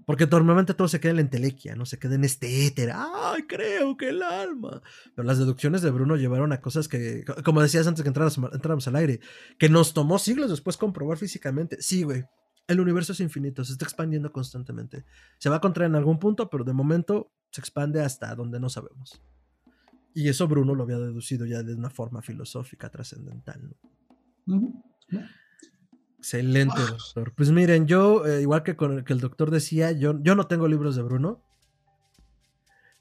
Porque 0.05 0.27
normalmente 0.27 0.73
todo 0.75 0.89
se 0.89 0.99
queda 0.99 1.11
en 1.11 1.15
la 1.15 1.21
entelequia, 1.23 1.75
¿no? 1.75 1.85
Se 1.85 1.97
queda 1.97 2.15
en 2.15 2.25
este 2.25 2.67
éter. 2.67 2.91
¡Ay, 2.93 3.43
creo 3.47 3.95
que 3.95 4.09
el 4.09 4.21
alma! 4.21 4.83
Pero 5.15 5.25
las 5.25 5.39
deducciones 5.39 5.81
de 5.81 5.89
Bruno 5.91 6.17
llevaron 6.17 6.51
a 6.51 6.59
cosas 6.59 6.89
que, 6.89 7.23
como 7.43 7.61
decías 7.61 7.87
antes 7.87 8.03
que 8.03 8.09
entráramos 8.09 8.87
al 8.87 8.95
aire, 8.97 9.21
que 9.57 9.69
nos 9.69 9.93
tomó 9.93 10.19
siglos 10.19 10.51
después 10.51 10.75
comprobar 10.75 11.17
físicamente. 11.17 11.81
Sí, 11.81 12.03
güey. 12.03 12.25
El 12.67 12.81
universo 12.81 13.13
es 13.13 13.21
infinito, 13.21 13.63
se 13.63 13.71
está 13.71 13.85
expandiendo 13.85 14.31
constantemente. 14.33 15.05
Se 15.39 15.49
va 15.49 15.55
a 15.55 15.61
contraer 15.61 15.89
en 15.89 15.95
algún 15.95 16.19
punto, 16.19 16.49
pero 16.49 16.65
de 16.65 16.73
momento 16.73 17.31
se 17.49 17.61
expande 17.61 18.01
hasta 18.01 18.35
donde 18.35 18.59
no 18.59 18.69
sabemos. 18.69 19.21
Y 20.17 20.29
eso 20.29 20.47
Bruno 20.47 20.73
lo 20.73 20.81
había 20.81 20.97
deducido 20.97 21.45
ya 21.45 21.61
de 21.61 21.75
una 21.75 21.91
forma 21.91 22.23
filosófica 22.23 22.89
trascendental. 22.89 23.75
Excelente, 26.17 26.73
ah. 26.75 26.87
doctor. 26.89 27.33
Pues 27.35 27.51
miren, 27.51 27.85
yo, 27.85 28.25
eh, 28.25 28.41
igual 28.41 28.63
que, 28.63 28.75
con 28.75 28.93
el, 28.93 29.03
que 29.03 29.13
el 29.13 29.19
doctor 29.19 29.51
decía, 29.51 29.91
yo, 29.91 30.19
yo 30.23 30.33
no 30.33 30.47
tengo 30.47 30.67
libros 30.67 30.95
de 30.95 31.03
Bruno. 31.03 31.43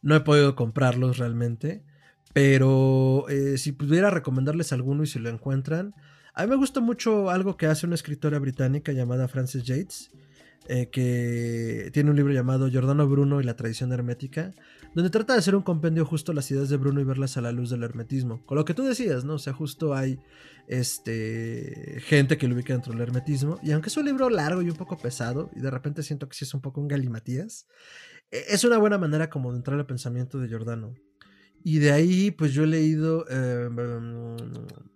No 0.03 0.15
he 0.15 0.21
podido 0.21 0.55
comprarlos 0.55 1.17
realmente. 1.17 1.87
Pero 2.35 3.27
eh, 3.31 3.57
si 3.57 3.73
pudiera 3.73 4.11
recomendarles 4.11 4.75
alguno 4.75 5.03
y 5.03 5.07
si 5.07 5.19
lo 5.19 5.31
encuentran, 5.31 5.95
a 6.35 6.43
mí 6.43 6.51
me 6.51 6.57
gusta 6.57 6.81
mucho 6.81 7.31
algo 7.31 7.57
que 7.57 7.65
hace 7.65 7.87
una 7.87 7.95
escritora 7.95 8.39
británica 8.39 8.93
llamada 8.93 9.27
Frances 9.27 9.65
Yates, 9.65 10.11
eh, 10.69 10.89
que 10.91 11.91
tiene 11.93 12.11
un 12.11 12.17
libro 12.17 12.33
llamado 12.33 12.69
Giordano 12.69 13.07
Bruno 13.09 13.41
y 13.41 13.45
la 13.45 13.57
tradición 13.57 13.93
hermética, 13.93 14.55
donde 14.95 15.11
trata 15.11 15.35
de 15.35 15.39
hacer 15.39 15.55
un 15.55 15.63
compendio 15.63 16.05
justo 16.05 16.33
las 16.33 16.51
ideas 16.51 16.69
de 16.69 16.77
Bruno 16.77 17.01
y 17.01 17.05
verlas 17.05 17.37
a 17.37 17.41
la 17.41 17.53
luz 17.53 17.71
del 17.71 17.83
hermetismo. 17.83 18.45
Con 18.47 18.57
lo 18.57 18.65
que 18.65 18.75
tú 18.75 18.83
decías, 18.83 19.25
¿no? 19.25 19.35
O 19.35 19.39
sea, 19.39 19.53
justo 19.53 19.95
hay 19.95 20.19
este, 20.69 22.01
gente 22.01 22.39
que 22.39 22.49
lo 22.49 22.55
ubica 22.55 22.73
dentro 22.73 22.93
del 22.93 23.03
hermetismo, 23.03 23.59
y 23.63 23.73
aunque 23.73 23.89
es 23.89 23.97
un 23.97 24.07
libro 24.07 24.29
largo 24.31 24.63
y 24.63 24.71
un 24.71 24.77
poco 24.77 24.97
pesado, 24.97 25.51
y 25.55 25.61
de 25.61 25.71
repente 25.71 26.03
siento 26.03 26.29
que 26.29 26.37
sí 26.37 26.45
es 26.45 26.55
un 26.55 26.61
poco 26.61 26.81
un 26.81 26.89
galimatías, 26.89 27.67
e, 28.31 28.45
es 28.49 28.65
una 28.65 28.79
buena 28.79 28.99
manera 28.99 29.31
como 29.31 29.53
de 29.53 29.59
entrar 29.59 29.79
al 29.79 29.87
pensamiento 29.87 30.39
de 30.39 30.49
Giordano. 30.49 30.95
Y 31.63 31.79
de 31.79 31.91
ahí, 31.91 32.31
pues 32.31 32.53
yo 32.53 32.63
he 32.63 32.67
leído 32.69 33.29
em, 33.29 34.37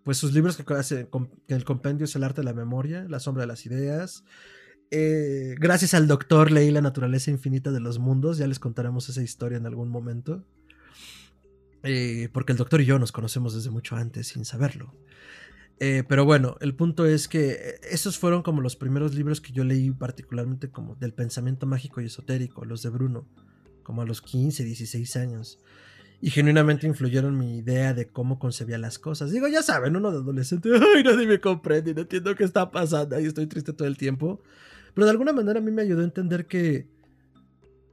pues 0.04 0.18
sus 0.18 0.32
libros 0.32 0.56
que 0.56 0.74
hace, 0.74 1.08
que 1.48 1.54
el 1.54 1.64
compendio 1.64 2.04
es 2.04 2.14
el 2.14 2.22
arte 2.22 2.42
de 2.42 2.44
la 2.44 2.52
memoria, 2.52 3.06
la 3.08 3.18
sombra 3.18 3.42
de 3.42 3.48
las 3.48 3.66
ideas. 3.66 4.24
Eh, 4.90 5.54
gracias 5.58 5.94
al 5.94 6.08
doctor 6.08 6.50
leí 6.50 6.72
La 6.72 6.80
naturaleza 6.80 7.30
infinita 7.30 7.70
de 7.70 7.80
los 7.80 7.98
mundos, 7.98 8.38
ya 8.38 8.46
les 8.46 8.58
contaremos 8.58 9.08
esa 9.08 9.22
historia 9.22 9.58
en 9.58 9.66
algún 9.66 9.88
momento. 9.88 10.44
Eh, 11.82 12.28
porque 12.32 12.52
el 12.52 12.58
doctor 12.58 12.80
y 12.80 12.84
yo 12.84 12.98
nos 12.98 13.12
conocemos 13.12 13.54
desde 13.54 13.70
mucho 13.70 13.96
antes 13.96 14.28
sin 14.28 14.44
saberlo. 14.44 14.94
Eh, 15.78 16.04
pero 16.06 16.26
bueno, 16.26 16.56
el 16.60 16.74
punto 16.74 17.06
es 17.06 17.26
que 17.26 17.76
esos 17.90 18.18
fueron 18.18 18.42
como 18.42 18.60
los 18.60 18.76
primeros 18.76 19.14
libros 19.14 19.40
que 19.40 19.52
yo 19.52 19.64
leí 19.64 19.90
particularmente 19.92 20.70
como 20.70 20.94
del 20.96 21.14
pensamiento 21.14 21.66
mágico 21.66 22.02
y 22.02 22.06
esotérico, 22.06 22.66
los 22.66 22.82
de 22.82 22.90
Bruno, 22.90 23.26
como 23.82 24.02
a 24.02 24.04
los 24.04 24.20
15, 24.20 24.62
16 24.62 25.16
años 25.16 25.58
y 26.22 26.30
genuinamente 26.30 26.86
influyeron 26.86 27.38
mi 27.38 27.58
idea 27.58 27.94
de 27.94 28.06
cómo 28.06 28.38
concebía 28.38 28.76
las 28.76 28.98
cosas. 28.98 29.30
Digo, 29.30 29.48
ya 29.48 29.62
saben, 29.62 29.96
uno 29.96 30.10
de 30.10 30.18
adolescente, 30.18 30.68
ay, 30.96 31.02
nadie 31.02 31.26
me 31.26 31.40
comprende, 31.40 31.94
no 31.94 32.02
entiendo 32.02 32.34
qué 32.34 32.44
está 32.44 32.70
pasando, 32.70 33.18
y 33.18 33.24
estoy 33.24 33.46
triste 33.46 33.72
todo 33.72 33.88
el 33.88 33.96
tiempo. 33.96 34.42
Pero 34.94 35.04
de 35.04 35.10
alguna 35.10 35.32
manera 35.32 35.60
a 35.60 35.62
mí 35.62 35.70
me 35.70 35.82
ayudó 35.82 36.00
a 36.00 36.04
entender 36.04 36.46
que, 36.46 36.88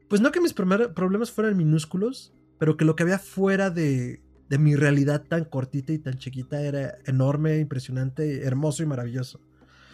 pues 0.08 0.22
no 0.22 0.32
que 0.32 0.42
mis 0.42 0.54
problemas 0.54 1.32
fueran 1.32 1.58
minúsculos, 1.58 2.34
pero 2.60 2.78
que 2.78 2.86
lo 2.86 2.96
que 2.96 3.04
había 3.04 3.20
fuera 3.20 3.70
de, 3.70 4.22
de 4.50 4.58
mi 4.58 4.76
realidad 4.76 5.24
tan 5.28 5.46
cortita 5.46 5.94
y 5.94 6.00
tan 6.00 6.18
chiquita 6.18 6.62
era 6.62 6.98
enorme, 7.06 7.60
impresionante, 7.60 8.44
hermoso 8.44 8.84
y 8.84 8.86
maravilloso. 8.86 9.42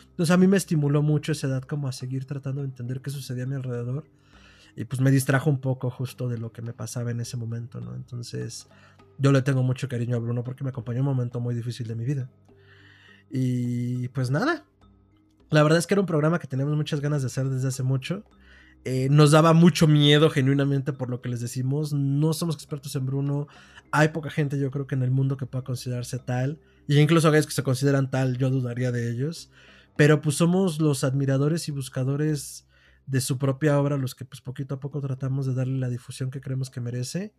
Entonces 0.10 0.32
a 0.32 0.38
mí 0.38 0.48
me 0.48 0.58
estimuló 0.58 1.02
mucho 1.02 1.32
esa 1.32 1.48
edad 1.48 1.64
como 1.64 1.88
a 1.88 1.92
seguir 1.92 2.26
tratando 2.26 2.62
de 2.62 2.68
entender 2.68 3.02
qué 3.02 3.10
sucedía 3.10 3.46
a 3.46 3.48
mi 3.48 3.56
alrededor 3.56 4.06
y 4.76 4.86
pues 4.86 5.02
me 5.02 5.12
distrajo 5.12 5.50
un 5.50 5.60
poco 5.60 5.90
justo 5.90 6.30
de 6.30 6.38
lo 6.38 6.52
que 6.52 6.62
me 6.62 6.74
pasaba 6.74 7.12
en 7.12 7.20
ese 7.20 7.38
momento, 7.38 7.80
¿no? 7.80 7.96
Entonces 7.96 8.68
yo 9.18 9.32
le 9.32 9.42
tengo 9.42 9.64
mucho 9.64 9.88
cariño 9.88 10.16
a 10.16 10.20
Bruno 10.20 10.44
porque 10.44 10.64
me 10.64 10.70
acompañó 10.70 11.00
un 11.00 11.06
momento 11.06 11.40
muy 11.40 11.54
difícil 11.56 11.88
de 11.88 11.96
mi 11.96 12.06
vida. 12.06 12.30
Y 13.30 14.08
pues 14.10 14.30
nada, 14.30 14.66
la 15.54 15.64
verdad 15.64 15.80
es 15.80 15.88
que 15.88 15.94
era 15.94 16.02
un 16.02 16.08
programa 16.08 16.40
que 16.40 16.48
teníamos 16.48 16.76
muchas 16.76 17.00
ganas 17.00 17.22
de 17.22 17.28
hacer 17.28 17.50
desde 17.50 17.68
hace 17.68 17.84
mucho. 17.84 18.24
Eh, 18.86 19.08
nos 19.10 19.32
daba 19.32 19.54
mucho 19.54 19.88
miedo 19.88 20.30
genuinamente 20.30 20.92
por 20.92 21.10
lo 21.10 21.22
que 21.22 21.30
les 21.30 21.40
decimos. 21.40 21.94
No 21.94 22.34
somos 22.34 22.56
expertos 22.56 22.96
en 22.96 23.06
Bruno. 23.06 23.48
Hay 23.92 24.10
poca 24.10 24.30
gente 24.30 24.60
yo 24.60 24.72
creo 24.72 24.88
que 24.88 24.96
en 24.96 25.04
el 25.04 25.12
mundo 25.12 25.38
que 25.38 25.46
pueda 25.46 25.64
considerarse 25.64 26.20
tal. 26.20 26.60
Y 26.88 27.00
incluso 27.00 27.28
aquellos 27.28 27.48
que 27.48 27.54
se 27.54 27.64
consideran 27.64 28.10
tal, 28.10 28.38
yo 28.38 28.50
dudaría 28.50 28.92
de 28.92 29.10
ellos. 29.10 29.52
Pero 29.96 30.22
pues 30.22 30.36
somos 30.36 30.82
los 30.82 31.04
admiradores 31.04 31.68
y 31.70 31.72
buscadores 31.72 32.68
de 33.06 33.22
su 33.22 33.38
propia 33.38 33.80
obra, 33.80 33.98
los 33.98 34.16
que 34.16 34.26
pues 34.26 34.42
poquito 34.42 34.76
a 34.76 34.80
poco 34.80 35.02
tratamos 35.02 35.46
de 35.46 35.54
darle 35.54 35.78
la 35.78 35.90
difusión 35.90 36.32
que 36.32 36.42
creemos 36.42 36.70
que 36.70 36.82
merece. 36.82 37.34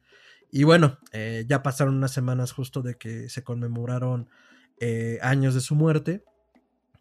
Y 0.50 0.64
bueno, 0.64 0.98
eh, 1.12 1.44
ya 1.48 1.62
pasaron 1.62 1.96
unas 1.96 2.12
semanas 2.12 2.52
justo 2.52 2.80
de 2.80 2.96
que 2.96 3.28
se 3.28 3.42
conmemoraron 3.42 4.28
eh, 4.78 5.18
años 5.22 5.54
de 5.54 5.60
su 5.60 5.74
muerte, 5.74 6.24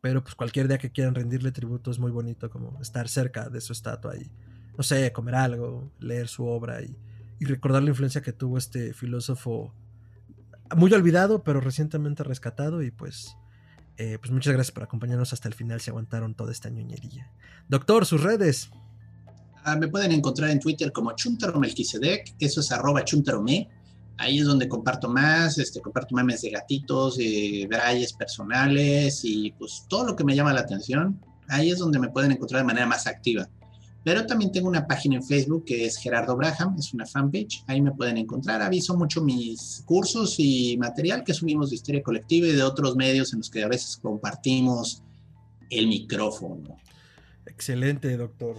pero 0.03 0.21
pues 0.21 0.35
cualquier 0.35 0.67
día 0.67 0.77
que 0.77 0.91
quieran 0.91 1.15
rendirle 1.15 1.53
tributo 1.53 1.89
es 1.89 1.97
muy 1.97 2.11
bonito 2.11 2.49
como 2.49 2.77
estar 2.81 3.07
cerca 3.07 3.47
de 3.47 3.61
su 3.61 3.71
estatua 3.71 4.17
y, 4.17 4.29
no 4.77 4.83
sé, 4.83 5.13
comer 5.13 5.33
algo, 5.35 5.93
leer 6.01 6.27
su 6.27 6.45
obra 6.45 6.81
y, 6.81 6.97
y 7.39 7.45
recordar 7.45 7.83
la 7.83 7.91
influencia 7.91 8.21
que 8.21 8.33
tuvo 8.33 8.57
este 8.57 8.93
filósofo 8.93 9.73
muy 10.75 10.91
olvidado, 10.91 11.41
pero 11.45 11.61
recientemente 11.61 12.21
rescatado 12.23 12.83
y 12.83 12.91
pues... 12.91 13.37
Eh, 13.95 14.17
pues 14.19 14.31
muchas 14.31 14.53
gracias 14.53 14.73
por 14.73 14.83
acompañarnos 14.83 15.31
hasta 15.31 15.47
el 15.47 15.53
final 15.53 15.79
si 15.79 15.89
aguantaron 15.89 16.35
toda 16.35 16.51
esta 16.51 16.69
ñoñería. 16.69 17.31
Doctor, 17.69 18.05
sus 18.05 18.23
redes. 18.23 18.71
Ah, 19.63 19.77
me 19.77 19.87
pueden 19.87 20.11
encontrar 20.11 20.49
en 20.49 20.59
Twitter 20.59 20.91
como 20.91 21.13
Chuntaromelquisedec, 21.15 22.35
eso 22.39 22.59
es 22.59 22.71
arroba 22.73 23.05
chuntarome. 23.05 23.69
Ahí 24.17 24.39
es 24.39 24.45
donde 24.45 24.67
comparto 24.67 25.09
más, 25.09 25.57
este, 25.57 25.81
comparto 25.81 26.15
memes 26.15 26.41
de 26.41 26.51
gatitos, 26.51 27.17
brayes 27.67 28.13
personales 28.13 29.21
y 29.23 29.51
pues 29.57 29.85
todo 29.89 30.05
lo 30.05 30.15
que 30.15 30.23
me 30.23 30.35
llama 30.35 30.53
la 30.53 30.61
atención. 30.61 31.19
Ahí 31.49 31.71
es 31.71 31.79
donde 31.79 31.99
me 31.99 32.09
pueden 32.09 32.31
encontrar 32.31 32.61
de 32.61 32.67
manera 32.67 32.85
más 32.85 33.07
activa. 33.07 33.49
Pero 34.03 34.25
también 34.25 34.51
tengo 34.51 34.67
una 34.67 34.85
página 34.85 35.15
en 35.15 35.23
Facebook 35.23 35.63
que 35.65 35.85
es 35.85 35.97
Gerardo 35.97 36.35
Braham, 36.35 36.75
es 36.77 36.93
una 36.93 37.05
fanpage, 37.05 37.63
ahí 37.67 37.81
me 37.81 37.93
pueden 37.93 38.17
encontrar. 38.17 38.61
Aviso 38.61 38.97
mucho 38.97 39.23
mis 39.23 39.81
cursos 39.85 40.35
y 40.39 40.77
material 40.77 41.23
que 41.23 41.33
subimos 41.33 41.69
de 41.69 41.77
Historia 41.77 42.03
Colectiva 42.03 42.47
y 42.47 42.51
de 42.51 42.63
otros 42.63 42.97
medios 42.97 43.31
en 43.31 43.39
los 43.39 43.49
que 43.49 43.63
a 43.63 43.67
veces 43.67 43.97
compartimos 44.01 45.03
el 45.69 45.87
micrófono. 45.87 46.77
Excelente, 47.45 48.15
doctor. 48.17 48.57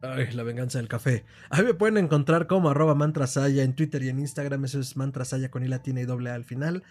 Ay, 0.00 0.30
la 0.32 0.42
venganza 0.44 0.78
del 0.78 0.88
café. 0.88 1.24
Ahí 1.50 1.64
me 1.64 1.74
pueden 1.74 1.96
encontrar 1.96 2.46
como 2.46 2.70
arroba 2.70 2.94
mantrasaya 2.94 3.64
en 3.64 3.74
Twitter 3.74 4.02
y 4.02 4.08
en 4.08 4.20
Instagram. 4.20 4.64
Eso 4.64 4.78
es 4.78 4.96
mantrasaya 4.96 5.50
con 5.50 5.64
i 5.64 5.68
latina 5.68 6.00
y 6.00 6.04
doble 6.04 6.30
A 6.30 6.34
al 6.34 6.44
final. 6.44 6.84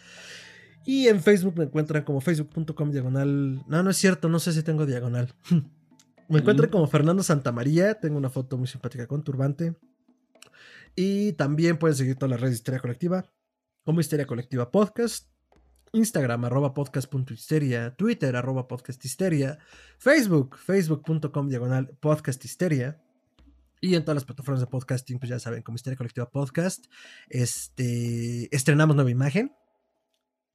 Y 0.85 1.07
en 1.07 1.21
Facebook 1.21 1.57
me 1.57 1.65
encuentran 1.65 2.03
como 2.03 2.21
facebook.com 2.21 2.91
diagonal. 2.91 3.63
No, 3.67 3.83
no 3.83 3.89
es 3.89 3.97
cierto, 3.97 4.29
no 4.29 4.39
sé 4.39 4.53
si 4.53 4.63
tengo 4.63 4.85
diagonal. 4.85 5.33
me 6.29 6.39
encuentran 6.39 6.69
como 6.69 6.87
Fernando 6.87 7.23
Santamaría. 7.23 7.95
Tengo 7.95 8.17
una 8.17 8.29
foto 8.29 8.57
muy 8.57 8.67
simpática 8.67 9.07
con 9.07 9.23
turbante. 9.23 9.75
Y 10.95 11.33
también 11.33 11.77
pueden 11.77 11.95
seguir 11.95 12.15
todas 12.15 12.31
las 12.31 12.41
redes 12.41 12.55
de 12.55 12.57
Historia 12.57 12.79
Colectiva, 12.79 13.25
como 13.85 14.01
Histeria 14.01 14.25
Colectiva 14.25 14.71
Podcast, 14.71 15.29
Instagram 15.93 16.45
arroba 16.45 16.73
podcast.histeria, 16.73 17.95
Twitter 17.95 18.35
arroba 18.35 18.67
podcasthisteria, 18.67 19.59
Facebook, 19.97 20.57
facebook.com 20.57 21.49
diagonal 21.49 21.89
podcasthisteria. 21.99 23.01
Y 23.79 23.95
en 23.95 24.03
todas 24.03 24.15
las 24.15 24.25
plataformas 24.25 24.59
de 24.59 24.67
podcasting, 24.67 25.19
pues 25.19 25.29
ya 25.29 25.39
saben, 25.39 25.61
como 25.61 25.75
Histeria 25.75 25.97
Colectiva 25.97 26.31
Podcast, 26.31 26.87
este, 27.29 28.53
estrenamos 28.55 28.95
nueva 28.95 29.11
imagen. 29.11 29.55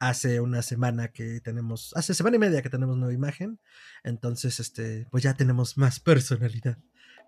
Hace 0.00 0.40
una 0.40 0.62
semana 0.62 1.12
que 1.12 1.40
tenemos, 1.40 1.92
hace 1.94 2.14
semana 2.14 2.34
y 2.34 2.40
media 2.40 2.62
que 2.62 2.70
tenemos 2.70 2.96
nueva 2.96 3.14
imagen. 3.14 3.60
Entonces, 4.02 4.58
este, 4.58 5.06
pues 5.12 5.22
ya 5.22 5.34
tenemos 5.34 5.78
más 5.78 6.00
personalidad. 6.00 6.78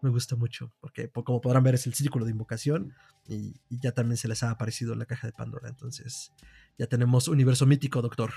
Me 0.02 0.10
gusta 0.10 0.34
mucho, 0.34 0.74
porque 0.80 1.08
como 1.08 1.40
podrán 1.40 1.62
ver 1.62 1.76
es 1.76 1.86
el 1.86 1.94
círculo 1.94 2.24
de 2.24 2.32
invocación 2.32 2.92
y, 3.28 3.60
y 3.70 3.78
ya 3.78 3.92
también 3.92 4.16
se 4.16 4.26
les 4.26 4.42
ha 4.42 4.50
aparecido 4.50 4.96
la 4.96 5.06
caja 5.06 5.28
de 5.28 5.32
Pandora. 5.32 5.68
Entonces, 5.68 6.32
ya 6.78 6.86
tenemos 6.86 7.28
universo 7.28 7.66
mítico, 7.66 8.02
doctor. 8.02 8.32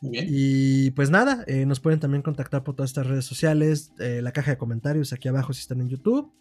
Muy 0.00 0.10
bien. 0.10 0.26
Y 0.28 0.90
pues 0.90 1.10
nada, 1.10 1.44
eh, 1.46 1.66
nos 1.66 1.80
pueden 1.80 2.00
también 2.00 2.22
contactar 2.22 2.62
por 2.62 2.74
todas 2.74 2.90
estas 2.90 3.06
redes 3.06 3.24
sociales, 3.24 3.92
eh, 3.98 4.20
la 4.22 4.32
caja 4.32 4.50
de 4.50 4.58
comentarios 4.58 5.12
aquí 5.12 5.28
abajo 5.28 5.52
si 5.52 5.60
están 5.60 5.80
en 5.80 5.88
YouTube. 5.88 6.32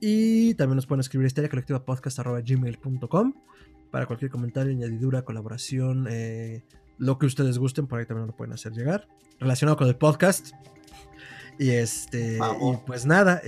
Y 0.00 0.54
también 0.54 0.76
nos 0.76 0.86
pueden 0.86 1.00
escribir 1.00 1.26
historia 1.26 1.48
colectiva 1.48 1.82
gmail.com 1.84 3.34
para 3.90 4.06
cualquier 4.06 4.30
comentario, 4.30 4.72
añadidura, 4.72 5.22
colaboración, 5.22 6.06
eh, 6.10 6.64
lo 6.98 7.18
que 7.18 7.26
ustedes 7.26 7.58
gusten, 7.58 7.86
por 7.86 7.98
ahí 7.98 8.06
también 8.06 8.26
lo 8.26 8.36
pueden 8.36 8.52
hacer 8.52 8.72
llegar. 8.72 9.08
Relacionado 9.38 9.76
con 9.76 9.88
el 9.88 9.96
podcast. 9.96 10.52
Y 11.58 11.70
este, 11.70 12.36
y 12.36 12.76
pues 12.86 13.06
nada, 13.06 13.40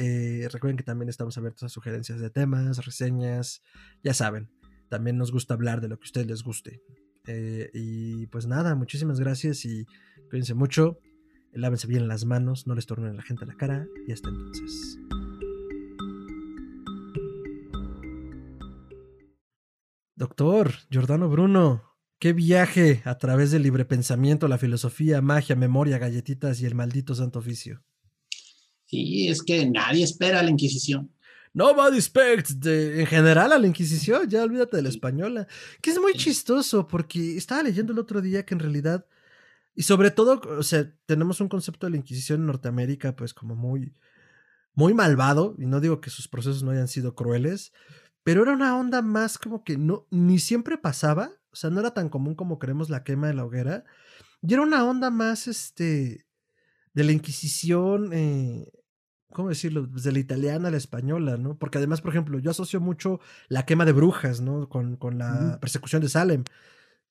recuerden 0.51 0.79
que 0.79 0.83
también 0.83 1.11
estamos 1.11 1.37
abiertos 1.37 1.65
a 1.65 1.69
sugerencias 1.69 2.21
de 2.21 2.31
temas, 2.31 2.83
reseñas, 2.83 3.63
ya 4.03 4.15
saben, 4.15 4.49
también 4.89 5.17
nos 5.17 5.33
gusta 5.33 5.55
hablar 5.55 5.81
de 5.81 5.89
lo 5.89 5.99
que 5.99 6.05
a 6.05 6.09
ustedes 6.09 6.27
les 6.27 6.43
guste. 6.43 6.83
Eh, 7.27 7.71
y 7.75 8.27
pues 8.29 8.47
nada, 8.47 8.75
muchísimas 8.75 9.21
gracias 9.21 9.65
y 9.65 9.87
cuídense 10.31 10.55
mucho. 10.55 10.99
Lávense 11.53 11.87
bien 11.87 12.09
las 12.09 12.25
manos, 12.25 12.67
no 12.67 12.75
les 12.75 12.87
tornen 12.87 13.11
a 13.11 13.15
la 13.15 13.23
gente 13.23 13.47
la 13.47 13.55
cara 13.55 13.87
y 14.07 14.13
hasta 14.13 14.29
entonces. 14.29 14.99
Doctor 20.15 20.73
Giordano 20.91 21.29
Bruno, 21.29 21.85
qué 22.19 22.33
viaje 22.33 23.03
a 23.05 23.19
través 23.19 23.51
del 23.51 23.63
libre 23.63 23.85
pensamiento, 23.85 24.49
la 24.49 24.59
filosofía, 24.59 25.23
magia, 25.23 25.55
memoria, 25.55 25.99
galletitas 25.99 26.61
y 26.61 26.67
el 26.67 26.75
maldito 26.75 27.15
santo 27.15 27.39
oficio. 27.39 27.85
Sí, 28.87 29.29
es 29.29 29.43
que 29.43 29.69
nadie 29.71 30.03
espera 30.03 30.43
la 30.43 30.51
Inquisición. 30.51 31.13
Nobody 31.59 31.97
expects 31.97 32.61
de, 32.61 33.01
en 33.01 33.07
general 33.07 33.51
a 33.53 33.59
la 33.59 33.67
Inquisición, 33.67 34.29
ya 34.29 34.45
olvídate 34.45 34.77
de 34.77 34.83
la 34.85 34.91
española. 34.91 35.49
Que 35.83 35.91
es 35.91 36.01
muy 36.01 36.13
chistoso 36.13 36.87
porque 36.87 37.37
estaba 37.37 37.65
leyendo 37.65 37.93
el 37.93 37.99
otro 37.99 38.21
día 38.21 38.47
que 38.47 38.55
en 38.55 38.61
realidad, 38.61 39.07
y 39.75 39.83
sobre 39.83 40.13
todo, 40.13 40.41
o 40.57 40.63
sea, 40.63 40.89
tenemos 41.05 41.41
un 41.41 41.49
concepto 41.49 41.87
de 41.87 41.91
la 41.91 41.97
Inquisición 41.97 42.43
en 42.43 42.47
Norteamérica, 42.47 43.17
pues 43.17 43.35
como 43.35 43.57
muy, 43.57 43.93
muy 44.75 44.95
malvado, 44.95 45.57
y 45.59 45.67
no 45.67 45.81
digo 45.81 46.01
que 46.01 46.11
sus 46.11 46.29
procesos 46.29 46.63
no 46.63 46.71
hayan 46.71 46.87
sido 46.87 47.17
crueles, 47.17 47.73
pero 48.23 48.45
era 48.45 48.53
una 48.53 48.79
onda 48.79 49.03
más 49.03 49.37
como 49.37 49.65
que 49.65 49.79
no, 49.79 50.07
ni 50.13 50.39
siempre 50.39 50.79
pasaba, 50.79 51.33
o 51.51 51.57
sea, 51.57 51.71
no 51.71 51.81
era 51.81 51.93
tan 51.93 52.09
común 52.09 52.37
como 52.37 52.61
creemos 52.61 52.89
la 52.89 53.03
quema 53.03 53.27
de 53.27 53.35
la 53.35 53.45
hoguera, 53.45 53.85
y 54.43 54.53
era 54.55 54.63
una 54.63 54.85
onda 54.85 55.11
más, 55.11 55.49
este, 55.49 56.25
de 56.95 57.03
la 57.03 57.11
Inquisición, 57.11 58.13
eh, 58.13 58.71
¿cómo 59.33 59.49
decirlo? 59.49 59.87
Desde 59.87 60.13
la 60.13 60.19
italiana 60.19 60.69
a 60.69 60.71
la 60.71 60.77
española, 60.77 61.37
¿no? 61.37 61.57
Porque 61.57 61.79
además, 61.79 62.01
por 62.01 62.11
ejemplo, 62.11 62.39
yo 62.39 62.51
asocio 62.51 62.81
mucho 62.81 63.21
la 63.49 63.65
quema 63.67 63.85
de 63.85 63.93
brujas, 63.93 64.41
¿no? 64.41 64.69
Con, 64.69 64.97
con 64.97 65.19
la 65.19 65.59
persecución 65.61 66.03
de 66.03 66.09
Salem. 66.09 66.45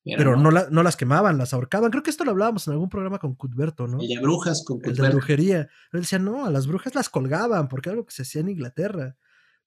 Pero 0.04 0.16
Pero 0.18 0.36
no. 0.36 0.42
no, 0.44 0.50
la- 0.52 0.68
no 0.70 0.82
las 0.82 0.96
quemaban, 0.96 1.36
las 1.38 1.52
ahorcaban. 1.52 1.90
Creo 1.90 2.02
que 2.02 2.10
esto 2.10 2.24
lo 2.24 2.30
hablábamos 2.30 2.66
en 2.66 2.72
algún 2.72 2.88
programa 2.88 3.18
con 3.18 3.34
Cuthberto, 3.34 3.86
¿no? 3.86 4.00
El 4.00 4.08
de 4.08 4.18
brujas 4.20 4.64
con 4.64 4.80
El 4.82 4.94
de 4.94 5.08
brujería. 5.10 5.68
Él 5.92 6.00
decía, 6.00 6.18
no, 6.18 6.46
a 6.46 6.50
las 6.50 6.66
brujas 6.66 6.94
las 6.94 7.08
colgaban, 7.10 7.68
porque 7.68 7.90
era 7.90 7.94
algo 7.94 8.06
que 8.06 8.14
se 8.14 8.22
hacía 8.22 8.40
en 8.40 8.48
Inglaterra. 8.48 9.16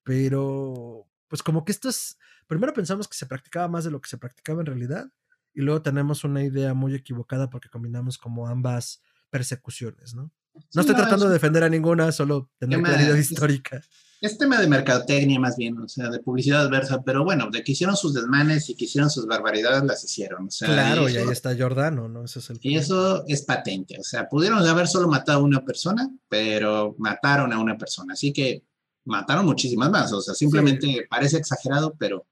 Pero, 0.03 1.07
pues 1.27 1.43
como 1.43 1.63
que 1.63 1.71
esto 1.71 1.89
es, 1.89 2.17
primero 2.47 2.73
pensamos 2.73 3.07
que 3.07 3.15
se 3.15 3.25
practicaba 3.27 3.67
más 3.67 3.83
de 3.83 3.91
lo 3.91 4.01
que 4.01 4.09
se 4.09 4.17
practicaba 4.17 4.61
en 4.61 4.65
realidad, 4.65 5.11
y 5.53 5.61
luego 5.61 5.81
tenemos 5.81 6.23
una 6.23 6.43
idea 6.43 6.73
muy 6.73 6.95
equivocada 6.95 7.49
porque 7.49 7.69
combinamos 7.69 8.17
como 8.17 8.47
ambas 8.47 9.03
persecuciones, 9.29 10.15
¿no? 10.15 10.31
No 10.73 10.81
estoy 10.81 10.95
tratando 10.95 11.27
de 11.27 11.33
defender 11.33 11.63
a 11.63 11.69
ninguna, 11.69 12.11
solo 12.11 12.49
tener 12.57 12.81
claridad 12.81 13.15
histórica. 13.15 13.81
Es 14.21 14.37
tema 14.37 14.59
de 14.59 14.67
mercadotecnia 14.67 15.39
más 15.39 15.57
bien, 15.57 15.79
o 15.79 15.87
sea, 15.87 16.09
de 16.09 16.19
publicidad 16.19 16.61
adversa, 16.61 17.01
pero 17.01 17.23
bueno, 17.23 17.49
de 17.51 17.63
que 17.63 17.71
hicieron 17.71 17.97
sus 17.97 18.13
desmanes 18.13 18.69
y 18.69 18.75
que 18.75 18.85
hicieron 18.85 19.09
sus 19.09 19.25
barbaridades, 19.25 19.83
las 19.83 20.03
hicieron. 20.03 20.45
O 20.45 20.51
sea, 20.51 20.67
Claro, 20.67 21.09
y 21.09 21.15
eso, 21.15 21.25
ahí 21.25 21.31
está 21.31 21.55
Giordano, 21.55 22.07
¿no? 22.07 22.25
Ese 22.25 22.37
es 22.37 22.49
el 22.51 22.59
y 22.61 22.77
eso 22.77 23.25
es 23.27 23.41
patente, 23.41 23.97
o 23.99 24.03
sea, 24.03 24.29
pudieron 24.29 24.59
haber 24.59 24.87
solo 24.87 25.07
matado 25.07 25.39
a 25.39 25.43
una 25.43 25.65
persona, 25.65 26.07
pero 26.29 26.95
mataron 26.99 27.51
a 27.51 27.59
una 27.59 27.79
persona, 27.79 28.13
así 28.13 28.31
que 28.31 28.63
mataron 29.05 29.43
muchísimas 29.43 29.89
más, 29.89 30.13
o 30.13 30.21
sea, 30.21 30.35
simplemente 30.35 31.07
parece 31.09 31.37
exagerado, 31.37 31.95
pero, 31.97 32.27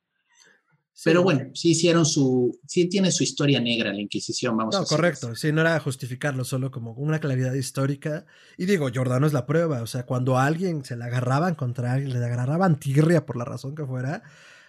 pero 1.04 1.24
bueno, 1.24 1.52
sí 1.54 1.72
hicieron 1.72 2.06
su, 2.06 2.60
sí 2.68 2.90
tiene 2.90 3.12
su 3.12 3.24
historia 3.24 3.60
negra 3.60 3.94
la 3.94 4.02
Inquisición, 4.02 4.58
vamos 4.58 4.76
a 4.76 4.80
No, 4.80 4.84
decir 4.84 4.98
correcto. 4.98 5.36
Sí, 5.36 5.52
no 5.52 5.62
era 5.62 5.80
justificarlo, 5.80 6.44
solo 6.44 6.72
como 6.72 6.94
una 6.94 7.20
claridad 7.20 7.54
histórica. 7.54 8.26
Y 8.58 8.66
digo, 8.66 8.90
Giordano 8.90 9.26
es 9.28 9.34
la 9.34 9.46
prueba. 9.46 9.82
O 9.82 9.88
sea, 9.88 10.06
cuando 10.06 10.38
a 10.38 10.46
alguien 10.46 10.84
se 10.84 10.98
le 10.98 11.06
agarraban 11.06 11.56
contra 11.56 11.94
alguien, 11.94 12.20
le 12.20 12.26
agarraban 12.26 12.80
tirria 12.80 13.26
por 13.26 13.38
la 13.38 13.46
razón 13.46 13.76
que 13.76 13.86
fuera. 13.86 14.24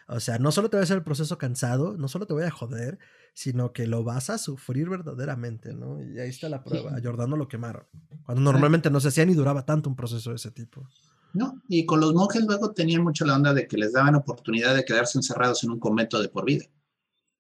O 0.07 0.21
sea, 0.21 0.39
no 0.39 0.51
solo 0.51 0.71
te 0.71 0.77
va 0.77 0.81
a 0.81 0.85
hacer 0.85 0.97
el 0.97 1.05
proceso 1.05 1.39
cansado, 1.39 1.97
no 1.97 2.09
solo 2.09 2.27
te 2.27 2.33
voy 2.33 2.43
a 2.43 2.51
joder, 2.51 2.99
sino 3.33 3.73
que 3.73 3.87
lo 3.87 4.03
vas 4.03 4.29
a 4.29 4.39
sufrir 4.39 4.89
verdaderamente, 4.89 5.73
¿no? 5.73 6.03
Y 6.03 6.19
ahí 6.19 6.29
está 6.29 6.49
la 6.49 6.65
prueba. 6.65 6.97
A 6.97 7.01
Giordano 7.01 7.37
lo 7.37 7.47
quemaron. 7.47 7.85
Cuando 8.25 8.43
normalmente 8.43 8.91
no 8.91 8.99
se 9.01 9.09
hacía 9.09 9.25
ni 9.25 9.35
duraba 9.35 9.65
tanto 9.65 9.89
un 9.89 9.97
proceso 9.97 10.31
de 10.31 10.37
ese 10.37 10.51
tipo. 10.51 10.89
¿No? 11.35 11.63
Y 11.69 11.87
con 11.87 12.01
los 12.01 12.15
monjes 12.15 12.45
luego 12.45 12.73
tenían 12.73 13.03
mucho 13.03 13.25
la 13.25 13.37
onda 13.37 13.53
de 13.55 13.67
que 13.67 13.77
les 13.77 13.93
daban 13.93 14.15
oportunidad 14.15 14.75
de 14.75 14.85
quedarse 14.85 15.19
encerrados 15.19 15.63
en 15.65 15.71
un 15.71 15.79
convento 15.81 16.21
de 16.21 16.29
por 16.29 16.45
vida. 16.45 16.65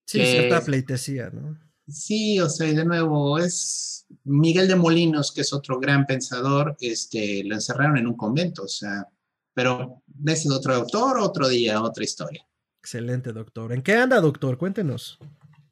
Sí, 0.06 0.18
Que- 0.18 0.26
cierta 0.32 0.60
pleitesía, 0.64 1.30
¿no? 1.30 1.58
Sí, 1.88 2.38
o 2.38 2.48
sea, 2.48 2.68
y 2.68 2.74
de 2.74 2.84
nuevo, 2.84 3.38
es 3.38 4.06
Miguel 4.24 4.68
de 4.68 4.76
Molinos, 4.76 5.32
que 5.32 5.40
es 5.40 5.52
otro 5.52 5.80
gran 5.80 6.06
pensador, 6.06 6.76
este, 6.80 7.42
lo 7.44 7.56
encerraron 7.56 7.98
en 7.98 8.06
un 8.06 8.16
convento, 8.16 8.62
o 8.62 8.68
sea, 8.68 9.08
pero 9.52 10.02
ese 10.24 10.46
es 10.48 10.50
otro 10.54 10.74
autor, 10.74 11.18
otro 11.18 11.48
día, 11.48 11.82
otra 11.82 12.04
historia. 12.04 12.46
Excelente, 12.80 13.32
doctor. 13.32 13.72
¿En 13.72 13.82
qué 13.82 13.94
anda, 13.94 14.20
doctor? 14.20 14.56
Cuéntenos. 14.56 15.18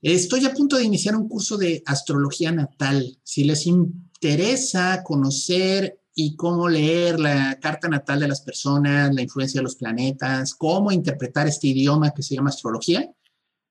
Estoy 0.03 0.45
a 0.45 0.53
punto 0.53 0.77
de 0.77 0.85
iniciar 0.85 1.15
un 1.17 1.29
curso 1.29 1.57
de 1.57 1.83
astrología 1.87 2.51
natal. 2.53 3.19
Si 3.23 3.45
les 3.45 3.67
interesa 3.67 5.03
conocer 5.05 5.98
y 6.21 6.35
cómo 6.35 6.69
leer 6.69 7.21
la 7.21 7.61
carta 7.61 7.87
natal 7.89 8.19
de 8.19 8.27
las 8.27 8.41
personas, 8.41 9.15
la 9.15 9.23
influencia 9.23 9.61
de 9.61 9.63
los 9.63 9.77
planetas, 9.77 10.53
cómo 10.53 10.91
interpretar 10.91 11.47
este 11.47 11.69
idioma 11.69 12.11
que 12.11 12.25
se 12.25 12.35
llama 12.35 12.49
astrología, 12.51 13.09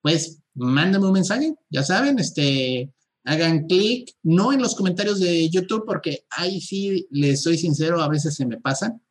pues 0.02 0.40
mándame 0.54 1.08
un 1.08 1.12
mensaje, 1.12 1.54
ya 1.70 1.84
saben, 1.84 2.20
este, 2.20 2.90
hagan 3.26 3.68
clic, 3.68 4.16
no 4.24 4.54
en 4.54 4.62
los 4.62 4.76
comentarios 4.76 5.20
de 5.20 5.50
YouTube, 5.50 5.84
porque 5.86 6.24
ahí 6.30 6.62
sí, 6.62 7.06
les 7.12 7.42
soy 7.42 7.58
sincero, 7.58 8.02
a 8.02 8.08
veces 8.08 8.36
se 8.36 8.46
me 8.46 8.62
pasan, 8.62 9.02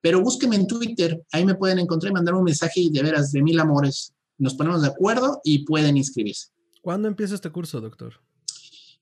pero 0.00 0.22
búsquenme 0.22 0.56
en 0.56 0.66
Twitter, 0.66 1.22
ahí 1.32 1.44
me 1.44 1.56
pueden 1.56 1.80
encontrar 1.80 2.10
y 2.10 2.14
mandar 2.14 2.36
un 2.36 2.44
mensaje 2.44 2.80
y 2.80 2.90
de 2.90 3.02
veras, 3.02 3.32
de 3.32 3.42
mil 3.42 3.60
amores, 3.60 4.14
nos 4.38 4.54
ponemos 4.54 4.80
de 4.80 4.88
acuerdo 4.88 5.42
y 5.44 5.66
pueden 5.66 5.98
inscribirse. 5.98 6.48
¿Cuándo 6.80 7.06
empieza 7.06 7.34
este 7.34 7.50
curso, 7.50 7.82
doctor? 7.82 8.14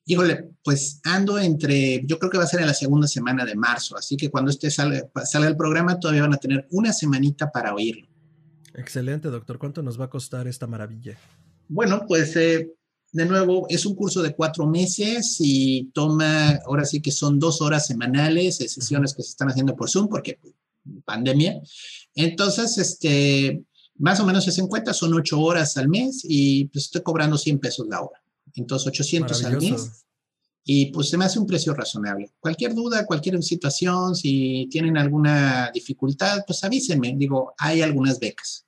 Híjole, 0.08 0.50
pues 0.62 1.00
ando 1.02 1.36
entre, 1.38 2.02
yo 2.06 2.18
creo 2.18 2.30
que 2.30 2.38
va 2.38 2.44
a 2.44 2.48
ser 2.48 2.60
en 2.60 2.68
la 2.68 2.74
segunda 2.74 3.08
semana 3.08 3.44
de 3.44 3.56
marzo, 3.56 3.96
así 3.96 4.16
que 4.16 4.30
cuando 4.30 4.52
este 4.52 4.70
salga, 4.70 5.02
salga 5.24 5.48
el 5.48 5.56
programa 5.56 5.98
todavía 5.98 6.22
van 6.22 6.34
a 6.34 6.38
tener 6.38 6.68
una 6.70 6.92
semanita 6.92 7.50
para 7.50 7.74
oírlo. 7.74 8.06
Excelente, 8.74 9.28
doctor. 9.28 9.58
¿Cuánto 9.58 9.82
nos 9.82 10.00
va 10.00 10.04
a 10.04 10.10
costar 10.10 10.46
esta 10.46 10.68
maravilla? 10.68 11.18
Bueno, 11.68 12.04
pues 12.06 12.36
eh, 12.36 12.72
de 13.12 13.26
nuevo, 13.26 13.66
es 13.68 13.86
un 13.86 13.96
curso 13.96 14.22
de 14.22 14.34
cuatro 14.34 14.66
meses 14.66 15.38
y 15.40 15.90
toma, 15.92 16.60
ahora 16.66 16.84
sí 16.84 17.00
que 17.00 17.10
son 17.10 17.38
dos 17.38 17.60
horas 17.60 17.86
semanales, 17.86 18.58
sesiones 18.58 19.14
que 19.14 19.22
se 19.22 19.30
están 19.30 19.48
haciendo 19.48 19.74
por 19.74 19.90
Zoom 19.90 20.08
porque 20.08 20.38
pues, 20.40 20.54
pandemia. 21.04 21.60
Entonces, 22.14 22.78
este, 22.78 23.64
más 23.96 24.20
o 24.20 24.26
menos 24.26 24.44
se 24.44 24.60
en 24.60 24.68
cuenta, 24.68 24.92
son 24.92 25.14
ocho 25.14 25.40
horas 25.40 25.76
al 25.76 25.88
mes 25.88 26.20
y 26.24 26.66
pues 26.66 26.84
estoy 26.84 27.02
cobrando 27.02 27.38
100 27.38 27.58
pesos 27.58 27.86
la 27.88 28.02
hora. 28.02 28.22
Entonces, 28.56 28.88
800 28.88 29.44
al 29.44 29.60
mes. 29.60 30.06
Y 30.68 30.86
pues 30.86 31.08
se 31.10 31.16
me 31.16 31.24
hace 31.24 31.38
un 31.38 31.46
precio 31.46 31.72
razonable. 31.74 32.32
Cualquier 32.40 32.74
duda, 32.74 33.06
cualquier 33.06 33.40
situación, 33.42 34.16
si 34.16 34.68
tienen 34.68 34.98
alguna 34.98 35.70
dificultad, 35.72 36.42
pues 36.44 36.64
avísenme. 36.64 37.14
Digo, 37.16 37.54
hay 37.56 37.82
algunas 37.82 38.18
becas. 38.18 38.66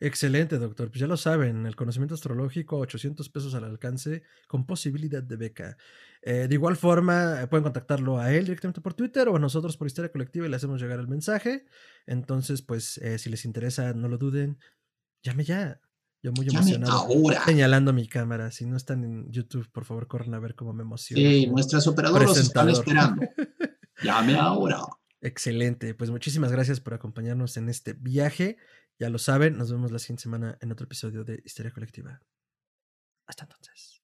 Excelente, 0.00 0.58
doctor. 0.58 0.90
Pues 0.90 0.98
ya 0.98 1.06
lo 1.06 1.16
saben, 1.16 1.64
el 1.64 1.76
conocimiento 1.76 2.16
astrológico, 2.16 2.76
800 2.78 3.28
pesos 3.28 3.54
al 3.54 3.62
alcance, 3.62 4.24
con 4.48 4.66
posibilidad 4.66 5.22
de 5.22 5.36
beca. 5.36 5.76
Eh, 6.22 6.48
de 6.48 6.54
igual 6.56 6.76
forma, 6.76 7.46
pueden 7.48 7.62
contactarlo 7.62 8.18
a 8.18 8.34
él 8.34 8.46
directamente 8.46 8.80
por 8.80 8.94
Twitter 8.94 9.28
o 9.28 9.36
a 9.36 9.38
nosotros 9.38 9.76
por 9.76 9.86
Historia 9.86 10.10
Colectiva 10.10 10.44
y 10.44 10.48
le 10.50 10.56
hacemos 10.56 10.82
llegar 10.82 10.98
el 10.98 11.06
mensaje. 11.06 11.66
Entonces, 12.04 12.62
pues, 12.62 12.98
eh, 12.98 13.16
si 13.20 13.30
les 13.30 13.44
interesa, 13.44 13.92
no 13.92 14.08
lo 14.08 14.18
duden, 14.18 14.58
llame 15.22 15.44
ya. 15.44 15.80
Yo 16.22 16.30
muy 16.32 16.46
emocionado. 16.48 17.08
Señalando 17.44 17.92
mi 17.92 18.06
cámara. 18.06 18.52
Si 18.52 18.64
no 18.64 18.76
están 18.76 19.02
en 19.02 19.30
YouTube, 19.30 19.68
por 19.72 19.84
favor, 19.84 20.06
corren 20.06 20.34
a 20.34 20.38
ver 20.38 20.54
cómo 20.54 20.72
me 20.72 20.82
emociona. 20.82 21.20
Sí, 21.20 21.46
nuestras 21.48 21.86
operadoras 21.88 22.36
están 22.36 22.68
esperando. 22.68 23.22
llame 24.02 24.36
ahora. 24.36 24.78
Excelente. 25.20 25.94
Pues 25.94 26.10
muchísimas 26.10 26.52
gracias 26.52 26.80
por 26.80 26.94
acompañarnos 26.94 27.56
en 27.56 27.68
este 27.68 27.94
viaje. 27.94 28.56
Ya 28.98 29.08
lo 29.08 29.18
saben, 29.18 29.56
nos 29.56 29.72
vemos 29.72 29.90
la 29.90 29.98
siguiente 29.98 30.22
semana 30.22 30.58
en 30.60 30.70
otro 30.70 30.84
episodio 30.84 31.24
de 31.24 31.42
Historia 31.44 31.72
Colectiva. 31.72 32.20
Hasta 33.26 33.44
entonces. 33.44 34.01